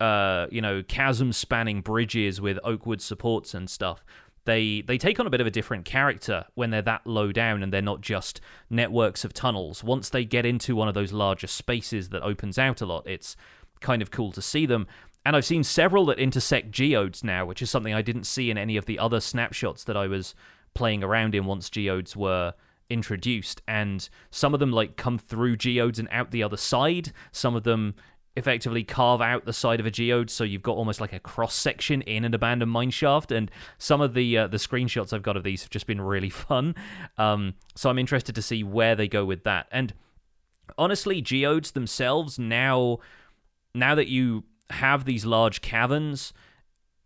uh, 0.00 0.46
you 0.50 0.60
know, 0.60 0.82
chasm-spanning 0.82 1.80
bridges 1.82 2.40
with 2.40 2.58
oakwood 2.64 3.00
supports 3.00 3.54
and 3.54 3.68
stuff. 3.68 4.04
They 4.46 4.80
they 4.80 4.96
take 4.96 5.20
on 5.20 5.26
a 5.26 5.30
bit 5.30 5.42
of 5.42 5.46
a 5.46 5.50
different 5.50 5.84
character 5.84 6.46
when 6.54 6.70
they're 6.70 6.80
that 6.82 7.06
low 7.06 7.30
down 7.30 7.62
and 7.62 7.70
they're 7.70 7.82
not 7.82 8.00
just 8.00 8.40
networks 8.70 9.22
of 9.22 9.34
tunnels. 9.34 9.84
Once 9.84 10.08
they 10.08 10.24
get 10.24 10.46
into 10.46 10.74
one 10.74 10.88
of 10.88 10.94
those 10.94 11.12
larger 11.12 11.46
spaces 11.46 12.08
that 12.08 12.22
opens 12.22 12.58
out 12.58 12.80
a 12.80 12.86
lot, 12.86 13.06
it's 13.06 13.36
kind 13.80 14.00
of 14.00 14.10
cool 14.10 14.32
to 14.32 14.42
see 14.42 14.64
them. 14.66 14.86
And 15.24 15.36
I've 15.36 15.44
seen 15.44 15.64
several 15.64 16.06
that 16.06 16.18
intersect 16.18 16.70
geodes 16.70 17.22
now, 17.22 17.44
which 17.44 17.60
is 17.62 17.70
something 17.70 17.92
I 17.92 18.02
didn't 18.02 18.24
see 18.24 18.50
in 18.50 18.56
any 18.56 18.76
of 18.76 18.86
the 18.86 18.98
other 18.98 19.20
snapshots 19.20 19.84
that 19.84 19.96
I 19.96 20.06
was 20.06 20.34
playing 20.74 21.04
around 21.04 21.34
in 21.34 21.44
once 21.44 21.68
geodes 21.68 22.16
were 22.16 22.54
introduced. 22.88 23.60
And 23.68 24.08
some 24.30 24.54
of 24.54 24.60
them 24.60 24.72
like 24.72 24.96
come 24.96 25.18
through 25.18 25.56
geodes 25.56 25.98
and 25.98 26.08
out 26.10 26.30
the 26.30 26.42
other 26.42 26.56
side. 26.56 27.12
Some 27.32 27.54
of 27.54 27.64
them 27.64 27.94
effectively 28.36 28.84
carve 28.84 29.20
out 29.20 29.44
the 29.44 29.52
side 29.52 29.80
of 29.80 29.86
a 29.86 29.90
geode 29.90 30.30
so 30.30 30.44
you've 30.44 30.62
got 30.62 30.76
almost 30.76 31.00
like 31.00 31.12
a 31.12 31.18
cross 31.18 31.54
section 31.54 32.00
in 32.02 32.24
an 32.24 32.32
abandoned 32.32 32.72
mineshaft. 32.72 33.34
and 33.36 33.50
some 33.76 34.00
of 34.00 34.14
the 34.14 34.38
uh, 34.38 34.46
the 34.46 34.56
screenshots 34.56 35.12
I've 35.12 35.22
got 35.22 35.36
of 35.36 35.42
these 35.42 35.62
have 35.62 35.70
just 35.70 35.86
been 35.86 36.00
really 36.00 36.30
fun 36.48 36.76
um, 37.18 37.54
so 37.74 37.90
I'm 37.90 37.98
interested 37.98 38.36
to 38.36 38.42
see 38.42 38.62
where 38.62 38.94
they 38.94 39.08
go 39.08 39.24
with 39.24 39.42
that 39.44 39.66
and 39.72 39.92
honestly 40.78 41.20
geodes 41.20 41.72
themselves 41.72 42.38
now 42.38 42.98
now 43.74 43.96
that 43.96 44.06
you 44.06 44.44
have 44.72 45.04
these 45.04 45.24
large 45.24 45.60
caverns, 45.60 46.32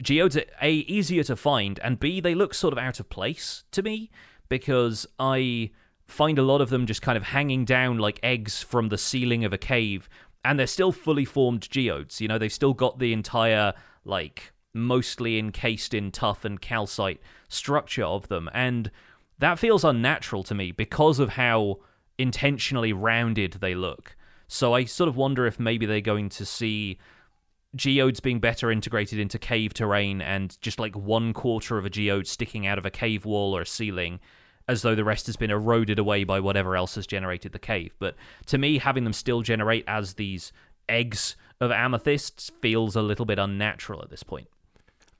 geodes 0.02 0.36
are 0.36 0.44
A, 0.60 0.72
easier 0.72 1.24
to 1.24 1.36
find, 1.36 1.78
and 1.80 2.00
B, 2.00 2.20
they 2.20 2.34
look 2.34 2.54
sort 2.54 2.72
of 2.72 2.78
out 2.78 3.00
of 3.00 3.08
place 3.08 3.64
to 3.72 3.82
me 3.82 4.10
because 4.48 5.06
I 5.18 5.70
find 6.06 6.38
a 6.38 6.42
lot 6.42 6.60
of 6.60 6.70
them 6.70 6.86
just 6.86 7.02
kind 7.02 7.16
of 7.16 7.24
hanging 7.24 7.64
down 7.64 7.98
like 7.98 8.20
eggs 8.22 8.62
from 8.62 8.88
the 8.88 8.98
ceiling 8.98 9.44
of 9.44 9.52
a 9.52 9.58
cave, 9.58 10.08
and 10.44 10.58
they're 10.58 10.66
still 10.66 10.92
fully 10.92 11.24
formed 11.24 11.70
geodes. 11.70 12.20
You 12.20 12.28
know, 12.28 12.38
they've 12.38 12.52
still 12.52 12.74
got 12.74 12.98
the 12.98 13.12
entire, 13.12 13.72
like, 14.04 14.52
mostly 14.74 15.38
encased 15.38 15.94
in 15.94 16.10
tuff 16.10 16.44
and 16.44 16.60
calcite 16.60 17.20
structure 17.48 18.04
of 18.04 18.28
them, 18.28 18.50
and 18.52 18.90
that 19.38 19.58
feels 19.58 19.84
unnatural 19.84 20.42
to 20.44 20.54
me 20.54 20.72
because 20.72 21.18
of 21.18 21.30
how 21.30 21.78
intentionally 22.18 22.92
rounded 22.92 23.54
they 23.60 23.74
look. 23.74 24.16
So 24.46 24.74
I 24.74 24.84
sort 24.84 25.08
of 25.08 25.16
wonder 25.16 25.46
if 25.46 25.58
maybe 25.58 25.86
they're 25.86 26.00
going 26.00 26.28
to 26.30 26.44
see 26.44 26.98
geodes 27.74 28.20
being 28.20 28.40
better 28.40 28.70
integrated 28.70 29.18
into 29.18 29.38
cave 29.38 29.74
terrain 29.74 30.20
and 30.20 30.60
just 30.60 30.78
like 30.78 30.94
one 30.96 31.32
quarter 31.32 31.78
of 31.78 31.84
a 31.84 31.90
geode 31.90 32.26
sticking 32.26 32.66
out 32.66 32.78
of 32.78 32.86
a 32.86 32.90
cave 32.90 33.24
wall 33.24 33.56
or 33.56 33.62
a 33.62 33.66
ceiling 33.66 34.20
as 34.66 34.82
though 34.82 34.94
the 34.94 35.04
rest 35.04 35.26
has 35.26 35.36
been 35.36 35.50
eroded 35.50 35.98
away 35.98 36.24
by 36.24 36.40
whatever 36.40 36.76
else 36.76 36.94
has 36.94 37.06
generated 37.06 37.52
the 37.52 37.58
cave. 37.58 37.94
But 37.98 38.16
to 38.46 38.58
me, 38.58 38.78
having 38.78 39.04
them 39.04 39.12
still 39.12 39.42
generate 39.42 39.84
as 39.86 40.14
these 40.14 40.52
eggs 40.88 41.36
of 41.60 41.70
amethysts 41.70 42.50
feels 42.60 42.96
a 42.96 43.02
little 43.02 43.26
bit 43.26 43.38
unnatural 43.38 44.02
at 44.02 44.10
this 44.10 44.22
point. 44.22 44.48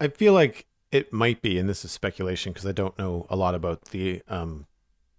I 0.01 0.09
feel 0.09 0.33
like 0.33 0.67
it 0.91 1.13
might 1.13 1.43
be, 1.43 1.59
and 1.59 1.69
this 1.69 1.85
is 1.85 1.93
speculation 1.93 2.53
because 2.53 2.67
I 2.67 2.73
don't 2.73 2.99
know 2.99 3.27
a 3.29 3.37
lot 3.37 3.55
about 3.55 3.87
the 3.87 4.23
um, 4.29 4.67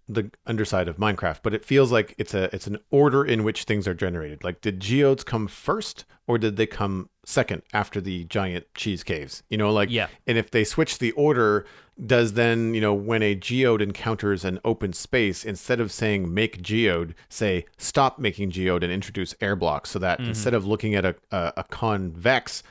the 0.08 0.30
underside 0.46 0.88
of 0.88 0.98
Minecraft, 0.98 1.40
but 1.42 1.52
it 1.52 1.64
feels 1.64 1.90
like 1.90 2.14
it's 2.16 2.32
a 2.32 2.54
it's 2.54 2.66
an 2.66 2.78
order 2.90 3.24
in 3.24 3.42
which 3.42 3.64
things 3.64 3.88
are 3.88 3.94
generated. 3.94 4.44
Like 4.44 4.60
did 4.60 4.80
geodes 4.80 5.24
come 5.24 5.48
first 5.48 6.04
or 6.26 6.38
did 6.38 6.56
they 6.56 6.66
come 6.66 7.08
second 7.24 7.62
after 7.72 8.00
the 8.00 8.24
giant 8.24 8.66
cheese 8.74 9.02
caves? 9.02 9.42
You 9.48 9.58
know, 9.58 9.72
like 9.72 9.90
yeah. 9.90 10.06
and 10.26 10.38
if 10.38 10.50
they 10.50 10.62
switch 10.62 10.98
the 10.98 11.10
order, 11.12 11.66
does 12.04 12.34
then, 12.34 12.72
you 12.72 12.80
know, 12.80 12.94
when 12.94 13.22
a 13.22 13.34
geode 13.34 13.82
encounters 13.82 14.44
an 14.44 14.60
open 14.64 14.92
space, 14.92 15.44
instead 15.44 15.80
of 15.80 15.90
saying 15.90 16.32
make 16.32 16.62
geode, 16.62 17.14
say 17.28 17.64
stop 17.76 18.18
making 18.18 18.50
geode 18.50 18.84
and 18.84 18.92
introduce 18.92 19.34
air 19.40 19.56
blocks 19.56 19.90
so 19.90 19.98
that 19.98 20.20
mm-hmm. 20.20 20.28
instead 20.28 20.54
of 20.54 20.66
looking 20.66 20.94
at 20.94 21.04
a, 21.04 21.16
a, 21.32 21.52
a 21.58 21.64
convex 21.64 22.62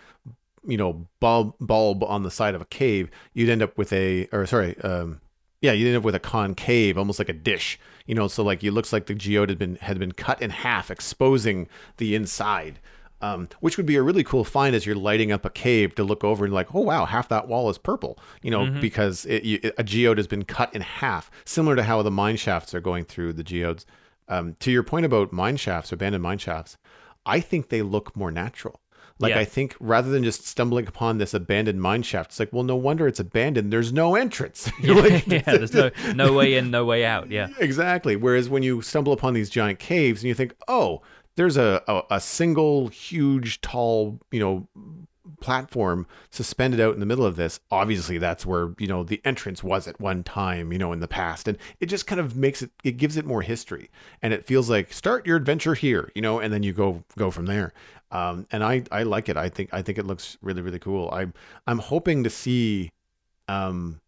you 0.67 0.77
know 0.77 1.05
bulb 1.19 1.53
bulb 1.59 2.03
on 2.03 2.23
the 2.23 2.31
side 2.31 2.55
of 2.55 2.61
a 2.61 2.65
cave 2.65 3.11
you'd 3.33 3.49
end 3.49 3.61
up 3.61 3.77
with 3.77 3.93
a 3.93 4.27
or 4.31 4.47
sorry 4.47 4.75
um 4.79 5.21
yeah, 5.65 5.71
you 5.71 5.87
end 5.87 5.97
up 5.97 6.03
with 6.03 6.15
a 6.15 6.19
concave, 6.19 6.97
almost 6.97 7.19
like 7.19 7.29
a 7.29 7.33
dish. 7.33 7.79
You 8.05 8.13
know, 8.13 8.27
so 8.27 8.43
like 8.43 8.63
it 8.63 8.71
looks 8.71 8.93
like 8.93 9.07
the 9.07 9.15
geode 9.15 9.49
had 9.49 9.57
been 9.57 9.77
had 9.77 9.97
been 9.99 10.11
cut 10.11 10.41
in 10.41 10.51
half, 10.51 10.91
exposing 10.91 11.67
the 11.97 12.15
inside. 12.15 12.79
Um, 13.21 13.47
which 13.59 13.77
would 13.77 13.85
be 13.85 13.95
a 13.95 14.03
really 14.03 14.23
cool 14.23 14.43
find 14.43 14.75
as 14.75 14.85
you're 14.85 14.95
lighting 14.95 15.31
up 15.31 15.45
a 15.45 15.49
cave 15.49 15.95
to 15.95 16.03
look 16.03 16.23
over 16.23 16.45
and 16.45 16.53
like, 16.53 16.75
oh 16.75 16.81
wow, 16.81 17.05
half 17.05 17.29
that 17.29 17.47
wall 17.47 17.69
is 17.69 17.77
purple, 17.77 18.19
you 18.43 18.51
know, 18.51 18.65
mm-hmm. 18.65 18.81
because 18.81 19.25
it, 19.25 19.37
it, 19.37 19.73
a 19.77 19.83
geode 19.83 20.17
has 20.17 20.27
been 20.27 20.43
cut 20.43 20.75
in 20.75 20.81
half, 20.81 21.31
similar 21.45 21.77
to 21.77 21.83
how 21.83 22.01
the 22.03 22.11
mine 22.11 22.35
shafts 22.35 22.75
are 22.75 22.81
going 22.81 23.05
through 23.05 23.33
the 23.33 23.43
geodes. 23.43 23.85
Um, 24.27 24.55
to 24.59 24.69
your 24.69 24.83
point 24.83 25.05
about 25.05 25.31
mine 25.31 25.57
shafts, 25.57 25.91
abandoned 25.91 26.23
mine 26.23 26.37
shafts, 26.37 26.77
I 27.25 27.39
think 27.39 27.69
they 27.69 27.81
look 27.81 28.15
more 28.15 28.31
natural. 28.31 28.81
Like 29.17 29.31
yeah. 29.31 29.39
I 29.39 29.45
think 29.45 29.75
rather 29.79 30.09
than 30.09 30.23
just 30.25 30.45
stumbling 30.45 30.87
upon 30.87 31.19
this 31.19 31.33
abandoned 31.33 31.81
mine 31.81 32.03
shaft, 32.03 32.31
it's 32.31 32.39
like, 32.39 32.51
well, 32.51 32.63
no 32.63 32.75
wonder 32.75 33.07
it's 33.07 33.19
abandoned. 33.19 33.71
There's 33.71 33.93
no 33.93 34.15
entrance. 34.15 34.69
yeah, 34.81 34.93
like, 34.93 35.27
yeah, 35.27 35.41
there's 35.41 35.73
no 35.73 35.89
no 36.13 36.33
way 36.33 36.55
in, 36.55 36.69
no 36.69 36.83
way 36.83 37.05
out. 37.05 37.31
Yeah, 37.31 37.47
exactly. 37.59 38.17
Whereas 38.17 38.49
when 38.49 38.61
you 38.61 38.81
stumble 38.81 39.13
upon 39.13 39.33
these 39.33 39.49
giant 39.49 39.79
caves 39.79 40.21
and 40.21 40.27
you 40.27 40.33
think, 40.33 40.53
oh, 40.67 41.01
there's 41.35 41.55
a, 41.55 41.81
a, 41.87 42.01
a 42.11 42.19
single 42.19 42.89
huge 42.89 43.61
tall, 43.61 44.19
you 44.31 44.39
know, 44.39 44.67
platform 45.39 46.07
suspended 46.29 46.79
out 46.79 46.93
in 46.93 46.99
the 46.99 47.05
middle 47.05 47.25
of 47.25 47.35
this 47.35 47.59
obviously 47.71 48.17
that's 48.17 48.45
where 48.45 48.73
you 48.77 48.87
know 48.87 49.03
the 49.03 49.21
entrance 49.25 49.63
was 49.63 49.87
at 49.87 49.99
one 49.99 50.23
time 50.23 50.71
you 50.71 50.77
know 50.77 50.93
in 50.93 50.99
the 50.99 51.07
past 51.07 51.47
and 51.47 51.57
it 51.79 51.87
just 51.87 52.07
kind 52.07 52.21
of 52.21 52.35
makes 52.35 52.61
it 52.61 52.71
it 52.83 52.93
gives 52.97 53.17
it 53.17 53.25
more 53.25 53.41
history 53.41 53.89
and 54.21 54.33
it 54.33 54.45
feels 54.45 54.69
like 54.69 54.93
start 54.93 55.25
your 55.25 55.35
adventure 55.35 55.73
here 55.73 56.11
you 56.15 56.21
know 56.21 56.39
and 56.39 56.53
then 56.53 56.63
you 56.63 56.71
go 56.71 57.03
go 57.17 57.29
from 57.29 57.47
there 57.47 57.73
um, 58.15 58.47
and 58.51 58.63
I 58.63 58.83
I 58.91 59.03
like 59.03 59.27
it. 59.27 59.35
I 59.35 59.49
think 59.49 59.69
I 59.73 59.81
think 59.81 59.97
it 59.97 60.05
looks 60.05 60.37
really 60.41 60.61
really 60.61 60.79
cool. 60.79 61.09
I'm 61.11 61.33
I'm 61.67 61.79
hoping 61.79 62.23
to 62.23 62.29
see 62.29 62.91
um, 63.47 63.99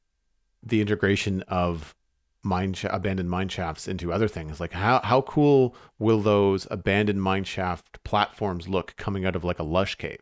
the 0.63 0.79
integration 0.79 1.41
of 1.47 1.93
mine 2.41 2.73
sh- 2.73 2.85
abandoned 2.89 3.29
mine 3.29 3.49
shafts 3.49 3.87
into 3.87 4.13
other 4.13 4.29
things. 4.29 4.61
Like 4.61 4.71
how 4.71 5.01
how 5.03 5.21
cool 5.21 5.75
will 5.99 6.21
those 6.21 6.67
abandoned 6.71 7.21
mine 7.21 7.43
shaft 7.43 8.01
platforms 8.05 8.69
look 8.69 8.95
coming 8.95 9.25
out 9.25 9.35
of 9.35 9.43
like 9.43 9.59
a 9.59 9.63
lush 9.63 9.95
cave? 9.95 10.21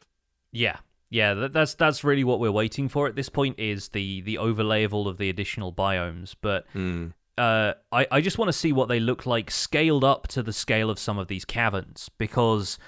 Yeah. 0.52 0.78
Yeah, 1.12 1.36
that's 1.36 1.76
that's 1.76 2.04
really 2.04 2.24
what 2.24 2.40
we're 2.40 2.52
waiting 2.52 2.90
for 2.90 3.08
at 3.08 3.16
this 3.16 3.30
point 3.30 3.60
is 3.60 3.90
the 3.90 4.22
the 4.22 4.40
overlay 4.40 4.84
of 4.84 4.94
all 4.94 5.08
of 5.08 5.18
the 5.18 5.30
additional 5.30 5.72
biomes. 5.72 6.36
But 6.42 6.66
mm. 6.74 7.14
uh, 7.38 7.74
I 7.92 8.08
I 8.10 8.22
just 8.22 8.40
want 8.40 8.50
to 8.50 8.54
see 8.54 8.74
what 8.74 8.90
they 8.90 9.00
look 9.00 9.26
like 9.28 9.52
scaled 9.52 10.04
up 10.04 10.28
to 10.30 10.42
the 10.42 10.52
scale 10.52 10.90
of 10.90 10.98
some 10.98 11.20
of 11.20 11.28
these 11.28 11.46
caverns 11.46 12.10
because 12.18 12.80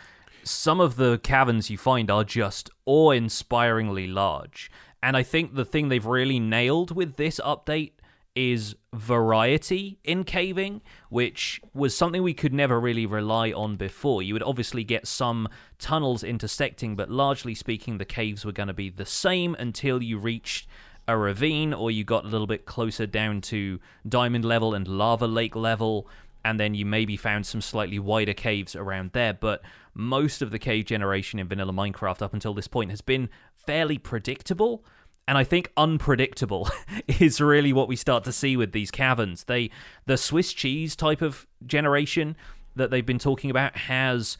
some 0.50 0.80
of 0.80 0.96
the 0.96 1.20
caverns 1.20 1.70
you 1.70 1.78
find 1.78 2.10
are 2.10 2.24
just 2.24 2.70
awe 2.86 3.12
inspiringly 3.12 4.08
large. 4.08 4.72
And 5.04 5.16
I 5.16 5.24
think 5.24 5.56
the 5.56 5.66
thing 5.66 5.90
they've 5.90 6.06
really 6.06 6.40
nailed 6.40 6.96
with 6.96 7.18
this 7.18 7.40
update 7.44 7.92
is 8.36 8.76
variety 8.94 9.98
in 10.04 10.24
caving, 10.24 10.82
which 11.10 11.60
was 11.74 11.98
something 11.98 12.22
we 12.22 12.36
could 12.36 12.54
never 12.54 12.80
really 12.80 13.06
rely 13.06 13.52
on 13.52 13.76
before. 13.76 14.22
You 14.22 14.34
would 14.34 14.44
obviously 14.44 14.84
get 14.84 15.08
some 15.08 15.48
tunnels 15.80 16.24
intersecting, 16.24 16.96
but 16.96 17.10
largely 17.10 17.56
speaking, 17.56 17.98
the 17.98 18.06
caves 18.06 18.46
were 18.46 18.52
going 18.52 18.68
to 18.68 18.74
be 18.74 18.90
the 18.90 19.08
same 19.08 19.56
until 19.56 20.04
you 20.04 20.20
reached 20.20 20.68
a 21.08 21.18
ravine 21.18 21.74
or 21.74 21.90
you 21.90 22.04
got 22.04 22.26
a 22.26 22.28
little 22.28 22.48
bit 22.48 22.66
closer 22.66 23.08
down 23.08 23.42
to 23.42 23.80
diamond 24.08 24.46
level 24.46 24.74
and 24.74 24.88
lava 24.88 25.26
lake 25.26 25.56
level 25.56 26.08
and 26.48 26.60
then 26.60 26.74
you 26.74 26.86
maybe 26.86 27.18
found 27.18 27.46
some 27.46 27.62
slightly 27.62 28.00
wider 28.00 28.34
caves 28.34 28.76
around 28.76 29.12
there 29.14 29.34
but 29.34 29.62
most 29.94 30.42
of 30.42 30.52
the 30.52 30.60
cave 30.60 30.86
generation 30.86 31.40
in 31.40 31.48
vanilla 31.48 31.74
minecraft 31.74 32.22
up 32.22 32.34
until 32.34 32.54
this 32.54 32.68
point 32.68 32.90
has 32.90 33.02
been 33.02 33.30
fairly 33.56 33.98
predictable 33.98 34.84
and 35.28 35.38
I 35.38 35.44
think 35.44 35.72
unpredictable 35.76 36.70
is 37.08 37.42
really 37.42 37.74
what 37.74 37.88
we 37.88 37.96
start 37.96 38.24
to 38.24 38.32
see 38.32 38.56
with 38.56 38.72
these 38.72 38.92
caverns. 38.92 39.44
They 39.44 39.70
the 40.06 40.18
Swiss 40.18 40.54
cheese 40.54 40.96
type 40.96 41.22
of 41.22 41.46
generation 41.66 42.38
that 42.76 42.92
they've 42.92 43.06
been 43.06 43.20
talking 43.20 43.50
about 43.50 43.76
has 43.76 44.38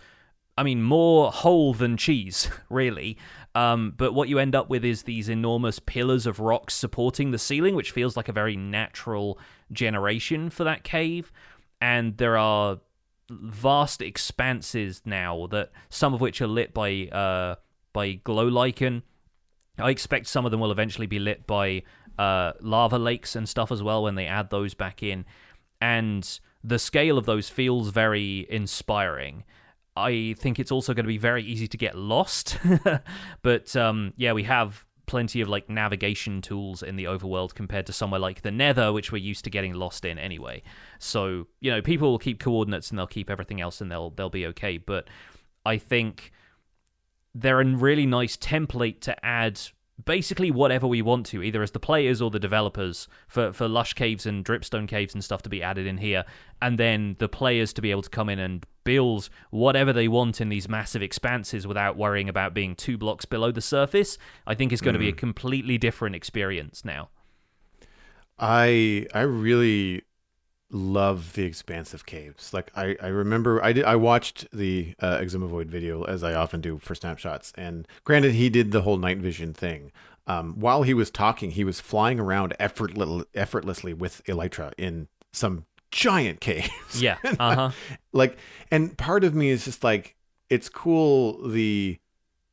I 0.58 0.64
mean 0.64 0.82
more 0.82 1.32
hole 1.32 1.74
than 1.74 1.98
cheese, 1.98 2.50
really. 2.70 3.18
Um, 3.54 3.94
but 3.98 4.14
what 4.14 4.30
you 4.30 4.40
end 4.40 4.56
up 4.56 4.70
with 4.70 4.86
is 4.86 5.04
these 5.04 5.30
enormous 5.30 5.80
pillars 5.80 6.26
of 6.26 6.40
rocks 6.40 6.76
supporting 6.76 7.32
the 7.32 7.40
ceiling, 7.40 7.76
which 7.76 7.92
feels 7.92 8.16
like 8.16 8.30
a 8.30 8.34
very 8.34 8.56
natural 8.56 9.40
generation 9.72 10.50
for 10.50 10.64
that 10.64 10.84
cave. 10.84 11.32
And 11.80 12.18
there 12.18 12.38
are 12.38 12.80
vast 13.30 14.02
expanses 14.02 15.02
now 15.06 15.48
that 15.48 15.72
some 15.90 16.14
of 16.14 16.22
which 16.22 16.42
are 16.42 16.48
lit 16.48 16.74
by 16.74 17.08
uh, 17.08 17.56
by 17.94 18.14
glow 18.14 18.48
lichen 18.48 19.04
I 19.80 19.92
expect 19.92 20.28
some 20.28 20.46
of 20.46 20.52
them 20.52 20.60
will 20.60 20.72
eventually 20.72 21.08
be 21.08 21.20
lit 21.20 21.46
by 21.46 21.84
uh, 22.18 22.54
lava 22.62 22.98
lakes 22.98 23.36
and 23.36 23.48
stuff 23.48 23.72
as 23.72 23.84
well 23.84 24.04
when 24.04 24.16
they 24.16 24.26
add 24.26 24.50
those 24.50 24.74
back 24.74 25.04
in. 25.04 25.26
And 25.80 26.40
the 26.64 26.80
scale 26.80 27.18
of 27.18 27.26
those 27.26 27.50
feels 27.50 27.90
very 27.90 28.48
inspiring. 28.50 29.44
I 29.96 30.36
think 30.38 30.60
it's 30.60 30.72
also 30.72 30.94
going 30.94 31.06
to 31.06 31.08
be 31.08 31.18
very 31.18 31.44
easy 31.44 31.68
to 31.68 31.78
get 31.78 31.96
lost. 31.96 32.58
but 33.44 33.76
um, 33.76 34.14
yeah, 34.18 34.34
we 34.34 34.44
have 34.44 34.86
plenty 35.08 35.42
of 35.42 35.50
like 35.50 35.70
navigation 35.70 36.42
tools 36.42 36.84
in 36.84 36.96
the 36.96 37.06
overworld 37.06 37.56
compared 37.56 37.88
to 37.88 37.94
somewhere 37.94 38.20
like 38.20 38.42
the 38.44 38.52
Nether, 38.52 38.94
which 38.94 39.12
we're 39.12 39.18
used 39.18 39.44
to 39.46 39.50
getting 39.50 39.74
lost 39.74 40.06
in 40.06 40.20
anyway. 40.20 40.62
So 41.00 41.48
you 41.60 41.72
know, 41.72 41.82
people 41.82 42.12
will 42.12 42.20
keep 42.20 42.40
coordinates 42.40 42.90
and 42.90 43.00
they'll 43.00 43.08
keep 43.08 43.30
everything 43.30 43.60
else, 43.60 43.82
and 43.82 43.92
they'll 43.92 44.12
they'll 44.12 44.30
be 44.30 44.46
okay. 44.48 44.78
But 44.78 45.10
I 45.66 45.78
think 45.78 46.32
they're 47.34 47.62
a 47.62 47.66
really 47.66 48.06
nice 48.06 48.38
template 48.38 49.02
to 49.02 49.26
add 49.26 49.60
basically 50.06 50.52
whatever 50.52 50.88
we 50.88 51.02
want 51.02 51.26
to, 51.28 51.42
either 51.42 51.62
as 51.64 51.72
the 51.72 51.80
players 51.80 52.22
or 52.22 52.30
the 52.30 52.40
developers, 52.40 53.08
for, 53.28 53.52
for 53.52 53.68
lush 53.68 53.94
caves 53.94 54.26
and 54.26 54.46
dripstone 54.46 54.88
caves 54.88 55.14
and 55.14 55.24
stuff 55.24 55.42
to 55.44 55.50
be 55.50 55.64
added 55.64 55.88
in 55.88 55.98
here, 55.98 56.24
and 56.62 56.78
then 56.78 57.16
the 57.20 57.30
players 57.30 57.74
to 57.74 57.82
be 57.82 57.92
able 57.92 58.04
to 58.04 58.10
come 58.10 58.30
in 58.30 58.40
and 58.40 58.66
build 58.84 59.30
whatever 59.50 59.92
they 59.92 60.08
want 60.08 60.40
in 60.40 60.50
these 60.50 60.70
massive 60.70 61.02
expanses 61.02 61.68
without 61.68 61.98
worrying 61.98 62.30
about 62.30 62.54
being 62.54 62.76
two 62.76 62.98
blocks 62.98 63.26
below 63.26 63.52
the 63.52 63.62
surface, 63.62 64.18
I 64.46 64.56
think 64.56 64.72
is 64.72 64.82
going 64.82 64.94
mm. 64.94 65.00
to 65.00 65.04
be 65.04 65.10
a 65.10 65.12
hmm. 65.12 65.18
completely 65.18 65.78
different 65.78 66.16
experience 66.16 66.86
now. 66.86 67.10
I 68.40 69.08
I 69.14 69.22
really 69.22 70.04
love 70.70 71.34
the 71.34 71.44
expansive 71.44 72.06
caves. 72.06 72.54
Like 72.54 72.72
I, 72.76 72.96
I 73.02 73.08
remember 73.08 73.64
I 73.64 73.74
did 73.74 73.86
I 73.86 73.96
watched 73.96 74.48
the 74.52 74.94
uh, 75.00 75.18
Xisuma 75.18 75.48
Void 75.48 75.70
video 75.70 76.04
as 76.04 76.24
I 76.24 76.34
often 76.34 76.62
do 76.62 76.78
for 76.80 76.96
snapshots. 76.96 77.54
And 77.56 77.88
granted, 78.04 78.34
he 78.34 78.50
did 78.50 78.72
the 78.72 78.82
whole 78.82 78.98
night 78.98 79.20
vision 79.20 79.54
thing. 79.54 79.92
Um, 80.28 80.60
while 80.60 80.84
he 80.84 80.94
was 80.94 81.10
talking, 81.10 81.52
he 81.52 81.64
was 81.64 81.80
flying 81.80 82.20
around 82.20 82.54
effortless, 82.60 83.26
effortlessly 83.34 83.94
with 83.94 84.22
Elytra 84.26 84.74
in 84.78 85.08
some 85.32 85.66
giant 85.92 86.42
caves. 86.42 87.02
Yeah. 87.02 87.18
Uh 87.40 87.56
huh. 87.56 87.72
like, 88.12 88.38
and 88.72 88.98
part 88.98 89.24
of 89.24 89.34
me 89.34 89.50
is 89.50 89.64
just 89.64 89.84
like, 89.84 90.16
it's 90.50 90.68
cool 90.70 91.48
the, 91.48 91.98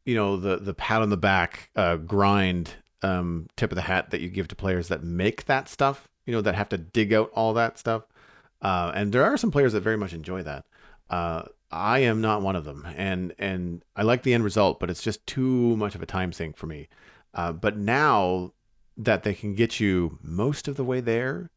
you 0.04 0.14
know, 0.14 0.36
the 0.36 0.56
the 0.56 0.74
pat 0.74 1.02
on 1.02 1.10
the 1.10 1.16
back 1.16 1.70
uh, 1.74 1.96
grind 1.96 2.74
um, 3.02 3.46
tip 3.56 3.72
of 3.72 3.76
the 3.76 3.82
hat 3.82 4.10
that 4.10 4.20
you 4.20 4.28
give 4.28 4.48
to 4.48 4.56
players 4.56 4.88
that 4.88 5.02
make 5.02 5.46
that 5.46 5.68
stuff 5.68 6.08
you 6.26 6.32
know, 6.32 6.40
that 6.40 6.54
have 6.54 6.68
to 6.70 6.78
dig 6.78 7.12
out 7.12 7.30
all 7.34 7.54
that 7.54 7.78
stuff. 7.78 8.04
Uh, 8.62 8.92
and 8.94 9.12
there 9.12 9.24
are 9.24 9.36
some 9.36 9.50
players 9.50 9.72
that 9.72 9.82
very 9.82 9.96
much 9.96 10.12
enjoy 10.12 10.42
that. 10.42 10.64
Uh, 11.10 11.42
I 11.70 12.00
am 12.00 12.20
not 12.20 12.40
one 12.40 12.56
of 12.56 12.64
them, 12.64 12.86
and 12.96 13.34
and 13.38 13.84
I 13.96 14.02
like 14.02 14.22
the 14.22 14.32
end 14.32 14.44
result, 14.44 14.78
but 14.78 14.90
it's 14.90 15.02
just 15.02 15.26
too 15.26 15.76
much 15.76 15.94
of 15.94 16.02
a 16.02 16.06
time 16.06 16.32
sink 16.32 16.56
for 16.56 16.66
me. 16.66 16.88
Uh, 17.34 17.52
but 17.52 17.76
now 17.76 18.52
that 18.96 19.24
they 19.24 19.34
can 19.34 19.54
get 19.54 19.80
you 19.80 20.18
most 20.22 20.68
of 20.68 20.76
the 20.76 20.84
way 20.84 21.00
there, 21.00 21.50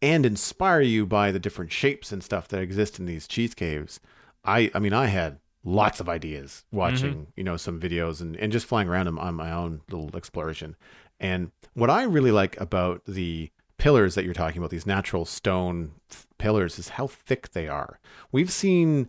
and 0.00 0.24
inspire 0.24 0.80
you 0.80 1.06
by 1.06 1.32
the 1.32 1.40
different 1.40 1.72
shapes 1.72 2.12
and 2.12 2.22
stuff 2.22 2.46
that 2.48 2.62
exist 2.62 2.98
in 2.98 3.06
these 3.06 3.26
cheese 3.26 3.52
caves, 3.52 4.00
I 4.44 4.70
I 4.74 4.78
mean 4.78 4.92
I 4.92 5.06
had 5.06 5.38
lots 5.64 5.98
of 5.98 6.08
ideas 6.08 6.64
watching 6.70 7.14
mm-hmm. 7.14 7.30
you 7.36 7.42
know 7.42 7.56
some 7.56 7.80
videos 7.80 8.20
and, 8.20 8.36
and 8.36 8.52
just 8.52 8.66
flying 8.66 8.88
around 8.88 9.06
them 9.06 9.18
on 9.18 9.34
my 9.34 9.50
own 9.50 9.80
little 9.90 10.10
exploration. 10.14 10.76
And 11.18 11.50
what 11.74 11.90
I 11.90 12.04
really 12.04 12.32
like 12.32 12.60
about 12.60 13.04
the 13.06 13.50
pillars 13.78 14.14
that 14.14 14.24
you're 14.24 14.34
talking 14.34 14.58
about, 14.58 14.70
these 14.70 14.86
natural 14.86 15.24
stone 15.24 15.92
pillars, 16.38 16.78
is 16.78 16.90
how 16.90 17.06
thick 17.06 17.52
they 17.52 17.68
are. 17.68 17.98
We've 18.32 18.52
seen 18.52 19.08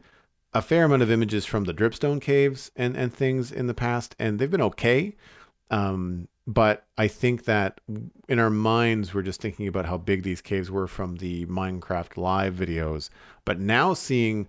a 0.54 0.62
fair 0.62 0.86
amount 0.86 1.02
of 1.02 1.12
images 1.12 1.46
from 1.46 1.66
the 1.66 1.74
dripstone 1.74 2.22
caves 2.22 2.72
and, 2.76 2.96
and 2.96 3.14
things 3.14 3.52
in 3.52 3.68
the 3.68 3.74
past, 3.74 4.16
and 4.18 4.40
they've 4.40 4.50
been 4.50 4.62
okay. 4.62 5.16
Um, 5.70 6.28
but 6.48 6.86
I 6.98 7.08
think 7.08 7.46
that 7.46 7.82
in 8.30 8.40
our 8.40 8.50
minds, 8.50 9.14
we're 9.14 9.24
just 9.24 9.42
thinking 9.42 9.68
about 9.68 9.86
how 9.86 9.98
big 9.98 10.24
these 10.24 10.42
caves 10.42 10.70
were 10.70 10.88
from 10.88 11.18
the 11.18 11.46
Minecraft 11.48 12.18
live 12.18 12.54
videos. 12.54 13.10
But 13.46 13.60
now 13.60 13.94
seeing 13.94 14.48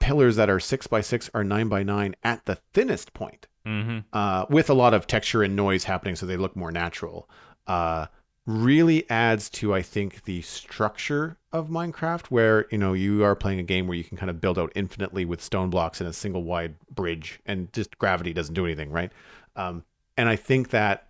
pillars 0.00 0.36
that 0.36 0.48
are 0.48 0.60
six 0.60 0.86
by 0.86 1.00
six 1.00 1.28
or 1.34 1.44
nine 1.44 1.68
by 1.68 1.82
nine 1.82 2.14
at 2.22 2.46
the 2.46 2.54
thinnest 2.72 3.12
point, 3.12 3.48
mm-hmm. 3.66 3.98
uh, 4.12 4.46
with 4.48 4.70
a 4.70 4.74
lot 4.74 4.94
of 4.94 5.06
texture 5.06 5.42
and 5.42 5.54
noise 5.56 5.84
happening, 5.84 6.16
so 6.16 6.26
they 6.26 6.36
look 6.36 6.56
more 6.56 6.72
natural. 6.72 7.28
Uh, 7.66 8.06
really 8.50 9.08
adds 9.10 9.48
to 9.50 9.74
I 9.74 9.82
think 9.82 10.24
the 10.24 10.42
structure 10.42 11.36
of 11.52 11.68
Minecraft 11.68 12.26
where 12.26 12.66
you 12.70 12.78
know 12.78 12.92
you 12.92 13.24
are 13.24 13.34
playing 13.34 13.60
a 13.60 13.64
game 13.64 13.86
where 13.86 13.96
you 13.96 14.04
can 14.04 14.16
kind 14.16 14.30
of 14.30 14.40
build 14.40 14.58
out 14.58 14.72
infinitely 14.74 15.24
with 15.24 15.42
stone 15.42 15.70
blocks 15.70 16.00
in 16.00 16.06
a 16.06 16.12
single 16.12 16.44
wide 16.44 16.74
bridge 16.90 17.40
and 17.46 17.72
just 17.72 17.98
gravity 17.98 18.32
doesn't 18.32 18.54
do 18.54 18.64
anything 18.64 18.90
right 18.90 19.12
um, 19.56 19.84
and 20.16 20.28
I 20.28 20.36
think 20.36 20.70
that 20.70 21.06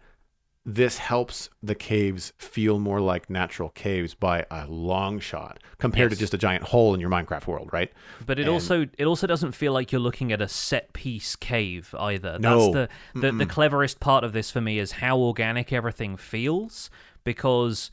this 0.66 0.98
helps 0.98 1.48
the 1.62 1.74
caves 1.74 2.34
feel 2.36 2.78
more 2.78 3.00
like 3.00 3.30
natural 3.30 3.70
caves 3.70 4.12
by 4.14 4.44
a 4.50 4.66
long 4.66 5.18
shot 5.18 5.58
compared 5.78 6.10
yes. 6.10 6.18
to 6.18 6.22
just 6.22 6.34
a 6.34 6.38
giant 6.38 6.64
hole 6.64 6.92
in 6.92 7.00
your 7.00 7.08
Minecraft 7.08 7.46
world, 7.46 7.70
right? 7.72 7.90
But 8.26 8.38
it 8.38 8.42
and 8.42 8.50
also 8.50 8.86
it 8.98 9.06
also 9.06 9.26
doesn't 9.26 9.52
feel 9.52 9.72
like 9.72 9.90
you're 9.90 10.00
looking 10.00 10.32
at 10.32 10.42
a 10.42 10.48
set 10.48 10.92
piece 10.92 11.34
cave 11.34 11.94
either. 11.98 12.38
No. 12.38 12.72
That's 12.72 12.90
the 13.14 13.20
the, 13.20 13.32
the 13.32 13.46
cleverest 13.46 14.00
part 14.00 14.22
of 14.22 14.32
this 14.32 14.50
for 14.50 14.60
me 14.60 14.78
is 14.78 14.92
how 14.92 15.18
organic 15.18 15.72
everything 15.72 16.16
feels 16.18 16.90
because 17.24 17.90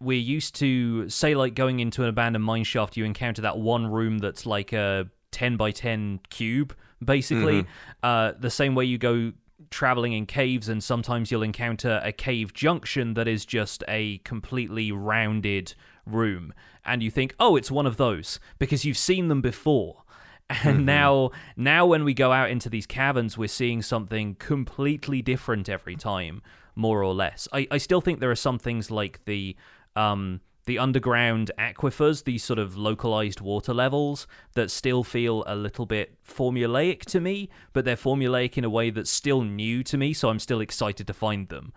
we're 0.00 0.18
used 0.18 0.54
to 0.56 1.08
say 1.08 1.34
like 1.34 1.54
going 1.54 1.80
into 1.80 2.02
an 2.02 2.08
abandoned 2.08 2.44
mineshaft 2.44 2.96
you 2.96 3.04
encounter 3.04 3.42
that 3.42 3.58
one 3.58 3.86
room 3.86 4.18
that's 4.18 4.44
like 4.46 4.72
a 4.72 5.08
10 5.30 5.56
by 5.56 5.70
10 5.70 6.20
cube 6.28 6.74
basically 7.04 7.62
mm-hmm. 7.62 7.70
uh, 8.02 8.32
the 8.38 8.50
same 8.50 8.74
way 8.74 8.84
you 8.84 8.98
go 8.98 9.32
traveling 9.70 10.12
in 10.12 10.26
caves 10.26 10.68
and 10.68 10.82
sometimes 10.82 11.30
you'll 11.30 11.42
encounter 11.42 12.00
a 12.04 12.12
cave 12.12 12.52
junction 12.52 13.14
that 13.14 13.28
is 13.28 13.46
just 13.46 13.84
a 13.88 14.18
completely 14.18 14.92
rounded 14.92 15.74
room 16.04 16.52
and 16.84 17.02
you 17.02 17.10
think 17.10 17.34
oh 17.38 17.56
it's 17.56 17.70
one 17.70 17.86
of 17.86 17.96
those 17.96 18.40
because 18.58 18.84
you've 18.84 18.98
seen 18.98 19.28
them 19.28 19.40
before 19.40 20.02
and 20.50 20.58
mm-hmm. 20.58 20.84
now 20.84 21.30
now 21.56 21.86
when 21.86 22.04
we 22.04 22.12
go 22.12 22.32
out 22.32 22.50
into 22.50 22.68
these 22.68 22.86
caverns 22.86 23.38
we're 23.38 23.48
seeing 23.48 23.80
something 23.80 24.34
completely 24.34 25.22
different 25.22 25.68
every 25.68 25.96
time 25.96 26.42
more 26.74 27.02
or 27.02 27.14
less. 27.14 27.48
I, 27.52 27.66
I 27.70 27.78
still 27.78 28.00
think 28.00 28.20
there 28.20 28.30
are 28.30 28.36
some 28.36 28.58
things 28.58 28.90
like 28.90 29.24
the 29.24 29.56
um, 29.94 30.40
the 30.64 30.78
underground 30.78 31.50
aquifers, 31.58 32.24
these 32.24 32.44
sort 32.44 32.58
of 32.58 32.76
localized 32.76 33.40
water 33.40 33.74
levels 33.74 34.28
that 34.54 34.70
still 34.70 35.02
feel 35.02 35.42
a 35.46 35.56
little 35.56 35.86
bit 35.86 36.16
formulaic 36.24 37.00
to 37.00 37.20
me, 37.20 37.48
but 37.72 37.84
they're 37.84 37.96
formulaic 37.96 38.56
in 38.56 38.64
a 38.64 38.70
way 38.70 38.90
that's 38.90 39.10
still 39.10 39.42
new 39.42 39.82
to 39.82 39.98
me, 39.98 40.12
so 40.12 40.28
I'm 40.28 40.38
still 40.38 40.60
excited 40.60 41.06
to 41.08 41.12
find 41.12 41.48
them. 41.48 41.72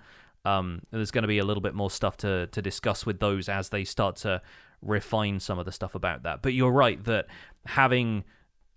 Um, 0.45 0.81
there's 0.91 1.09
going 1.09 1.23
to 1.23 1.27
be 1.27 1.39
a 1.39 1.45
little 1.45 1.61
bit 1.61 1.73
more 1.73 1.89
stuff 1.89 2.15
to, 2.17 2.45
to 2.47 2.61
discuss 2.61 3.07
with 3.07 3.19
those 3.19 3.49
as 3.49 3.69
they 3.69 3.84
start 3.84 4.17
to 4.17 4.43
refine 4.84 5.39
some 5.39 5.57
of 5.57 5.65
the 5.65 5.72
stuff 5.72 5.95
about 5.95 6.22
that. 6.22 6.43
But 6.43 6.53
you're 6.53 6.72
right 6.72 7.03
that 7.05 7.26
having 7.65 8.23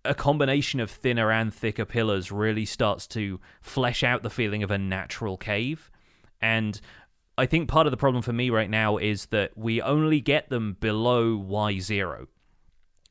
a 0.06 0.14
combination 0.14 0.80
of 0.80 0.90
thinner 0.90 1.30
and 1.30 1.52
thicker 1.52 1.84
pillars 1.84 2.32
really 2.32 2.64
starts 2.64 3.06
to 3.08 3.40
flesh 3.60 4.02
out 4.02 4.22
the 4.22 4.30
feeling 4.30 4.62
of 4.62 4.70
a 4.70 4.78
natural 4.78 5.36
cave. 5.36 5.90
And 6.40 6.80
I 7.36 7.46
think 7.46 7.68
part 7.68 7.86
of 7.86 7.90
the 7.90 7.96
problem 7.96 8.22
for 8.22 8.32
me 8.32 8.50
right 8.50 8.70
now 8.70 8.96
is 8.96 9.26
that 9.26 9.56
we 9.56 9.80
only 9.80 10.20
get 10.20 10.48
them 10.48 10.76
below 10.80 11.38
Y0. 11.38 12.26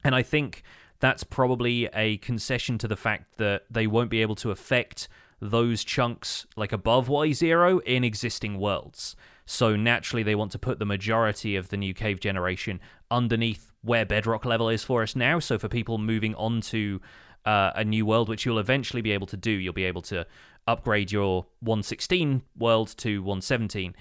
And 0.04 0.16
I 0.16 0.24
think 0.24 0.64
that's 1.00 1.24
probably 1.24 1.86
a 1.94 2.18
concession 2.18 2.78
to 2.80 2.88
the 2.88 2.96
fact 2.96 3.38
that 3.38 3.64
they 3.70 3.88
won't 3.88 4.10
be 4.10 4.22
able 4.22 4.36
to 4.36 4.52
affect 4.52 5.08
those 5.40 5.84
chunks 5.84 6.48
like 6.56 6.72
above 6.72 7.08
Y0 7.08 7.82
in 7.84 8.04
existing 8.04 8.58
worlds. 8.58 9.16
So 9.46 9.76
naturally, 9.76 10.24
they 10.24 10.36
want 10.36 10.52
to 10.54 10.60
put 10.60 10.80
the 10.80 10.86
majority 10.86 11.56
of 11.56 11.70
the 11.70 11.78
new 11.78 11.94
cave 11.94 12.20
generation 12.20 12.82
underneath 13.10 13.72
where 13.82 14.06
bedrock 14.06 14.44
level 14.44 14.68
is 14.68 14.84
for 14.84 15.04
us 15.04 15.16
now. 15.16 15.40
So 15.40 15.58
for 15.58 15.70
people 15.70 15.98
moving 15.98 16.36
on 16.36 16.62
to 16.62 17.00
uh, 17.48 17.72
a 17.76 17.86
new 17.86 18.06
world, 18.06 18.28
which 18.28 18.46
you'll 18.46 18.60
eventually 18.60 19.02
be 19.02 19.12
able 19.12 19.26
to 19.28 19.38
do, 19.38 19.52
you'll 19.52 19.72
be 19.72 19.86
able 19.86 20.02
to 20.04 20.28
upgrade 20.68 21.14
your 21.14 21.46
116 21.62 22.42
world 22.58 22.94
to 22.98 23.20
117. 23.20 23.96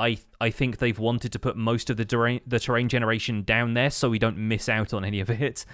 I 0.00 0.18
I 0.40 0.50
think 0.50 0.78
they've 0.78 0.98
wanted 0.98 1.30
to 1.32 1.38
put 1.38 1.56
most 1.56 1.90
of 1.90 1.96
the 1.96 2.04
terrain, 2.04 2.40
the 2.44 2.58
terrain 2.58 2.88
generation 2.88 3.44
down 3.44 3.74
there 3.74 3.90
so 3.90 4.10
we 4.10 4.18
don't 4.18 4.36
miss 4.36 4.68
out 4.68 4.92
on 4.92 5.04
any 5.04 5.20
of 5.20 5.30
it. 5.30 5.64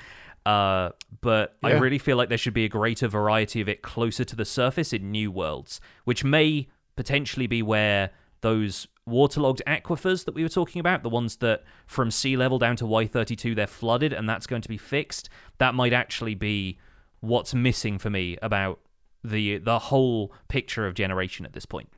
Uh, 0.44 0.90
but 1.22 1.56
I 1.62 1.72
really 1.72 1.98
feel 1.98 2.16
like 2.16 2.28
there 2.28 2.38
should 2.38 2.54
be 2.54 2.64
a 2.64 2.68
greater 2.68 3.08
variety 3.08 3.60
of 3.60 3.68
it 3.68 3.82
closer 3.82 4.22
to 4.24 4.36
the 4.36 4.44
surface 4.44 4.92
in 4.92 5.10
new 5.10 5.32
worlds, 5.32 5.80
which 6.04 6.22
may 6.22 6.68
potentially 6.94 7.48
be 7.48 7.62
where 7.62 8.10
those 8.40 8.88
waterlogged 9.06 9.62
aquifers 9.66 10.24
that 10.24 10.34
we 10.34 10.42
were 10.42 10.48
talking 10.48 10.80
about, 10.80 11.02
the 11.02 11.08
ones 11.08 11.36
that 11.36 11.62
from 11.86 12.10
sea 12.10 12.36
level 12.36 12.58
down 12.58 12.76
to 12.76 12.84
Y32 12.84 13.54
they're 13.54 13.66
flooded 13.66 14.12
and 14.12 14.28
that's 14.28 14.46
going 14.46 14.62
to 14.62 14.68
be 14.68 14.78
fixed, 14.78 15.28
that 15.58 15.74
might 15.74 15.92
actually 15.92 16.34
be 16.34 16.78
what's 17.20 17.54
missing 17.54 17.98
for 17.98 18.10
me 18.10 18.36
about 18.42 18.80
the 19.22 19.58
the 19.58 19.78
whole 19.78 20.32
picture 20.48 20.86
of 20.86 20.94
generation 20.94 21.44
at 21.44 21.52
this 21.52 21.66
point. 21.66 21.88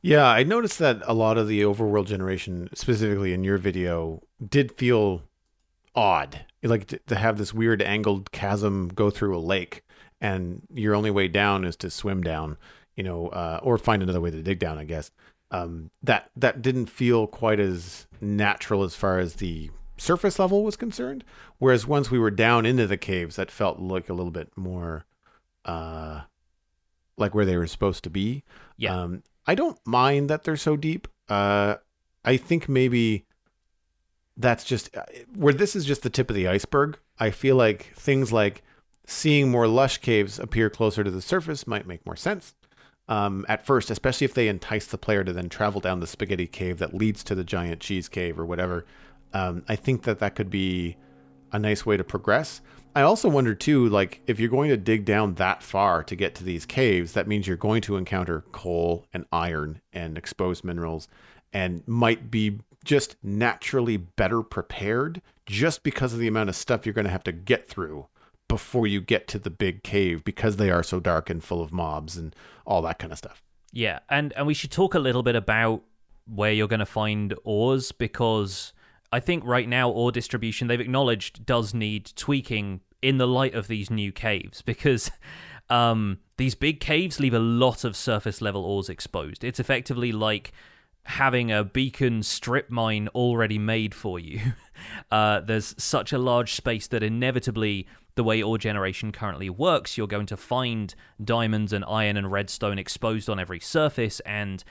Yeah, 0.00 0.26
I 0.26 0.44
noticed 0.44 0.78
that 0.78 1.02
a 1.06 1.14
lot 1.14 1.38
of 1.38 1.48
the 1.48 1.62
overworld 1.62 2.06
generation, 2.06 2.68
specifically 2.72 3.32
in 3.32 3.42
your 3.42 3.58
video, 3.58 4.22
did 4.46 4.72
feel 4.72 5.22
odd. 5.94 6.44
Like 6.62 6.86
to, 6.88 6.98
to 7.08 7.16
have 7.16 7.38
this 7.38 7.52
weird 7.52 7.82
angled 7.82 8.30
chasm 8.30 8.88
go 8.88 9.10
through 9.10 9.36
a 9.36 9.40
lake, 9.40 9.84
and 10.20 10.62
your 10.72 10.94
only 10.94 11.10
way 11.10 11.26
down 11.26 11.64
is 11.64 11.76
to 11.76 11.90
swim 11.90 12.22
down, 12.22 12.56
you 12.98 13.04
know, 13.04 13.28
uh, 13.28 13.60
or 13.62 13.78
find 13.78 14.02
another 14.02 14.20
way 14.20 14.32
to 14.32 14.42
dig 14.42 14.58
down. 14.58 14.76
I 14.76 14.84
guess 14.84 15.12
um, 15.52 15.90
that 16.02 16.30
that 16.36 16.60
didn't 16.60 16.86
feel 16.86 17.28
quite 17.28 17.60
as 17.60 18.08
natural 18.20 18.82
as 18.82 18.96
far 18.96 19.20
as 19.20 19.34
the 19.34 19.70
surface 19.96 20.38
level 20.40 20.64
was 20.64 20.76
concerned. 20.76 21.22
Whereas 21.58 21.86
once 21.86 22.10
we 22.10 22.18
were 22.18 22.32
down 22.32 22.66
into 22.66 22.88
the 22.88 22.96
caves, 22.96 23.36
that 23.36 23.52
felt 23.52 23.78
like 23.78 24.08
a 24.08 24.14
little 24.14 24.32
bit 24.32 24.50
more, 24.56 25.04
uh, 25.64 26.22
like 27.16 27.36
where 27.36 27.44
they 27.44 27.56
were 27.56 27.68
supposed 27.68 28.02
to 28.02 28.10
be. 28.10 28.42
Yeah. 28.76 29.00
Um, 29.00 29.22
I 29.46 29.54
don't 29.54 29.78
mind 29.86 30.28
that 30.28 30.42
they're 30.42 30.56
so 30.56 30.76
deep. 30.76 31.06
Uh, 31.28 31.76
I 32.24 32.36
think 32.36 32.68
maybe 32.68 33.26
that's 34.36 34.64
just 34.64 34.94
uh, 34.96 35.04
where 35.36 35.54
this 35.54 35.76
is 35.76 35.84
just 35.84 36.02
the 36.02 36.10
tip 36.10 36.30
of 36.30 36.36
the 36.36 36.48
iceberg. 36.48 36.98
I 37.16 37.30
feel 37.30 37.54
like 37.54 37.92
things 37.94 38.32
like 38.32 38.62
seeing 39.06 39.52
more 39.52 39.68
lush 39.68 39.98
caves 39.98 40.40
appear 40.40 40.68
closer 40.68 41.04
to 41.04 41.10
the 41.12 41.22
surface 41.22 41.64
might 41.64 41.86
make 41.86 42.04
more 42.04 42.16
sense. 42.16 42.54
Um, 43.08 43.46
at 43.48 43.64
first, 43.64 43.90
especially 43.90 44.26
if 44.26 44.34
they 44.34 44.48
entice 44.48 44.86
the 44.86 44.98
player 44.98 45.24
to 45.24 45.32
then 45.32 45.48
travel 45.48 45.80
down 45.80 46.00
the 46.00 46.06
spaghetti 46.06 46.46
cave 46.46 46.78
that 46.78 46.92
leads 46.92 47.24
to 47.24 47.34
the 47.34 47.44
giant 47.44 47.80
cheese 47.80 48.08
cave 48.08 48.38
or 48.38 48.44
whatever. 48.44 48.84
Um, 49.32 49.64
I 49.68 49.76
think 49.76 50.02
that 50.02 50.18
that 50.18 50.34
could 50.34 50.50
be 50.50 50.96
a 51.50 51.58
nice 51.58 51.86
way 51.86 51.96
to 51.96 52.04
progress. 52.04 52.60
I 52.94 53.02
also 53.02 53.28
wonder 53.28 53.54
too, 53.54 53.88
like 53.88 54.20
if 54.26 54.40
you're 54.40 54.50
going 54.50 54.70
to 54.70 54.76
dig 54.76 55.04
down 55.04 55.34
that 55.34 55.62
far 55.62 56.02
to 56.04 56.16
get 56.16 56.34
to 56.36 56.44
these 56.44 56.66
caves, 56.66 57.12
that 57.12 57.28
means 57.28 57.46
you're 57.46 57.56
going 57.56 57.80
to 57.82 57.96
encounter 57.96 58.44
coal 58.52 59.06
and 59.12 59.24
iron 59.32 59.80
and 59.92 60.18
exposed 60.18 60.64
minerals, 60.64 61.08
and 61.52 61.86
might 61.86 62.30
be 62.30 62.60
just 62.84 63.16
naturally 63.22 63.96
better 63.96 64.42
prepared 64.42 65.22
just 65.46 65.82
because 65.82 66.12
of 66.12 66.18
the 66.18 66.28
amount 66.28 66.48
of 66.48 66.56
stuff 66.56 66.84
you're 66.84 66.92
going 66.92 67.04
to 67.04 67.10
have 67.10 67.24
to 67.24 67.32
get 67.32 67.68
through 67.68 68.06
before 68.48 68.86
you 68.86 69.00
get 69.00 69.28
to 69.28 69.38
the 69.38 69.50
big 69.50 69.82
cave 69.82 70.24
because 70.24 70.56
they 70.56 70.70
are 70.70 70.82
so 70.82 71.00
dark 71.00 71.30
and 71.30 71.44
full 71.44 71.60
of 71.60 71.72
mobs 71.72 72.16
and 72.16 72.34
all 72.66 72.82
that 72.82 72.98
kind 72.98 73.12
of 73.12 73.18
stuff. 73.18 73.42
Yeah, 73.72 74.00
and 74.08 74.32
and 74.32 74.46
we 74.46 74.54
should 74.54 74.70
talk 74.70 74.94
a 74.94 74.98
little 74.98 75.22
bit 75.22 75.36
about 75.36 75.82
where 76.26 76.52
you're 76.52 76.68
going 76.68 76.80
to 76.80 76.86
find 76.86 77.34
ores 77.44 77.92
because 77.92 78.72
I 79.12 79.20
think 79.20 79.44
right 79.44 79.68
now 79.68 79.90
ore 79.90 80.12
distribution 80.12 80.68
they've 80.68 80.80
acknowledged 80.80 81.46
does 81.46 81.74
need 81.74 82.12
tweaking 82.16 82.80
in 83.00 83.18
the 83.18 83.26
light 83.26 83.54
of 83.54 83.68
these 83.68 83.90
new 83.90 84.12
caves 84.12 84.62
because 84.62 85.10
um, 85.70 86.18
these 86.36 86.54
big 86.54 86.80
caves 86.80 87.20
leave 87.20 87.34
a 87.34 87.38
lot 87.38 87.84
of 87.84 87.96
surface 87.96 88.40
level 88.40 88.64
ores 88.64 88.88
exposed. 88.88 89.44
It's 89.44 89.60
effectively 89.60 90.12
like 90.12 90.52
having 91.04 91.50
a 91.50 91.64
beacon 91.64 92.22
strip 92.22 92.70
mine 92.70 93.08
already 93.14 93.58
made 93.58 93.94
for 93.94 94.18
you. 94.18 94.40
Uh, 95.10 95.40
there's 95.40 95.74
such 95.76 96.12
a 96.12 96.18
large 96.18 96.54
space 96.54 96.86
that 96.86 97.02
inevitably, 97.02 97.88
the 98.18 98.24
way 98.24 98.42
ore 98.42 98.58
generation 98.58 99.12
currently 99.12 99.48
works, 99.48 99.96
you're 99.96 100.08
going 100.08 100.26
to 100.26 100.36
find 100.36 100.92
diamonds 101.22 101.72
and 101.72 101.84
iron 101.84 102.16
and 102.16 102.32
redstone 102.32 102.76
exposed 102.76 103.30
on 103.30 103.38
every 103.38 103.60
surface, 103.60 104.18
and 104.26 104.64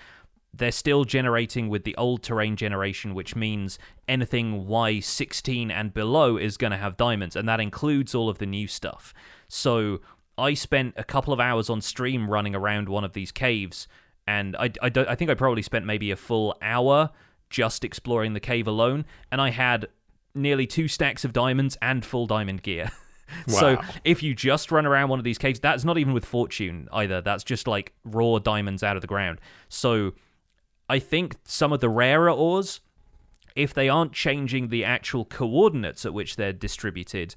they're 0.53 0.69
still 0.69 1.05
generating 1.05 1.69
with 1.69 1.85
the 1.85 1.95
old 1.95 2.21
terrain 2.23 2.57
generation, 2.57 3.15
which 3.15 3.37
means 3.37 3.79
anything 4.05 4.65
Y16 4.65 5.71
and 5.71 5.93
below 5.93 6.35
is 6.35 6.57
going 6.57 6.71
to 6.71 6.77
have 6.77 6.97
diamonds, 6.97 7.37
and 7.37 7.47
that 7.47 7.61
includes 7.61 8.13
all 8.13 8.27
of 8.27 8.37
the 8.37 8.45
new 8.45 8.67
stuff. 8.67 9.13
So 9.47 10.01
I 10.37 10.53
spent 10.53 10.95
a 10.97 11.05
couple 11.05 11.31
of 11.31 11.39
hours 11.39 11.69
on 11.69 11.79
stream 11.79 12.29
running 12.29 12.53
around 12.53 12.89
one 12.89 13.05
of 13.05 13.13
these 13.13 13.31
caves, 13.31 13.87
and 14.27 14.57
I, 14.57 14.73
I, 14.81 14.91
I 14.93 15.15
think 15.15 15.31
I 15.31 15.35
probably 15.35 15.61
spent 15.61 15.85
maybe 15.85 16.11
a 16.11 16.17
full 16.17 16.53
hour 16.61 17.11
just 17.49 17.85
exploring 17.85 18.33
the 18.33 18.41
cave 18.41 18.67
alone, 18.67 19.05
and 19.31 19.39
I 19.39 19.51
had 19.51 19.87
nearly 20.35 20.67
two 20.67 20.89
stacks 20.89 21.23
of 21.23 21.31
diamonds 21.31 21.77
and 21.81 22.03
full 22.03 22.27
diamond 22.27 22.61
gear. 22.61 22.91
So 23.47 23.81
if 24.03 24.21
you 24.23 24.33
just 24.35 24.71
run 24.71 24.85
around 24.85 25.09
one 25.09 25.19
of 25.19 25.25
these 25.25 25.37
caves, 25.37 25.59
that's 25.59 25.83
not 25.83 25.97
even 25.97 26.13
with 26.13 26.25
fortune 26.25 26.87
either. 26.91 27.21
That's 27.21 27.43
just 27.43 27.67
like 27.67 27.93
raw 28.03 28.39
diamonds 28.39 28.83
out 28.83 28.95
of 28.95 29.01
the 29.01 29.07
ground. 29.07 29.39
So 29.69 30.13
I 30.89 30.99
think 30.99 31.35
some 31.43 31.73
of 31.73 31.79
the 31.79 31.89
rarer 31.89 32.29
ores, 32.29 32.81
if 33.55 33.73
they 33.73 33.89
aren't 33.89 34.13
changing 34.13 34.69
the 34.69 34.83
actual 34.83 35.25
coordinates 35.25 36.05
at 36.05 36.13
which 36.13 36.35
they're 36.35 36.53
distributed, 36.53 37.35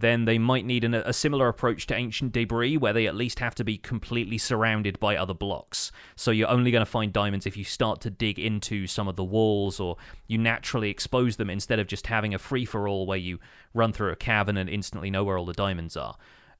then 0.00 0.24
they 0.24 0.38
might 0.38 0.64
need 0.66 0.82
an, 0.84 0.94
a 0.94 1.12
similar 1.12 1.48
approach 1.48 1.86
to 1.86 1.94
ancient 1.94 2.32
debris 2.32 2.76
where 2.76 2.92
they 2.92 3.06
at 3.06 3.14
least 3.14 3.38
have 3.38 3.54
to 3.54 3.64
be 3.64 3.78
completely 3.78 4.38
surrounded 4.38 4.98
by 4.98 5.16
other 5.16 5.34
blocks. 5.34 5.92
So 6.16 6.30
you're 6.30 6.48
only 6.48 6.70
going 6.70 6.84
to 6.84 6.90
find 6.90 7.12
diamonds 7.12 7.46
if 7.46 7.56
you 7.56 7.64
start 7.64 8.00
to 8.02 8.10
dig 8.10 8.38
into 8.38 8.86
some 8.86 9.08
of 9.08 9.16
the 9.16 9.24
walls 9.24 9.78
or 9.78 9.96
you 10.26 10.38
naturally 10.38 10.90
expose 10.90 11.36
them 11.36 11.48
instead 11.50 11.78
of 11.78 11.86
just 11.86 12.08
having 12.08 12.34
a 12.34 12.38
free 12.38 12.64
for 12.64 12.88
all 12.88 13.06
where 13.06 13.18
you 13.18 13.38
run 13.74 13.92
through 13.92 14.10
a 14.10 14.16
cavern 14.16 14.56
and 14.56 14.68
instantly 14.68 15.10
know 15.10 15.24
where 15.24 15.38
all 15.38 15.46
the 15.46 15.52
diamonds 15.52 15.96
are. 15.96 16.16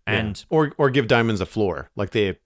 And 0.06 0.38
Yeah. 0.38 0.56
or 0.56 0.72
or 0.78 0.90
give 0.90 1.08
diamonds 1.08 1.40
a 1.40 1.46
floor 1.46 1.90
like 1.96 2.10
they 2.10 2.38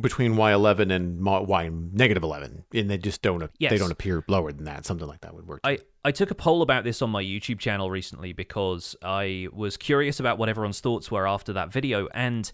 between 0.00 0.34
y11 0.36 0.90
and 0.90 1.22
y 1.24 1.70
negative 1.92 2.22
11 2.22 2.64
and 2.72 2.90
they 2.90 2.96
just 2.96 3.20
don't 3.20 3.50
Yes. 3.58 3.70
they 3.70 3.76
don't 3.76 3.90
appear 3.92 4.24
lower 4.26 4.50
than 4.50 4.64
that 4.64 4.86
something 4.86 5.06
like 5.06 5.20
that 5.20 5.34
would 5.34 5.46
work 5.46 5.60
I, 5.64 5.78
I 6.02 6.12
took 6.12 6.30
a 6.30 6.34
poll 6.34 6.62
about 6.62 6.82
this 6.84 7.02
on 7.02 7.10
my 7.10 7.22
YouTube 7.22 7.58
channel 7.58 7.90
recently 7.90 8.32
because 8.32 8.96
I 9.02 9.48
was 9.52 9.76
curious 9.76 10.18
about 10.18 10.38
what 10.38 10.48
everyone's 10.48 10.80
thoughts 10.80 11.10
were 11.10 11.28
after 11.28 11.52
that 11.52 11.70
video, 11.70 12.08
and 12.14 12.50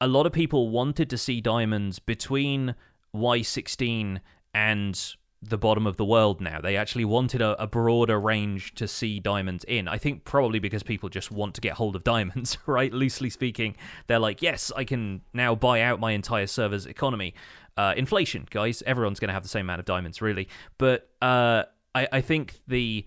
a 0.00 0.06
lot 0.08 0.26
of 0.26 0.32
people 0.32 0.68
wanted 0.68 1.08
to 1.10 1.16
see 1.16 1.40
diamonds 1.40 1.98
between 1.98 2.74
Y16 3.14 4.20
and 4.52 5.14
the 5.48 5.58
bottom 5.58 5.86
of 5.86 5.96
the 5.96 6.04
world 6.04 6.40
now. 6.40 6.60
They 6.60 6.76
actually 6.76 7.04
wanted 7.04 7.40
a, 7.40 7.60
a 7.62 7.66
broader 7.66 8.18
range 8.18 8.74
to 8.74 8.88
see 8.88 9.20
diamonds 9.20 9.64
in. 9.64 9.88
I 9.88 9.98
think 9.98 10.24
probably 10.24 10.58
because 10.58 10.82
people 10.82 11.08
just 11.08 11.30
want 11.30 11.54
to 11.54 11.60
get 11.60 11.74
hold 11.74 11.96
of 11.96 12.04
diamonds, 12.14 12.58
right? 12.66 12.92
Loosely 12.92 13.30
speaking, 13.30 13.76
they're 14.06 14.18
like, 14.18 14.42
yes, 14.42 14.72
I 14.74 14.84
can 14.84 15.22
now 15.32 15.54
buy 15.54 15.80
out 15.80 16.00
my 16.00 16.12
entire 16.12 16.46
server's 16.46 16.86
economy. 16.86 17.34
Uh, 17.76 17.94
inflation, 17.96 18.46
guys. 18.50 18.82
Everyone's 18.86 19.18
going 19.18 19.28
to 19.28 19.34
have 19.34 19.42
the 19.42 19.48
same 19.48 19.66
amount 19.66 19.80
of 19.80 19.86
diamonds, 19.86 20.22
really. 20.22 20.48
But 20.78 21.08
uh, 21.20 21.64
I, 21.94 22.08
I 22.12 22.20
think 22.20 22.60
the 22.68 23.04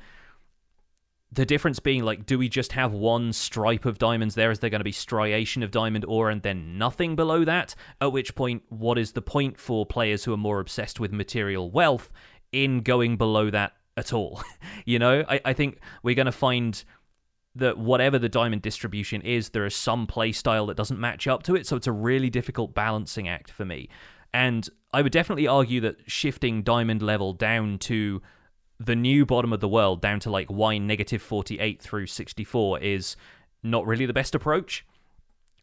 the 1.31 1.45
difference 1.45 1.79
being 1.79 2.03
like, 2.03 2.25
do 2.25 2.37
we 2.37 2.47
just 2.47 2.71
have 2.71 2.93
one 2.93 3.33
stripe 3.33 3.85
of 3.85 3.97
diamonds 3.97 4.35
there? 4.35 4.49
Is 4.49 4.59
there 4.59 4.69
going 4.69 4.79
to 4.79 4.85
be 4.85 4.93
striation 4.93 5.61
of 5.61 5.71
diamond 5.71 6.05
ore 6.05 6.29
and 6.29 6.41
then 6.41 6.77
nothing 6.77 7.15
below 7.15 7.43
that? 7.43 7.75
At 7.99 8.11
which 8.11 8.33
point, 8.33 8.63
what 8.69 8.97
is 8.97 9.11
the 9.11 9.21
point 9.21 9.59
for 9.59 9.85
players 9.85 10.23
who 10.23 10.33
are 10.33 10.37
more 10.37 10.59
obsessed 10.59 10.99
with 10.99 11.11
material 11.11 11.69
wealth 11.69 12.13
in 12.51 12.81
going 12.81 13.17
below 13.17 13.49
that 13.49 13.73
at 13.97 14.13
all? 14.13 14.41
you 14.85 14.99
know, 14.99 15.25
I, 15.27 15.41
I 15.43 15.53
think 15.53 15.79
we're 16.01 16.15
going 16.15 16.27
to 16.27 16.31
find 16.31 16.81
that 17.55 17.77
whatever 17.77 18.17
the 18.17 18.29
diamond 18.29 18.61
distribution 18.61 19.21
is, 19.21 19.49
there 19.49 19.65
is 19.65 19.75
some 19.75 20.07
play 20.07 20.31
style 20.31 20.67
that 20.67 20.77
doesn't 20.77 20.99
match 20.99 21.27
up 21.27 21.43
to 21.43 21.55
it. 21.55 21.67
So 21.67 21.75
it's 21.75 21.87
a 21.87 21.91
really 21.91 22.29
difficult 22.29 22.73
balancing 22.73 23.27
act 23.27 23.51
for 23.51 23.65
me. 23.65 23.89
And 24.33 24.69
I 24.93 25.01
would 25.01 25.11
definitely 25.11 25.47
argue 25.47 25.81
that 25.81 25.97
shifting 26.09 26.61
diamond 26.63 27.01
level 27.01 27.33
down 27.33 27.79
to 27.79 28.21
the 28.79 28.95
new 28.95 29.25
bottom 29.25 29.53
of 29.53 29.59
the 29.59 29.67
world, 29.67 30.01
down 30.01 30.19
to 30.21 30.29
like 30.29 30.49
y 30.49 30.77
negative 30.77 31.21
48 31.21 31.81
through 31.81 32.07
64, 32.07 32.79
is 32.79 33.15
not 33.63 33.85
really 33.87 34.05
the 34.05 34.13
best 34.13 34.35
approach. 34.35 34.85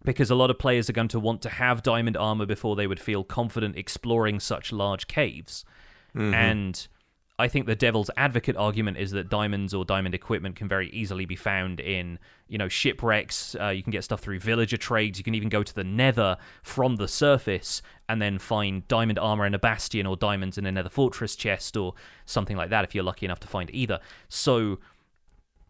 Because 0.04 0.30
a 0.30 0.34
lot 0.34 0.50
of 0.50 0.58
players 0.58 0.90
are 0.90 0.92
going 0.92 1.08
to 1.08 1.20
want 1.20 1.40
to 1.42 1.48
have 1.48 1.82
diamond 1.82 2.16
armor 2.16 2.44
before 2.44 2.76
they 2.76 2.86
would 2.86 3.00
feel 3.00 3.24
confident 3.24 3.76
exploring 3.76 4.38
such 4.38 4.70
large 4.70 5.06
caves. 5.06 5.64
Mm-hmm. 6.14 6.34
And 6.34 6.88
I 7.36 7.48
think 7.48 7.66
the 7.66 7.74
devil's 7.74 8.10
advocate 8.16 8.56
argument 8.56 8.96
is 8.96 9.10
that 9.10 9.28
diamonds 9.28 9.74
or 9.74 9.84
diamond 9.84 10.14
equipment 10.14 10.54
can 10.54 10.68
very 10.68 10.88
easily 10.90 11.24
be 11.24 11.34
found 11.34 11.80
in, 11.80 12.20
you 12.46 12.58
know, 12.58 12.68
shipwrecks. 12.68 13.56
Uh, 13.60 13.70
you 13.70 13.82
can 13.82 13.90
get 13.90 14.04
stuff 14.04 14.20
through 14.20 14.38
villager 14.38 14.76
trades. 14.76 15.18
You 15.18 15.24
can 15.24 15.34
even 15.34 15.48
go 15.48 15.64
to 15.64 15.74
the 15.74 15.82
nether 15.82 16.36
from 16.62 16.94
the 16.94 17.08
surface 17.08 17.82
and 18.08 18.22
then 18.22 18.38
find 18.38 18.86
diamond 18.86 19.18
armor 19.18 19.46
in 19.46 19.54
a 19.54 19.58
bastion 19.58 20.06
or 20.06 20.16
diamonds 20.16 20.58
in 20.58 20.64
a 20.64 20.70
nether 20.70 20.88
fortress 20.88 21.34
chest 21.34 21.76
or 21.76 21.94
something 22.24 22.56
like 22.56 22.70
that 22.70 22.84
if 22.84 22.94
you're 22.94 23.02
lucky 23.02 23.26
enough 23.26 23.40
to 23.40 23.48
find 23.48 23.68
either. 23.74 23.98
So 24.28 24.78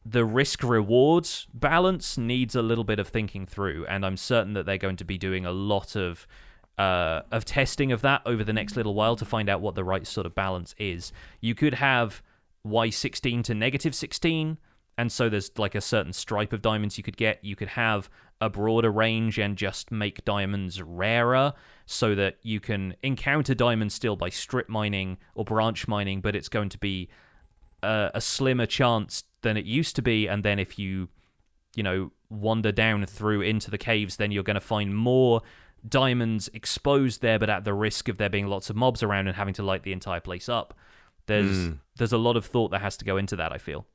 the 0.05 0.27
risk 0.27 0.63
rewards 0.63 1.47
balance 1.55 2.19
needs 2.19 2.55
a 2.55 2.61
little 2.61 2.85
bit 2.85 2.99
of 2.99 3.09
thinking 3.09 3.47
through, 3.47 3.87
and 3.87 4.05
I'm 4.05 4.19
certain 4.19 4.53
that 4.53 4.67
they're 4.67 4.77
going 4.77 4.97
to 4.97 5.05
be 5.05 5.17
doing 5.17 5.47
a 5.47 5.53
lot 5.53 5.97
of 5.97 6.27
uh, 6.79 7.23
of 7.31 7.45
testing 7.45 7.93
of 7.93 8.03
that 8.03 8.23
over 8.27 8.43
the 8.43 8.53
next 8.53 8.77
little 8.77 8.95
while 8.95 9.17
to 9.17 9.25
find 9.25 9.49
out 9.49 9.61
what 9.61 9.75
the 9.75 9.85
right 9.85 10.07
sort 10.07 10.27
of 10.27 10.35
balance 10.35 10.75
is. 10.79 11.13
You 11.41 11.55
could 11.55 11.75
have 11.75 12.23
Y16 12.67 13.45
to 13.45 13.55
negative 13.55 13.95
16, 13.95 14.59
and 14.97 15.13
so 15.13 15.29
there's 15.29 15.51
like 15.59 15.75
a 15.75 15.81
certain 15.81 16.13
stripe 16.13 16.53
of 16.53 16.63
diamonds 16.63 16.99
you 16.99 17.05
could 17.05 17.17
get. 17.17 17.45
You 17.45 17.57
could 17.57 17.69
have 17.69 18.09
a 18.41 18.51
broader 18.51 18.91
range 18.91 19.39
and 19.39 19.57
just 19.57 19.91
make 19.91 20.25
diamonds 20.25 20.83
rarer 20.83 21.53
so 21.87 22.15
that 22.15 22.39
you 22.43 22.61
can 22.61 22.95
encounter 23.03 23.55
diamonds 23.55 23.95
still 23.95 24.17
by 24.17 24.29
strip 24.29 24.69
mining 24.69 25.19
or 25.35 25.45
branch 25.45 25.87
mining, 25.87 26.21
but 26.21 26.35
it's 26.35 26.49
going 26.49 26.69
to 26.69 26.79
be 26.79 27.09
a, 27.83 28.11
a 28.15 28.21
slimmer 28.21 28.67
chance 28.67 29.25
than 29.43 29.57
it 29.57 29.65
used 29.65 29.95
to 29.97 30.03
be. 30.03 30.27
And 30.27 30.43
then 30.43 30.59
if 30.59 30.79
you, 30.79 31.09
you 31.77 31.83
know, 31.83 32.11
wander 32.31 32.73
down 32.73 33.07
through 33.07 33.43
into 33.43 33.71
the 33.71 33.79
caves, 33.79 34.17
then 34.17 34.33
you're 34.33 34.43
going 34.43 34.55
to 34.55 34.61
find 34.61 34.95
more 34.95 35.43
diamonds 35.89 36.49
exposed 36.55 37.21
there, 37.21 37.39
but 37.39 37.51
at 37.51 37.65
the 37.65 37.75
risk 37.75 38.09
of 38.09 38.19
there 38.19 38.31
being 38.31 38.47
lots 38.47 38.71
of 38.71 38.77
mobs 38.77 39.03
around 39.03 39.27
and 39.27 39.37
having 39.37 39.55
to 39.55 39.63
light 39.63 39.83
the 39.83 39.93
entire 39.93 40.21
place 40.21 40.49
up. 40.49 40.75
There's 41.27 41.57
mm. 41.57 41.79
there's 41.97 42.13
a 42.13 42.19
lot 42.19 42.37
of 42.37 42.47
thought 42.47 42.71
that 42.71 42.81
has 42.81 42.97
to 42.99 43.05
go 43.05 43.17
into 43.17 43.37
that. 43.37 43.53
I 43.53 43.59
feel. 43.59 43.87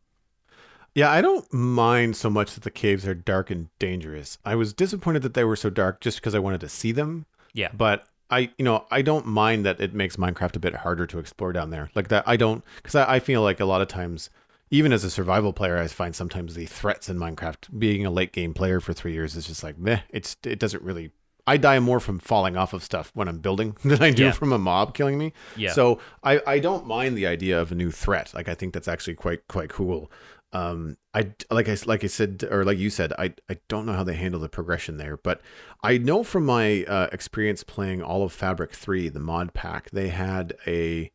Yeah, 0.95 1.11
I 1.11 1.21
don't 1.21 1.51
mind 1.53 2.15
so 2.15 2.29
much 2.29 2.55
that 2.55 2.63
the 2.63 2.71
caves 2.71 3.07
are 3.07 3.13
dark 3.13 3.51
and 3.51 3.69
dangerous. 3.77 4.39
I 4.43 4.55
was 4.55 4.73
disappointed 4.73 5.21
that 5.21 5.35
they 5.35 5.43
were 5.43 5.55
so 5.55 5.69
dark 5.69 6.01
just 6.01 6.17
because 6.17 6.33
I 6.33 6.39
wanted 6.39 6.61
to 6.61 6.69
see 6.69 6.91
them. 6.91 7.27
Yeah. 7.53 7.69
But 7.73 8.05
I, 8.29 8.51
you 8.57 8.65
know, 8.65 8.85
I 8.91 9.01
don't 9.01 9.25
mind 9.25 9.65
that 9.65 9.79
it 9.79 9.93
makes 9.93 10.15
Minecraft 10.15 10.55
a 10.55 10.59
bit 10.59 10.75
harder 10.75 11.05
to 11.07 11.19
explore 11.19 11.53
down 11.53 11.69
there. 11.69 11.89
Like 11.95 12.09
that, 12.09 12.23
I 12.27 12.37
don't, 12.37 12.63
because 12.77 12.95
I, 12.95 13.15
I 13.15 13.19
feel 13.19 13.41
like 13.41 13.59
a 13.59 13.65
lot 13.65 13.81
of 13.81 13.87
times, 13.87 14.29
even 14.71 14.91
as 14.91 15.03
a 15.03 15.09
survival 15.09 15.53
player, 15.53 15.77
I 15.77 15.87
find 15.87 16.15
sometimes 16.15 16.55
the 16.55 16.65
threats 16.65 17.09
in 17.09 17.17
Minecraft, 17.17 17.79
being 17.79 18.05
a 18.05 18.11
late 18.11 18.31
game 18.31 18.53
player 18.53 18.79
for 18.79 18.93
three 18.93 19.13
years, 19.13 19.35
is 19.35 19.47
just 19.47 19.63
like, 19.63 19.77
meh, 19.77 20.01
it's, 20.09 20.37
it 20.43 20.59
doesn't 20.59 20.83
really 20.83 21.11
I 21.49 21.57
die 21.57 21.79
more 21.79 21.99
from 21.99 22.19
falling 22.19 22.55
off 22.55 22.73
of 22.73 22.83
stuff 22.83 23.11
when 23.15 23.27
I'm 23.27 23.39
building 23.39 23.75
than 23.83 24.03
I 24.03 24.11
do 24.11 24.25
yeah. 24.25 24.31
from 24.31 24.53
a 24.53 24.59
mob 24.59 24.93
killing 24.93 25.17
me. 25.17 25.33
Yeah. 25.57 25.71
So 25.71 25.99
I, 26.23 26.41
I 26.45 26.59
don't 26.59 26.85
mind 26.85 27.17
the 27.17 27.25
idea 27.25 27.59
of 27.59 27.71
a 27.71 27.75
new 27.75 27.89
threat. 27.89 28.31
Like 28.35 28.47
I 28.47 28.53
think 28.53 28.73
that's 28.73 28.87
actually 28.87 29.15
quite 29.15 29.47
quite 29.47 29.69
cool. 29.69 30.11
Um, 30.53 30.97
I 31.13 31.31
like 31.49 31.67
I 31.67 31.75
like 31.85 32.03
I 32.03 32.07
said 32.07 32.47
or 32.51 32.63
like 32.63 32.77
you 32.77 32.91
said, 32.91 33.13
I 33.17 33.33
I 33.49 33.57
don't 33.67 33.87
know 33.87 33.93
how 33.93 34.03
they 34.03 34.13
handle 34.13 34.39
the 34.39 34.47
progression 34.47 34.97
there, 34.97 35.17
but 35.17 35.41
I 35.81 35.97
know 35.97 36.23
from 36.23 36.45
my 36.45 36.83
uh, 36.83 37.07
experience 37.11 37.63
playing 37.63 38.03
all 38.03 38.21
of 38.21 38.31
Fabric 38.31 38.71
Three, 38.73 39.09
the 39.09 39.19
mod 39.19 39.55
pack, 39.55 39.89
they 39.89 40.09
had 40.09 40.55
a 40.67 41.11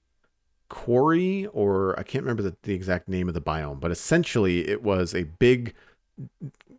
quarry 0.69 1.47
or 1.47 1.97
I 1.97 2.03
can't 2.03 2.25
remember 2.25 2.43
the, 2.43 2.57
the 2.65 2.75
exact 2.75 3.09
name 3.09 3.29
of 3.29 3.35
the 3.35 3.41
biome, 3.41 3.79
but 3.79 3.93
essentially 3.93 4.69
it 4.69 4.83
was 4.83 5.15
a 5.15 5.23
big 5.23 5.75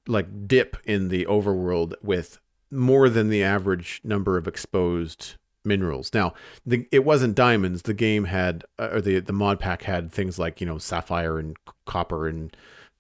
like 0.08 0.48
dip 0.48 0.76
in 0.84 1.08
the 1.08 1.26
overworld 1.26 1.94
with 2.04 2.40
more 2.72 3.10
than 3.10 3.30
the 3.30 3.44
average 3.44 4.02
number 4.04 4.38
of 4.38 4.48
exposed 4.48 5.36
minerals. 5.64 6.12
Now, 6.14 6.34
the, 6.66 6.88
it 6.92 7.04
wasn't 7.04 7.36
diamonds. 7.36 7.84
The 7.84 7.94
game 7.94 8.26
had, 8.26 8.64
uh, 8.80 8.90
or 8.94 9.02
the 9.02 9.20
the 9.20 9.34
mod 9.34 9.60
pack 9.60 9.84
had 9.84 10.12
things 10.12 10.38
like 10.38 10.62
you 10.62 10.68
know 10.68 10.78
sapphire 10.78 11.40
and 11.40 11.58
copper 11.86 12.28
and 12.28 12.56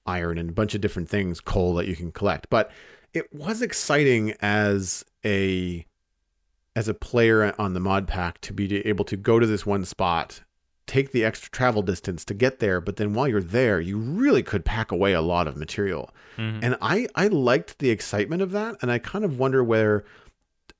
iron 0.05 0.37
and 0.37 0.49
a 0.49 0.53
bunch 0.53 0.75
of 0.75 0.81
different 0.81 1.09
things, 1.09 1.39
coal 1.39 1.75
that 1.75 1.87
you 1.87 1.95
can 1.95 2.11
collect. 2.11 2.49
But 2.49 2.71
it 3.13 3.33
was 3.33 3.61
exciting 3.61 4.33
as 4.41 5.05
a 5.23 5.85
as 6.75 6.87
a 6.87 6.93
player 6.93 7.55
on 7.57 7.73
the 7.73 7.79
mod 7.79 8.07
pack 8.07 8.41
to 8.41 8.53
be 8.53 8.85
able 8.85 9.05
to 9.05 9.15
go 9.15 9.39
to 9.39 9.47
this 9.47 9.65
one 9.65 9.85
spot 9.85 10.41
take 10.87 11.11
the 11.11 11.23
extra 11.23 11.49
travel 11.49 11.81
distance 11.81 12.23
to 12.25 12.33
get 12.33 12.59
there 12.59 12.79
but 12.79 12.97
then 12.97 13.13
while 13.13 13.27
you're 13.27 13.41
there 13.41 13.79
you 13.79 13.97
really 13.97 14.43
could 14.43 14.65
pack 14.65 14.91
away 14.91 15.13
a 15.13 15.21
lot 15.21 15.47
of 15.47 15.57
material 15.57 16.13
mm-hmm. 16.37 16.59
and 16.63 16.77
i 16.81 17.07
i 17.15 17.27
liked 17.27 17.79
the 17.79 17.89
excitement 17.89 18.41
of 18.41 18.51
that 18.51 18.75
and 18.81 18.91
i 18.91 18.97
kind 18.97 19.25
of 19.25 19.39
wonder 19.39 19.63
whether 19.63 20.05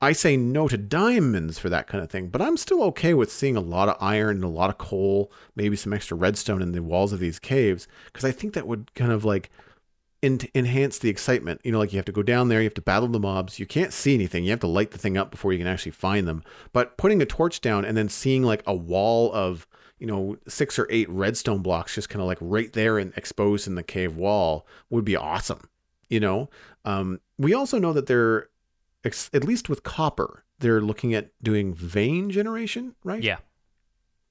i 0.02 0.12
say 0.12 0.38
no 0.38 0.68
to 0.68 0.78
diamonds 0.78 1.58
for 1.58 1.70
that 1.70 1.88
kind 1.88 2.04
of 2.04 2.10
thing 2.10 2.28
but 2.28 2.42
i'm 2.42 2.58
still 2.58 2.84
okay 2.84 3.14
with 3.14 3.32
seeing 3.32 3.56
a 3.56 3.62
lot 3.62 3.90
of 3.90 3.98
iron 4.00 4.38
and 4.38 4.44
a 4.44 4.50
lot 4.50 4.70
of 4.70 4.78
coal 4.78 5.32
maybe 5.56 5.76
some 5.76 5.94
extra 5.94 6.16
redstone 6.16 6.62
in 6.62 6.72
the 6.72 6.84
walls 6.84 7.14
of 7.14 7.20
these 7.20 7.40
caves 7.40 7.88
because 8.06 8.26
i 8.26 8.32
think 8.32 8.54
that 8.54 8.68
would 8.68 8.94
kind 8.94 9.12
of 9.12 9.26
like 9.26 9.50
enhance 10.26 10.98
the 10.98 11.10
excitement. 11.10 11.62
You 11.64 11.72
know, 11.72 11.80
like 11.80 11.94
you 11.94 11.98
have 11.98 12.06
to 12.06 12.12
go 12.12 12.24
down 12.24 12.50
there, 12.50 12.60
you 12.60 12.66
have 12.66 12.74
to 12.76 12.82
battle 12.82 13.08
the 13.08 13.20
mobs. 13.20 13.60
You 13.60 13.66
can't 13.66 13.94
see 13.94 14.14
anything. 14.14 14.44
You 14.44 14.52
have 14.52 14.60
to 14.62 14.68
light 14.68 14.92
the 14.92 14.98
thing 14.98 15.18
up 15.18 15.32
before 15.32 15.54
you 15.54 15.60
can 15.60 15.68
actually 15.68 15.92
find 15.92 16.28
them. 16.28 16.44
But 16.74 16.98
putting 16.98 17.22
a 17.22 17.26
torch 17.26 17.62
down 17.62 17.86
and 17.86 17.96
then 17.96 18.10
seeing 18.10 18.44
like 18.44 18.64
a 18.66 18.74
wall 18.74 19.32
of 19.34 19.68
you 20.00 20.08
know, 20.08 20.38
six 20.48 20.78
or 20.78 20.88
eight 20.90 21.10
redstone 21.10 21.62
blocks 21.62 21.96
just 21.96 22.10
kind 22.10 22.22
of 22.22 22.28
like 22.28 22.38
right 22.42 22.72
there 22.74 22.98
and 22.98 23.14
exposed 23.16 23.68
in 23.68 23.76
the 23.76 23.84
cave 23.84 24.18
wall 24.18 24.68
would 24.90 25.06
be 25.06 25.16
awesome. 25.16 25.70
You 26.10 26.20
know, 26.20 26.50
um, 26.84 27.20
we 27.38 27.54
also 27.54 27.80
know 27.80 27.94
that 27.94 28.06
they're, 28.06 28.50
at 29.04 29.44
least 29.44 29.70
with 29.70 29.84
copper, 29.84 30.44
they're 30.60 30.82
looking 30.82 31.14
at 31.14 31.32
doing 31.42 31.74
vein 31.74 32.30
generation, 32.30 32.96
right? 33.04 33.24
Yeah. 33.24 33.38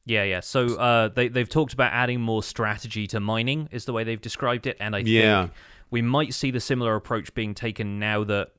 Yeah, 0.07 0.25
yeah. 0.25 0.41
So 0.41 0.77
uh, 0.77 1.09
they 1.09 1.29
they've 1.29 1.49
talked 1.49 1.73
about 1.73 1.93
adding 1.93 2.21
more 2.21 2.43
strategy 2.43 3.07
to 3.09 3.21
mining, 3.21 3.69
is 3.73 3.87
the 3.87 3.93
way 3.95 4.05
they've 4.05 4.21
described 4.21 4.67
it, 4.67 4.77
and 4.79 4.95
I 4.95 4.99
yeah. 4.99 5.43
think 5.43 5.53
we 5.91 6.03
might 6.03 6.35
see 6.35 6.51
the 6.51 6.61
similar 6.61 6.95
approach 6.95 7.33
being 7.33 7.55
taken 7.55 7.99
now 7.99 8.23
that 8.25 8.51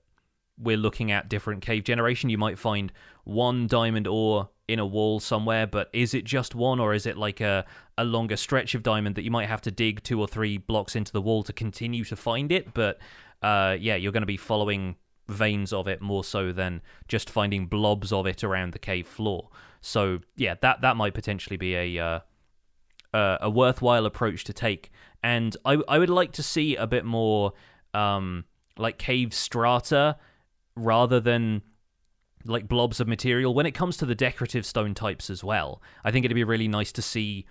we're 0.57 0.77
looking 0.77 1.11
at 1.11 1.29
different 1.29 1.61
cave 1.61 1.83
generation. 1.83 2.29
You 2.29 2.37
might 2.37 2.57
find 2.57 2.91
one 3.25 3.67
diamond 3.67 4.07
ore 4.07 4.49
in 4.67 4.79
a 4.79 4.85
wall 4.85 5.19
somewhere, 5.19 5.67
but 5.67 5.89
is 5.93 6.13
it 6.13 6.23
just 6.23 6.55
one 6.55 6.79
or 6.79 6.93
is 6.93 7.05
it 7.05 7.17
like 7.17 7.39
a, 7.39 7.65
a 7.97 8.03
longer 8.03 8.35
stretch 8.35 8.73
of 8.73 8.83
diamond 8.83 9.15
that 9.15 9.23
you 9.23 9.31
might 9.31 9.47
have 9.47 9.61
to 9.61 9.71
dig 9.71 10.01
two 10.03 10.19
or 10.19 10.27
three 10.27 10.57
blocks 10.57 10.95
into 10.95 11.11
the 11.11 11.21
wall 11.21 11.43
to 11.43 11.53
continue 11.53 12.03
to 12.05 12.15
find 12.15 12.51
it? 12.51 12.73
But 12.73 12.97
uh, 13.41 13.77
yeah, 13.79 13.95
you're 13.95 14.11
going 14.11 14.21
to 14.21 14.27
be 14.27 14.37
following 14.37 14.95
veins 15.27 15.73
of 15.73 15.87
it 15.87 16.01
more 16.01 16.23
so 16.23 16.51
than 16.51 16.81
just 17.07 17.29
finding 17.29 17.67
blobs 17.67 18.11
of 18.11 18.25
it 18.25 18.43
around 18.43 18.73
the 18.73 18.79
cave 18.79 19.07
floor. 19.07 19.49
So 19.81 20.19
yeah, 20.35 20.55
that 20.61 20.81
that 20.81 20.97
might 20.97 21.13
potentially 21.13 21.57
be 21.57 21.75
a 21.75 21.99
uh, 22.03 22.19
uh, 23.13 23.37
a 23.41 23.49
worthwhile 23.49 24.05
approach 24.05 24.43
to 24.45 24.53
take. 24.53 24.91
And 25.23 25.55
I 25.63 25.77
I 25.87 25.99
would 25.99 26.09
like 26.09 26.31
to 26.33 26.43
see 26.43 26.75
a 26.75 26.87
bit 26.87 27.05
more 27.05 27.53
um, 27.93 28.45
like 28.77 28.97
cave 28.97 29.33
strata 29.33 30.17
rather 30.75 31.19
than 31.19 31.61
like 32.45 32.67
blobs 32.67 32.99
of 32.99 33.07
material. 33.07 33.53
When 33.53 33.65
it 33.65 33.71
comes 33.71 33.97
to 33.97 34.05
the 34.05 34.15
decorative 34.15 34.65
stone 34.65 34.93
types 34.93 35.29
as 35.29 35.43
well, 35.43 35.81
I 36.03 36.11
think 36.11 36.25
it'd 36.25 36.35
be 36.35 36.43
really 36.43 36.67
nice 36.67 36.91
to 36.93 37.01
see, 37.01 37.45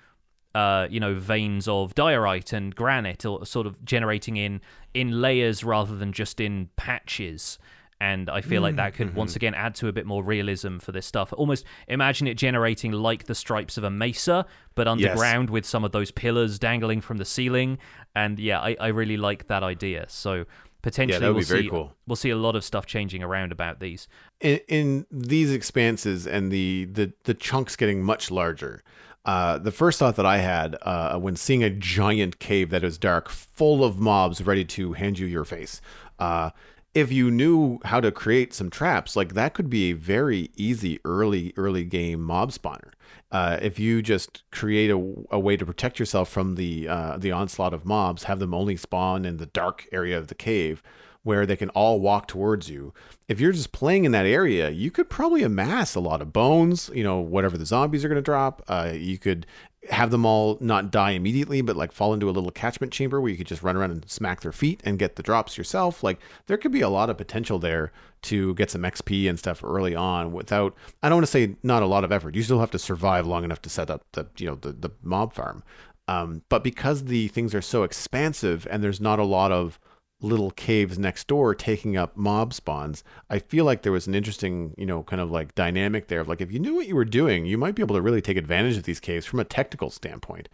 uh, 0.55 0.87
you 0.91 1.01
know, 1.01 1.15
veins 1.15 1.69
of 1.69 1.95
diorite 1.95 2.53
and 2.53 2.75
granite, 2.75 3.25
or 3.25 3.45
sort 3.45 3.67
of 3.67 3.85
generating 3.85 4.37
in 4.37 4.61
in 4.93 5.21
layers 5.21 5.65
rather 5.65 5.97
than 5.97 6.13
just 6.13 6.41
in 6.41 6.69
patches. 6.77 7.59
And 8.01 8.29
I 8.29 8.41
feel 8.41 8.61
mm, 8.61 8.65
like 8.65 8.77
that 8.77 8.95
could 8.95 9.09
mm-hmm. 9.09 9.19
once 9.19 9.37
again 9.37 9.55
add 9.55 9.75
to 9.77 9.89
a 9.89 9.93
bit 9.93 10.05
more 10.05 10.23
realism 10.23 10.79
for 10.79 10.93
this 10.93 11.07
stuff. 11.07 11.33
Almost 11.33 11.65
imagine 11.89 12.27
it 12.27 12.35
generating 12.35 12.93
like 12.93 13.25
the 13.25 13.35
stripes 13.35 13.79
of 13.79 13.85
a 13.85 13.91
mesa, 13.91 14.47
but 14.75 14.89
underground 14.89 15.49
yes. 15.49 15.53
with 15.53 15.65
some 15.65 15.85
of 15.85 15.93
those 15.93 16.11
pillars 16.11 16.59
dangling 16.59 17.01
from 17.01 17.19
the 17.19 17.25
ceiling. 17.25 17.79
And 18.15 18.39
yeah, 18.39 18.61
I, 18.61 18.77
I 18.81 18.89
really 18.89 19.17
like 19.17 19.47
that 19.47 19.63
idea. 19.63 20.07
So 20.09 20.45
potentially 20.85 21.25
yeah, 21.25 21.33
we'll 21.33 21.43
see 21.43 21.67
cool. 21.71 21.95
we'll 22.07 22.15
see 22.15 22.29
a 22.29 22.37
lot 22.37 22.55
of 22.55 22.63
stuff 22.63 22.85
changing 22.85 23.23
around 23.23 23.53
about 23.53 23.81
these 23.81 24.07
in, 24.43 24.61
in 24.69 25.07
these 25.11 25.51
expanses 25.51 26.27
and 26.27 26.53
the, 26.53 26.85
the 26.93 27.11
the 27.23 27.33
chunks 27.33 27.75
getting 27.75 28.03
much 28.03 28.31
larger 28.31 28.83
uh, 29.25 29.57
the 29.57 29.71
first 29.71 29.99
thought 29.99 30.17
that 30.17 30.27
I 30.27 30.37
had 30.37 30.77
uh, 30.83 31.19
when 31.19 31.37
seeing 31.37 31.65
a 31.65 31.71
giant 31.71 32.39
cave 32.41 32.69
that 32.69 32.85
is 32.85 32.99
dark, 32.99 33.31
full 33.31 33.83
of 33.83 33.99
mobs 33.99 34.43
ready 34.43 34.67
to 34.67 34.93
hand 34.93 35.19
you 35.19 35.27
your 35.27 35.47
face, 35.47 35.81
uh, 36.19 36.51
if 36.93 37.11
you 37.11 37.31
knew 37.31 37.79
how 37.87 38.01
to 38.01 38.13
create 38.13 38.53
some 38.53 38.69
traps, 38.69 39.17
like 39.17 39.33
that 39.33 39.55
could 39.55 39.71
be 39.71 39.91
a 39.91 39.95
very 39.95 40.51
easy 40.57 41.01
early 41.07 41.55
early 41.57 41.85
game 41.85 42.21
mob 42.21 42.53
spawner. 42.53 42.93
Uh, 43.35 43.59
if 43.61 43.81
you 43.81 44.01
just 44.01 44.49
create 44.53 44.93
a, 44.93 45.15
a, 45.33 45.41
way 45.41 45.57
to 45.57 45.67
protect 45.67 45.99
yourself 45.99 46.29
from 46.29 46.55
the 46.55 46.87
uh, 46.87 47.17
the 47.19 47.33
onslaught 47.33 47.75
of 47.75 47.85
mobs, 47.85 48.23
have 48.23 48.39
them 48.39 48.55
only 48.55 48.77
spawn 48.77 49.25
in 49.25 49.39
the 49.39 49.47
dark 49.47 49.89
area 49.91 50.17
of 50.17 50.29
the 50.29 50.37
cave. 50.37 50.85
where 51.25 51.47
they 51.47 51.57
can 51.57 51.71
all 51.71 52.01
walk 52.01 52.29
towards 52.29 52.69
you. 52.69 52.93
If 53.29 53.41
you're 53.41 53.51
just 53.51 53.73
playing 53.73 54.05
in 54.05 54.13
that 54.13 54.27
area, 54.27 54.69
you 54.69 54.91
could 54.91 55.09
probably 55.09 55.43
amass 55.43 55.95
a 55.95 56.01
lot 56.01 56.21
of 56.21 56.35
bones, 56.35 56.91
you 56.95 57.03
know, 57.03 57.19
whatever 57.19 57.57
the 57.57 57.65
zombies 57.67 58.05
are 58.05 58.09
going 58.09 58.23
to 58.23 58.23
drop. 58.23 58.63
Uh, 58.69 58.93
you 58.95 59.19
could 59.19 59.47
have 59.91 60.11
them 60.11 60.25
all 60.25 60.57
not 60.61 60.91
die 60.91 61.11
immediately, 61.11 61.61
but 61.61 61.77
like 61.77 61.93
fall 61.93 62.15
into 62.15 62.29
a 62.29 62.33
little 62.33 62.51
catchment 62.51 62.93
chamber 62.93 63.21
where 63.21 63.31
you 63.31 63.37
could 63.37 63.47
just 63.47 63.63
run 63.63 63.77
around 63.77 63.91
and 63.91 64.09
smack 64.11 64.41
their 64.41 64.53
feet 64.53 64.81
and 64.85 64.99
get 64.99 65.17
the 65.17 65.23
drops 65.23 65.59
yourself. 65.59 66.03
Like 66.03 66.19
there 66.47 66.57
could 66.57 66.73
be 66.73 66.81
a 66.81 66.89
lot 66.89 67.11
of 67.11 67.19
potential 67.19 67.59
there 67.59 67.93
to 68.23 68.55
get 68.55 68.71
some 68.71 68.83
XP 68.83 69.29
and 69.29 69.39
stuff 69.39 69.63
early 69.63 69.95
on 69.95 70.33
without 70.33 70.75
I 71.03 71.09
don't 71.09 71.17
want 71.17 71.27
to 71.27 71.33
say 71.33 71.57
not 71.63 71.83
a 71.83 71.87
lot 71.87 72.05
of 72.05 72.13
effort. 72.13 72.35
You 72.35 72.43
still 72.43 72.61
have 72.61 72.71
to 72.73 72.79
survive 72.79 73.27
long 73.27 73.45
enough 73.45 73.63
to 73.63 73.69
set 73.69 73.91
up 73.91 74.05
the 74.13 74.27
you 74.39 74.47
know 74.47 74.57
the, 74.57 74.73
the 74.73 74.91
mob 75.03 75.35
farm. 75.35 75.63
Um, 76.07 76.43
but 76.49 76.63
because 76.63 77.05
the 77.05 77.29
things 77.29 77.55
are 77.55 77.63
so 77.63 77.83
expansive 77.83 78.67
and 78.71 78.83
there's 78.83 79.01
not 79.01 79.19
a 79.19 79.25
lot 79.25 79.53
of 79.53 79.79
little 80.25 80.51
caves 80.51 80.99
next 80.99 81.27
door 81.27 81.55
taking 81.55 81.97
up 81.97 82.17
mob 82.17 82.55
spawns, 82.55 83.05
I 83.31 83.39
feel 83.39 83.65
like 83.65 83.83
there 83.83 83.93
was 83.93 84.07
an 84.07 84.15
interesting, 84.15 84.75
you 84.79 84.87
know, 84.87 85.03
kind 85.03 85.21
of 85.21 85.31
like 85.31 85.55
dynamic 85.55 86.09
there 86.09 86.21
of 86.21 86.29
like 86.29 86.41
if 86.41 86.51
you 86.51 86.59
knew 86.59 86.75
what 86.75 86.89
you 86.89 86.97
were 86.97 87.05
doing, 87.05 87.47
you 87.47 87.59
might 87.59 87.75
be 87.75 87.83
able 87.83 87.97
to 87.97 88.03
really 88.03 88.23
take 88.23 88.37
advantage 88.37 88.77
of 88.77 88.85
these 88.85 89.01
caves 89.01 89.27
from 89.27 89.41
a 89.41 89.45
technical 89.45 89.91
standpoint. 89.91 90.49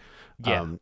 Yeah. 0.44 0.60
Um, 0.60 0.80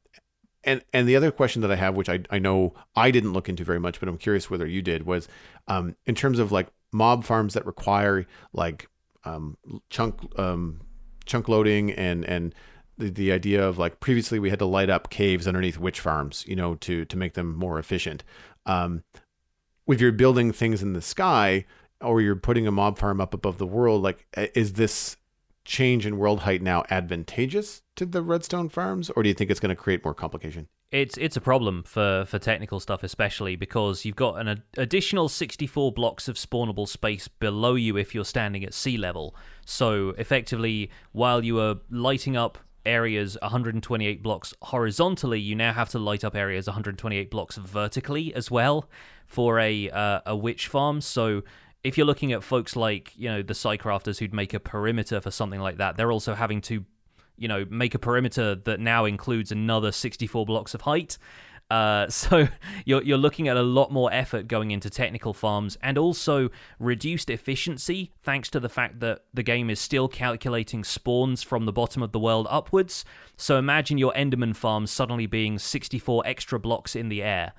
and 0.65 0.82
and 0.93 1.09
the 1.09 1.16
other 1.16 1.31
question 1.31 1.62
that 1.62 1.70
I 1.70 1.77
have, 1.77 1.94
which 1.94 2.09
I, 2.09 2.20
I 2.31 2.39
know 2.39 2.74
I 2.97 3.10
didn't 3.10 3.32
look 3.32 3.48
into 3.48 3.65
very 3.65 3.78
much, 3.78 4.01
but 4.01 4.09
I'm 4.09 4.19
curious 4.19 4.51
whether 4.51 4.66
you 4.66 4.82
did, 4.82 5.06
was 5.06 5.28
um, 5.69 5.94
in 6.06 6.15
terms 6.15 6.39
of 6.39 6.51
like 6.51 6.69
mob 6.93 7.24
farms 7.24 7.55
that 7.55 7.65
require 7.66 8.27
like 8.52 8.89
um, 9.24 9.56
chunk 9.90 10.20
um, 10.39 10.81
chunk 11.27 11.48
loading 11.48 11.93
and 11.93 12.24
and 12.24 12.55
the, 12.98 13.10
the 13.10 13.32
idea 13.32 13.66
of 13.66 13.78
like 13.78 14.01
previously 14.01 14.39
we 14.39 14.51
had 14.51 14.59
to 14.59 14.66
light 14.66 14.90
up 14.90 15.10
caves 15.10 15.47
underneath 15.47 15.78
witch 15.78 16.01
farms, 16.01 16.44
you 16.47 16.56
know, 16.56 16.74
to 16.77 17.05
to 17.05 17.16
make 17.16 17.35
them 17.35 17.55
more 17.55 17.78
efficient. 17.78 18.24
Um, 18.68 19.02
if 19.88 20.00
you're 20.00 20.12
building 20.12 20.52
things 20.52 20.82
in 20.82 20.92
the 20.92 21.02
sky 21.02 21.64
or 22.00 22.20
you're 22.20 22.36
putting 22.36 22.66
a 22.66 22.70
mob 22.70 22.98
farm 22.98 23.20
up 23.20 23.34
above 23.34 23.58
the 23.58 23.66
world, 23.66 24.02
like 24.02 24.26
is 24.54 24.74
this 24.74 25.16
change 25.64 26.06
in 26.06 26.16
world 26.16 26.40
height 26.40 26.62
now 26.62 26.82
advantageous 26.90 27.82
to 27.96 28.06
the 28.06 28.22
redstone 28.22 28.68
farms, 28.68 29.10
or 29.10 29.22
do 29.22 29.28
you 29.28 29.34
think 29.34 29.50
it's 29.50 29.60
going 29.60 29.74
to 29.74 29.76
create 29.76 30.04
more 30.04 30.14
complication? 30.14 30.68
It's 30.90 31.18
it's 31.18 31.36
a 31.36 31.40
problem 31.40 31.82
for 31.82 32.24
for 32.26 32.38
technical 32.38 32.80
stuff, 32.80 33.02
especially 33.02 33.56
because 33.56 34.06
you've 34.06 34.16
got 34.16 34.40
an 34.40 34.62
additional 34.78 35.28
64 35.28 35.92
blocks 35.92 36.28
of 36.28 36.36
spawnable 36.36 36.88
space 36.88 37.28
below 37.28 37.74
you 37.74 37.98
if 37.98 38.14
you're 38.14 38.24
standing 38.24 38.64
at 38.64 38.72
sea 38.72 38.96
level. 38.96 39.36
So 39.66 40.10
effectively, 40.16 40.90
while 41.12 41.44
you 41.44 41.60
are 41.60 41.76
lighting 41.90 42.38
up 42.38 42.56
areas 42.86 43.36
128 43.42 44.22
blocks 44.22 44.55
horizontally, 44.62 45.40
you 45.40 45.55
now 45.55 45.72
have 45.72 45.88
to 45.90 45.98
light 45.98 46.24
up 46.24 46.34
areas 46.34 46.66
128 46.66 47.30
blocks 47.30 47.56
vertically 47.56 48.34
as 48.34 48.50
well 48.50 48.88
for 49.26 49.59
a 49.59 49.90
uh, 49.90 50.20
a 50.26 50.36
witch 50.36 50.68
farm. 50.68 51.00
So 51.00 51.42
if 51.84 51.96
you're 51.96 52.06
looking 52.06 52.32
at 52.32 52.42
folks 52.42 52.76
like 52.76 53.12
you 53.16 53.28
know 53.28 53.42
the 53.42 53.55
SciCrafters 53.55 54.18
who'd 54.18 54.34
make 54.34 54.55
a 54.55 54.60
perimeter 54.60 55.20
for 55.20 55.30
something 55.30 55.60
like 55.60 55.76
that, 55.78 55.96
they're 55.96 56.12
also 56.12 56.34
having 56.34 56.60
to 56.62 56.84
you 57.36 57.48
know 57.48 57.64
make 57.70 57.94
a 57.94 57.98
perimeter 57.98 58.55
that 58.55 58.80
now 58.80 59.05
includes 59.05 59.52
another 59.52 59.92
64 59.92 60.46
blocks 60.46 60.74
of 60.74 60.82
height. 60.82 61.18
Uh, 61.70 62.08
so 62.08 62.48
you're 62.84 63.02
you're 63.02 63.18
looking 63.18 63.48
at 63.48 63.56
a 63.56 63.62
lot 63.62 63.92
more 63.92 64.12
effort 64.12 64.48
going 64.48 64.70
into 64.70 64.88
technical 64.88 65.32
farms 65.32 65.76
and 65.82 65.98
also 65.98 66.48
reduced 66.78 67.30
efficiency 67.30 68.12
thanks 68.22 68.48
to 68.50 68.60
the 68.60 68.68
fact 68.68 69.00
that 69.00 69.24
the 69.34 69.42
game 69.42 69.70
is 69.70 69.80
still 69.80 70.08
calculating 70.08 70.84
spawns 70.84 71.42
from 71.42 71.66
the 71.66 71.72
bottom 71.72 72.02
of 72.02 72.12
the 72.12 72.18
world 72.18 72.46
upwards. 72.50 73.04
So 73.36 73.58
imagine 73.58 73.98
your 73.98 74.12
Enderman 74.14 74.56
farm 74.56 74.86
suddenly 74.86 75.26
being 75.26 75.58
64 75.58 76.22
extra 76.26 76.58
blocks 76.58 76.96
in 76.96 77.08
the 77.08 77.22
air, 77.22 77.52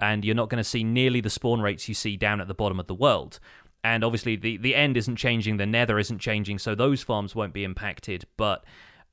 and 0.00 0.24
you're 0.24 0.34
not 0.34 0.48
going 0.48 0.62
to 0.62 0.68
see 0.68 0.84
nearly 0.84 1.20
the 1.20 1.30
spawn 1.30 1.60
rates 1.60 1.88
you 1.88 1.94
see 1.94 2.16
down 2.16 2.40
at 2.40 2.48
the 2.48 2.54
bottom 2.54 2.80
of 2.80 2.86
the 2.86 2.94
world. 2.94 3.38
And 3.84 4.04
obviously 4.04 4.36
the 4.36 4.56
the 4.58 4.76
end 4.76 4.96
isn't 4.96 5.16
changing, 5.16 5.56
the 5.56 5.66
Nether 5.66 5.98
isn't 5.98 6.20
changing, 6.20 6.58
so 6.60 6.74
those 6.74 7.02
farms 7.02 7.34
won't 7.34 7.52
be 7.52 7.64
impacted, 7.64 8.24
but 8.36 8.64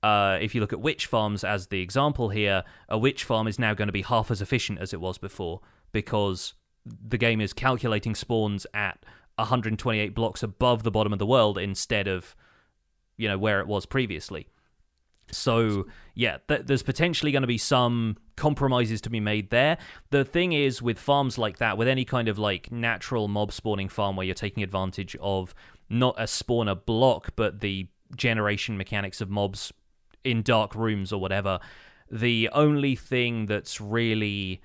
uh, 0.02 0.38
if 0.42 0.56
you 0.56 0.62
look 0.62 0.74
at 0.74 0.80
witch 0.80 1.06
farms 1.06 1.44
as 1.44 1.68
the 1.68 1.82
example 1.82 2.30
here, 2.30 2.64
a 2.88 2.98
witch 2.98 3.24
farm 3.24 3.48
is 3.48 3.60
now 3.60 3.74
going 3.74 3.88
to 3.88 3.94
be 3.94 4.02
half 4.02 4.32
as 4.32 4.42
efficient 4.42 4.80
as 4.80 4.94
it 4.94 5.02
was 5.02 5.18
before 5.18 5.62
because 5.92 6.54
the 6.86 7.18
game 7.18 7.42
is 7.42 7.54
calculating 7.54 8.16
spawns 8.16 8.66
at 8.74 9.04
128 9.36 10.16
blocks 10.16 10.44
above 10.44 10.84
the 10.84 10.92
bottom 10.92 11.14
of 11.14 11.20
the 11.20 11.26
world 11.26 11.58
instead 11.58 12.08
of, 12.08 12.36
you 13.18 13.28
know, 13.28 13.38
where 13.38 13.60
it 13.60 13.68
was 13.68 13.86
previously. 13.86 14.48
So 15.32 15.86
yeah, 16.16 16.38
th- 16.48 16.62
there's 16.66 16.84
potentially 16.84 17.32
going 17.32 17.44
to 17.44 17.48
be 17.48 17.58
some 17.58 18.18
compromises 18.36 19.02
to 19.02 19.10
be 19.10 19.20
made 19.20 19.50
there. 19.50 19.78
The 20.10 20.26
thing 20.26 20.54
is, 20.54 20.82
with 20.82 20.98
farms 20.98 21.38
like 21.38 21.58
that, 21.58 21.78
with 21.78 21.88
any 21.88 22.06
kind 22.06 22.28
of 22.28 22.40
like 22.40 22.72
natural 22.72 23.28
mob 23.28 23.52
spawning 23.52 23.90
farm 23.90 24.16
where 24.16 24.26
you're 24.26 24.34
taking 24.34 24.64
advantage 24.64 25.16
of 25.20 25.54
not 25.90 26.16
a 26.18 26.24
spawner 26.24 26.84
block, 26.84 27.32
but 27.36 27.60
the 27.60 27.88
generation 28.16 28.78
mechanics 28.78 29.22
of 29.22 29.30
mobs 29.30 29.72
in 30.24 30.42
dark 30.42 30.76
rooms 30.76 31.12
or 31.14 31.20
whatever, 31.20 31.60
the 32.12 32.50
only 32.54 32.96
thing 32.96 33.46
that's 33.46 33.80
really 33.80 34.62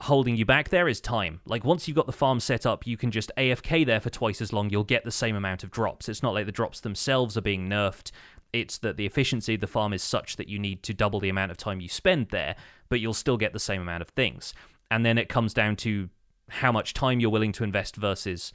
holding 0.00 0.34
you 0.36 0.46
back 0.46 0.70
there 0.70 0.88
is 0.88 1.00
time. 1.00 1.40
Like 1.44 1.64
once 1.64 1.86
you've 1.86 1.96
got 1.96 2.06
the 2.06 2.12
farm 2.12 2.40
set 2.40 2.64
up, 2.64 2.86
you 2.86 2.96
can 2.96 3.10
just 3.10 3.30
AFK 3.36 3.84
there 3.84 4.00
for 4.00 4.10
twice 4.10 4.40
as 4.40 4.52
long. 4.52 4.70
You'll 4.70 4.84
get 4.84 5.04
the 5.04 5.10
same 5.10 5.36
amount 5.36 5.62
of 5.62 5.70
drops. 5.70 6.08
It's 6.08 6.22
not 6.22 6.32
like 6.32 6.46
the 6.46 6.52
drops 6.52 6.80
themselves 6.80 7.36
are 7.36 7.42
being 7.42 7.68
nerfed. 7.68 8.10
It's 8.52 8.78
that 8.78 8.96
the 8.96 9.06
efficiency 9.06 9.54
of 9.54 9.60
the 9.60 9.66
farm 9.66 9.92
is 9.92 10.02
such 10.02 10.36
that 10.36 10.48
you 10.48 10.58
need 10.58 10.82
to 10.84 10.94
double 10.94 11.20
the 11.20 11.28
amount 11.28 11.50
of 11.50 11.56
time 11.56 11.80
you 11.80 11.88
spend 11.88 12.28
there, 12.30 12.56
but 12.88 13.00
you'll 13.00 13.14
still 13.14 13.36
get 13.36 13.52
the 13.52 13.58
same 13.58 13.82
amount 13.82 14.02
of 14.02 14.08
things. 14.08 14.54
And 14.90 15.04
then 15.04 15.18
it 15.18 15.28
comes 15.28 15.54
down 15.54 15.76
to 15.76 16.08
how 16.48 16.72
much 16.72 16.94
time 16.94 17.20
you're 17.20 17.30
willing 17.30 17.52
to 17.52 17.64
invest 17.64 17.94
versus 17.96 18.52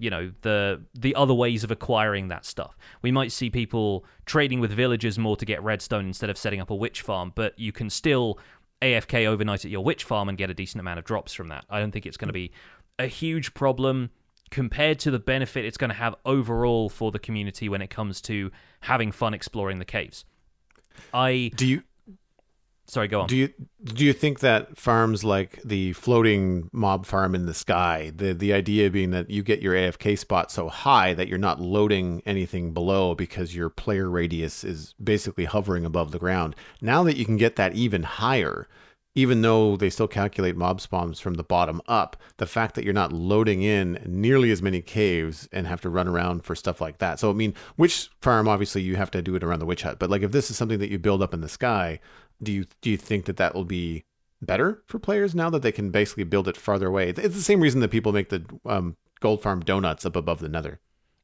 you 0.00 0.10
know 0.10 0.32
the 0.40 0.82
the 0.98 1.14
other 1.14 1.34
ways 1.34 1.62
of 1.62 1.70
acquiring 1.70 2.28
that 2.28 2.44
stuff. 2.44 2.76
We 3.02 3.12
might 3.12 3.30
see 3.30 3.50
people 3.50 4.04
trading 4.24 4.58
with 4.58 4.72
villagers 4.72 5.18
more 5.18 5.36
to 5.36 5.44
get 5.44 5.62
redstone 5.62 6.06
instead 6.06 6.30
of 6.30 6.38
setting 6.38 6.60
up 6.60 6.70
a 6.70 6.74
witch 6.74 7.02
farm, 7.02 7.32
but 7.34 7.58
you 7.58 7.70
can 7.70 7.90
still 7.90 8.38
AFK 8.82 9.26
overnight 9.26 9.64
at 9.64 9.70
your 9.70 9.84
witch 9.84 10.04
farm 10.04 10.28
and 10.28 10.38
get 10.38 10.50
a 10.50 10.54
decent 10.54 10.80
amount 10.80 10.98
of 10.98 11.04
drops 11.04 11.34
from 11.34 11.48
that. 11.48 11.66
I 11.68 11.78
don't 11.78 11.90
think 11.90 12.06
it's 12.06 12.16
going 12.16 12.28
to 12.28 12.32
be 12.32 12.50
a 12.98 13.06
huge 13.06 13.52
problem 13.54 14.10
compared 14.50 14.98
to 14.98 15.10
the 15.10 15.18
benefit 15.18 15.64
it's 15.64 15.76
going 15.76 15.90
to 15.90 15.96
have 15.96 16.14
overall 16.24 16.88
for 16.88 17.12
the 17.12 17.18
community 17.18 17.68
when 17.68 17.82
it 17.82 17.90
comes 17.90 18.20
to 18.22 18.50
having 18.80 19.12
fun 19.12 19.34
exploring 19.34 19.78
the 19.78 19.84
caves. 19.84 20.24
I 21.14 21.52
do 21.54 21.66
you 21.66 21.82
Sorry, 22.90 23.06
go 23.06 23.20
on. 23.20 23.28
Do 23.28 23.36
you 23.36 23.52
do 23.84 24.04
you 24.04 24.12
think 24.12 24.40
that 24.40 24.76
farms 24.76 25.22
like 25.22 25.62
the 25.62 25.92
floating 25.92 26.68
mob 26.72 27.06
farm 27.06 27.36
in 27.36 27.46
the 27.46 27.54
sky, 27.54 28.10
the 28.16 28.32
the 28.34 28.52
idea 28.52 28.90
being 28.90 29.12
that 29.12 29.30
you 29.30 29.44
get 29.44 29.62
your 29.62 29.74
AFK 29.74 30.18
spot 30.18 30.50
so 30.50 30.68
high 30.68 31.14
that 31.14 31.28
you're 31.28 31.38
not 31.38 31.60
loading 31.60 32.20
anything 32.26 32.74
below 32.74 33.14
because 33.14 33.54
your 33.54 33.70
player 33.70 34.10
radius 34.10 34.64
is 34.64 34.96
basically 35.02 35.44
hovering 35.44 35.84
above 35.84 36.10
the 36.10 36.18
ground. 36.18 36.56
Now 36.80 37.04
that 37.04 37.16
you 37.16 37.24
can 37.24 37.36
get 37.36 37.54
that 37.54 37.74
even 37.74 38.02
higher, 38.02 38.66
even 39.14 39.42
though 39.42 39.76
they 39.76 39.88
still 39.88 40.08
calculate 40.08 40.56
mob 40.56 40.80
spawns 40.80 41.20
from 41.20 41.34
the 41.34 41.44
bottom 41.44 41.80
up, 41.86 42.16
the 42.38 42.46
fact 42.46 42.74
that 42.74 42.82
you're 42.82 42.92
not 42.92 43.12
loading 43.12 43.62
in 43.62 44.02
nearly 44.04 44.50
as 44.50 44.62
many 44.62 44.82
caves 44.82 45.48
and 45.52 45.68
have 45.68 45.80
to 45.82 45.90
run 45.90 46.08
around 46.08 46.42
for 46.42 46.56
stuff 46.56 46.80
like 46.80 46.98
that. 46.98 47.20
So 47.20 47.30
I 47.30 47.34
mean, 47.34 47.54
witch 47.76 48.10
farm 48.20 48.48
obviously 48.48 48.82
you 48.82 48.96
have 48.96 49.12
to 49.12 49.22
do 49.22 49.36
it 49.36 49.44
around 49.44 49.60
the 49.60 49.66
witch 49.66 49.82
hut, 49.82 50.00
but 50.00 50.10
like 50.10 50.22
if 50.22 50.32
this 50.32 50.50
is 50.50 50.56
something 50.56 50.80
that 50.80 50.90
you 50.90 50.98
build 50.98 51.22
up 51.22 51.32
in 51.32 51.40
the 51.40 51.48
sky, 51.48 52.00
do 52.42 52.52
you 52.52 52.66
do 52.80 52.90
you 52.90 52.96
think 52.96 53.26
that 53.26 53.36
that 53.36 53.54
will 53.54 53.64
be 53.64 54.04
better 54.42 54.82
for 54.86 54.98
players 54.98 55.34
now 55.34 55.50
that 55.50 55.62
they 55.62 55.72
can 55.72 55.90
basically 55.90 56.24
build 56.24 56.48
it 56.48 56.56
farther 56.56 56.88
away? 56.88 57.10
It's 57.10 57.34
the 57.34 57.42
same 57.42 57.60
reason 57.60 57.80
that 57.80 57.90
people 57.90 58.12
make 58.12 58.30
the 58.30 58.44
um, 58.64 58.96
gold 59.20 59.42
farm 59.42 59.60
donuts 59.60 60.06
up 60.06 60.16
above 60.16 60.40
the 60.40 60.48
Nether. 60.48 60.80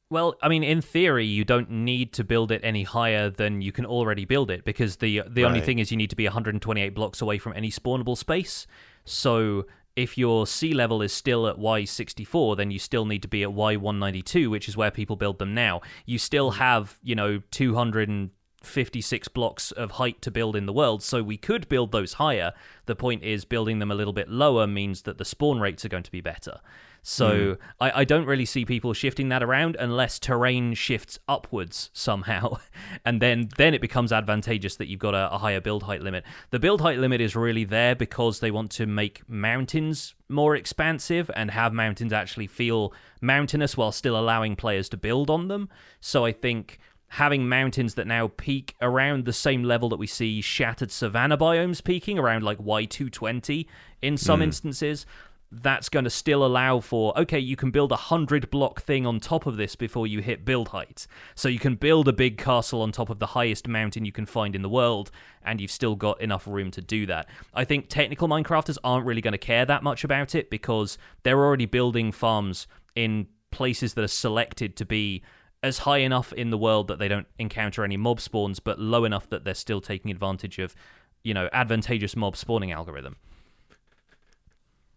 Well, 0.08 0.36
I 0.40 0.48
mean, 0.48 0.62
in 0.62 0.82
theory, 0.82 1.26
you 1.26 1.44
don't 1.44 1.68
need 1.68 2.12
to 2.12 2.22
build 2.22 2.52
it 2.52 2.60
any 2.62 2.84
higher 2.84 3.28
than 3.28 3.60
you 3.60 3.72
can 3.72 3.84
already 3.84 4.24
build 4.24 4.50
it 4.50 4.64
because 4.64 4.96
the 4.96 5.22
the 5.28 5.42
right. 5.42 5.48
only 5.48 5.60
thing 5.60 5.78
is 5.78 5.90
you 5.90 5.96
need 5.96 6.10
to 6.10 6.16
be 6.16 6.24
128 6.24 6.90
blocks 6.90 7.20
away 7.20 7.38
from 7.38 7.54
any 7.56 7.70
spawnable 7.70 8.16
space. 8.16 8.66
So 9.04 9.66
if 9.96 10.18
your 10.18 10.46
sea 10.46 10.74
level 10.74 11.00
is 11.00 11.12
still 11.12 11.48
at 11.48 11.56
Y64, 11.56 12.58
then 12.58 12.70
you 12.70 12.78
still 12.78 13.06
need 13.06 13.22
to 13.22 13.28
be 13.28 13.42
at 13.42 13.48
Y192, 13.48 14.48
which 14.50 14.68
is 14.68 14.76
where 14.76 14.90
people 14.90 15.16
build 15.16 15.38
them 15.38 15.54
now. 15.54 15.80
You 16.04 16.18
still 16.18 16.52
hmm. 16.52 16.58
have, 16.58 16.98
you 17.02 17.14
know, 17.14 17.42
200 17.50 18.30
56 18.66 19.28
blocks 19.28 19.72
of 19.72 19.92
height 19.92 20.20
to 20.22 20.30
build 20.30 20.56
in 20.56 20.66
the 20.66 20.72
world, 20.72 21.02
so 21.02 21.22
we 21.22 21.36
could 21.36 21.68
build 21.68 21.92
those 21.92 22.14
higher. 22.14 22.52
The 22.86 22.96
point 22.96 23.22
is, 23.22 23.44
building 23.44 23.78
them 23.78 23.90
a 23.90 23.94
little 23.94 24.12
bit 24.12 24.28
lower 24.28 24.66
means 24.66 25.02
that 25.02 25.18
the 25.18 25.24
spawn 25.24 25.60
rates 25.60 25.84
are 25.84 25.88
going 25.88 26.02
to 26.02 26.10
be 26.10 26.20
better. 26.20 26.60
So 27.08 27.30
mm. 27.30 27.58
I, 27.80 28.00
I, 28.00 28.04
don't 28.04 28.26
really 28.26 28.44
see 28.44 28.64
people 28.64 28.92
shifting 28.92 29.28
that 29.28 29.40
around 29.40 29.76
unless 29.78 30.18
terrain 30.18 30.74
shifts 30.74 31.20
upwards 31.28 31.88
somehow, 31.92 32.58
and 33.04 33.22
then 33.22 33.48
then 33.56 33.74
it 33.74 33.80
becomes 33.80 34.12
advantageous 34.12 34.74
that 34.74 34.88
you've 34.88 34.98
got 34.98 35.14
a, 35.14 35.32
a 35.32 35.38
higher 35.38 35.60
build 35.60 35.84
height 35.84 36.02
limit. 36.02 36.24
The 36.50 36.58
build 36.58 36.80
height 36.80 36.98
limit 36.98 37.20
is 37.20 37.36
really 37.36 37.62
there 37.62 37.94
because 37.94 38.40
they 38.40 38.50
want 38.50 38.72
to 38.72 38.86
make 38.86 39.22
mountains 39.28 40.16
more 40.28 40.56
expansive 40.56 41.30
and 41.36 41.52
have 41.52 41.72
mountains 41.72 42.12
actually 42.12 42.48
feel 42.48 42.92
mountainous 43.20 43.76
while 43.76 43.92
still 43.92 44.18
allowing 44.18 44.56
players 44.56 44.88
to 44.88 44.96
build 44.96 45.30
on 45.30 45.46
them. 45.46 45.68
So 46.00 46.24
I 46.24 46.32
think 46.32 46.80
having 47.08 47.48
mountains 47.48 47.94
that 47.94 48.06
now 48.06 48.28
peak 48.36 48.74
around 48.80 49.24
the 49.24 49.32
same 49.32 49.62
level 49.62 49.88
that 49.88 49.98
we 49.98 50.06
see 50.06 50.40
shattered 50.40 50.90
savanna 50.90 51.38
biomes 51.38 51.82
peaking 51.82 52.18
around 52.18 52.42
like 52.42 52.58
Y220 52.58 53.66
in 54.02 54.16
some 54.16 54.40
mm. 54.40 54.44
instances. 54.44 55.06
that's 55.52 55.88
going 55.88 56.04
to 56.04 56.10
still 56.10 56.44
allow 56.44 56.80
for 56.80 57.16
okay 57.16 57.38
you 57.38 57.54
can 57.54 57.70
build 57.70 57.92
a 57.92 57.96
hundred 57.96 58.50
block 58.50 58.82
thing 58.82 59.06
on 59.06 59.20
top 59.20 59.46
of 59.46 59.56
this 59.56 59.76
before 59.76 60.04
you 60.04 60.20
hit 60.20 60.44
build 60.44 60.68
height 60.68 61.06
so 61.36 61.48
you 61.48 61.60
can 61.60 61.76
build 61.76 62.08
a 62.08 62.12
big 62.12 62.36
castle 62.36 62.82
on 62.82 62.90
top 62.90 63.08
of 63.08 63.20
the 63.20 63.26
highest 63.26 63.68
mountain 63.68 64.04
you 64.04 64.10
can 64.10 64.26
find 64.26 64.56
in 64.56 64.62
the 64.62 64.68
world 64.68 65.12
and 65.44 65.60
you've 65.60 65.70
still 65.70 65.94
got 65.94 66.20
enough 66.20 66.48
room 66.48 66.72
to 66.72 66.80
do 66.80 67.06
that 67.06 67.28
i 67.54 67.64
think 67.64 67.88
technical 67.88 68.26
minecrafters 68.26 68.76
aren't 68.82 69.06
really 69.06 69.20
going 69.20 69.30
to 69.30 69.38
care 69.38 69.64
that 69.64 69.84
much 69.84 70.02
about 70.02 70.34
it 70.34 70.50
because 70.50 70.98
they're 71.22 71.44
already 71.44 71.66
building 71.66 72.10
farms 72.10 72.66
in 72.96 73.28
places 73.52 73.94
that 73.94 74.02
are 74.02 74.08
selected 74.08 74.76
to 74.76 74.84
be 74.84 75.22
as 75.66 75.78
high 75.78 75.98
enough 75.98 76.32
in 76.32 76.50
the 76.50 76.58
world 76.58 76.88
that 76.88 76.98
they 76.98 77.08
don't 77.08 77.26
encounter 77.38 77.84
any 77.84 77.96
mob 77.96 78.20
spawns 78.20 78.60
but 78.60 78.78
low 78.78 79.04
enough 79.04 79.28
that 79.28 79.44
they're 79.44 79.54
still 79.54 79.80
taking 79.80 80.10
advantage 80.10 80.58
of 80.58 80.74
you 81.22 81.34
know 81.34 81.48
advantageous 81.52 82.16
mob 82.16 82.36
spawning 82.36 82.72
algorithm 82.72 83.16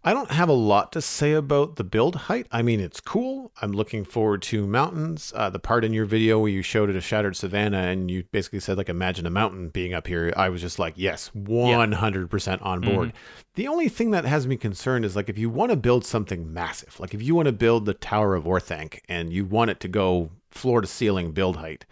I 0.02 0.14
don't 0.14 0.32
have 0.32 0.48
a 0.48 0.54
lot 0.54 0.94
to 0.94 1.02
say 1.02 1.34
about 1.34 1.76
the 1.76 1.84
build 1.84 2.16
height. 2.16 2.48
I 2.54 2.62
mean, 2.62 2.80
it's 2.80 3.02
cool. 3.02 3.52
I'm 3.62 3.74
looking 3.74 4.06
forward 4.06 4.42
to 4.44 4.66
mountains. 4.66 5.34
Uh, 5.36 5.50
the 5.50 5.60
part 5.60 5.84
in 5.84 5.92
your 5.92 6.06
video 6.06 6.40
where 6.40 6.50
you 6.50 6.62
showed 6.62 6.90
it 6.90 6.96
a 6.96 7.02
shattered 7.02 7.36
savannah 7.36 7.80
and 7.80 8.10
you 8.10 8.24
basically 8.32 8.62
said, 8.62 8.78
like, 8.78 8.88
imagine 8.88 9.26
a 9.26 9.30
mountain 9.30 9.68
being 9.68 9.94
up 9.94 10.08
here. 10.08 10.34
I 10.38 10.48
was 10.48 10.62
just 10.62 10.80
like, 10.80 10.94
yes, 10.96 11.32
100% 11.36 12.66
on 12.66 12.80
board. 12.80 13.10
Mm-hmm. 13.10 13.18
The 13.56 13.68
only 13.68 13.90
thing 13.90 14.12
that 14.12 14.24
has 14.24 14.48
me 14.48 14.56
concerned 14.56 15.04
is, 15.04 15.18
like, 15.18 15.28
if 15.28 15.38
you 15.38 15.50
want 15.50 15.72
to 15.72 15.76
build 15.76 16.06
something 16.06 16.54
massive, 16.54 16.98
like 17.02 17.14
if 17.14 17.22
you 17.22 17.36
want 17.36 17.48
to 17.48 17.52
build 17.52 17.86
the 17.86 17.94
Tower 17.94 18.36
of 18.36 18.46
Orthanc 18.46 19.00
and 19.10 19.34
you 19.34 19.44
want 19.44 19.70
it 19.70 19.82
to 19.82 19.90
go 19.90 20.30
floor 20.50 20.80
to 20.80 20.88
ceiling 20.88 21.34
build 21.34 21.58
height, 21.58 21.86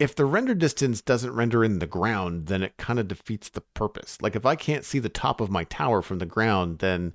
if 0.00 0.14
the 0.14 0.24
render 0.24 0.54
distance 0.54 1.02
doesn't 1.02 1.34
render 1.34 1.62
in 1.62 1.78
the 1.78 1.86
ground, 1.86 2.46
then 2.46 2.62
it 2.62 2.78
kind 2.78 2.98
of 2.98 3.06
defeats 3.06 3.50
the 3.50 3.60
purpose. 3.60 4.16
Like 4.22 4.34
if 4.34 4.46
I 4.46 4.56
can't 4.56 4.84
see 4.86 4.98
the 4.98 5.10
top 5.10 5.42
of 5.42 5.50
my 5.50 5.64
tower 5.64 6.00
from 6.00 6.18
the 6.18 6.26
ground, 6.26 6.78
then 6.78 7.12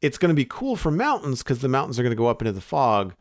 it's 0.00 0.16
going 0.16 0.28
to 0.28 0.34
be 0.34 0.44
cool 0.44 0.76
for 0.76 0.92
mountains 0.92 1.42
because 1.42 1.58
the 1.58 1.68
mountains 1.68 1.98
are 1.98 2.04
going 2.04 2.12
to 2.12 2.16
go 2.16 2.28
up 2.28 2.40
into 2.40 2.52
the 2.52 2.60
fog. 2.60 3.14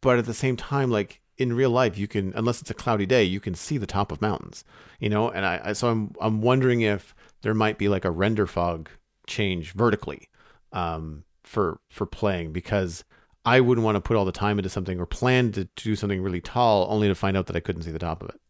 But 0.00 0.18
at 0.18 0.26
the 0.26 0.32
same 0.32 0.56
time, 0.56 0.92
like 0.92 1.20
in 1.36 1.54
real 1.54 1.70
life, 1.70 1.98
you 1.98 2.06
can, 2.06 2.32
unless 2.36 2.60
it's 2.60 2.70
a 2.70 2.74
cloudy 2.74 3.04
day, 3.04 3.24
you 3.24 3.40
can 3.40 3.56
see 3.56 3.78
the 3.78 3.86
top 3.86 4.12
of 4.12 4.22
mountains, 4.22 4.64
you 5.00 5.08
know? 5.08 5.28
And 5.28 5.44
I, 5.44 5.60
I 5.64 5.72
so 5.72 5.88
I'm, 5.88 6.14
I'm 6.20 6.40
wondering 6.40 6.82
if 6.82 7.16
there 7.42 7.52
might 7.52 7.78
be 7.78 7.88
like 7.88 8.04
a 8.04 8.12
render 8.12 8.46
fog 8.46 8.88
change 9.26 9.72
vertically 9.72 10.28
um, 10.72 11.24
for, 11.42 11.80
for 11.90 12.06
playing 12.06 12.52
because 12.52 13.02
I 13.46 13.60
wouldn't 13.60 13.84
want 13.84 13.94
to 13.94 14.00
put 14.00 14.16
all 14.16 14.24
the 14.24 14.32
time 14.32 14.58
into 14.58 14.68
something 14.68 14.98
or 14.98 15.06
plan 15.06 15.52
to, 15.52 15.64
to 15.64 15.84
do 15.84 15.94
something 15.94 16.20
really 16.20 16.40
tall 16.40 16.88
only 16.90 17.06
to 17.06 17.14
find 17.14 17.36
out 17.36 17.46
that 17.46 17.56
I 17.56 17.60
couldn't 17.60 17.82
see 17.82 17.92
the 17.92 17.98
top 17.98 18.20
of 18.22 18.30
it. 18.30 18.40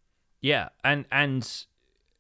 Yeah, 0.41 0.71
and 0.83 1.05
and 1.13 1.49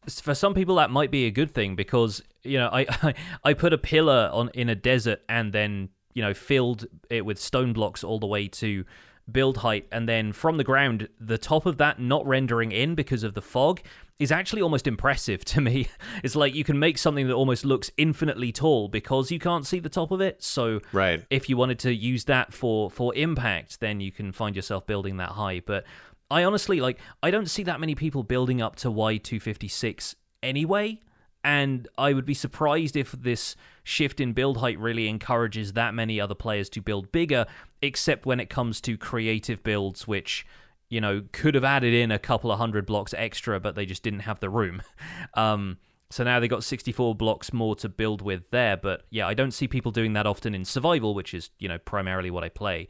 for 0.08 0.34
some 0.34 0.54
people 0.54 0.76
that 0.76 0.90
might 0.90 1.10
be 1.10 1.26
a 1.26 1.30
good 1.30 1.52
thing 1.52 1.74
because 1.74 2.22
you 2.44 2.58
know 2.58 2.68
I, 2.72 2.86
I 3.02 3.14
I 3.42 3.54
put 3.54 3.72
a 3.72 3.78
pillar 3.78 4.30
on 4.32 4.50
in 4.54 4.68
a 4.68 4.74
desert 4.74 5.22
and 5.28 5.52
then 5.52 5.88
you 6.14 6.22
know 6.22 6.34
filled 6.34 6.86
it 7.10 7.24
with 7.24 7.38
stone 7.38 7.72
blocks 7.72 8.04
all 8.04 8.18
the 8.18 8.26
way 8.26 8.46
to 8.48 8.84
build 9.30 9.58
height 9.58 9.88
and 9.90 10.08
then 10.08 10.32
from 10.32 10.56
the 10.56 10.62
ground 10.62 11.08
the 11.18 11.38
top 11.38 11.66
of 11.66 11.78
that 11.78 11.98
not 11.98 12.24
rendering 12.26 12.70
in 12.70 12.94
because 12.94 13.24
of 13.24 13.34
the 13.34 13.42
fog 13.42 13.80
is 14.18 14.32
actually 14.32 14.62
almost 14.62 14.86
impressive 14.86 15.44
to 15.44 15.60
me. 15.60 15.88
It's 16.22 16.34
like 16.34 16.54
you 16.54 16.64
can 16.64 16.78
make 16.78 16.98
something 16.98 17.26
that 17.28 17.34
almost 17.34 17.64
looks 17.64 17.90
infinitely 17.96 18.50
tall 18.50 18.88
because 18.88 19.30
you 19.30 19.38
can't 19.38 19.66
see 19.66 19.78
the 19.78 19.88
top 19.88 20.10
of 20.10 20.20
it. 20.20 20.42
So 20.42 20.80
right. 20.92 21.24
if 21.30 21.48
you 21.48 21.56
wanted 21.56 21.78
to 21.80 21.94
use 21.94 22.24
that 22.24 22.52
for 22.52 22.90
for 22.90 23.14
impact 23.14 23.80
then 23.80 24.00
you 24.00 24.10
can 24.10 24.32
find 24.32 24.56
yourself 24.56 24.86
building 24.86 25.18
that 25.18 25.30
high. 25.30 25.60
But 25.64 25.84
i 26.28 26.42
honestly 26.42 26.80
like 26.80 26.98
i 27.22 27.30
don't 27.30 27.48
see 27.48 27.62
that 27.62 27.78
many 27.78 27.94
people 27.94 28.24
building 28.24 28.60
up 28.60 28.74
to 28.76 28.88
y256 28.88 30.16
anyway. 30.42 31.00
And 31.44 31.86
I 31.96 32.12
would 32.12 32.24
be 32.24 32.34
surprised 32.34 32.96
if 32.96 33.12
this 33.12 33.54
shift 33.84 34.18
in 34.18 34.32
build 34.32 34.56
height 34.56 34.80
really 34.80 35.06
encourages 35.06 35.74
that 35.74 35.94
many 35.94 36.20
other 36.20 36.34
players 36.34 36.68
to 36.70 36.82
build 36.82 37.12
bigger, 37.12 37.46
except 37.80 38.26
when 38.26 38.40
it 38.40 38.50
comes 38.50 38.80
to 38.80 38.98
creative 38.98 39.62
builds, 39.62 40.08
which, 40.08 40.44
you 40.88 41.00
know, 41.00 41.22
could 41.32 41.54
have 41.54 41.64
added 41.64 41.92
in 41.92 42.10
a 42.10 42.18
couple 42.18 42.50
of 42.52 42.58
hundred 42.58 42.86
blocks 42.86 43.14
extra, 43.14 43.58
but 43.58 43.74
they 43.74 43.86
just 43.86 44.02
didn't 44.02 44.20
have 44.20 44.40
the 44.40 44.50
room. 44.50 44.82
Um, 45.34 45.78
so 46.08 46.24
now 46.24 46.40
they 46.40 46.48
got 46.48 46.62
64 46.62 47.14
blocks 47.14 47.52
more 47.52 47.74
to 47.76 47.88
build 47.88 48.22
with 48.22 48.48
there. 48.50 48.76
But 48.76 49.02
yeah, 49.10 49.26
I 49.26 49.34
don't 49.34 49.50
see 49.50 49.66
people 49.66 49.90
doing 49.90 50.12
that 50.12 50.26
often 50.26 50.54
in 50.54 50.64
survival, 50.64 51.14
which 51.14 51.34
is, 51.34 51.50
you 51.58 51.68
know, 51.68 51.78
primarily 51.78 52.30
what 52.30 52.44
I 52.44 52.48
play. 52.48 52.88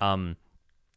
Um, 0.00 0.36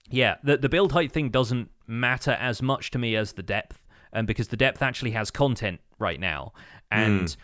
yeah, 0.09 0.38
the, 0.43 0.57
the 0.57 0.67
build 0.67 0.91
height 0.91 1.11
thing 1.11 1.30
doesn't 1.30 1.69
matter 1.88 2.31
as 2.31 2.61
much 2.61 2.91
to 2.91 2.99
me 2.99 3.15
as 3.15 3.34
the 3.34 3.43
depth. 3.43 3.80
And 4.11 4.26
because 4.26 4.47
the 4.47 4.57
depth 4.57 4.81
actually 4.81 5.11
has 5.11 5.30
content 5.30 5.80
right 5.99 6.19
now. 6.19 6.53
And 6.89 7.27
mm. 7.27 7.38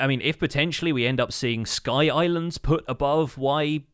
I 0.00 0.08
mean, 0.08 0.20
if 0.20 0.38
potentially 0.38 0.92
we 0.92 1.06
end 1.06 1.20
up 1.20 1.32
seeing 1.32 1.64
Sky 1.64 2.08
Islands 2.08 2.58
put 2.58 2.84
above 2.88 3.38
Y 3.38 3.84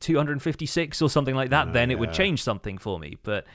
256 0.00 1.02
or 1.02 1.10
something 1.10 1.34
like 1.34 1.50
that, 1.50 1.68
uh, 1.68 1.72
then 1.72 1.90
it 1.90 1.98
would 1.98 2.12
change 2.12 2.42
something 2.42 2.78
for 2.78 2.98
me. 2.98 3.16
But 3.22 3.46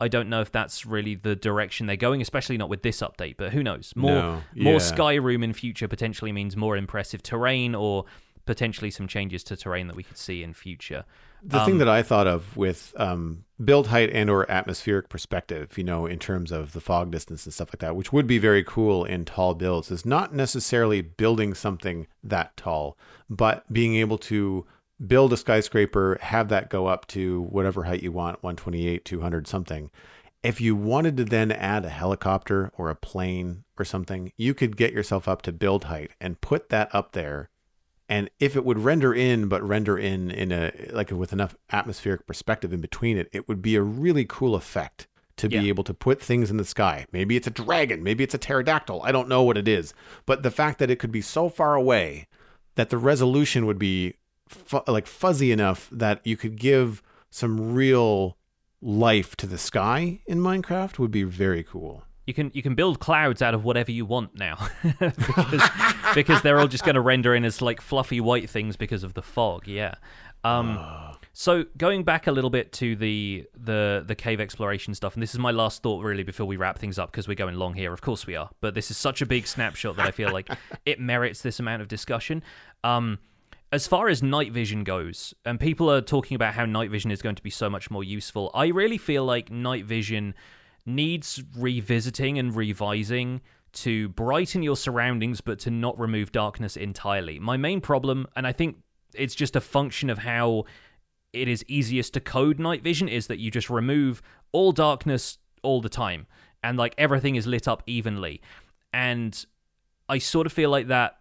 I 0.00 0.08
don't 0.08 0.28
know 0.28 0.40
if 0.40 0.52
that's 0.52 0.84
really 0.84 1.14
the 1.14 1.34
direction 1.34 1.86
they're 1.86 1.96
going, 1.96 2.20
especially 2.20 2.58
not 2.58 2.68
with 2.68 2.82
this 2.82 3.00
update. 3.00 3.36
But 3.38 3.52
who 3.52 3.62
knows? 3.62 3.92
More 3.96 4.10
no. 4.10 4.42
yeah. 4.54 4.64
more 4.64 4.78
Skyroom 4.78 5.42
in 5.42 5.52
future 5.52 5.88
potentially 5.88 6.32
means 6.32 6.56
more 6.56 6.76
impressive 6.76 7.22
terrain 7.22 7.74
or 7.74 8.04
potentially 8.44 8.90
some 8.90 9.08
changes 9.08 9.42
to 9.44 9.56
terrain 9.56 9.88
that 9.88 9.96
we 9.96 10.02
could 10.02 10.16
see 10.16 10.42
in 10.42 10.54
future. 10.54 11.04
The 11.42 11.60
um, 11.60 11.66
thing 11.66 11.78
that 11.78 11.88
I 11.88 12.02
thought 12.02 12.26
of 12.26 12.56
with 12.56 12.94
um, 12.96 13.44
build 13.62 13.88
height 13.88 14.10
and 14.12 14.30
or 14.30 14.50
atmospheric 14.50 15.08
perspective, 15.08 15.76
you 15.76 15.84
know, 15.84 16.06
in 16.06 16.18
terms 16.18 16.52
of 16.52 16.72
the 16.72 16.80
fog 16.80 17.10
distance 17.10 17.44
and 17.44 17.52
stuff 17.52 17.68
like 17.70 17.80
that, 17.80 17.96
which 17.96 18.12
would 18.12 18.26
be 18.26 18.38
very 18.38 18.64
cool 18.64 19.04
in 19.04 19.24
tall 19.24 19.54
builds, 19.54 19.90
is 19.90 20.06
not 20.06 20.34
necessarily 20.34 21.02
building 21.02 21.54
something 21.54 22.06
that 22.22 22.56
tall, 22.56 22.96
but 23.28 23.70
being 23.72 23.96
able 23.96 24.18
to 24.18 24.64
build 25.04 25.32
a 25.32 25.36
skyscraper, 25.36 26.18
have 26.20 26.48
that 26.48 26.70
go 26.70 26.86
up 26.86 27.06
to 27.08 27.42
whatever 27.42 27.84
height 27.84 28.02
you 28.02 28.12
want, 28.12 28.42
128, 28.42 29.04
200 29.04 29.46
something. 29.46 29.90
If 30.42 30.60
you 30.60 30.76
wanted 30.76 31.16
to 31.16 31.24
then 31.24 31.50
add 31.50 31.84
a 31.84 31.90
helicopter 31.90 32.70
or 32.76 32.88
a 32.88 32.94
plane 32.94 33.64
or 33.78 33.84
something, 33.84 34.32
you 34.36 34.54
could 34.54 34.76
get 34.76 34.92
yourself 34.92 35.26
up 35.26 35.42
to 35.42 35.52
build 35.52 35.84
height 35.84 36.12
and 36.20 36.40
put 36.40 36.68
that 36.68 36.94
up 36.94 37.12
there 37.12 37.50
and 38.08 38.30
if 38.38 38.56
it 38.56 38.64
would 38.64 38.78
render 38.78 39.12
in 39.12 39.48
but 39.48 39.62
render 39.62 39.98
in 39.98 40.30
in 40.30 40.52
a 40.52 40.72
like 40.92 41.10
with 41.10 41.32
enough 41.32 41.56
atmospheric 41.70 42.26
perspective 42.26 42.72
in 42.72 42.80
between 42.80 43.16
it 43.16 43.28
it 43.32 43.48
would 43.48 43.62
be 43.62 43.76
a 43.76 43.82
really 43.82 44.24
cool 44.24 44.54
effect 44.54 45.06
to 45.36 45.48
be 45.48 45.56
yeah. 45.56 45.62
able 45.62 45.84
to 45.84 45.92
put 45.92 46.20
things 46.20 46.50
in 46.50 46.56
the 46.56 46.64
sky 46.64 47.06
maybe 47.12 47.36
it's 47.36 47.46
a 47.46 47.50
dragon 47.50 48.02
maybe 48.02 48.24
it's 48.24 48.34
a 48.34 48.38
pterodactyl 48.38 49.02
i 49.02 49.12
don't 49.12 49.28
know 49.28 49.42
what 49.42 49.58
it 49.58 49.68
is 49.68 49.92
but 50.24 50.42
the 50.42 50.50
fact 50.50 50.78
that 50.78 50.90
it 50.90 50.98
could 50.98 51.12
be 51.12 51.20
so 51.20 51.48
far 51.48 51.74
away 51.74 52.26
that 52.76 52.90
the 52.90 52.98
resolution 52.98 53.66
would 53.66 53.78
be 53.78 54.14
fu- 54.48 54.82
like 54.86 55.06
fuzzy 55.06 55.52
enough 55.52 55.88
that 55.92 56.20
you 56.24 56.36
could 56.36 56.56
give 56.56 57.02
some 57.30 57.74
real 57.74 58.36
life 58.80 59.36
to 59.36 59.46
the 59.46 59.58
sky 59.58 60.20
in 60.26 60.38
minecraft 60.38 60.98
would 60.98 61.10
be 61.10 61.22
very 61.22 61.62
cool. 61.62 62.04
You 62.26 62.34
can 62.34 62.50
you 62.54 62.62
can 62.62 62.74
build 62.74 62.98
clouds 62.98 63.40
out 63.40 63.54
of 63.54 63.64
whatever 63.64 63.92
you 63.92 64.04
want 64.04 64.36
now. 64.36 64.68
Because, 64.98 65.70
because 66.14 66.42
they're 66.42 66.58
all 66.58 66.68
just 66.68 66.84
going 66.84 66.94
to 66.94 67.00
render 67.00 67.34
in 67.34 67.44
as 67.44 67.62
like 67.62 67.80
fluffy 67.80 68.20
white 68.20 68.48
things 68.50 68.76
because 68.76 69.04
of 69.04 69.14
the 69.14 69.22
fog 69.22 69.66
yeah. 69.66 69.94
Um, 70.44 70.78
so 71.32 71.64
going 71.76 72.04
back 72.04 72.26
a 72.28 72.32
little 72.32 72.50
bit 72.50 72.72
to 72.74 72.96
the 72.96 73.46
the 73.56 74.04
the 74.06 74.14
cave 74.14 74.40
exploration 74.40 74.94
stuff 74.94 75.14
and 75.14 75.22
this 75.22 75.34
is 75.34 75.38
my 75.38 75.50
last 75.50 75.82
thought 75.82 76.04
really 76.04 76.22
before 76.22 76.46
we 76.46 76.56
wrap 76.56 76.78
things 76.78 76.98
up 76.98 77.10
because 77.10 77.28
we're 77.28 77.34
going 77.34 77.56
long 77.56 77.74
here. 77.74 77.92
Of 77.92 78.00
course 78.00 78.26
we 78.26 78.34
are 78.36 78.50
but 78.60 78.74
this 78.74 78.90
is 78.90 78.96
such 78.96 79.20
a 79.22 79.26
big 79.26 79.46
snapshot 79.46 79.96
that 79.96 80.06
i 80.06 80.10
feel 80.10 80.32
like 80.32 80.48
it 80.86 80.98
merits 81.00 81.42
this 81.42 81.60
amount 81.60 81.82
of 81.82 81.88
discussion. 81.88 82.42
Um, 82.82 83.18
as 83.72 83.86
far 83.86 84.08
as 84.08 84.22
night 84.22 84.52
vision 84.52 84.84
goes, 84.84 85.34
and 85.44 85.58
people 85.58 85.90
are 85.90 86.00
talking 86.00 86.34
about 86.34 86.54
how 86.54 86.64
night 86.64 86.90
vision 86.90 87.10
is 87.10 87.22
going 87.22 87.34
to 87.34 87.42
be 87.42 87.50
so 87.50 87.68
much 87.68 87.90
more 87.90 88.04
useful, 88.04 88.50
I 88.54 88.68
really 88.68 88.98
feel 88.98 89.24
like 89.24 89.50
night 89.50 89.84
vision 89.84 90.34
needs 90.84 91.42
revisiting 91.56 92.38
and 92.38 92.54
revising 92.54 93.40
to 93.72 94.08
brighten 94.10 94.62
your 94.62 94.76
surroundings 94.76 95.40
but 95.40 95.58
to 95.58 95.70
not 95.70 95.98
remove 95.98 96.32
darkness 96.32 96.76
entirely. 96.76 97.38
My 97.38 97.56
main 97.56 97.80
problem, 97.80 98.26
and 98.36 98.46
I 98.46 98.52
think 98.52 98.76
it's 99.14 99.34
just 99.34 99.56
a 99.56 99.60
function 99.60 100.10
of 100.10 100.18
how 100.18 100.64
it 101.32 101.48
is 101.48 101.64
easiest 101.68 102.14
to 102.14 102.20
code 102.20 102.58
night 102.58 102.82
vision, 102.82 103.08
is 103.08 103.26
that 103.26 103.38
you 103.38 103.50
just 103.50 103.68
remove 103.68 104.22
all 104.52 104.72
darkness 104.72 105.38
all 105.62 105.80
the 105.80 105.88
time 105.88 106.26
and 106.62 106.78
like 106.78 106.94
everything 106.96 107.36
is 107.36 107.46
lit 107.46 107.68
up 107.68 107.82
evenly. 107.86 108.40
And 108.92 109.44
I 110.08 110.18
sort 110.18 110.46
of 110.46 110.52
feel 110.52 110.70
like 110.70 110.86
that 110.86 111.18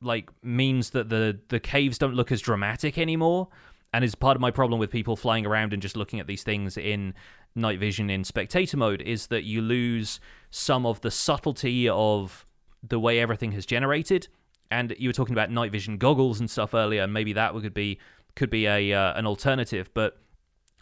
like 0.00 0.30
means 0.42 0.90
that 0.90 1.08
the 1.08 1.38
the 1.48 1.60
caves 1.60 1.98
don't 1.98 2.14
look 2.14 2.30
as 2.30 2.40
dramatic 2.40 2.98
anymore 2.98 3.48
and 3.92 4.04
is 4.04 4.14
part 4.14 4.36
of 4.36 4.40
my 4.40 4.50
problem 4.50 4.78
with 4.78 4.90
people 4.90 5.16
flying 5.16 5.46
around 5.46 5.72
and 5.72 5.80
just 5.80 5.96
looking 5.96 6.20
at 6.20 6.26
these 6.26 6.42
things 6.42 6.76
in 6.76 7.14
night 7.54 7.80
vision 7.80 8.10
in 8.10 8.22
spectator 8.24 8.76
mode 8.76 9.02
is 9.02 9.28
that 9.28 9.44
you 9.44 9.62
lose 9.62 10.20
some 10.50 10.84
of 10.84 11.00
the 11.00 11.10
subtlety 11.10 11.88
of 11.88 12.46
the 12.86 13.00
way 13.00 13.18
everything 13.18 13.52
has 13.52 13.66
generated. 13.66 14.28
And 14.70 14.94
you 14.98 15.08
were 15.08 15.14
talking 15.14 15.34
about 15.34 15.50
night 15.50 15.72
vision 15.72 15.96
goggles 15.96 16.38
and 16.38 16.50
stuff 16.50 16.74
earlier. 16.74 17.02
and 17.02 17.12
Maybe 17.12 17.32
that 17.32 17.54
could 17.54 17.74
be 17.74 17.98
could 18.36 18.50
be 18.50 18.66
a 18.66 18.92
uh, 18.92 19.14
an 19.14 19.26
alternative, 19.26 19.90
but 19.94 20.20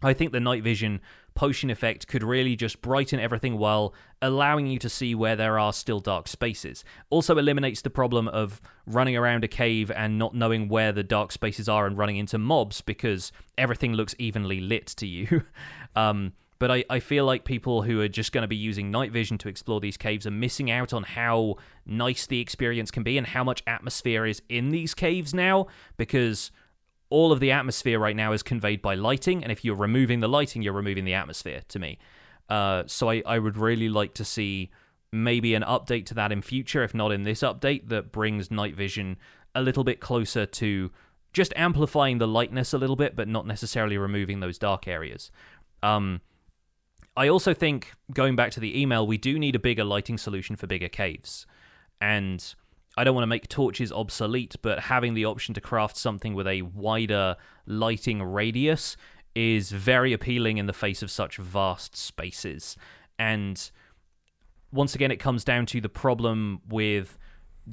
I 0.07 0.15
think 0.15 0.31
the 0.31 0.41
night 0.41 0.63
vision 0.63 1.01
potion 1.35 1.69
effect 1.69 2.07
could 2.07 2.23
really 2.23 2.55
just 2.55 2.81
brighten 2.81 3.19
everything 3.19 3.59
while 3.59 3.93
allowing 4.23 4.69
you 4.69 4.79
to 4.79 4.89
see 4.89 5.15
where 5.15 5.35
there 5.35 5.59
are 5.59 5.73
still 5.73 5.99
dark 5.99 6.29
spaces. 6.29 6.85
Also 7.11 7.37
eliminates 7.37 7.83
the 7.83 7.91
problem 7.91 8.29
of 8.29 8.61
running 8.87 9.17
around 9.17 9.43
a 9.43 9.49
cave 9.49 9.91
and 9.91 10.17
not 10.17 10.33
knowing 10.33 10.69
where 10.69 10.93
the 10.93 11.03
dark 11.03 11.33
spaces 11.33 11.69
are 11.69 11.87
and 11.87 11.99
running 11.99 12.19
into 12.19 12.39
mobs 12.39 12.81
because 12.81 13.33
everything 13.59 13.95
looks 13.95 14.15
evenly 14.19 14.61
lit 14.61 14.87
to 14.87 15.07
you. 15.09 15.43
um, 15.97 16.33
but 16.61 16.71
I, 16.71 16.85
I 16.89 17.01
feel 17.01 17.25
like 17.25 17.45
people 17.45 17.83
who 17.83 18.01
are 18.01 18.09
just 18.09 18.31
going 18.31 18.43
to 18.43 18.49
be 18.49 18.57
using 18.57 18.93
night 18.93 19.11
vision 19.11 19.39
to 19.39 19.49
explore 19.49 19.81
these 19.81 19.97
caves 19.97 20.25
are 20.27 20.31
missing 20.31 20.71
out 20.71 20.93
on 20.93 21.03
how 21.03 21.57
nice 21.85 22.27
the 22.27 22.41
experience 22.41 22.93
can 22.93 23.03
be 23.03 23.19
and 23.19 23.27
how 23.27 23.43
much 23.43 23.63
atmosphere 23.67 24.25
is 24.25 24.41
in 24.49 24.71
these 24.71 24.95
caves 24.95 25.35
now 25.35 25.67
because 25.97 26.53
all 27.09 27.33
of 27.33 27.41
the 27.41 27.53
atmosphere 27.53 27.99
right 27.99 28.17
now 28.17 28.33
is 28.33 28.43
conveyed 28.43 28.83
by 28.83 28.95
lighting, 28.95 29.43
and 29.43 29.53
if 29.53 29.65
you're 29.65 29.77
removing 29.77 30.21
the 30.21 30.29
lighting, 30.29 30.63
you're 30.63 30.73
removing 30.73 31.05
the 31.05 31.15
atmosphere 31.15 31.63
to 31.69 31.79
me. 31.79 31.99
Uh, 32.49 32.85
so 32.87 33.11
I, 33.11 33.23
I 33.27 33.39
would 33.39 33.57
really 33.57 33.89
like 33.89 34.15
to 34.15 34.25
see 34.25 34.71
maybe 35.13 35.55
an 35.55 35.63
update 35.63 36.07
to 36.07 36.15
that 36.15 36.33
in 36.33 36.43
future, 36.43 36.83
if 36.83 36.95
not 36.95 37.13
in 37.13 37.23
this 37.23 37.41
update, 37.41 37.89
that 37.89 38.13
brings 38.13 38.51
night 38.51 38.77
vision 38.77 39.17
a 39.55 39.63
little 39.63 39.85
bit 39.85 40.01
closer 40.01 40.47
to 40.47 40.91
just 41.33 41.53
amplifying 41.57 42.19
the 42.19 42.27
lightness 42.27 42.73
a 42.73 42.79
little 42.79 42.97
bit, 42.97 43.15
but 43.15 43.29
not 43.29 43.47
necessarily 43.47 43.99
removing 43.99 44.41
those 44.41 44.59
dark 44.59 44.89
areas. 44.89 45.31
Um, 45.83 46.21
I 47.17 47.29
also 47.29 47.55
think, 47.55 47.93
going 48.13 48.37
back 48.37 48.51
to 48.53 48.61
the 48.61 48.81
email, 48.81 49.07
we 49.07 49.17
do 49.17 49.39
need 49.39 49.55
a 49.55 49.59
bigger 49.59 49.85
lighting 49.85 50.19
solution 50.19 50.57
for 50.57 50.67
bigger 50.67 50.89
caves. 50.89 51.47
And 52.01 52.55
I 52.97 53.05
don't 53.05 53.15
want 53.15 53.25
to 53.25 53.29
make 53.29 53.49
torches 53.49 53.93
obsolete, 53.93 54.57
but 54.63 54.81
having 54.81 55.15
the 55.15 55.27
option 55.27 55.55
to 55.55 55.61
craft 55.61 55.97
something 55.97 56.35
with 56.35 56.47
a 56.47 56.63
wider 56.63 57.37
lighting 57.67 58.23
radius 58.23 58.97
is 59.35 59.71
very 59.71 60.15
appealing 60.15 60.57
in 60.57 60.67
the 60.67 60.73
face 60.73 61.03
of 61.03 61.11
such 61.11 61.37
vast 61.37 61.95
spaces. 61.95 62.77
And 63.19 63.71
once 64.73 64.95
again, 64.95 65.11
it 65.11 65.19
comes 65.19 65.45
down 65.45 65.67
to 65.67 65.81
the 65.81 65.91
problem 65.91 66.63
with 66.69 67.19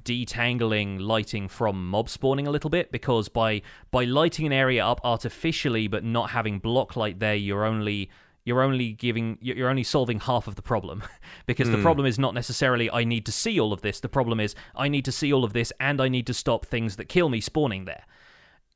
detangling 0.02 1.00
lighting 1.00 1.48
from 1.48 1.88
mob 1.90 2.10
spawning 2.10 2.48
a 2.48 2.52
little 2.52 2.70
bit 2.70 2.92
because 2.92 3.30
by 3.30 3.62
by 3.92 4.04
lighting 4.04 4.48
an 4.48 4.52
area 4.52 4.84
up 4.84 5.00
artificially 5.04 5.88
but 5.88 6.04
not 6.04 6.32
having 6.32 6.58
block 6.58 6.96
light 6.96 7.20
there 7.20 7.36
you're 7.36 7.64
only 7.64 8.10
you're 8.46 8.62
only 8.62 8.92
giving 8.92 9.38
you're 9.42 9.70
only 9.70 9.84
solving 9.84 10.20
half 10.20 10.48
of 10.48 10.56
the 10.56 10.62
problem 10.62 11.04
because 11.46 11.68
mm. 11.68 11.72
the 11.72 11.78
hmm. 11.78 11.84
problem 11.84 12.06
is 12.06 12.20
not 12.20 12.34
necessarily 12.34 12.90
I 12.92 13.04
need 13.04 13.26
to 13.26 13.32
see 13.32 13.60
all 13.60 13.74
of 13.74 13.82
this 13.82 14.00
the 14.00 14.10
problem 14.10 14.40
is 14.40 14.56
I 14.76 14.88
need 14.88 15.06
to 15.06 15.12
see 15.12 15.32
all 15.32 15.44
of 15.44 15.54
this 15.54 15.72
and 15.80 16.02
I 16.02 16.10
need 16.10 16.28
to 16.28 16.34
stop 16.34 16.66
things 16.66 16.98
that 16.98 17.10
kill 17.10 17.30
me 17.30 17.42
spawning 17.42 17.86
there 17.86 18.06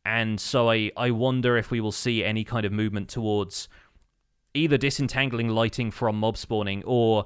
and 0.06 0.40
so 0.40 0.70
I 0.70 0.92
I 0.96 1.12
wonder 1.12 1.58
if 1.58 1.72
we 1.72 1.82
will 1.82 1.92
see 1.92 2.24
any 2.24 2.44
kind 2.44 2.66
of 2.66 2.72
movement 2.72 3.10
towards 3.10 3.68
either 4.54 4.78
disentangling 4.78 5.50
lighting 5.50 5.92
from 5.92 6.20
mob 6.20 6.38
spawning 6.38 6.84
or 6.86 7.26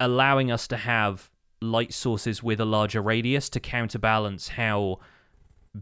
allowing 0.00 0.50
us 0.50 0.66
to 0.68 0.76
have 0.76 1.30
light 1.62 1.92
sources 1.92 2.42
with 2.42 2.60
a 2.60 2.64
larger 2.64 3.00
radius 3.00 3.48
to 3.48 3.60
counterbalance 3.60 4.48
how 4.48 4.98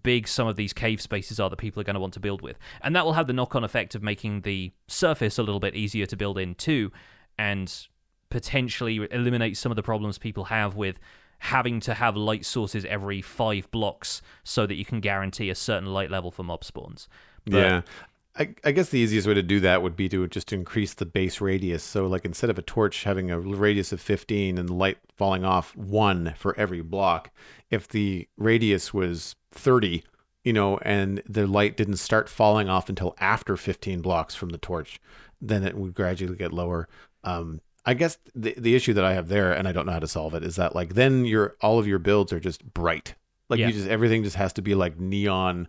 big 0.03 0.29
some 0.29 0.47
of 0.47 0.57
these 0.57 0.73
cave 0.73 1.01
spaces 1.01 1.39
are 1.39 1.49
that 1.51 1.57
people 1.57 1.81
are 1.81 1.85
going 1.85 1.95
to 1.95 2.01
want 2.01 2.15
to 2.15 2.21
build 2.21 2.43
with. 2.43 2.59
And 2.83 2.95
that 2.97 3.05
will 3.05 3.13
have 3.15 3.27
the 3.27 3.33
knock 3.33 3.55
on 3.55 3.65
effect 3.65 3.95
of 3.95 4.03
making 4.03 4.43
the 4.43 4.73
surface 4.89 5.39
a 5.39 5.43
little 5.43 5.61
bit 5.61 5.75
easier 5.75 6.07
to 6.07 6.17
build 6.17 6.39
in 6.39 6.55
too, 6.55 6.93
and 7.39 7.87
potentially 8.31 9.07
eliminate 9.11 9.57
some 9.57 9.71
of 9.73 9.77
the 9.77 9.83
problems 9.83 10.19
people 10.19 10.45
have 10.45 10.75
with 10.77 10.99
having 11.39 11.79
to 11.79 11.95
have 11.95 12.17
light 12.17 12.45
sources 12.45 12.85
every 12.87 13.21
five 13.21 13.71
blocks 13.71 14.23
so 14.45 14.67
that 14.67 14.75
you 14.75 14.85
can 14.85 15.01
guarantee 15.01 15.51
a 15.51 15.55
certain 15.55 15.93
light 15.93 16.11
level 16.11 16.31
for 16.31 16.43
mob 16.43 16.65
spawns. 16.65 17.09
But, 17.45 17.57
yeah. 17.57 17.83
I, 18.37 18.55
I, 18.65 18.73
guess 18.73 18.89
the 18.89 18.99
easiest 18.99 19.29
way 19.29 19.35
to 19.35 19.43
do 19.43 19.61
that 19.61 19.83
would 19.83 19.95
be 19.95 20.09
to 20.09 20.27
just 20.27 20.53
increase 20.53 20.95
the 20.95 21.07
base 21.07 21.41
radius. 21.41 21.85
So, 21.85 22.07
like 22.07 22.25
instead 22.25 22.51
of 22.51 22.59
a 22.59 22.63
torch 22.63 23.05
having 23.05 23.31
a 23.31 23.39
radius 23.39 23.93
of 23.93 24.01
15 24.01 24.59
and 24.59 24.69
the 24.69 24.75
light 24.75 24.99
falling 25.17 25.45
off 25.45 25.77
one 25.77 26.35
for 26.37 26.59
every 26.59 26.81
block, 26.81 27.31
if 27.71 27.87
the 27.87 28.27
radius 28.37 28.93
was 28.93 29.37
30, 29.55 30.05
you 30.45 30.53
know, 30.53 30.79
and 30.79 31.23
the 31.29 31.47
light 31.47 31.77
didn't 31.77 31.97
start 31.97 32.29
falling 32.29 32.69
off 32.69 32.89
until 32.89 33.15
after 33.19 33.57
15 33.57 34.03
blocks 34.03 34.35
from 34.35 34.51
the 34.51 34.59
torch, 34.59 35.01
then 35.41 35.65
it 35.65 35.77
would 35.77 35.95
gradually 35.95 36.37
get 36.37 36.53
lower. 36.53 36.89
Um, 37.23 37.61
I 37.87 37.95
guess 37.95 38.19
the 38.35 38.55
the 38.57 38.75
issue 38.75 38.95
that 38.95 39.05
I 39.05 39.13
have 39.15 39.29
there, 39.29 39.53
and 39.53 39.69
I 39.69 39.73
don't 39.73 39.87
know 39.87 39.93
how 39.93 39.99
to 39.99 40.09
solve 40.09 40.35
it, 40.35 40.43
is 40.43 40.57
that 40.57 40.75
like 40.75 40.95
then 40.95 41.25
your 41.25 41.57
all 41.61 41.79
of 41.79 41.87
your 41.87 41.99
builds 41.99 42.33
are 42.33 42.41
just 42.41 42.65
bright. 42.73 43.15
Like 43.49 43.61
yeah. 43.61 43.67
you 43.67 43.73
just 43.75 43.89
everything 43.89 44.25
just 44.25 44.37
has 44.37 44.53
to 44.55 44.63
be 44.63 44.75
like 44.75 44.99
neon, 44.99 45.69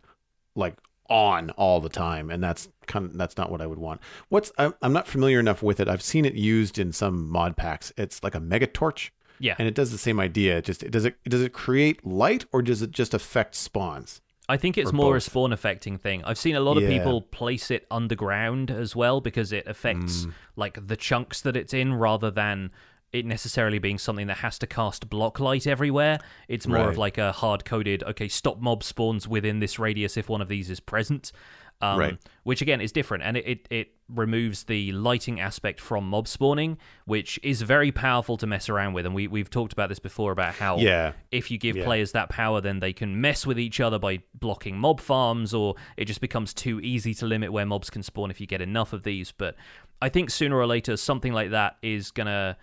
like 0.55 0.77
on 1.09 1.49
all 1.51 1.81
the 1.81 1.89
time, 1.89 2.29
and 2.29 2.41
that's 2.41 2.69
kind 2.87 3.05
of 3.05 3.17
that's 3.17 3.37
not 3.37 3.51
what 3.51 3.61
I 3.61 3.67
would 3.67 3.79
want. 3.79 3.99
What's 4.29 4.51
I'm, 4.57 4.73
I'm 4.81 4.93
not 4.93 5.07
familiar 5.07 5.39
enough 5.39 5.61
with 5.61 5.79
it. 5.79 5.89
I've 5.89 6.01
seen 6.01 6.25
it 6.25 6.35
used 6.35 6.79
in 6.79 6.93
some 6.93 7.29
mod 7.29 7.57
packs. 7.57 7.91
It's 7.97 8.23
like 8.23 8.35
a 8.35 8.39
mega 8.39 8.67
torch. 8.67 9.11
Yeah. 9.39 9.55
And 9.57 9.67
it 9.67 9.73
does 9.73 9.91
the 9.91 9.97
same 9.97 10.19
idea. 10.19 10.61
Just 10.61 10.89
does 10.91 11.05
it 11.05 11.17
does 11.23 11.41
it 11.41 11.53
create 11.53 12.05
light 12.05 12.45
or 12.51 12.61
does 12.61 12.81
it 12.81 12.91
just 12.91 13.13
affect 13.13 13.55
spawns? 13.55 14.21
I 14.47 14.57
think 14.57 14.77
it's 14.77 14.93
more 14.93 15.13
both? 15.13 15.23
a 15.27 15.29
spawn 15.29 15.53
affecting 15.53 15.97
thing. 15.97 16.23
I've 16.23 16.37
seen 16.37 16.55
a 16.55 16.59
lot 16.59 16.77
of 16.77 16.83
yeah. 16.83 16.89
people 16.89 17.21
place 17.21 17.71
it 17.71 17.87
underground 17.89 18.69
as 18.69 18.95
well 18.95 19.19
because 19.19 19.51
it 19.51 19.65
affects 19.65 20.25
mm. 20.25 20.33
like 20.55 20.85
the 20.85 20.95
chunks 20.95 21.41
that 21.41 21.57
it's 21.57 21.73
in 21.73 21.95
rather 21.95 22.29
than 22.29 22.71
it 23.11 23.25
necessarily 23.25 23.79
being 23.79 23.97
something 23.97 24.27
that 24.27 24.37
has 24.37 24.59
to 24.59 24.67
cast 24.67 25.09
block 25.09 25.39
light 25.39 25.65
everywhere. 25.65 26.19
It's 26.47 26.67
more 26.67 26.79
right. 26.79 26.89
of 26.89 26.97
like 26.97 27.17
a 27.17 27.31
hard 27.31 27.65
coded, 27.65 28.03
okay, 28.03 28.27
stop 28.27 28.59
mob 28.59 28.83
spawns 28.83 29.27
within 29.27 29.59
this 29.59 29.79
radius 29.79 30.17
if 30.17 30.29
one 30.29 30.41
of 30.41 30.47
these 30.47 30.69
is 30.69 30.79
present 30.79 31.31
um, 31.81 31.99
right. 31.99 32.17
which 32.43 32.61
again 32.61 32.81
is 32.81 32.91
different, 32.91 33.23
and 33.23 33.37
it, 33.37 33.47
it, 33.47 33.67
it 33.69 33.91
removes 34.07 34.63
the 34.63 34.91
lighting 34.91 35.39
aspect 35.39 35.79
from 35.79 36.07
mob 36.07 36.27
spawning, 36.27 36.77
which 37.05 37.39
is 37.43 37.61
very 37.61 37.91
powerful 37.91 38.37
to 38.37 38.47
mess 38.47 38.69
around 38.69 38.93
with. 38.93 39.05
And 39.05 39.13
we 39.13 39.27
we've 39.27 39.49
talked 39.49 39.73
about 39.73 39.89
this 39.89 39.99
before 39.99 40.31
about 40.31 40.53
how 40.53 40.77
yeah. 40.77 41.13
if 41.31 41.51
you 41.51 41.57
give 41.57 41.75
yeah. 41.75 41.83
players 41.83 42.11
that 42.13 42.29
power, 42.29 42.61
then 42.61 42.79
they 42.79 42.93
can 42.93 43.19
mess 43.19 43.45
with 43.45 43.59
each 43.59 43.79
other 43.79 43.99
by 43.99 44.21
blocking 44.33 44.77
mob 44.77 44.99
farms, 44.99 45.53
or 45.53 45.75
it 45.97 46.05
just 46.05 46.21
becomes 46.21 46.53
too 46.53 46.79
easy 46.81 47.13
to 47.15 47.25
limit 47.25 47.51
where 47.51 47.65
mobs 47.65 47.89
can 47.89 48.03
spawn 48.03 48.31
if 48.31 48.39
you 48.39 48.47
get 48.47 48.61
enough 48.61 48.93
of 48.93 49.03
these. 49.03 49.31
But 49.31 49.55
I 50.01 50.09
think 50.09 50.29
sooner 50.29 50.57
or 50.57 50.67
later 50.67 50.97
something 50.97 51.33
like 51.33 51.51
that 51.51 51.77
is 51.81 52.11
gonna 52.11 52.57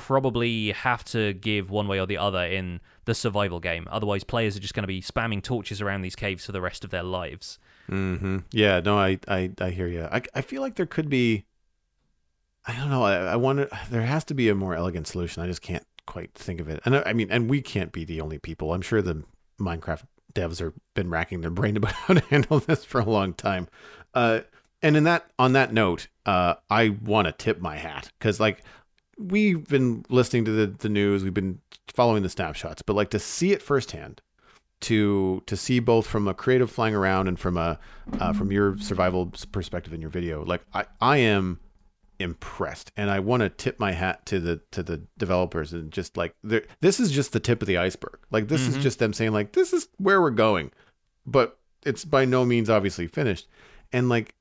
probably 0.00 0.72
have 0.72 1.04
to 1.04 1.34
give 1.34 1.70
one 1.70 1.86
way 1.86 2.00
or 2.00 2.06
the 2.06 2.16
other 2.16 2.42
in 2.44 2.80
the 3.04 3.14
survival 3.14 3.60
game. 3.60 3.86
Otherwise, 3.90 4.24
players 4.24 4.56
are 4.56 4.60
just 4.60 4.72
going 4.72 4.82
to 4.82 4.88
be 4.88 5.02
spamming 5.02 5.42
torches 5.42 5.82
around 5.82 6.00
these 6.00 6.16
caves 6.16 6.46
for 6.46 6.52
the 6.52 6.60
rest 6.60 6.84
of 6.84 6.90
their 6.90 7.02
lives. 7.02 7.58
Mm-hmm. 7.90 8.38
Yeah, 8.52 8.80
no, 8.80 8.98
I, 8.98 9.18
I, 9.26 9.50
I 9.60 9.70
hear 9.70 9.88
you. 9.88 10.04
I, 10.04 10.22
I 10.34 10.42
feel 10.42 10.62
like 10.62 10.76
there 10.76 10.86
could 10.86 11.08
be. 11.08 11.44
I 12.66 12.76
don't 12.76 12.90
know. 12.90 13.02
I, 13.02 13.32
I 13.32 13.36
wonder. 13.36 13.68
There 13.90 14.02
has 14.02 14.24
to 14.26 14.34
be 14.34 14.48
a 14.48 14.54
more 14.54 14.74
elegant 14.74 15.08
solution. 15.08 15.42
I 15.42 15.46
just 15.46 15.62
can't 15.62 15.86
quite 16.06 16.32
think 16.34 16.60
of 16.60 16.68
it. 16.68 16.80
And 16.84 16.96
I 16.96 17.12
mean, 17.12 17.28
and 17.30 17.50
we 17.50 17.60
can't 17.62 17.92
be 17.92 18.04
the 18.04 18.20
only 18.20 18.38
people. 18.38 18.72
I'm 18.72 18.82
sure 18.82 19.02
the 19.02 19.24
Minecraft 19.60 20.04
devs 20.34 20.60
have 20.60 20.74
been 20.94 21.10
racking 21.10 21.40
their 21.40 21.50
brain 21.50 21.76
about 21.78 21.92
how 21.92 22.14
to 22.14 22.24
handle 22.26 22.60
this 22.60 22.84
for 22.84 23.00
a 23.00 23.10
long 23.10 23.34
time. 23.34 23.68
Uh, 24.14 24.40
and 24.82 24.96
in 24.96 25.04
that, 25.04 25.30
on 25.38 25.52
that 25.52 25.72
note, 25.72 26.08
uh, 26.26 26.54
I 26.70 26.90
want 26.90 27.26
to 27.26 27.32
tip 27.32 27.60
my 27.60 27.76
hat 27.76 28.10
because, 28.18 28.40
like, 28.40 28.62
we've 29.18 29.66
been 29.68 30.04
listening 30.08 30.44
to 30.46 30.52
the 30.52 30.66
the 30.66 30.88
news, 30.88 31.22
we've 31.22 31.34
been 31.34 31.60
following 31.88 32.22
the 32.22 32.28
snapshots, 32.28 32.82
but 32.82 32.96
like 32.96 33.10
to 33.10 33.18
see 33.18 33.52
it 33.52 33.62
firsthand 33.62 34.22
to 34.80 35.42
to 35.46 35.56
see 35.56 35.78
both 35.78 36.06
from 36.06 36.28
a 36.28 36.34
creative 36.34 36.70
flying 36.70 36.94
around 36.94 37.28
and 37.28 37.38
from 37.38 37.56
a 37.56 37.78
uh, 38.18 38.32
from 38.32 38.50
your 38.50 38.78
survival 38.78 39.32
perspective 39.52 39.92
in 39.92 40.00
your 40.00 40.10
video. 40.10 40.44
Like 40.44 40.62
i 40.74 40.84
i 41.00 41.16
am 41.18 41.60
impressed 42.18 42.92
and 42.98 43.08
i 43.08 43.18
want 43.18 43.40
to 43.40 43.48
tip 43.48 43.80
my 43.80 43.92
hat 43.92 44.26
to 44.26 44.38
the 44.38 44.60
to 44.70 44.82
the 44.82 44.98
developers 45.16 45.72
and 45.72 45.90
just 45.90 46.18
like 46.18 46.34
this 46.42 47.00
is 47.00 47.10
just 47.10 47.32
the 47.32 47.40
tip 47.40 47.62
of 47.62 47.68
the 47.68 47.78
iceberg. 47.78 48.18
Like 48.30 48.48
this 48.48 48.62
mm-hmm. 48.62 48.76
is 48.76 48.82
just 48.82 48.98
them 48.98 49.12
saying 49.12 49.32
like 49.32 49.52
this 49.52 49.72
is 49.72 49.88
where 49.98 50.20
we're 50.20 50.30
going 50.30 50.70
but 51.26 51.58
it's 51.84 52.04
by 52.04 52.24
no 52.24 52.44
means 52.44 52.68
obviously 52.68 53.06
finished. 53.06 53.48
And 53.92 54.08
like 54.08 54.34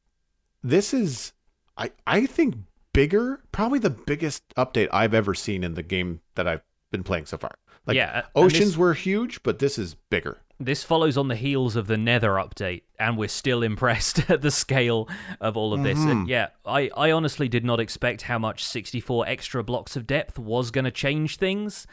this 0.64 0.94
is 0.94 1.34
i 1.78 1.91
i 2.06 2.26
think 2.26 2.56
bigger 2.94 3.41
probably 3.52 3.80
the 3.80 3.90
biggest 3.90 4.44
update 4.56 4.90
i've 4.91 5.14
ever 5.14 5.34
seen 5.34 5.64
in 5.64 5.76
the 5.76 5.84
game 5.84 6.20
that 6.36 6.48
i've 6.48 6.61
been 6.91 7.03
playing 7.03 7.26
so 7.26 7.38
far 7.38 7.56
like 7.90 7.95
yeah, 7.95 8.26
oceans 8.36 8.70
this, 8.70 8.78
were 8.78 8.94
huge, 8.94 9.41
but 9.41 9.57
this 9.57 9.80
is 9.80 9.95
bigger. 9.95 10.38
This 10.60 10.84
follows 10.84 11.18
on 11.18 11.28
the 11.28 11.36
heels 11.36 11.76
of 11.76 11.88
the 11.88 11.98
Nether 11.98 12.34
update, 12.34 12.84
and 12.99 13.18
we're 13.18 13.30
still 13.30 13.64
impressed 13.72 14.30
at 14.30 14.41
the 14.44 14.52
scale 14.52 15.10
of 15.41 15.57
all 15.57 15.74
of 15.74 15.82
this. 15.82 15.98
Mm-hmm. 15.98 16.10
And 16.10 16.28
yeah, 16.28 16.49
I, 16.66 16.91
I 16.95 17.11
honestly 17.11 17.49
did 17.49 17.66
not 17.66 17.80
expect 17.80 18.24
how 18.24 18.38
much 18.38 18.64
64 18.64 19.28
extra 19.28 19.64
blocks 19.64 19.95
of 19.95 20.06
depth 20.06 20.38
was 20.38 20.70
going 20.70 20.86
to 20.86 20.91
change 20.91 21.38
things. 21.38 21.88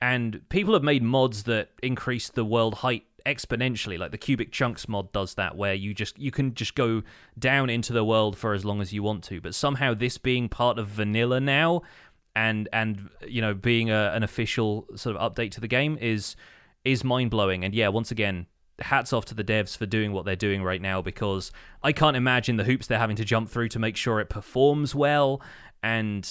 And 0.00 0.40
people 0.48 0.72
have 0.72 0.82
made 0.82 1.02
mods 1.02 1.42
that 1.42 1.68
increase 1.82 2.30
the 2.30 2.46
world 2.46 2.76
height 2.76 3.04
exponentially 3.24 3.96
like 3.96 4.10
the 4.10 4.18
cubic 4.18 4.50
chunks 4.50 4.88
mod 4.88 5.12
does 5.12 5.34
that 5.34 5.56
where 5.56 5.74
you 5.74 5.94
just 5.94 6.18
you 6.18 6.32
can 6.32 6.52
just 6.54 6.74
go 6.74 7.04
down 7.38 7.70
into 7.70 7.92
the 7.92 8.02
world 8.02 8.36
for 8.36 8.52
as 8.52 8.64
long 8.64 8.80
as 8.80 8.92
you 8.92 9.00
want 9.00 9.22
to 9.22 9.40
but 9.40 9.54
somehow 9.54 9.94
this 9.94 10.18
being 10.18 10.48
part 10.48 10.76
of 10.76 10.88
vanilla 10.88 11.38
now 11.38 11.80
and 12.34 12.68
and 12.72 13.10
you 13.26 13.40
know 13.40 13.54
being 13.54 13.90
a, 13.90 14.12
an 14.14 14.22
official 14.22 14.86
sort 14.96 15.16
of 15.16 15.32
update 15.32 15.50
to 15.52 15.60
the 15.60 15.68
game 15.68 15.98
is 16.00 16.36
is 16.84 17.04
mind 17.04 17.30
blowing. 17.30 17.64
And 17.64 17.74
yeah, 17.74 17.88
once 17.88 18.10
again, 18.10 18.46
hats 18.80 19.12
off 19.12 19.24
to 19.26 19.34
the 19.34 19.44
devs 19.44 19.76
for 19.76 19.86
doing 19.86 20.12
what 20.12 20.24
they're 20.24 20.36
doing 20.36 20.62
right 20.62 20.80
now 20.80 21.00
because 21.00 21.52
I 21.82 21.92
can't 21.92 22.16
imagine 22.16 22.56
the 22.56 22.64
hoops 22.64 22.86
they're 22.86 22.98
having 22.98 23.16
to 23.16 23.24
jump 23.24 23.48
through 23.48 23.68
to 23.68 23.78
make 23.78 23.96
sure 23.96 24.20
it 24.20 24.28
performs 24.28 24.94
well. 24.94 25.40
And 25.82 26.28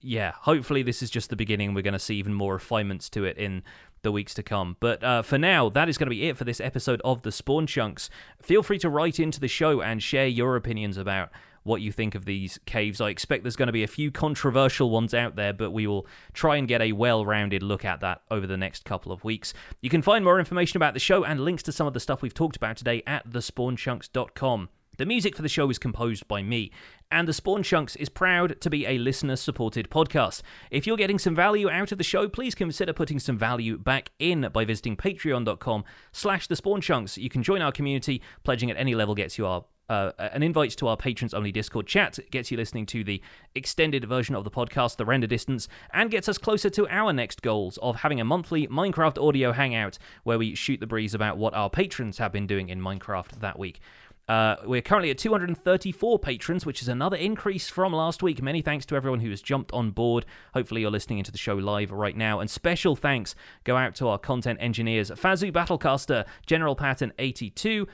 yeah, 0.00 0.32
hopefully 0.40 0.82
this 0.82 1.02
is 1.02 1.10
just 1.10 1.30
the 1.30 1.36
beginning. 1.36 1.74
We're 1.74 1.82
going 1.82 1.94
to 1.94 1.98
see 1.98 2.16
even 2.16 2.34
more 2.34 2.54
refinements 2.54 3.08
to 3.10 3.24
it 3.24 3.38
in 3.38 3.62
the 4.02 4.12
weeks 4.12 4.34
to 4.34 4.42
come. 4.42 4.76
But 4.80 5.02
uh, 5.02 5.22
for 5.22 5.38
now, 5.38 5.70
that 5.70 5.88
is 5.88 5.96
going 5.96 6.06
to 6.06 6.10
be 6.10 6.28
it 6.28 6.36
for 6.36 6.44
this 6.44 6.60
episode 6.60 7.00
of 7.04 7.22
the 7.22 7.32
Spawn 7.32 7.66
Chunks. 7.66 8.10
Feel 8.42 8.62
free 8.62 8.78
to 8.80 8.90
write 8.90 9.18
into 9.18 9.40
the 9.40 9.48
show 9.48 9.80
and 9.80 10.02
share 10.02 10.26
your 10.26 10.56
opinions 10.56 10.98
about 10.98 11.30
what 11.64 11.80
you 11.80 11.90
think 11.90 12.14
of 12.14 12.24
these 12.24 12.58
caves. 12.66 13.00
I 13.00 13.08
expect 13.08 13.42
there's 13.42 13.56
going 13.56 13.66
to 13.66 13.72
be 13.72 13.82
a 13.82 13.88
few 13.88 14.10
controversial 14.10 14.90
ones 14.90 15.12
out 15.12 15.34
there, 15.34 15.52
but 15.52 15.72
we 15.72 15.86
will 15.86 16.06
try 16.32 16.56
and 16.56 16.68
get 16.68 16.80
a 16.80 16.92
well 16.92 17.26
rounded 17.26 17.62
look 17.62 17.84
at 17.84 18.00
that 18.00 18.22
over 18.30 18.46
the 18.46 18.56
next 18.56 18.84
couple 18.84 19.10
of 19.10 19.24
weeks. 19.24 19.52
You 19.80 19.90
can 19.90 20.02
find 20.02 20.24
more 20.24 20.38
information 20.38 20.76
about 20.76 20.94
the 20.94 21.00
show 21.00 21.24
and 21.24 21.40
links 21.40 21.62
to 21.64 21.72
some 21.72 21.86
of 21.86 21.94
the 21.94 22.00
stuff 22.00 22.22
we've 22.22 22.32
talked 22.32 22.56
about 22.56 22.76
today 22.76 23.02
at 23.06 23.28
thespawnchunks.com. 23.28 24.68
The 24.96 25.06
music 25.06 25.34
for 25.34 25.42
the 25.42 25.48
show 25.48 25.68
is 25.70 25.78
composed 25.78 26.28
by 26.28 26.42
me, 26.42 26.70
and 27.10 27.26
The 27.26 27.32
Spawn 27.32 27.64
Chunks 27.64 27.96
is 27.96 28.08
proud 28.08 28.60
to 28.60 28.70
be 28.70 28.86
a 28.86 28.98
listener 28.98 29.34
supported 29.34 29.90
podcast. 29.90 30.42
If 30.70 30.86
you're 30.86 30.96
getting 30.96 31.18
some 31.18 31.34
value 31.34 31.68
out 31.68 31.90
of 31.90 31.98
the 31.98 32.04
show, 32.04 32.28
please 32.28 32.54
consider 32.54 32.92
putting 32.92 33.18
some 33.18 33.36
value 33.36 33.76
back 33.76 34.10
in 34.20 34.48
by 34.52 34.64
visiting 34.64 34.96
patreon.com 34.96 35.84
slash 36.12 36.46
The 36.46 36.54
Spawn 36.54 36.80
Chunks. 36.80 37.18
You 37.18 37.28
can 37.28 37.42
join 37.42 37.60
our 37.60 37.72
community. 37.72 38.22
Pledging 38.44 38.70
at 38.70 38.76
any 38.76 38.94
level 38.94 39.16
gets 39.16 39.36
you 39.36 39.46
our 39.46 39.64
uh, 39.88 40.12
an 40.18 40.42
invite 40.42 40.70
to 40.72 40.88
our 40.88 40.96
patrons 40.96 41.34
only 41.34 41.52
Discord 41.52 41.86
chat 41.86 42.18
gets 42.30 42.50
you 42.50 42.56
listening 42.56 42.86
to 42.86 43.04
the 43.04 43.20
extended 43.54 44.04
version 44.04 44.34
of 44.34 44.44
the 44.44 44.50
podcast, 44.50 44.96
The 44.96 45.04
Render 45.04 45.26
Distance, 45.26 45.68
and 45.92 46.10
gets 46.10 46.28
us 46.28 46.38
closer 46.38 46.70
to 46.70 46.88
our 46.88 47.12
next 47.12 47.42
goals 47.42 47.78
of 47.78 47.96
having 47.96 48.20
a 48.20 48.24
monthly 48.24 48.66
Minecraft 48.66 49.22
audio 49.22 49.52
hangout 49.52 49.98
where 50.22 50.38
we 50.38 50.54
shoot 50.54 50.80
the 50.80 50.86
breeze 50.86 51.14
about 51.14 51.36
what 51.36 51.54
our 51.54 51.68
patrons 51.68 52.18
have 52.18 52.32
been 52.32 52.46
doing 52.46 52.68
in 52.68 52.80
Minecraft 52.80 53.40
that 53.40 53.58
week. 53.58 53.80
Uh, 54.26 54.56
we're 54.64 54.80
currently 54.80 55.10
at 55.10 55.18
234 55.18 56.18
patrons, 56.18 56.64
which 56.64 56.80
is 56.80 56.88
another 56.88 57.16
increase 57.16 57.68
from 57.68 57.92
last 57.92 58.22
week. 58.22 58.42
Many 58.42 58.62
thanks 58.62 58.86
to 58.86 58.96
everyone 58.96 59.20
who 59.20 59.28
has 59.28 59.42
jumped 59.42 59.70
on 59.72 59.90
board. 59.90 60.24
Hopefully, 60.54 60.80
you're 60.80 60.90
listening 60.90 61.18
into 61.18 61.30
the 61.30 61.36
show 61.36 61.54
live 61.54 61.92
right 61.92 62.16
now. 62.16 62.40
And 62.40 62.48
special 62.48 62.96
thanks 62.96 63.34
go 63.64 63.76
out 63.76 63.94
to 63.96 64.08
our 64.08 64.18
content 64.18 64.58
engineers 64.62 65.10
Fazu 65.10 65.52
Battlecaster, 65.52 66.24
General 66.46 66.74
Pattern 66.74 67.12
82, 67.18 67.86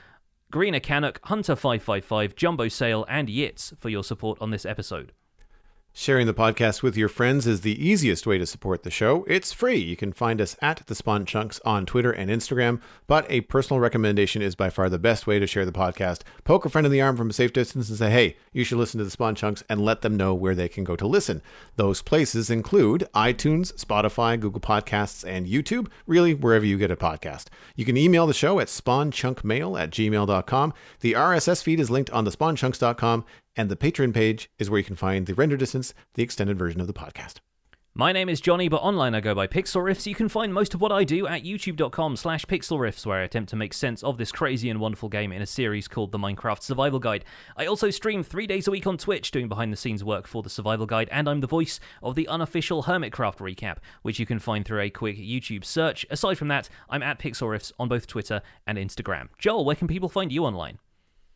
Greener 0.51 0.81
Canuck, 0.81 1.21
Hunter 1.23 1.55
555, 1.55 2.35
Jumbo 2.35 2.67
Sale, 2.67 3.05
and 3.07 3.29
Yitz 3.29 3.75
for 3.79 3.87
your 3.87 4.03
support 4.03 4.37
on 4.41 4.51
this 4.51 4.65
episode. 4.65 5.13
Sharing 5.93 6.25
the 6.25 6.33
podcast 6.33 6.81
with 6.81 6.95
your 6.95 7.09
friends 7.09 7.45
is 7.45 7.61
the 7.61 7.85
easiest 7.85 8.25
way 8.25 8.37
to 8.37 8.45
support 8.45 8.83
the 8.83 8.89
show. 8.89 9.25
It's 9.27 9.51
free. 9.51 9.75
You 9.75 9.97
can 9.97 10.13
find 10.13 10.39
us 10.39 10.55
at 10.61 10.81
the 10.87 10.95
Spawn 10.95 11.25
Chunks 11.25 11.59
on 11.65 11.85
Twitter 11.85 12.11
and 12.11 12.31
Instagram, 12.31 12.79
but 13.07 13.25
a 13.29 13.41
personal 13.41 13.81
recommendation 13.81 14.41
is 14.41 14.55
by 14.55 14.69
far 14.69 14.87
the 14.87 14.97
best 14.97 15.27
way 15.27 15.37
to 15.37 15.45
share 15.45 15.65
the 15.65 15.73
podcast. 15.73 16.21
Poke 16.45 16.63
a 16.63 16.69
friend 16.69 16.85
in 16.85 16.93
the 16.93 17.01
arm 17.01 17.17
from 17.17 17.29
a 17.29 17.33
safe 17.33 17.51
distance 17.51 17.89
and 17.89 17.97
say, 17.97 18.09
hey, 18.09 18.37
you 18.53 18.63
should 18.63 18.77
listen 18.77 18.99
to 18.99 19.03
the 19.03 19.11
Spawn 19.11 19.35
Chunks 19.35 19.65
and 19.67 19.83
let 19.83 20.01
them 20.01 20.15
know 20.15 20.33
where 20.33 20.55
they 20.55 20.69
can 20.69 20.85
go 20.85 20.95
to 20.95 21.05
listen. 21.05 21.41
Those 21.75 22.01
places 22.01 22.49
include 22.49 23.09
iTunes, 23.13 23.73
Spotify, 23.73 24.39
Google 24.39 24.61
Podcasts, 24.61 25.27
and 25.27 25.45
YouTube, 25.45 25.89
really 26.07 26.33
wherever 26.33 26.65
you 26.65 26.77
get 26.77 26.89
a 26.89 26.95
podcast. 26.95 27.47
You 27.75 27.83
can 27.83 27.97
email 27.97 28.25
the 28.27 28.33
show 28.33 28.61
at 28.61 28.67
spawnchunkmail 28.67 29.77
at 29.77 29.91
gmail.com. 29.91 30.73
The 31.01 31.13
RSS 31.13 31.61
feed 31.61 31.81
is 31.81 31.91
linked 31.91 32.11
on 32.11 32.23
the 32.23 32.31
spawnchunks.com, 32.31 33.25
and 33.61 33.69
the 33.69 33.75
Patreon 33.75 34.11
page 34.11 34.49
is 34.57 34.71
where 34.71 34.79
you 34.79 34.83
can 34.83 34.95
find 34.95 35.27
the 35.27 35.35
render 35.35 35.55
distance, 35.55 35.93
the 36.15 36.23
extended 36.23 36.57
version 36.57 36.81
of 36.81 36.87
the 36.87 36.93
podcast. 36.93 37.35
My 37.93 38.11
name 38.11 38.27
is 38.27 38.41
Jonny, 38.41 38.69
but 38.69 38.81
online 38.81 39.13
I 39.13 39.19
go 39.19 39.35
by 39.35 39.45
Pixlriffs. 39.45 40.07
You 40.07 40.15
can 40.15 40.29
find 40.29 40.51
most 40.51 40.73
of 40.73 40.81
what 40.81 40.91
I 40.91 41.03
do 41.03 41.27
at 41.27 41.43
youtube.com 41.43 42.15
slash 42.15 42.43
pixlriffs, 42.45 43.05
where 43.05 43.19
I 43.19 43.23
attempt 43.23 43.51
to 43.51 43.55
make 43.55 43.75
sense 43.75 44.01
of 44.01 44.17
this 44.17 44.31
crazy 44.31 44.71
and 44.71 44.79
wonderful 44.79 45.09
game 45.09 45.31
in 45.31 45.43
a 45.43 45.45
series 45.45 45.87
called 45.87 46.11
the 46.11 46.17
Minecraft 46.17 46.63
Survival 46.63 46.97
Guide. 46.97 47.23
I 47.55 47.67
also 47.67 47.91
stream 47.91 48.23
three 48.23 48.47
days 48.47 48.67
a 48.67 48.71
week 48.71 48.87
on 48.87 48.97
Twitch 48.97 49.29
doing 49.29 49.47
behind 49.47 49.71
the 49.71 49.77
scenes 49.77 50.03
work 50.03 50.25
for 50.25 50.41
the 50.41 50.49
Survival 50.49 50.87
Guide, 50.87 51.09
and 51.11 51.29
I'm 51.29 51.41
the 51.41 51.47
voice 51.47 51.79
of 52.01 52.15
the 52.15 52.27
unofficial 52.29 52.83
Hermitcraft 52.83 53.37
recap, 53.37 53.77
which 54.01 54.19
you 54.19 54.25
can 54.25 54.39
find 54.39 54.65
through 54.65 54.81
a 54.81 54.89
quick 54.89 55.17
YouTube 55.17 55.65
search. 55.65 56.03
Aside 56.09 56.39
from 56.39 56.47
that, 56.47 56.67
I'm 56.89 57.03
at 57.03 57.19
Pixlriffs 57.19 57.73
on 57.77 57.89
both 57.89 58.07
Twitter 58.07 58.41
and 58.65 58.79
Instagram. 58.79 59.27
Joel, 59.37 59.65
where 59.65 59.75
can 59.75 59.87
people 59.87 60.09
find 60.09 60.31
you 60.31 60.45
online? 60.45 60.79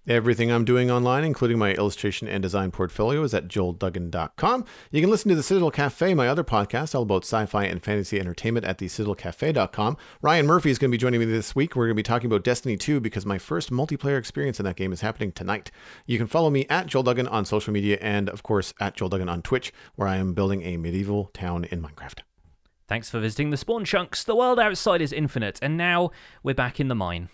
Everything 0.08 0.52
I'm 0.52 0.66
doing 0.66 0.92
online, 0.92 1.24
including 1.24 1.58
my 1.58 1.74
illustration 1.74 2.28
and 2.28 2.44
design 2.44 2.70
portfolio, 2.70 3.24
is 3.24 3.34
at 3.34 3.48
joelduggan.com. 3.48 4.66
You 4.92 5.02
can 5.02 5.10
listen 5.10 5.30
to 5.30 5.36
the 5.36 5.42
Citadel 5.42 5.72
Cafe, 5.72 6.14
my 6.14 6.28
other 6.28 6.44
podcast, 6.44 6.94
all 6.94 7.02
about 7.02 7.24
sci 7.24 7.46
fi 7.48 7.64
and 7.64 7.84
fantasy 7.84 8.20
entertainment 8.20 8.68
at 8.68 8.78
thecitadelcafe.com. 8.78 9.98
Ryan 10.22 10.46
Murphy 10.46 10.70
is 10.70 10.78
going 10.78 10.92
to 10.92 10.96
be 10.96 11.00
joining 11.00 11.20
me 11.20 11.26
this 11.26 11.56
week. 11.56 11.76
We're 11.76 11.88
going 11.88 11.96
to 11.96 12.00
be 12.00 12.04
talking 12.04 12.28
about 12.28 12.44
Destiny 12.44 12.78
2 12.78 13.00
because 13.00 13.26
my 13.26 13.40
first 13.40 13.72
multiplayer 13.72 14.20
experience 14.20 14.60
in 14.60 14.66
that 14.66 14.76
game 14.76 14.94
is 14.94 15.02
happening 15.02 15.32
tonight. 15.32 15.72
You 16.06 16.20
can 16.20 16.28
follow 16.28 16.52
me 16.52 16.68
at 16.70 16.86
Joel 16.86 17.02
Duggan 17.02 17.28
on 17.28 17.44
social 17.46 17.74
media 17.74 17.98
and, 18.00 18.30
of 18.30 18.44
course, 18.44 18.76
at 18.80 18.96
Joel 18.96 19.10
Duggan 19.10 19.30
on 19.30 19.42
Twitch, 19.42 19.74
where 19.96 20.08
I 20.08 20.18
am 20.18 20.36
building 20.36 20.62
a 20.62 20.78
medieval 20.78 21.32
town 21.34 21.64
in 21.66 21.82
Minecraft. 21.82 22.20
Thanks 22.88 23.10
for 23.10 23.20
visiting 23.20 23.50
the 23.50 23.58
Spawn 23.58 23.84
Chunks. 23.86 24.24
The 24.24 24.36
world 24.36 24.60
outside 24.60 25.02
is 25.02 25.12
infinite, 25.12 25.58
and 25.64 25.76
now 25.76 26.12
we're 26.44 26.54
back 26.54 26.80
in 26.80 26.90
the 26.90 26.96
mine. 26.96 27.30